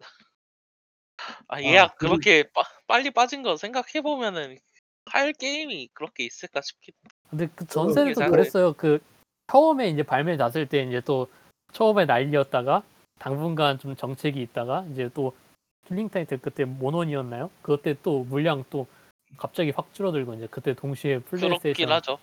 아 1.48 1.62
얘가 1.62 1.90
그- 1.94 2.08
그렇게 2.08 2.44
빠, 2.44 2.64
빨리 2.88 3.12
빠진 3.12 3.44
거 3.44 3.58
생각해 3.58 4.02
보면은 4.04 4.58
할 5.06 5.34
게임이 5.34 5.90
그렇게 5.94 6.24
있을까 6.26 6.62
싶긴. 6.62 6.94
근데 7.30 7.48
그 7.56 7.66
전세대도 7.66 8.20
잘- 8.20 8.30
그랬어요. 8.30 8.74
그 8.74 9.00
처음에 9.48 9.90
이제 9.90 10.04
발매 10.04 10.36
났을 10.36 10.68
때 10.68 10.84
이제 10.84 11.02
또 11.02 11.28
처음에 11.74 12.06
난리였다가 12.06 12.84
당분간 13.18 13.80
좀 13.80 13.96
정체기 13.96 14.42
있다가 14.42 14.86
이제 14.92 15.10
또 15.14 15.36
killing 15.88 16.10
타이틀 16.10 16.38
그때 16.40 16.66
모넌이었나요? 16.66 17.50
그때 17.62 17.96
또 18.04 18.24
물량 18.24 18.64
또 18.70 18.88
갑자기 19.38 19.72
확 19.72 19.94
줄어들고 19.94 20.36
이제 20.36 20.48
그때 20.52 20.74
동시에 20.74 21.20
플레이스테이션 21.20 21.92
하죠. 21.92 22.20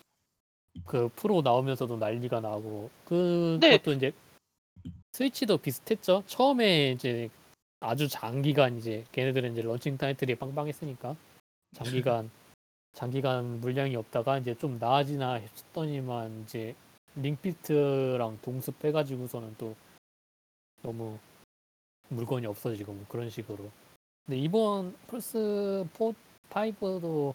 그 0.84 1.08
프로 1.16 1.42
나오면서도 1.42 1.96
난리가 1.96 2.40
나고 2.40 2.90
네. 3.60 3.70
그것도 3.76 3.92
이제 3.92 4.12
스위치도 5.12 5.58
비슷했죠. 5.58 6.22
처음에 6.26 6.92
이제 6.92 7.30
아주 7.80 8.08
장기간 8.08 8.78
이제 8.78 9.04
걔네들은 9.12 9.52
이제 9.52 9.62
런칭 9.62 9.98
타이틀이 9.98 10.36
빵빵했으니까 10.36 11.16
장기간 11.74 12.30
장기간 12.94 13.60
물량이 13.60 13.94
없다가 13.96 14.38
이제 14.38 14.54
좀 14.54 14.78
나아지나 14.78 15.34
했더니만 15.34 16.44
이제 16.44 16.74
링피트랑 17.16 18.38
동숲 18.40 18.72
때가지고서는 18.72 19.54
또 19.58 19.76
너무 20.82 21.18
물건이 22.08 22.46
없어지고 22.46 22.92
뭐 22.94 23.04
그런 23.08 23.28
식으로. 23.28 23.70
근데 24.24 24.38
이번 24.38 24.96
플스 25.08 25.84
4, 25.92 26.12
5도 26.48 27.34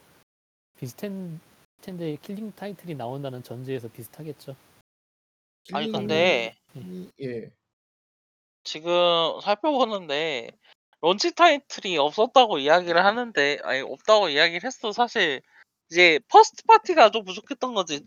비슷한 0.77 1.39
텐데 1.81 2.17
killing 2.21 2.51
타이틀이 2.53 2.95
나온다는 2.95 3.43
전제에서 3.43 3.87
비슷하겠죠. 3.89 4.55
아니 5.73 5.91
근데 5.91 6.55
예. 7.21 7.51
지금 8.63 9.39
살펴보는데 9.41 10.51
launch 11.01 11.33
타이틀이 11.33 11.97
없었다고 11.97 12.59
이야기를 12.59 13.03
하는데 13.03 13.57
아니 13.63 13.81
없다고 13.81 14.29
이야기를 14.29 14.63
했어 14.63 14.91
사실 14.91 15.41
이제 15.89 16.19
first 16.27 16.63
party가 16.65 17.11
좀 17.11 17.25
부족했던 17.25 17.73
거지. 17.73 18.05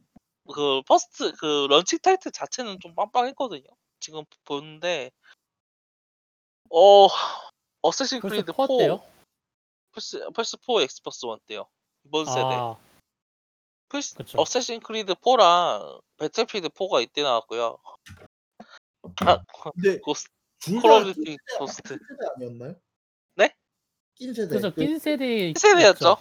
그 0.53 0.83
first 0.83 1.33
그 1.33 1.67
launch 1.69 1.99
타이틀 1.99 2.31
자체는 2.31 2.79
좀 2.81 2.95
빵빵했거든요. 2.95 3.65
지금 4.01 4.25
보는데. 4.45 5.11
어 6.71 7.09
어쌔신 7.83 8.21
크리드 8.21 8.53
4 8.53 8.67
4 8.67 8.79
때요? 8.79 9.03
플스 9.93 10.27
플스 10.35 10.57
4 10.57 10.83
엑스박스 10.83 11.27
원 11.27 11.39
때요. 11.47 11.69
이번 12.05 12.25
세대. 12.27 12.41
아, 12.41 12.77
플스 13.89 14.15
그쵸. 14.15 14.39
어쌔신 14.39 14.81
크리드 14.81 15.15
4랑 15.15 16.01
배틀필드 16.17 16.69
4가 16.71 17.03
이때 17.03 17.23
나왔고요. 17.23 17.79
아 19.21 19.45
근데 19.73 19.99
고스 19.99 20.29
둘 20.31 20.44
콜 20.81 20.97
오브 20.97 21.05
듀티 21.15 21.24
낀 21.24 21.36
고스트 21.59 21.89
세대 21.89 22.27
아니었나요? 22.36 22.77
네? 23.36 23.55
낀 24.15 24.35
세대. 24.35 24.49
그래서 24.49 24.70
그- 24.74 24.81
낀 24.81 24.99
세대 24.99 25.27
낀 25.27 25.55
세대였죠 25.57 26.16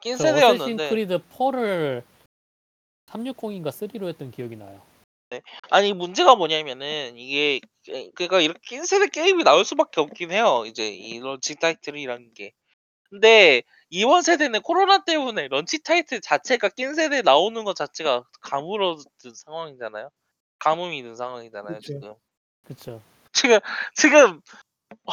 낀 0.00 0.14
어쌔신 0.14 0.34
세대였는데 0.34 0.88
크리드 0.88 1.18
4를 1.32 2.02
360인가 3.06 3.68
3로 3.68 4.08
했던 4.08 4.30
기억이 4.30 4.56
나요. 4.56 4.82
아니 5.70 5.92
문제가 5.92 6.34
뭐냐면은 6.34 7.16
이게 7.16 7.60
그- 7.86 8.10
그러니까 8.14 8.40
이렇게 8.40 8.58
낀 8.64 8.84
세대 8.84 9.06
게임이 9.06 9.44
나올 9.44 9.64
수밖에 9.64 10.00
없긴 10.00 10.32
해요. 10.32 10.64
이제 10.66 10.88
이 10.88 11.20
launch 11.20 11.54
타이틀이라는 11.56 12.34
게. 12.34 12.52
근데 13.10 13.62
이번 13.90 14.22
세대는 14.22 14.62
코로나 14.62 15.04
때문에 15.04 15.48
launch 15.48 15.82
타이틀 15.82 16.20
자체가 16.20 16.68
낀 16.70 16.94
세대 16.94 17.22
나오는 17.22 17.62
것 17.64 17.74
자체가 17.76 18.24
가물어든 18.40 19.34
상황이잖아요. 19.34 20.10
가뭄이 20.58 21.02
든 21.02 21.14
상황이잖아요 21.16 21.74
그쵸. 21.76 21.80
지금. 21.86 22.14
그쵸. 22.64 23.02
지금 23.32 23.58
지금 23.94 24.40
어, 25.04 25.12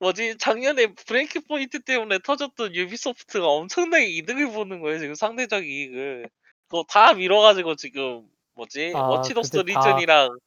뭐지 0.00 0.36
작년에 0.38 0.94
브레이크 0.94 1.40
포인트 1.40 1.80
때문에 1.80 2.18
터졌던 2.20 2.74
유비소프트가 2.74 3.46
엄청나게 3.46 4.06
이득을 4.06 4.52
보는 4.52 4.80
거예요 4.80 4.98
지금 4.98 5.14
상대적 5.14 5.66
이익을. 5.66 6.28
그거 6.68 6.84
다 6.88 7.14
밀어가지고 7.14 7.76
지금 7.76 8.28
뭐지 8.54 8.92
아, 8.94 9.00
워치독스 9.08 9.52
그때 9.62 9.72
다- 9.72 9.80
리전이랑 9.80 10.38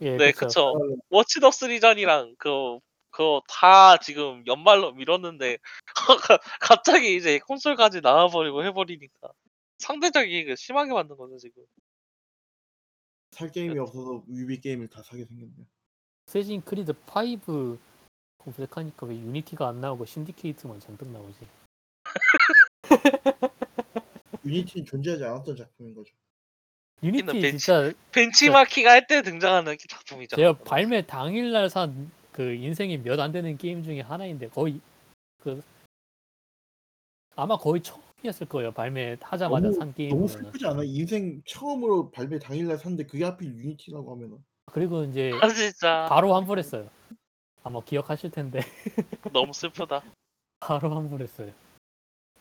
예, 0.00 0.16
네, 0.16 0.32
그쵸. 0.32 0.46
그쵸. 0.74 0.96
워치독스 1.10 1.66
리전이랑 1.66 2.34
그 2.38 2.78
그거 3.10 3.42
다 3.46 3.98
지금 3.98 4.42
연말로 4.46 4.92
밀었는데 4.92 5.58
갑자기 6.60 7.14
이제 7.14 7.38
콘솔까지 7.40 8.00
나와버리고 8.00 8.64
해버리니까 8.64 9.30
상대적 9.78 10.28
이익을 10.28 10.56
심하게 10.56 10.92
받는 10.92 11.16
거죠 11.16 11.36
지금. 11.38 11.62
살 13.32 13.50
게임이 13.50 13.78
없어서 13.78 14.22
유비 14.26 14.60
게임을 14.60 14.88
다 14.88 15.02
사게 15.02 15.24
생겼네요. 15.24 15.66
어쌔신 16.28 16.62
크리드 16.64 16.92
5 16.92 17.78
검색하니까 18.38 19.06
왜 19.06 19.14
유니티가 19.16 19.68
안 19.68 19.80
나오고 19.80 20.04
신디케이트만 20.04 20.80
잔뜩 20.80 21.08
나오지? 21.08 21.38
유니티는 24.44 24.84
존재하지 24.86 25.24
않았던 25.24 25.56
작품인 25.56 25.94
거죠. 25.94 26.12
유니티 27.02 27.26
벤치- 27.26 27.50
진짜 27.58 27.92
벤치마킹 28.12 28.86
할 28.88 29.06
때 29.06 29.22
등장하는 29.22 29.76
작품이죠. 29.88 30.36
제가 30.36 30.52
발매 30.58 31.06
당일날 31.06 31.70
산 31.70 32.10
그 32.32 32.54
인생이 32.54 32.96
몇 32.98 33.20
안 33.20 33.30
되는 33.30 33.58
게임 33.58 33.82
중에 33.84 34.00
하나인데 34.00 34.48
거의 34.48 34.80
그 35.40 35.62
아마 37.36 37.58
거의 37.58 37.82
처음이었을 37.82 38.48
거예요. 38.48 38.72
발매하자마자 38.72 39.48
너무- 39.68 39.72
산 39.74 39.78
너무 39.80 39.94
게임은. 39.94 40.28
슬프지 40.28 40.66
않아? 40.66 40.82
인생 40.84 41.42
처음으로 41.46 42.10
발매 42.10 42.38
당일날 42.38 42.78
샀는데 42.78 43.04
그게 43.06 43.24
하필 43.24 43.48
유니티라고 43.54 44.12
하면은 44.14 44.38
그리고 44.72 45.04
이제 45.04 45.32
아 45.40 45.48
진짜 45.48 46.06
바로 46.08 46.34
환불했어요. 46.34 46.88
아마 47.62 47.80
기억하실 47.82 48.30
텐데 48.30 48.60
너무 49.32 49.52
슬프다. 49.52 50.02
바로 50.60 50.94
환불했어요. 50.94 51.52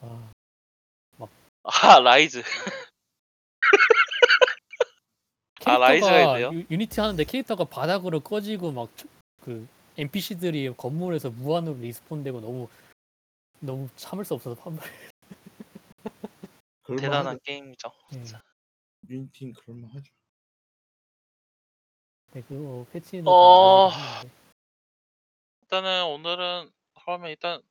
아, 0.02 0.32
아 1.64 1.99
라이즈. 1.99 2.41
아, 5.66 5.78
라이즈가 5.78 6.12
캐릭터가 6.12 6.40
있네요? 6.40 6.53
유- 6.60 6.66
유니티 6.72 6.99
하는데 6.99 7.24
캐릭터가 7.24 7.66
바닥으로 7.66 8.20
꺼지고 8.22 8.72
막 8.72 8.90
그 9.41 9.68
NPC들이 9.98 10.72
건물에서 10.78 11.32
무한으로 11.32 11.76
respawn되고 11.77 12.41
너무 12.41 12.70
너무 13.60 13.90
참을 13.95 14.24
수 14.24 14.36
없어서 14.36 14.60
환불. 14.62 14.84
대단한. 16.99 17.40
게임이죠. 17.44 17.88
음. 17.88 18.12
진짜. 18.12 18.41
유니티는 19.10 19.53
그럴만하죠. 19.53 20.14
네, 22.34 22.41
그거 22.48 22.86
패치는 22.91 23.28
어. 23.28 23.90
다 23.90 23.98
나가긴 23.99 24.32
일단은 25.64 26.06
오늘은 26.06 26.72
그러면 27.03 27.30
일단 27.30 27.62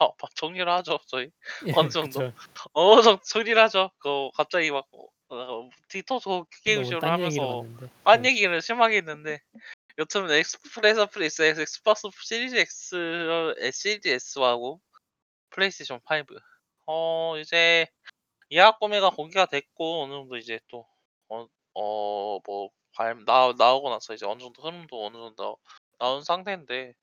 어, 0.00 0.14
막 0.20 0.34
정리를 0.34 0.66
하죠 0.68 0.98
저희 1.06 1.30
했는데. 1.66 1.72
어느 1.78 1.88
정도? 1.90 2.32
그쵸. 2.34 2.64
어느 2.72 3.02
정도 3.02 3.22
정리를 3.22 3.60
하죠. 3.64 3.90
그 3.98 4.30
갑자기 4.34 4.70
막 4.70 4.86
어, 5.28 5.70
디토서 5.88 6.46
게임 6.64 6.82
너무 6.82 6.88
쇼를 6.90 7.00
딴 7.00 7.20
얘기를 7.20 7.42
하면서 7.42 7.62
봤는데. 7.62 7.90
딴 8.04 8.22
네. 8.22 8.28
얘기를 8.30 8.62
심하게 8.62 8.96
했는데 8.98 9.40
여튼 9.98 10.30
엑스프레스 10.30 11.06
플레이스 11.06 11.42
엑스박스 11.42 12.08
시리즈 12.22 12.56
X 12.56 13.54
에, 13.58 13.70
시리즈 13.70 14.08
S하고 14.08 14.80
플레이스테이션 15.50 16.00
5. 16.04 16.38
어 16.86 17.38
이제 17.38 17.86
예약 18.52 18.80
구매가 18.80 19.10
공개가 19.10 19.46
됐고 19.46 20.02
어느 20.02 20.12
정도 20.12 20.36
이제 20.36 20.58
또어어 20.68 22.30
뭐나 22.96 23.54
나오고 23.58 23.90
나서 23.90 24.14
이제 24.14 24.26
어느 24.26 24.40
정도 24.40 24.62
흐름도 24.62 25.04
어느 25.06 25.16
정도 25.16 25.56
나온 25.98 26.22
상태인데 26.22 26.94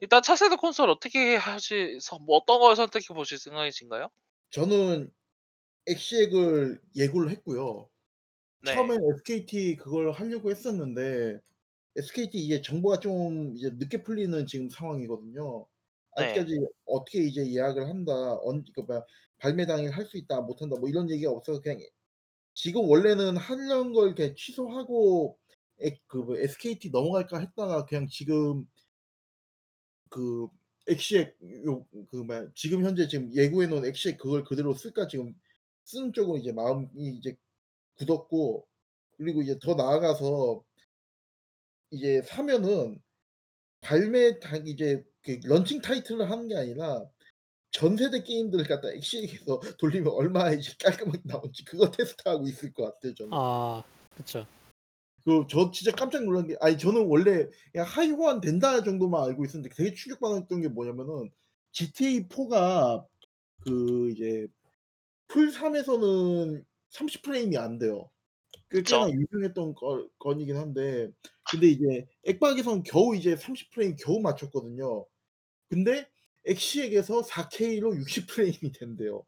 일단 0.00 0.22
차세대 0.22 0.54
콘솔 0.56 0.88
어떻게 0.90 1.34
하시 1.36 1.98
서- 2.00 2.18
뭐 2.20 2.36
어떤 2.36 2.60
걸 2.60 2.76
선택해 2.76 3.12
보실 3.14 3.38
생각이신가요? 3.38 4.08
저는 4.50 5.12
엑시액을 5.88 6.82
예고를 6.96 7.30
했고요. 7.32 7.90
네. 8.60 8.90
처음엔 8.90 9.00
SKT 9.14 9.76
그걸 9.78 10.12
하려고 10.12 10.50
했었는데 10.50 11.40
SKT 11.96 12.38
이게 12.38 12.62
정보가 12.62 13.00
좀 13.00 13.56
이제 13.56 13.70
늦게 13.74 14.02
풀리는 14.04 14.46
지금 14.46 14.70
상황이거든요. 14.70 15.66
네. 16.16 16.44
아직까지 16.44 16.58
어떻게 16.86 17.20
이제 17.24 17.46
예약을 17.52 17.88
한다, 17.88 18.12
언, 18.42 18.64
그 18.74 18.82
뭐야, 18.82 19.02
발매 19.38 19.66
당일 19.66 19.90
할 19.92 20.06
수 20.06 20.18
있다, 20.18 20.40
못 20.42 20.62
한다, 20.62 20.76
뭐 20.80 20.88
이런 20.90 21.10
얘기가 21.10 21.30
없어서 21.32 21.60
그냥 21.62 21.80
지금 22.54 22.88
원래는 22.88 23.36
하려는 23.36 23.92
걸 23.92 24.06
이렇게 24.08 24.34
취소하고 24.34 25.38
엑- 25.80 26.06
그뭐 26.08 26.36
SKT 26.38 26.90
넘어갈까 26.90 27.38
했다가 27.40 27.84
그냥 27.86 28.06
지금 28.08 28.66
그 30.10 30.48
엑시액 30.88 31.36
요그 31.64 32.16
뭐야 32.26 32.46
지금 32.54 32.84
현재 32.84 33.08
지금 33.08 33.32
예고해 33.34 33.68
놓은 33.68 33.84
엑시액 33.86 34.18
그걸 34.18 34.44
그대로 34.44 34.74
쓸까 34.74 35.08
지금 35.08 35.34
쓰는 35.84 36.12
쪽으로 36.12 36.38
이제 36.38 36.52
마음이 36.52 36.88
이제 37.18 37.36
굳었고 37.98 38.66
그리고 39.18 39.42
이제 39.42 39.58
더 39.62 39.74
나아가서 39.74 40.64
이제 41.90 42.20
사면은 42.22 43.00
발매 43.82 44.40
당 44.40 44.66
이제 44.66 45.04
그 45.22 45.40
런칭 45.44 45.80
타이틀을 45.82 46.30
하는 46.30 46.48
게 46.48 46.56
아니라 46.56 47.04
전 47.74 47.96
세대 47.96 48.22
게임들을 48.22 48.66
갖다 48.68 48.88
엑시액에서 48.92 49.60
돌리면 49.78 50.12
얼마나 50.12 50.52
이제 50.52 50.72
깔끔하게 50.80 51.22
나올지 51.24 51.64
그거 51.64 51.90
테스트하고 51.90 52.46
있을 52.46 52.72
것 52.72 52.84
같아요 52.84 53.14
저는. 53.14 53.30
아, 53.32 53.82
그렇죠. 54.14 54.46
그저 55.24 55.70
진짜 55.72 55.90
깜짝 55.90 56.22
놀란 56.22 56.46
게 56.46 56.56
아니 56.60 56.78
저는 56.78 57.06
원래 57.06 57.48
그냥 57.72 57.86
하위 57.86 58.10
호환 58.10 58.40
된다 58.40 58.80
정도만 58.84 59.24
알고 59.24 59.44
있었는데 59.44 59.74
되게 59.74 59.92
충격받았던 59.92 60.60
게 60.60 60.68
뭐냐면은 60.68 61.30
GTA 61.72 62.28
4가 62.28 63.04
그 63.64 64.10
이제 64.12 64.46
플스 65.26 65.50
3에서는 65.50 66.64
30 66.90 67.22
프레임이 67.22 67.56
안 67.56 67.78
돼요. 67.78 68.08
그 68.68 68.82
꽤나 68.82 69.06
그쵸. 69.06 69.18
유명했던 69.32 69.74
거, 69.74 70.08
건이긴 70.20 70.56
한데 70.56 71.10
근데 71.50 71.66
이제 71.66 72.06
액박에선 72.22 72.84
겨우 72.84 73.16
이제 73.16 73.34
30 73.34 73.72
프레임 73.72 73.96
겨우 73.96 74.20
맞췄거든요. 74.20 75.06
근데 75.68 76.06
엑시액에서 76.46 77.22
4K로 77.22 77.96
60 77.96 78.26
프레임이 78.28 78.72
된대요. 78.72 79.24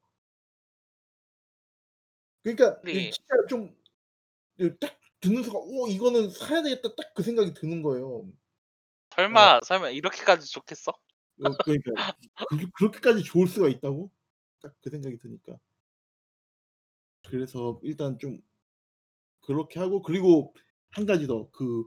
그러니까 2.43 2.81
이 2.87 2.95
네. 2.95 3.11
진짜 3.11 3.35
좀그딱 4.59 4.99
듣는 5.21 5.43
순간 5.43 5.63
'오 5.65 5.89
이거는 5.89 6.31
사야 6.31 6.63
되겠다.' 6.63 6.95
딱 6.95 7.15
그 7.15 7.23
생각이 7.23 7.55
드는 7.55 7.83
거예요. 7.83 8.31
설마 9.15 9.61
설마 9.65 9.91
이렇게까지 9.91 10.51
좋겠어? 10.51 10.93
어 10.93 11.53
그러니까 11.65 11.93
그 12.49 12.71
그렇게까지 12.73 13.23
좋을 13.25 13.47
수가 13.49 13.69
있다고? 13.69 14.11
딱 14.61 14.75
그 14.83 14.91
생각이 14.91 15.19
드니까. 15.19 15.59
그래서 17.29 17.79
일단 17.83 18.19
좀 18.19 18.41
그렇게 19.41 19.79
하고 19.81 20.03
그리고 20.03 20.55
한 20.91 21.07
가지 21.07 21.27
더 21.27 21.49
그 21.53 21.85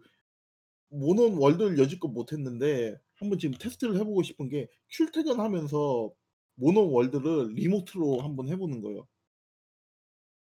몬헌 0.89 1.35
월드를 1.37 1.77
여지껏 1.79 2.11
못 2.11 2.33
했는데 2.33 2.97
한번 3.19 3.37
지금 3.39 3.57
테스트를 3.57 3.97
해 3.99 4.03
보고 4.03 4.23
싶은 4.23 4.49
게 4.49 4.67
출퇴근하면서 4.87 6.11
몬헌 6.55 6.89
월드를 6.91 7.53
remote로 7.53 8.21
한번 8.21 8.47
해 8.49 8.55
보는 8.57 8.81
거예요. 8.81 9.07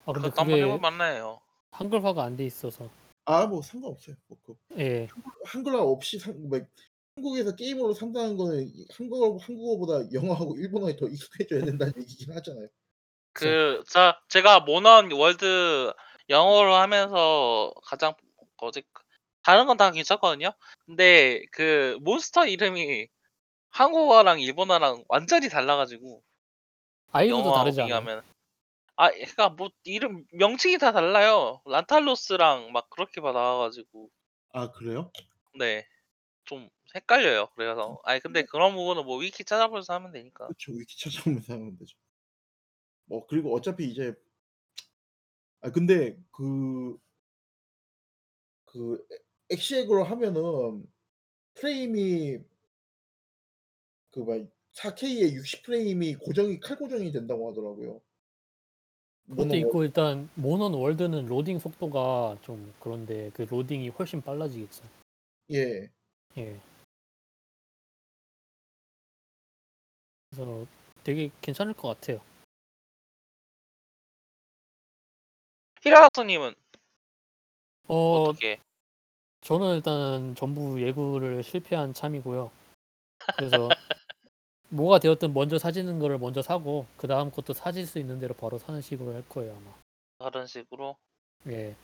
아, 0.05 0.13
근데 0.13 0.29
그것도 0.29 0.41
한번 0.41 0.55
그게 0.59 0.63
해볼 0.63 0.79
만하나요. 0.79 1.41
한글화가 1.71 2.23
안 2.23 2.35
돼 2.37 2.45
있어서. 2.45 2.89
아 3.25 3.47
뭐 3.47 3.61
상관없어요. 3.61 4.15
뭐 4.27 4.37
그 4.43 4.55
예. 4.79 5.07
한글화 5.45 5.81
없이 5.81 6.19
상뭐 6.19 6.59
한국에서 7.15 7.55
게임으로 7.55 7.93
산다는 7.93 8.37
거는 8.37 8.67
이 8.67 8.85
한국어 8.93 9.37
한국어보다 9.37 10.11
영어하고 10.13 10.57
일본어에 10.57 10.95
더 10.95 11.07
익숙해져야 11.07 11.65
된다는 11.65 11.93
얘기긴 11.97 12.33
하잖아요. 12.33 12.67
그 13.33 13.83
자 13.89 14.19
제가 14.29 14.61
몬헌 14.61 15.11
월드 15.11 15.91
영어로 16.29 16.75
하면서 16.75 17.73
가장 17.83 18.13
어제 18.57 18.81
다른 19.45 19.67
건 19.67 19.77
다 19.77 19.91
괜찮거든요. 19.91 20.53
근데 20.87 21.45
그 21.51 21.99
몬스터 22.01 22.47
이름이 22.47 23.07
한국어랑 23.69 24.39
일본어랑 24.39 25.03
완전히 25.07 25.49
달라 25.49 25.75
가지고 25.77 26.23
아이브도 27.11 27.37
영어하고 27.37 27.59
다르지 27.59 27.81
않아요? 27.81 27.99
비교하면 27.99 28.23
아 28.95 29.11
그러니까 29.11 29.49
뭐 29.49 29.69
이름 29.83 30.25
명칭이 30.33 30.79
다 30.79 30.91
달라요. 30.91 31.61
란탈로스랑 31.65 32.71
막 32.71 32.89
그렇게 32.89 33.21
막 33.21 33.33
나와 33.33 33.59
가지고 33.59 34.09
아 34.51 34.71
그래요? 34.71 35.11
네. 35.59 35.85
좀 36.45 36.67
헷갈려요. 36.95 37.49
그래서 37.55 37.99
아니 38.03 38.19
근데 38.21 38.43
그런 38.43 38.73
부분은 38.73 39.05
뭐 39.05 39.17
위키 39.19 39.43
찾아보면서 39.43 39.93
하면 39.93 40.11
되니까. 40.11 40.47
그쵸. 40.47 40.71
위키 40.71 40.97
찾아보면서 40.99 41.53
하면 41.53 41.77
되죠. 41.77 41.95
뭐 43.05 43.27
그리고 43.27 43.55
어차피 43.55 43.85
이제 43.85 44.15
아 45.61 45.69
근데 45.71 46.17
그 46.31 46.97
그 48.75 49.05
엑 49.49 49.57
엑시엑으로 49.57 50.03
하면은 50.03 50.85
프레임이 51.55 52.39
그 54.11 54.19
뭐야 54.19 54.45
4K에 54.73 55.33
60 55.33 55.63
프레임이 55.63 56.15
고정이 56.15 56.59
칼 56.59 56.77
고정이 56.77 57.11
된다고 57.11 57.49
하더라고요. 57.49 58.01
그것도 59.27 59.55
있고 59.55 59.79
월 59.79 59.87
일단 59.87 60.29
몬헌 60.35 60.73
월드는 60.73 61.25
로딩 61.25 61.59
속도가 61.59 62.39
좀 62.41 62.73
그런데 62.79 63.31
그 63.33 63.43
로딩이 63.43 63.89
훨씬 63.89 64.21
빨라지겠죠. 64.21 64.83
예. 65.51 65.89
예. 66.37 66.59
그래서 70.29 70.67
되게 71.03 71.31
괜찮을 71.41 71.73
것 71.73 71.87
같아요. 71.87 72.21
히라토 75.81 76.23
님은 76.23 76.53
어, 77.87 78.23
어떻게? 78.23 78.59
저는 79.45 79.75
일단 79.75 80.33
전부 80.33 80.81
예고를 80.81 81.43
실패한 81.43 81.93
참이고요. 81.93 82.49
그래서 83.37 83.69
뭐가 84.69 84.97
되었든 84.97 85.33
먼저 85.35 85.59
사지는 85.59 85.99
거를 85.99 86.17
먼저 86.17 86.41
사고 86.41 86.87
그 86.97 87.05
다음 87.07 87.29
것도 87.29 87.53
사질 87.53 87.85
수 87.85 87.99
있는 87.99 88.19
대로 88.19 88.33
바로 88.33 88.57
사는 88.57 88.81
식으로 88.81 89.13
할 89.13 89.21
거예요 89.29 89.55
아마. 89.55 89.71
다른 90.17 90.47
식으로? 90.47 90.97
예. 91.47 91.75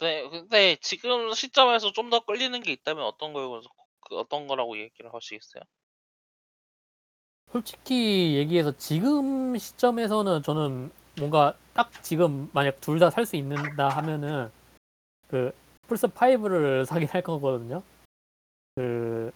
네, 0.00 0.28
근데 0.28 0.76
지금 0.80 1.32
시점에서 1.32 1.92
좀 1.92 2.10
더 2.10 2.24
끌리는 2.24 2.60
게 2.60 2.72
있다면 2.72 3.04
어떤 3.04 3.32
거요? 3.32 3.60
그 4.08 4.18
어떤 4.18 4.48
거라고 4.48 4.76
얘기를 4.78 5.14
하시겠어요? 5.14 5.62
솔직히 7.52 8.34
얘기해서 8.36 8.76
지금 8.76 9.56
시점에서는 9.56 10.42
저는 10.42 10.90
뭔가 11.18 11.56
딱 11.72 12.02
지금 12.02 12.50
만약 12.52 12.80
둘 12.80 12.98
다 12.98 13.10
살 13.10 13.24
수 13.26 13.36
있는다 13.36 13.88
하면은 13.90 14.50
그 15.28 15.52
플스 15.88 16.06
5를 16.06 16.84
사긴 16.84 17.08
할 17.08 17.22
거거든요. 17.22 17.82
그 18.76 19.32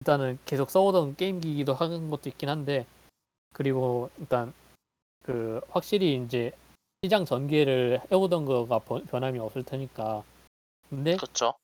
일단은 0.00 0.38
계속 0.46 0.70
써오던 0.70 1.16
게임기기도 1.16 1.74
하는 1.74 2.08
것도 2.08 2.30
있긴 2.30 2.48
한데 2.48 2.86
그리고 3.52 4.08
일단 4.18 4.54
그 5.24 5.60
확실히 5.68 6.16
이제 6.16 6.52
시장 7.02 7.24
전개를 7.24 8.00
해오던 8.10 8.44
거가 8.46 8.78
번- 8.78 9.04
변함이 9.06 9.38
없을 9.38 9.62
테니까 9.64 10.22
근데 10.88 11.16
그쵸. 11.16 11.54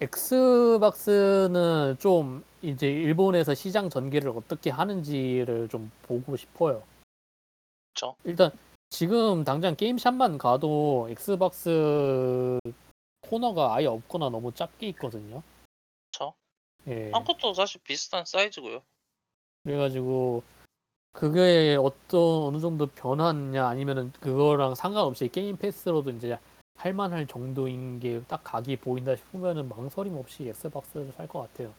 엑스박스는 0.00 1.96
좀 2.00 2.44
이제 2.62 2.88
일본에서 2.90 3.54
시장 3.54 3.88
전개를 3.88 4.30
어떻게 4.30 4.70
하는지를 4.70 5.68
좀 5.68 5.90
보고 6.02 6.36
싶어요. 6.36 6.82
그쵸. 7.94 8.16
일단 8.24 8.50
지금 8.96 9.42
당장 9.42 9.74
게임샵만 9.74 10.36
가도 10.36 11.08
엑스박스 11.08 12.58
코너가 13.22 13.74
아예 13.74 13.86
없거나 13.86 14.28
너무 14.28 14.52
작게 14.52 14.86
있거든요. 14.90 15.42
그쵸. 16.10 16.34
예. 16.88 17.10
한국도 17.10 17.54
사실 17.54 17.80
비슷한 17.82 18.26
사이즈고요. 18.26 18.82
그래가지고 19.64 20.42
그게 21.12 21.74
어떤 21.80 22.42
어느 22.44 22.60
정도 22.60 22.86
변화냐 22.86 23.66
아니면은 23.66 24.12
그거랑 24.20 24.74
상관없이 24.74 25.26
게임 25.28 25.56
패스로도 25.56 26.10
이제 26.10 26.38
할만할 26.76 27.26
정도인 27.26 27.98
게 27.98 28.20
딱 28.28 28.44
각이 28.44 28.76
보인다 28.76 29.16
싶으면은 29.16 29.70
망설임 29.70 30.16
없이 30.16 30.46
엑스박스를 30.48 31.12
살 31.16 31.26
것 31.28 31.40
같아요. 31.40 31.72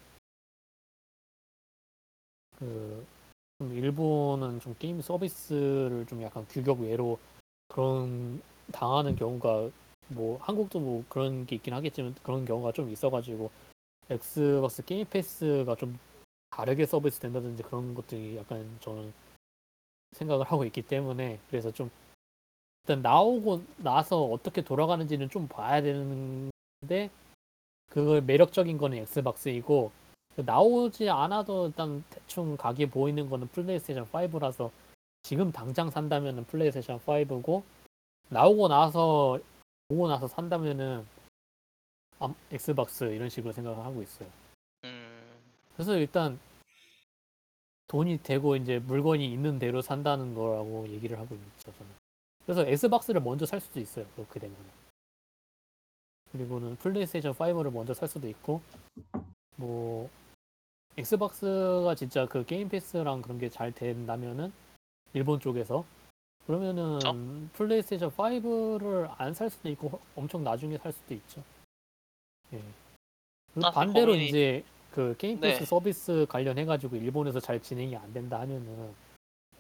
그, 2.58 3.06
좀 3.64 3.74
일본은 3.78 4.60
좀 4.60 4.76
게임 4.78 5.00
서비스를 5.00 6.06
좀 6.10 6.22
약간 6.22 6.46
규격 6.50 6.82
외로 6.82 7.18
그런 7.70 8.42
당하는 8.74 9.16
경우가 9.16 9.70
뭐 10.10 10.38
한국도 10.42 10.80
뭐 10.82 11.06
그런 11.08 11.46
게 11.46 11.56
있긴 11.56 11.74
하겠지만 11.74 12.14
그런 12.24 12.44
경우가 12.44 12.74
좀 12.74 12.90
있어가지고 12.90 13.50
엑스박스 14.10 14.84
게임 14.84 15.06
패스가 15.10 15.76
좀 15.76 15.98
다르게 16.50 16.86
서비스 16.86 17.22
된다든지 17.22 17.64
그런 17.64 17.96
것들이 17.96 18.36
약간 18.36 18.68
저는 18.82 19.14
생각을 20.12 20.46
하고 20.46 20.66
있기 20.66 20.82
때문에 20.82 21.40
그래서 21.50 21.72
좀 21.72 21.90
일단 22.84 23.02
나오고 23.02 23.64
나서 23.78 24.22
어떻게 24.26 24.62
돌아가는지는 24.62 25.30
좀 25.30 25.48
봐야 25.48 25.82
되는데 25.82 27.10
그걸 27.90 28.22
매력적인 28.22 28.78
거는 28.78 28.98
엑스박스이고 28.98 29.92
나오지 30.36 31.10
않아도 31.10 31.68
일단 31.68 32.04
대충 32.10 32.58
각이 32.58 32.88
보이는 32.88 33.30
거는 33.30 33.48
플레이스테이션 33.50 34.06
5라서 34.10 34.72
지금 35.22 35.52
당장 35.52 35.90
산다면은 35.90 36.46
플레이스테이션 36.46 37.00
5고 37.00 37.64
나오고 38.30 38.68
나서 38.68 39.40
보고 39.88 40.08
나서 40.08 40.28
산다면은 40.28 41.06
암- 42.20 42.36
엑스박스 42.52 43.04
이런 43.06 43.30
식으로 43.30 43.54
생각을 43.54 43.84
하고 43.86 44.02
있어요. 44.02 44.30
음, 44.86 45.22
그래서 45.74 45.96
일단 45.98 46.40
돈이 47.88 48.24
되고 48.24 48.56
이제 48.56 48.80
물건이 48.80 49.32
있는 49.32 49.60
대로 49.60 49.82
산다는 49.82 50.34
거라고 50.34 50.88
얘기를 50.90 51.20
하고 51.20 51.36
있죠 51.36 51.72
저는. 51.78 51.92
그래서 52.46 52.66
엑스박스를 52.66 53.22
먼저 53.22 53.46
살 53.46 53.60
수도 53.62 53.80
있어요 53.80 54.06
그렇게 54.16 54.40
되면. 54.40 54.56
그리고는 56.32 56.76
플레이스테이션 56.78 57.34
5를 57.34 57.72
먼저 57.72 57.94
살 57.94 58.08
수도 58.08 58.28
있고 58.28 58.62
뭐 59.58 60.10
엑스박스가 60.98 61.96
진짜 61.96 62.26
그 62.28 62.46
게임 62.46 62.70
패스랑 62.70 63.22
그런 63.22 63.40
게 63.40 63.50
잘 63.50 63.72
된다면은 63.72 64.52
일본 65.14 65.40
쪽에서 65.40 65.86
그러면은 66.46 67.00
그쵸? 67.00 67.14
플레이스테이션 67.54 68.12
5를 68.12 69.14
안 69.18 69.34
살 69.34 69.50
수도 69.50 69.70
있고 69.70 70.00
엄청 70.16 70.44
나중에 70.44 70.78
살 70.78 70.92
수도 70.92 71.14
있죠. 71.14 71.44
예. 72.54 72.62
그 73.54 73.62
사실 73.62 73.74
반대로 73.74 74.14
고민이- 74.14 74.28
이제 74.28 74.64
그 74.92 75.16
게임 75.18 75.40
패스 75.40 75.60
네. 75.60 75.66
서비스 75.66 76.26
관련해 76.30 76.66
가지고 76.66 76.98
일본에서 76.98 77.40
잘 77.40 77.62
진행이 77.62 77.96
안 77.96 78.12
된다 78.14 78.40
하면은 78.42 78.94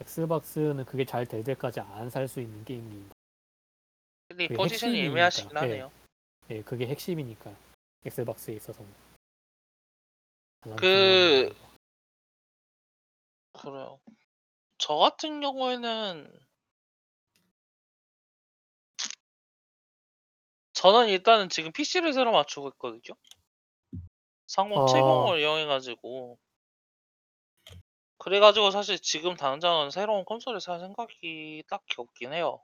엑스박스는 0.02 0.86
그게 0.86 1.06
잘 1.06 1.26
될 1.26 1.44
때까지 1.44 1.80
안 1.80 2.10
살 2.10 2.28
수 2.28 2.42
있는 2.42 2.64
게임입니다. 2.66 3.14
근데 4.28 4.48
포지션이 4.50 4.94
핵심이니까. 4.94 5.12
애매하시긴 5.12 5.52
예. 5.56 5.60
하네요. 5.60 5.92
예, 6.50 6.62
그게 6.64 6.88
핵심이니까 6.88 7.52
엑스박스에 8.06 8.56
있어서는. 8.56 8.92
그-. 10.78 11.54
그래요. 13.54 14.00
저 14.78 14.96
같은 14.96 15.42
경우에는 15.42 16.40
저는 20.74 21.08
일단은 21.10 21.50
지금 21.50 21.72
PC를 21.72 22.14
새로 22.14 22.32
맞추고 22.32 22.70
있거든요. 22.70 23.16
상호 24.48 24.84
아. 24.84 24.86
채공을 24.86 25.40
이용해가지고 25.40 26.38
그래가지고 28.18 28.72
사실 28.72 29.00
지금 29.00 29.36
당장은 29.36 29.92
새로운 29.92 30.24
콘솔을 30.26 30.62
살 30.62 30.80
생각이 30.80 31.64
딱히 31.68 31.96
없긴 31.98 32.34
해요. 32.34 32.62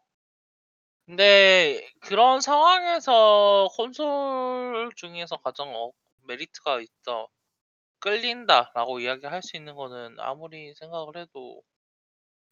근데 1.05 1.89
그런 2.01 2.39
상황에서 2.39 3.67
콘솔 3.75 4.91
중에서 4.95 5.37
가장 5.37 5.73
어- 5.75 5.91
메리트가 6.27 6.81
있다, 6.81 7.27
끌린다라고 7.99 8.99
이야기할 8.99 9.43
수 9.43 9.57
있는 9.57 9.75
거는 9.75 10.19
아무리 10.19 10.73
생각을 10.75 11.17
해도 11.17 11.61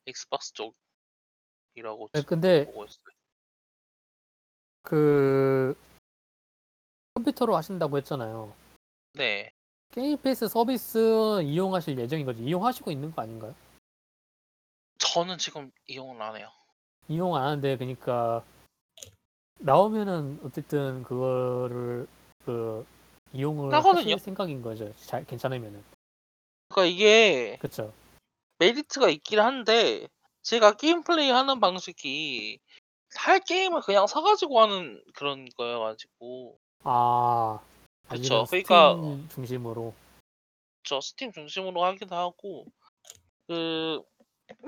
엑스박스 0.05 0.53
쪽이라고 0.53 2.09
네, 2.13 2.21
지금 2.21 2.29
근데 2.29 2.65
보고 2.65 2.85
있어요. 2.85 3.03
그 4.83 5.75
컴퓨터로 7.15 7.55
하신다고 7.55 7.97
했잖아요. 7.97 8.53
네. 9.13 9.51
게임 9.91 10.17
패스 10.21 10.47
서비스 10.47 11.41
이용하실 11.41 11.97
예정인 11.97 12.25
거지. 12.25 12.43
이용하시고 12.43 12.91
있는 12.91 13.11
거 13.11 13.21
아닌가요? 13.21 13.55
저는 14.99 15.37
지금 15.37 15.71
이용을 15.87 16.21
안 16.21 16.35
해요. 16.35 16.49
이용 17.07 17.35
안 17.35 17.43
하는데 17.43 17.77
그러니까 17.77 18.43
나오면은 19.59 20.39
어쨌든 20.43 21.03
그거를 21.03 22.07
그 22.45 22.85
이용을 23.33 23.73
하거든요. 23.73 24.13
하실 24.13 24.19
생각인 24.19 24.61
거죠. 24.61 24.93
잘 25.05 25.25
괜찮으면은. 25.25 25.83
그러니까 26.69 26.93
이게 26.93 27.57
그렇죠. 27.59 27.93
메리트가 28.59 29.09
있긴 29.09 29.39
한데 29.39 30.07
제가 30.41 30.73
게임 30.73 31.03
플레이 31.03 31.29
하는 31.29 31.59
방식이 31.59 32.59
할 33.15 33.39
게임을 33.39 33.81
그냥 33.81 34.07
사가지고 34.07 34.61
하는 34.61 35.03
그런 35.13 35.47
거여가지고 35.57 36.57
아, 36.83 37.59
아 38.07 38.09
그쵸. 38.09 38.23
이런 38.23 38.45
그러니까 38.45 38.95
스팀 38.95 39.29
중심으로 39.29 39.93
저 40.83 41.01
스팀 41.01 41.31
중심으로 41.31 41.83
하기도 41.83 42.15
하고 42.15 42.65
그 43.47 44.01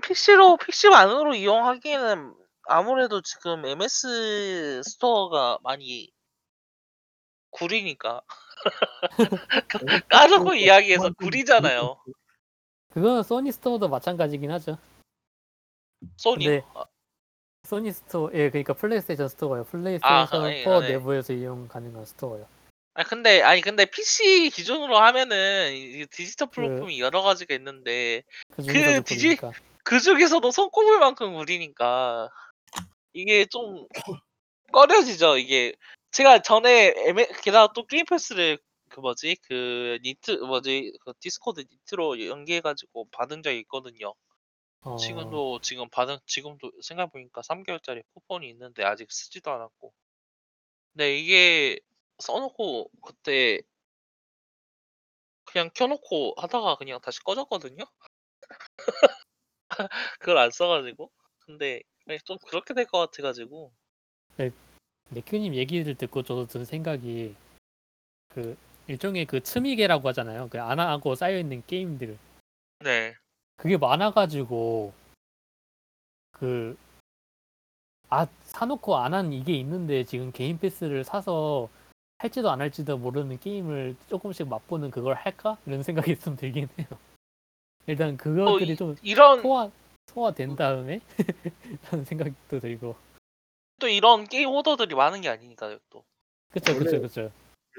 PC로 0.04 0.58
PC만으로 0.58 1.36
이용하기에는 1.36 2.34
아무래도 2.64 3.22
지금 3.22 3.66
MS 3.66 4.82
스토어가 4.84 5.60
많이 5.64 6.12
구리니까 7.52 8.22
까놓고 10.10 10.56
이야기해서 10.56 11.12
구리잖아요. 11.14 11.98
그거는 12.94 13.24
소니 13.24 13.52
스토어도 13.52 13.88
마찬가지긴 13.90 14.52
하죠. 14.52 14.78
소니. 16.18 16.48
네. 16.48 16.64
소니 17.64 17.92
스토어, 17.92 18.32
예, 18.34 18.50
그러니까 18.50 18.74
플레이스테이션 18.74 19.28
스토어요. 19.28 19.62
아, 19.62 19.66
플레이스테이션 19.66 20.46
아니, 20.46 20.64
4 20.64 20.80
네. 20.80 20.90
내부에서 20.94 21.34
이용 21.34 21.68
가능한 21.68 22.06
스토어요. 22.06 22.48
아 22.96 23.04
근데 23.04 23.42
아니 23.42 23.62
근데 23.62 23.86
PC 23.86 24.50
기준으로 24.50 24.98
하면은 24.98 25.74
이 25.74 26.06
디지털 26.08 26.50
그 26.50 26.56
플랫폼이 26.56 27.00
여러 27.00 27.22
가지가 27.22 27.54
있는데 27.56 28.24
그 28.52 28.64
디지- 28.64 29.40
보니까 29.40 29.52
그 29.84 30.00
중에서도 30.00 30.50
손꼽을 30.52 31.00
만큼 31.00 31.36
구리니까 31.36 32.30
이게 33.14 33.46
좀 33.46 33.88
꺼려지죠 34.74 35.38
이게 35.38 35.74
제가 36.12 36.42
전에 36.42 36.94
애매, 37.08 37.28
게다가 37.44 37.72
또 37.74 37.86
게임 37.86 38.06
패스를 38.06 38.58
그 38.90 39.00
뭐지? 39.00 39.38
그 39.44 40.00
니트 40.04 40.32
뭐지? 40.32 40.94
그 41.06 41.14
디스코드 41.20 41.62
니트로 41.62 42.26
연계해가지고 42.28 43.10
받은 43.12 43.44
적이 43.44 43.60
있거든요. 43.60 44.14
어, 44.82 44.96
지금도 44.98 45.60
지금 45.62 45.90
받은 45.90 46.18
지금도 46.26 46.72
생각해보니까 46.82 47.42
3개월짜리 47.42 48.04
쿠폰이 48.14 48.50
있는데 48.50 48.84
아직 48.84 49.12
쓰지도 49.12 49.52
않았고. 49.52 49.94
근데 50.94 51.18
이게 51.18 51.80
써놓고 52.20 52.90
그때 53.02 53.62
그냥 55.46 55.70
켜놓고 55.74 56.36
하다가 56.38 56.76
그냥 56.78 57.00
다시 57.02 57.20
꺼졌거든요? 57.24 57.84
그걸 60.20 60.38
안 60.38 60.52
써가지고. 60.52 61.12
근데 61.40 61.82
좀 62.26 62.38
그렇게 62.48 62.74
될 62.74 62.86
것 62.86 63.00
같아가지고. 63.00 63.72
네 64.38 64.52
큐님 65.26 65.56
얘기를 65.56 65.96
듣고 65.96 66.24
저도 66.24 66.46
든 66.48 66.66
생각이 66.66 67.36
그 68.30 68.58
일종의 68.88 69.26
그 69.26 69.42
츠미게라고 69.42 70.08
하잖아요. 70.10 70.50
그 70.50 70.58
안 70.60 70.80
하고 70.80 71.16
쌓여 71.16 71.38
있는 71.40 71.64
게임들. 71.68 72.18
네. 72.84 73.16
그게 73.58 73.78
많아가지고 73.78 74.94
그 76.32 76.78
아 78.12 78.26
사놓고 78.46 78.96
안 78.98 79.14
한 79.14 79.32
이게 79.34 79.54
있는데 79.54 80.04
지금 80.04 80.32
게임 80.32 80.58
패스를 80.58 81.04
사서 81.04 81.70
할지도 82.18 82.50
안 82.50 82.60
할지도 82.60 82.98
모르는 82.98 83.40
게임을 83.40 83.96
조금씩 84.10 84.48
맛보는 84.48 84.90
그걸 84.90 85.14
할까? 85.14 85.58
이런 85.68 85.84
생각이 85.84 86.18
좀 86.18 86.36
들긴 86.36 86.68
해요. 86.80 86.88
일단 87.86 88.18
그것들이 88.18 88.74
이- 88.74 88.76
좀 88.76 88.96
이런 89.04 89.42
소화 89.44 89.70
소화된 90.08 90.56
다음에? 90.56 91.02
라는 91.92 92.04
생각도 92.06 92.60
들고 92.60 92.96
또 93.80 93.88
이런 93.88 94.26
게임 94.26 94.50
hoarder들이 94.50 94.94
많은 94.96 95.22
게 95.22 95.30
아니니까요 95.30 95.80
또 95.90 96.04
그쵸 96.50 96.78
그쵸 96.78 96.92
원래- 96.92 97.00
그쵸 97.02 97.32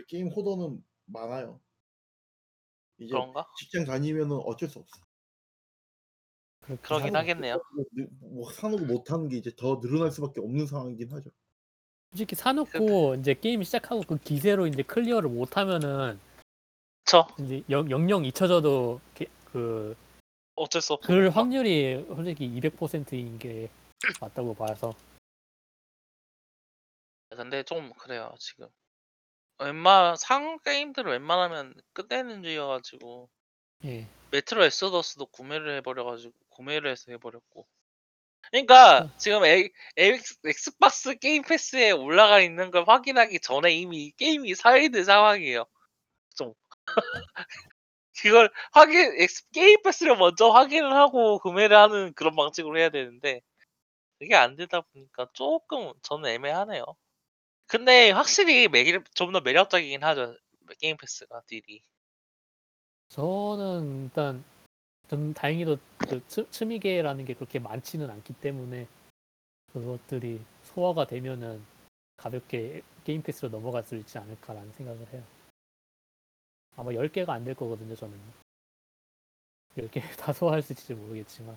게임 0.09 0.29
hoarder는 0.29 0.83
많아요. 1.07 1.61
이제 2.99 3.11
그런가? 3.13 3.47
직장 3.59 3.85
다니면은 3.85 4.37
어쩔 4.45 4.69
수 4.69 4.79
없어. 4.79 5.01
그렇긴 6.61 6.83
그러긴. 6.83 7.17
하겠네요. 7.17 7.61
뭐, 7.75 7.85
뭐 8.31 8.53
사놓고 8.53 8.85
못하는 8.85 9.29
게 9.29 9.37
이제 9.37 9.51
더 9.57 9.81
늘어날 9.81 10.11
수밖에 10.13 10.41
없는 10.41 10.67
상황이긴 10.67 11.11
하죠. 11.13 11.31
솔직히 12.11 12.35
사놓고 12.35 13.17
이제 13.17 13.35
게임 13.35 13.63
시작하고 13.63 14.03
그 14.03 14.17
기세로 14.19 14.67
이제 14.67 14.83
클리어를 14.83 15.29
못하면은 15.31 16.19
그쵸 17.05 17.27
이제 17.41 17.63
영, 17.71 17.91
영영 17.91 18.25
잊혀져도 18.25 19.01
게- 19.15 19.27
그 19.47 19.97
어쩔 20.55 20.81
수 20.83 20.93
없어 20.95 21.07
그럴 21.07 21.31
확률이 21.31 22.05
솔직히 22.09 22.47
200%인 22.47 23.39
게 23.39 23.69
맞다고 24.21 24.55
봐서 24.55 24.95
근데 27.37 27.63
좀 27.63 27.93
그래요 27.95 28.35
지금. 28.39 28.69
웬만 29.59 30.17
상 30.17 30.59
게임들을 30.65 31.11
웬만하면 31.11 31.75
끝내는 31.93 32.43
주의여가지고. 32.43 33.29
예. 33.85 34.07
메트로 34.31 34.65
엑소더스도 34.65 35.27
구매를 35.27 35.77
해버려가지고 35.77 36.33
구매를 36.51 36.91
해서 36.91 37.13
해버렸고. 37.13 37.67
그러니까 38.51 39.09
지금 39.17 39.45
에, 39.45 39.69
엑스, 39.97 40.39
엑스박스 40.45 41.15
게임 41.19 41.43
패스에 41.43 41.93
올라가 41.93 42.41
있는 42.41 42.71
걸 42.71 42.85
확인하기 42.87 43.41
전에 43.41 43.73
이미 43.73 44.13
게임이 44.17 44.55
사 44.55 44.75
둔 44.75 45.05
상황이에요. 45.05 45.67
좀. 46.37 46.55
그걸 48.23 48.51
확인 48.73 49.15
엑스, 49.19 49.49
게임 49.51 49.83
패스를 49.83 50.17
먼저 50.17 50.51
확인을 50.51 50.93
하고 50.95 51.39
구매를 51.39 51.77
하는 51.77 52.13
그런 52.15 52.35
방식으로 52.35 52.79
해야 52.79 52.91
되는데 52.91 53.41
그게 54.19 54.35
안 54.35 54.57
되다 54.57 54.83
보니까 54.83 55.29
조금 55.33 55.93
저는 56.03 56.29
애매하네요 56.29 56.85
근데 57.71 58.11
확실히 58.11 58.69
좀더 59.15 59.41
매력적이긴 59.41 60.03
하죠 60.03 60.37
게임 60.81 60.97
패스가 60.97 61.43
deal이 61.47 61.83
저는 63.09 64.05
일단 64.05 64.45
좀 65.09 65.33
다행히도 65.35 65.79
그 65.99 66.27
츠- 66.27 66.51
츠미게라는 66.51 67.25
게 67.25 67.35
그렇게 67.35 67.59
많지는 67.61 68.11
않기 68.11 68.35
때문에 68.35 68.89
그것들이 69.73 70.41
소화가 70.65 71.07
되면은 71.07 71.65
가볍게 72.17 72.83
게임 73.05 73.23
패스로 73.23 73.51
넘어갈 73.51 73.85
수 73.85 73.97
있지 73.97 74.19
않을까라는 74.19 74.73
생각을 74.73 75.13
해요. 75.13 75.25
아마 76.77 76.91
10개가 76.91 77.31
안 77.31 77.45
될 77.45 77.55
거거든요, 77.55 77.95
저는. 77.95 78.19
10개 79.77 80.01
다 80.19 80.33
소화할 80.33 80.63
수 80.63 80.73
있을지 80.73 80.95
모르겠지만. 80.95 81.57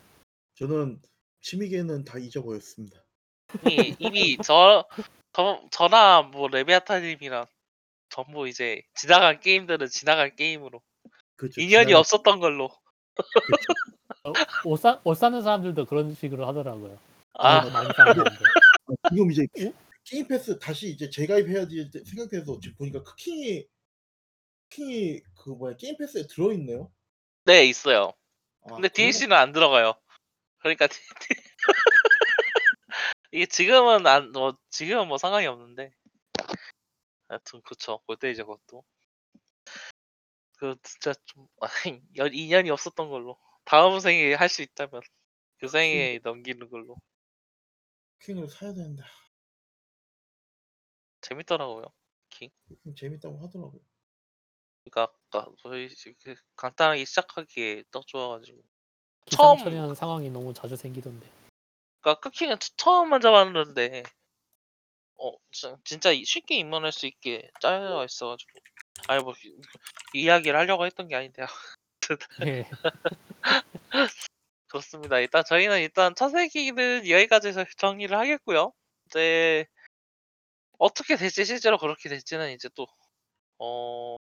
저는 0.56 1.02
취미계는 1.42 2.04
다 2.06 2.18
잊어버렸습니다. 2.18 3.04
이미, 3.66 3.96
이미 4.00 4.38
저, 4.44 4.86
저 5.34 5.62
저나 5.72 6.24
뭐 6.24 6.48
레비아타님이랑 6.48 7.46
전부 8.10 8.48
이제 8.48 8.82
지나간 8.96 9.40
게임들은 9.40 9.88
지나간 9.90 10.36
게임으로 10.36 10.82
그렇죠. 11.36 11.62
인연이 11.62 11.88
지난- 11.88 12.00
없었던 12.00 12.40
걸로 12.40 12.66
어, 14.26 14.32
옷, 14.66 14.78
사, 14.78 15.00
옷 15.04 15.16
사는 15.16 15.42
사람들도 15.42 15.86
그런 15.86 16.14
식으로 16.16 16.48
하더라고요. 16.48 16.98
아 17.34 17.68
많이 17.70 17.90
사는데. 17.96 18.30
지금 19.10 19.32
이제 19.32 19.46
게임 20.04 20.28
패스 20.28 20.58
다시 20.60 20.90
이제 20.90 21.10
재가입해야지 21.10 21.90
생각해서 22.06 22.60
지금 22.62 22.76
보니까 22.78 23.04
크킹이 23.04 23.66
크킹이 24.70 25.22
그 25.38 25.50
뭐야 25.52 25.76
게임 25.78 25.98
패스에 25.98 26.28
들어있네요. 26.28 26.92
네 27.46 27.66
있어요 27.66 28.14
아, 28.64 28.76
근데 28.76 28.88
그래요? 28.88 29.12
DLC는 29.12 29.36
안 29.36 29.52
들어가요 29.52 29.94
그러니까 30.60 30.88
이게 33.34 33.48
지금은 33.48 34.06
안 34.06 34.32
뭐 34.32 34.56
지금은 34.70 35.08
뭐 35.08 35.18
상관이 35.18 35.48
없는데. 35.48 35.92
하여튼 37.28 37.62
그쵸 37.64 38.00
그때이제 38.08 38.44
그것도. 38.44 38.84
그 40.58 40.76
진짜 40.84 41.14
좀 41.26 41.48
연- 42.18 42.34
인연이 42.34 42.70
없었던 42.70 43.10
걸로. 43.10 43.38
다음 43.66 44.00
생에 44.00 44.34
할 44.36 44.50
수 44.50 44.62
있다면 44.62 45.02
그 45.58 45.68
생에 45.68 46.20
넘기는 46.24 46.70
걸로. 46.70 46.96
크킹을 48.20 48.48
사야 48.50 48.74
되는데. 48.74 49.04
재밌더라고요 51.22 51.86
재밌다고 52.96 53.40
하더라고요. 53.40 53.82
그러니까 54.84 55.16
아까 55.32 55.50
저희 55.64 55.90
그 56.22 56.36
간단하게 56.56 57.06
시작하기에 57.06 57.84
딱 57.90 58.06
좋아가지고. 58.06 58.62
처음- 59.32 59.56
기상천외한 59.58 59.96
상황이 59.96 60.30
너무 60.30 60.54
자주 60.54 60.76
생기던데. 60.76 61.43
그러니까 62.04 62.20
쿠킹은 62.22 62.60
처- 62.60 62.70
처음 62.78 63.10
만져봤는데 63.10 64.04
어 65.18 65.32
진- 65.52 65.78
진짜 65.86 66.12
이- 66.12 66.26
쉽게 66.26 66.58
입문할 66.58 66.92
수 66.92 67.08
있게 67.08 67.50
짜여 67.62 68.04
있어가지고. 68.06 68.52
아니 69.08 69.24
뭐 69.24 69.34
이- 70.14 70.22
이야기를 70.22 70.58
하려고 70.60 70.86
했던 70.86 71.08
게 71.08 71.16
아닌데요. 71.16 71.48
예. 72.46 72.66
그렇습니다. 74.68 75.20
일단 75.20 75.44
저희는 75.46 75.82
일단 75.82 76.16
첫 76.16 76.30
세기는 76.30 77.08
여기까지 77.10 77.50
해서 77.50 77.66
정리를 77.78 78.18
하겠고요. 78.18 78.74
이제 79.08 79.66
어떻게 80.78 81.16
될지 81.16 81.46
실제로 81.46 81.78
그렇게 81.78 82.10
될지는 82.10 82.52
이제 82.52 82.70
또 82.76 82.88
어 83.60 84.18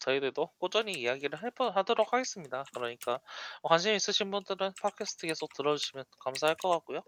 저희들도 0.00 0.50
꾸준히 0.58 0.92
이야기를 0.92 1.42
해보, 1.44 1.70
하도록 1.70 2.12
하겠습니다 2.12 2.64
그러니까 2.74 3.20
관심 3.62 3.94
있으신 3.94 4.30
분들은 4.30 4.72
팟캐스트 4.82 5.26
계속 5.26 5.52
들어주시면 5.54 6.04
감사할 6.24 6.56
것 6.56 6.70
같고요 6.70 7.02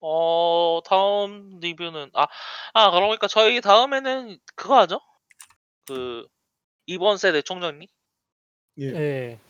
어 0.00 0.80
다음 0.84 1.58
리뷰는 1.60 2.10
아, 2.14 2.26
아 2.74 2.90
그러니까 2.90 3.28
저희 3.28 3.60
다음에는 3.60 4.38
그거 4.54 4.78
하죠? 4.80 5.00
그 5.86 6.26
이번 6.86 7.16
세대 7.16 7.42
총정리? 7.42 7.88
예. 8.78 8.84
예. 8.86 9.40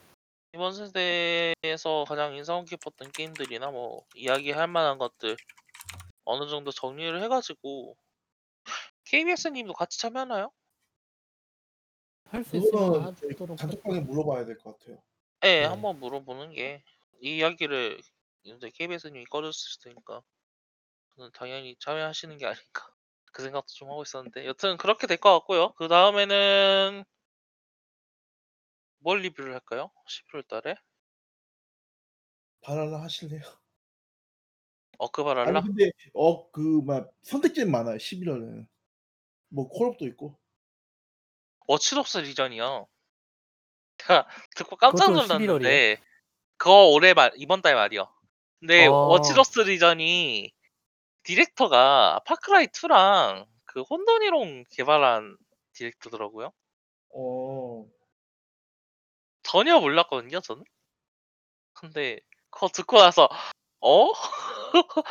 이번 0.54 0.72
세대에서 0.72 2.04
가장 2.08 2.34
인상 2.34 2.64
깊었던 2.64 3.12
게임들이나 3.12 3.70
뭐 3.70 4.04
이야기할 4.14 4.68
만한 4.68 4.98
것들 4.98 5.36
어느 6.24 6.48
정도 6.48 6.70
정리를 6.70 7.22
해가지고 7.22 7.96
KBS님도 9.04 9.74
같이 9.74 9.98
참여하나요? 9.98 10.50
할 12.26 12.44
수 12.44 12.56
있으면 12.56 12.84
그거는 12.84 13.16
저희 13.16 13.32
하도록 13.32 13.56
단톡방에 13.56 14.00
물어봐야 14.00 14.44
될 14.44 14.58
것 14.58 14.78
같아요. 14.78 15.02
네, 15.42 15.64
네. 15.64 15.64
한번 15.64 15.98
물어보는 16.00 16.52
게 16.54 16.82
이 17.22 17.38
이야기를 17.38 17.98
이제 18.42 18.70
KBS님이 18.74 19.24
수도 19.54 19.88
있으니까 19.90 20.20
저는 21.16 21.30
당연히 21.34 21.76
참여하시는 21.80 22.36
게 22.38 22.46
아닐까 22.46 22.88
그 23.32 23.42
생각도 23.42 23.68
좀 23.74 23.90
하고 23.90 24.02
있었는데 24.02 24.46
여튼 24.46 24.76
그렇게 24.78 25.06
될 25.08 25.18
것 25.18 25.32
같고요. 25.40 25.72
그 25.74 25.88
다음에는 25.88 27.04
뭘 28.98 29.22
리뷰를 29.22 29.54
할까요? 29.54 29.90
11월 30.06 30.42
달에 30.42 30.74
발할라 32.60 33.02
하실래요? 33.02 33.40
어크 34.98 35.16
발할라 35.16 35.44
아니 35.44 35.62
근데 35.62 35.90
어 36.14 36.39
그 36.39 36.76
막 36.76 37.12
선택지는 37.22 37.70
많아요. 37.70 37.98
11월에는 37.98 38.66
뭐 39.50 39.68
콜옵도 39.68 40.06
있고. 40.08 40.38
워치독스 41.66 42.18
리전이요. 42.18 42.86
제가 43.98 44.26
듣고 44.54 44.76
깜짝 44.76 45.06
그것도 45.06 45.26
놀랐는데 45.26 46.00
그거 46.56 46.88
올해 46.88 47.14
말 47.14 47.32
이번 47.36 47.62
달 47.62 47.74
말이요. 47.74 48.08
근데 48.60 48.86
아. 48.86 48.90
워치독스 48.90 49.60
리전이 49.60 50.52
디렉터가 51.22 52.20
파 52.24 52.35
크라이 52.35 52.68
2랑 52.68 53.46
그 53.64 53.82
혼돈 53.82 54.32
이론 54.32 54.64
개발한 54.70 55.36
디렉터더라고요. 55.72 56.52
어 57.14 57.84
전혀 59.42 59.78
몰랐거든요, 59.78 60.40
저는. 60.40 60.64
근데 61.72 62.20
그거 62.50 62.68
듣고 62.68 62.98
나서 62.98 63.28
어? 63.80 64.10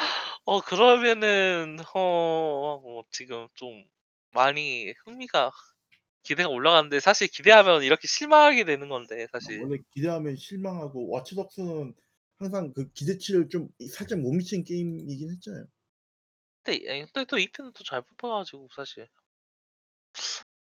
어 0.46 0.62
그러면은 0.62 1.78
어 1.94 2.30
뭐 2.30 3.04
지금 3.12 3.48
좀 3.56 3.86
많이 4.32 4.94
흥미가 5.06 5.52
기대가 6.26 6.50
올라가는데 6.50 7.00
사실 7.00 7.28
기대하면 7.28 7.84
이렇게 7.84 8.08
실망하게 8.08 8.66
되는 8.66 8.90
건데 8.90 9.28
사실 9.32 9.62
원래 9.62 9.78
기대하면 9.94 10.36
실망하고 10.36 11.08
워치독스는 11.10 11.94
항상 12.40 12.74
그 12.74 12.92
기대치를 12.92 13.48
좀 13.50 13.70
살짝 13.92 14.20
못 14.20 14.32
미친 14.34 14.64
게임이긴 14.64 15.30
했잖아요. 15.32 15.66
근데, 16.64 16.90
아니, 16.92 17.06
근데 17.14 17.26
또 17.26 17.38
2편은 17.38 17.74
또 17.76 17.89
잘 17.89 18.02
뽑아가지고 18.18 18.68
사실 18.76 19.08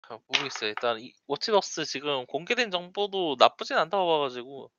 아, 0.08 0.18
모르겠어요. 0.26 0.68
일단 0.70 1.00
이 1.00 1.12
워치독스 1.28 1.84
지금 1.86 2.26
공개된 2.26 2.70
정보도 2.72 3.36
나쁘진 3.38 3.76
않다고 3.78 4.06
봐가지고 4.06 4.70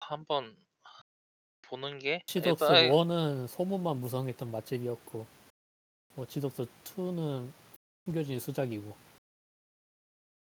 한번 0.00 0.56
보는 1.62 1.98
게 2.00 2.22
워치독스 2.26 2.64
일단- 2.64 2.90
1은 2.90 3.46
소문만 3.46 3.98
무성했던 4.00 4.50
맛집이었고 4.50 5.24
워치독스 6.16 6.66
2는 6.84 7.52
숨겨진 8.08 8.40
수작이고 8.40 8.96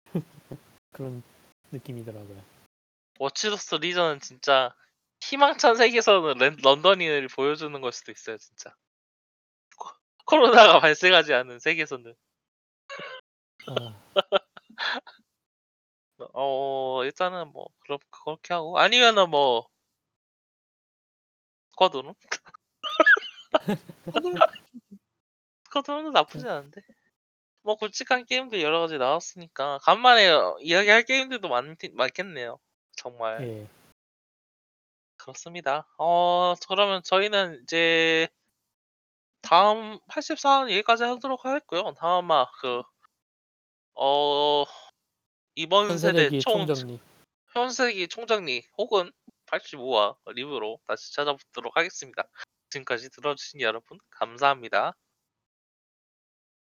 그런 0.92 1.22
느낌이더라고요. 1.70 2.42
워치독스 3.20 3.76
리전은 3.76 4.18
진짜 4.18 4.74
희망찬 5.20 5.76
세계선은 5.76 6.38
랜- 6.38 6.56
런던인을 6.60 7.28
보여주는 7.28 7.80
걸 7.80 7.92
수도 7.92 8.10
있어요, 8.10 8.38
진짜. 8.38 8.74
코, 9.78 9.88
코로나가 10.26 10.26
발생하지 10.80 11.32
않은 11.32 11.60
세계선은. 11.60 12.16
아, 13.68 14.02
어, 16.34 17.04
일단은 17.04 17.52
뭐, 17.52 17.68
그럼 17.80 18.00
그렇게 18.10 18.52
하고. 18.52 18.80
아니면은 18.80 19.30
뭐, 19.30 19.68
스쿼드론? 21.70 22.14
스쿼드론도 25.66 26.10
나쁘지 26.10 26.48
않은데. 26.48 26.80
뭐, 27.64 27.76
굵직한 27.76 28.26
게임도 28.26 28.60
여러 28.60 28.80
가지 28.80 28.98
나왔으니까. 28.98 29.78
간만에 29.82 30.28
어, 30.28 30.56
이야기할 30.60 31.04
게임들도 31.04 31.48
많, 31.48 31.76
많겠네요. 31.94 32.60
정말. 32.94 33.48
예. 33.48 33.68
그렇습니다. 35.16 35.88
어, 35.96 36.54
그러면 36.68 37.02
저희는 37.02 37.62
이제 37.62 38.28
다음 39.40 39.98
84화 40.10 40.70
여기까지 40.70 41.04
하도록 41.04 41.42
하겠고요. 41.42 41.94
다음 41.96 42.26
막 42.26 42.52
그, 42.60 42.82
어, 43.94 44.64
이번 45.54 45.96
세대 45.96 46.28
총, 46.40 46.66
총정리. 46.66 47.00
현세기 47.54 48.08
총정리 48.08 48.62
혹은 48.76 49.10
85화 49.46 50.16
리뷰로 50.26 50.80
다시 50.86 51.14
찾아뵙도록 51.14 51.76
하겠습니다. 51.76 52.28
지금까지 52.68 53.08
들어주신 53.10 53.60
여러분 53.62 53.98
감사합니다. 54.10 54.94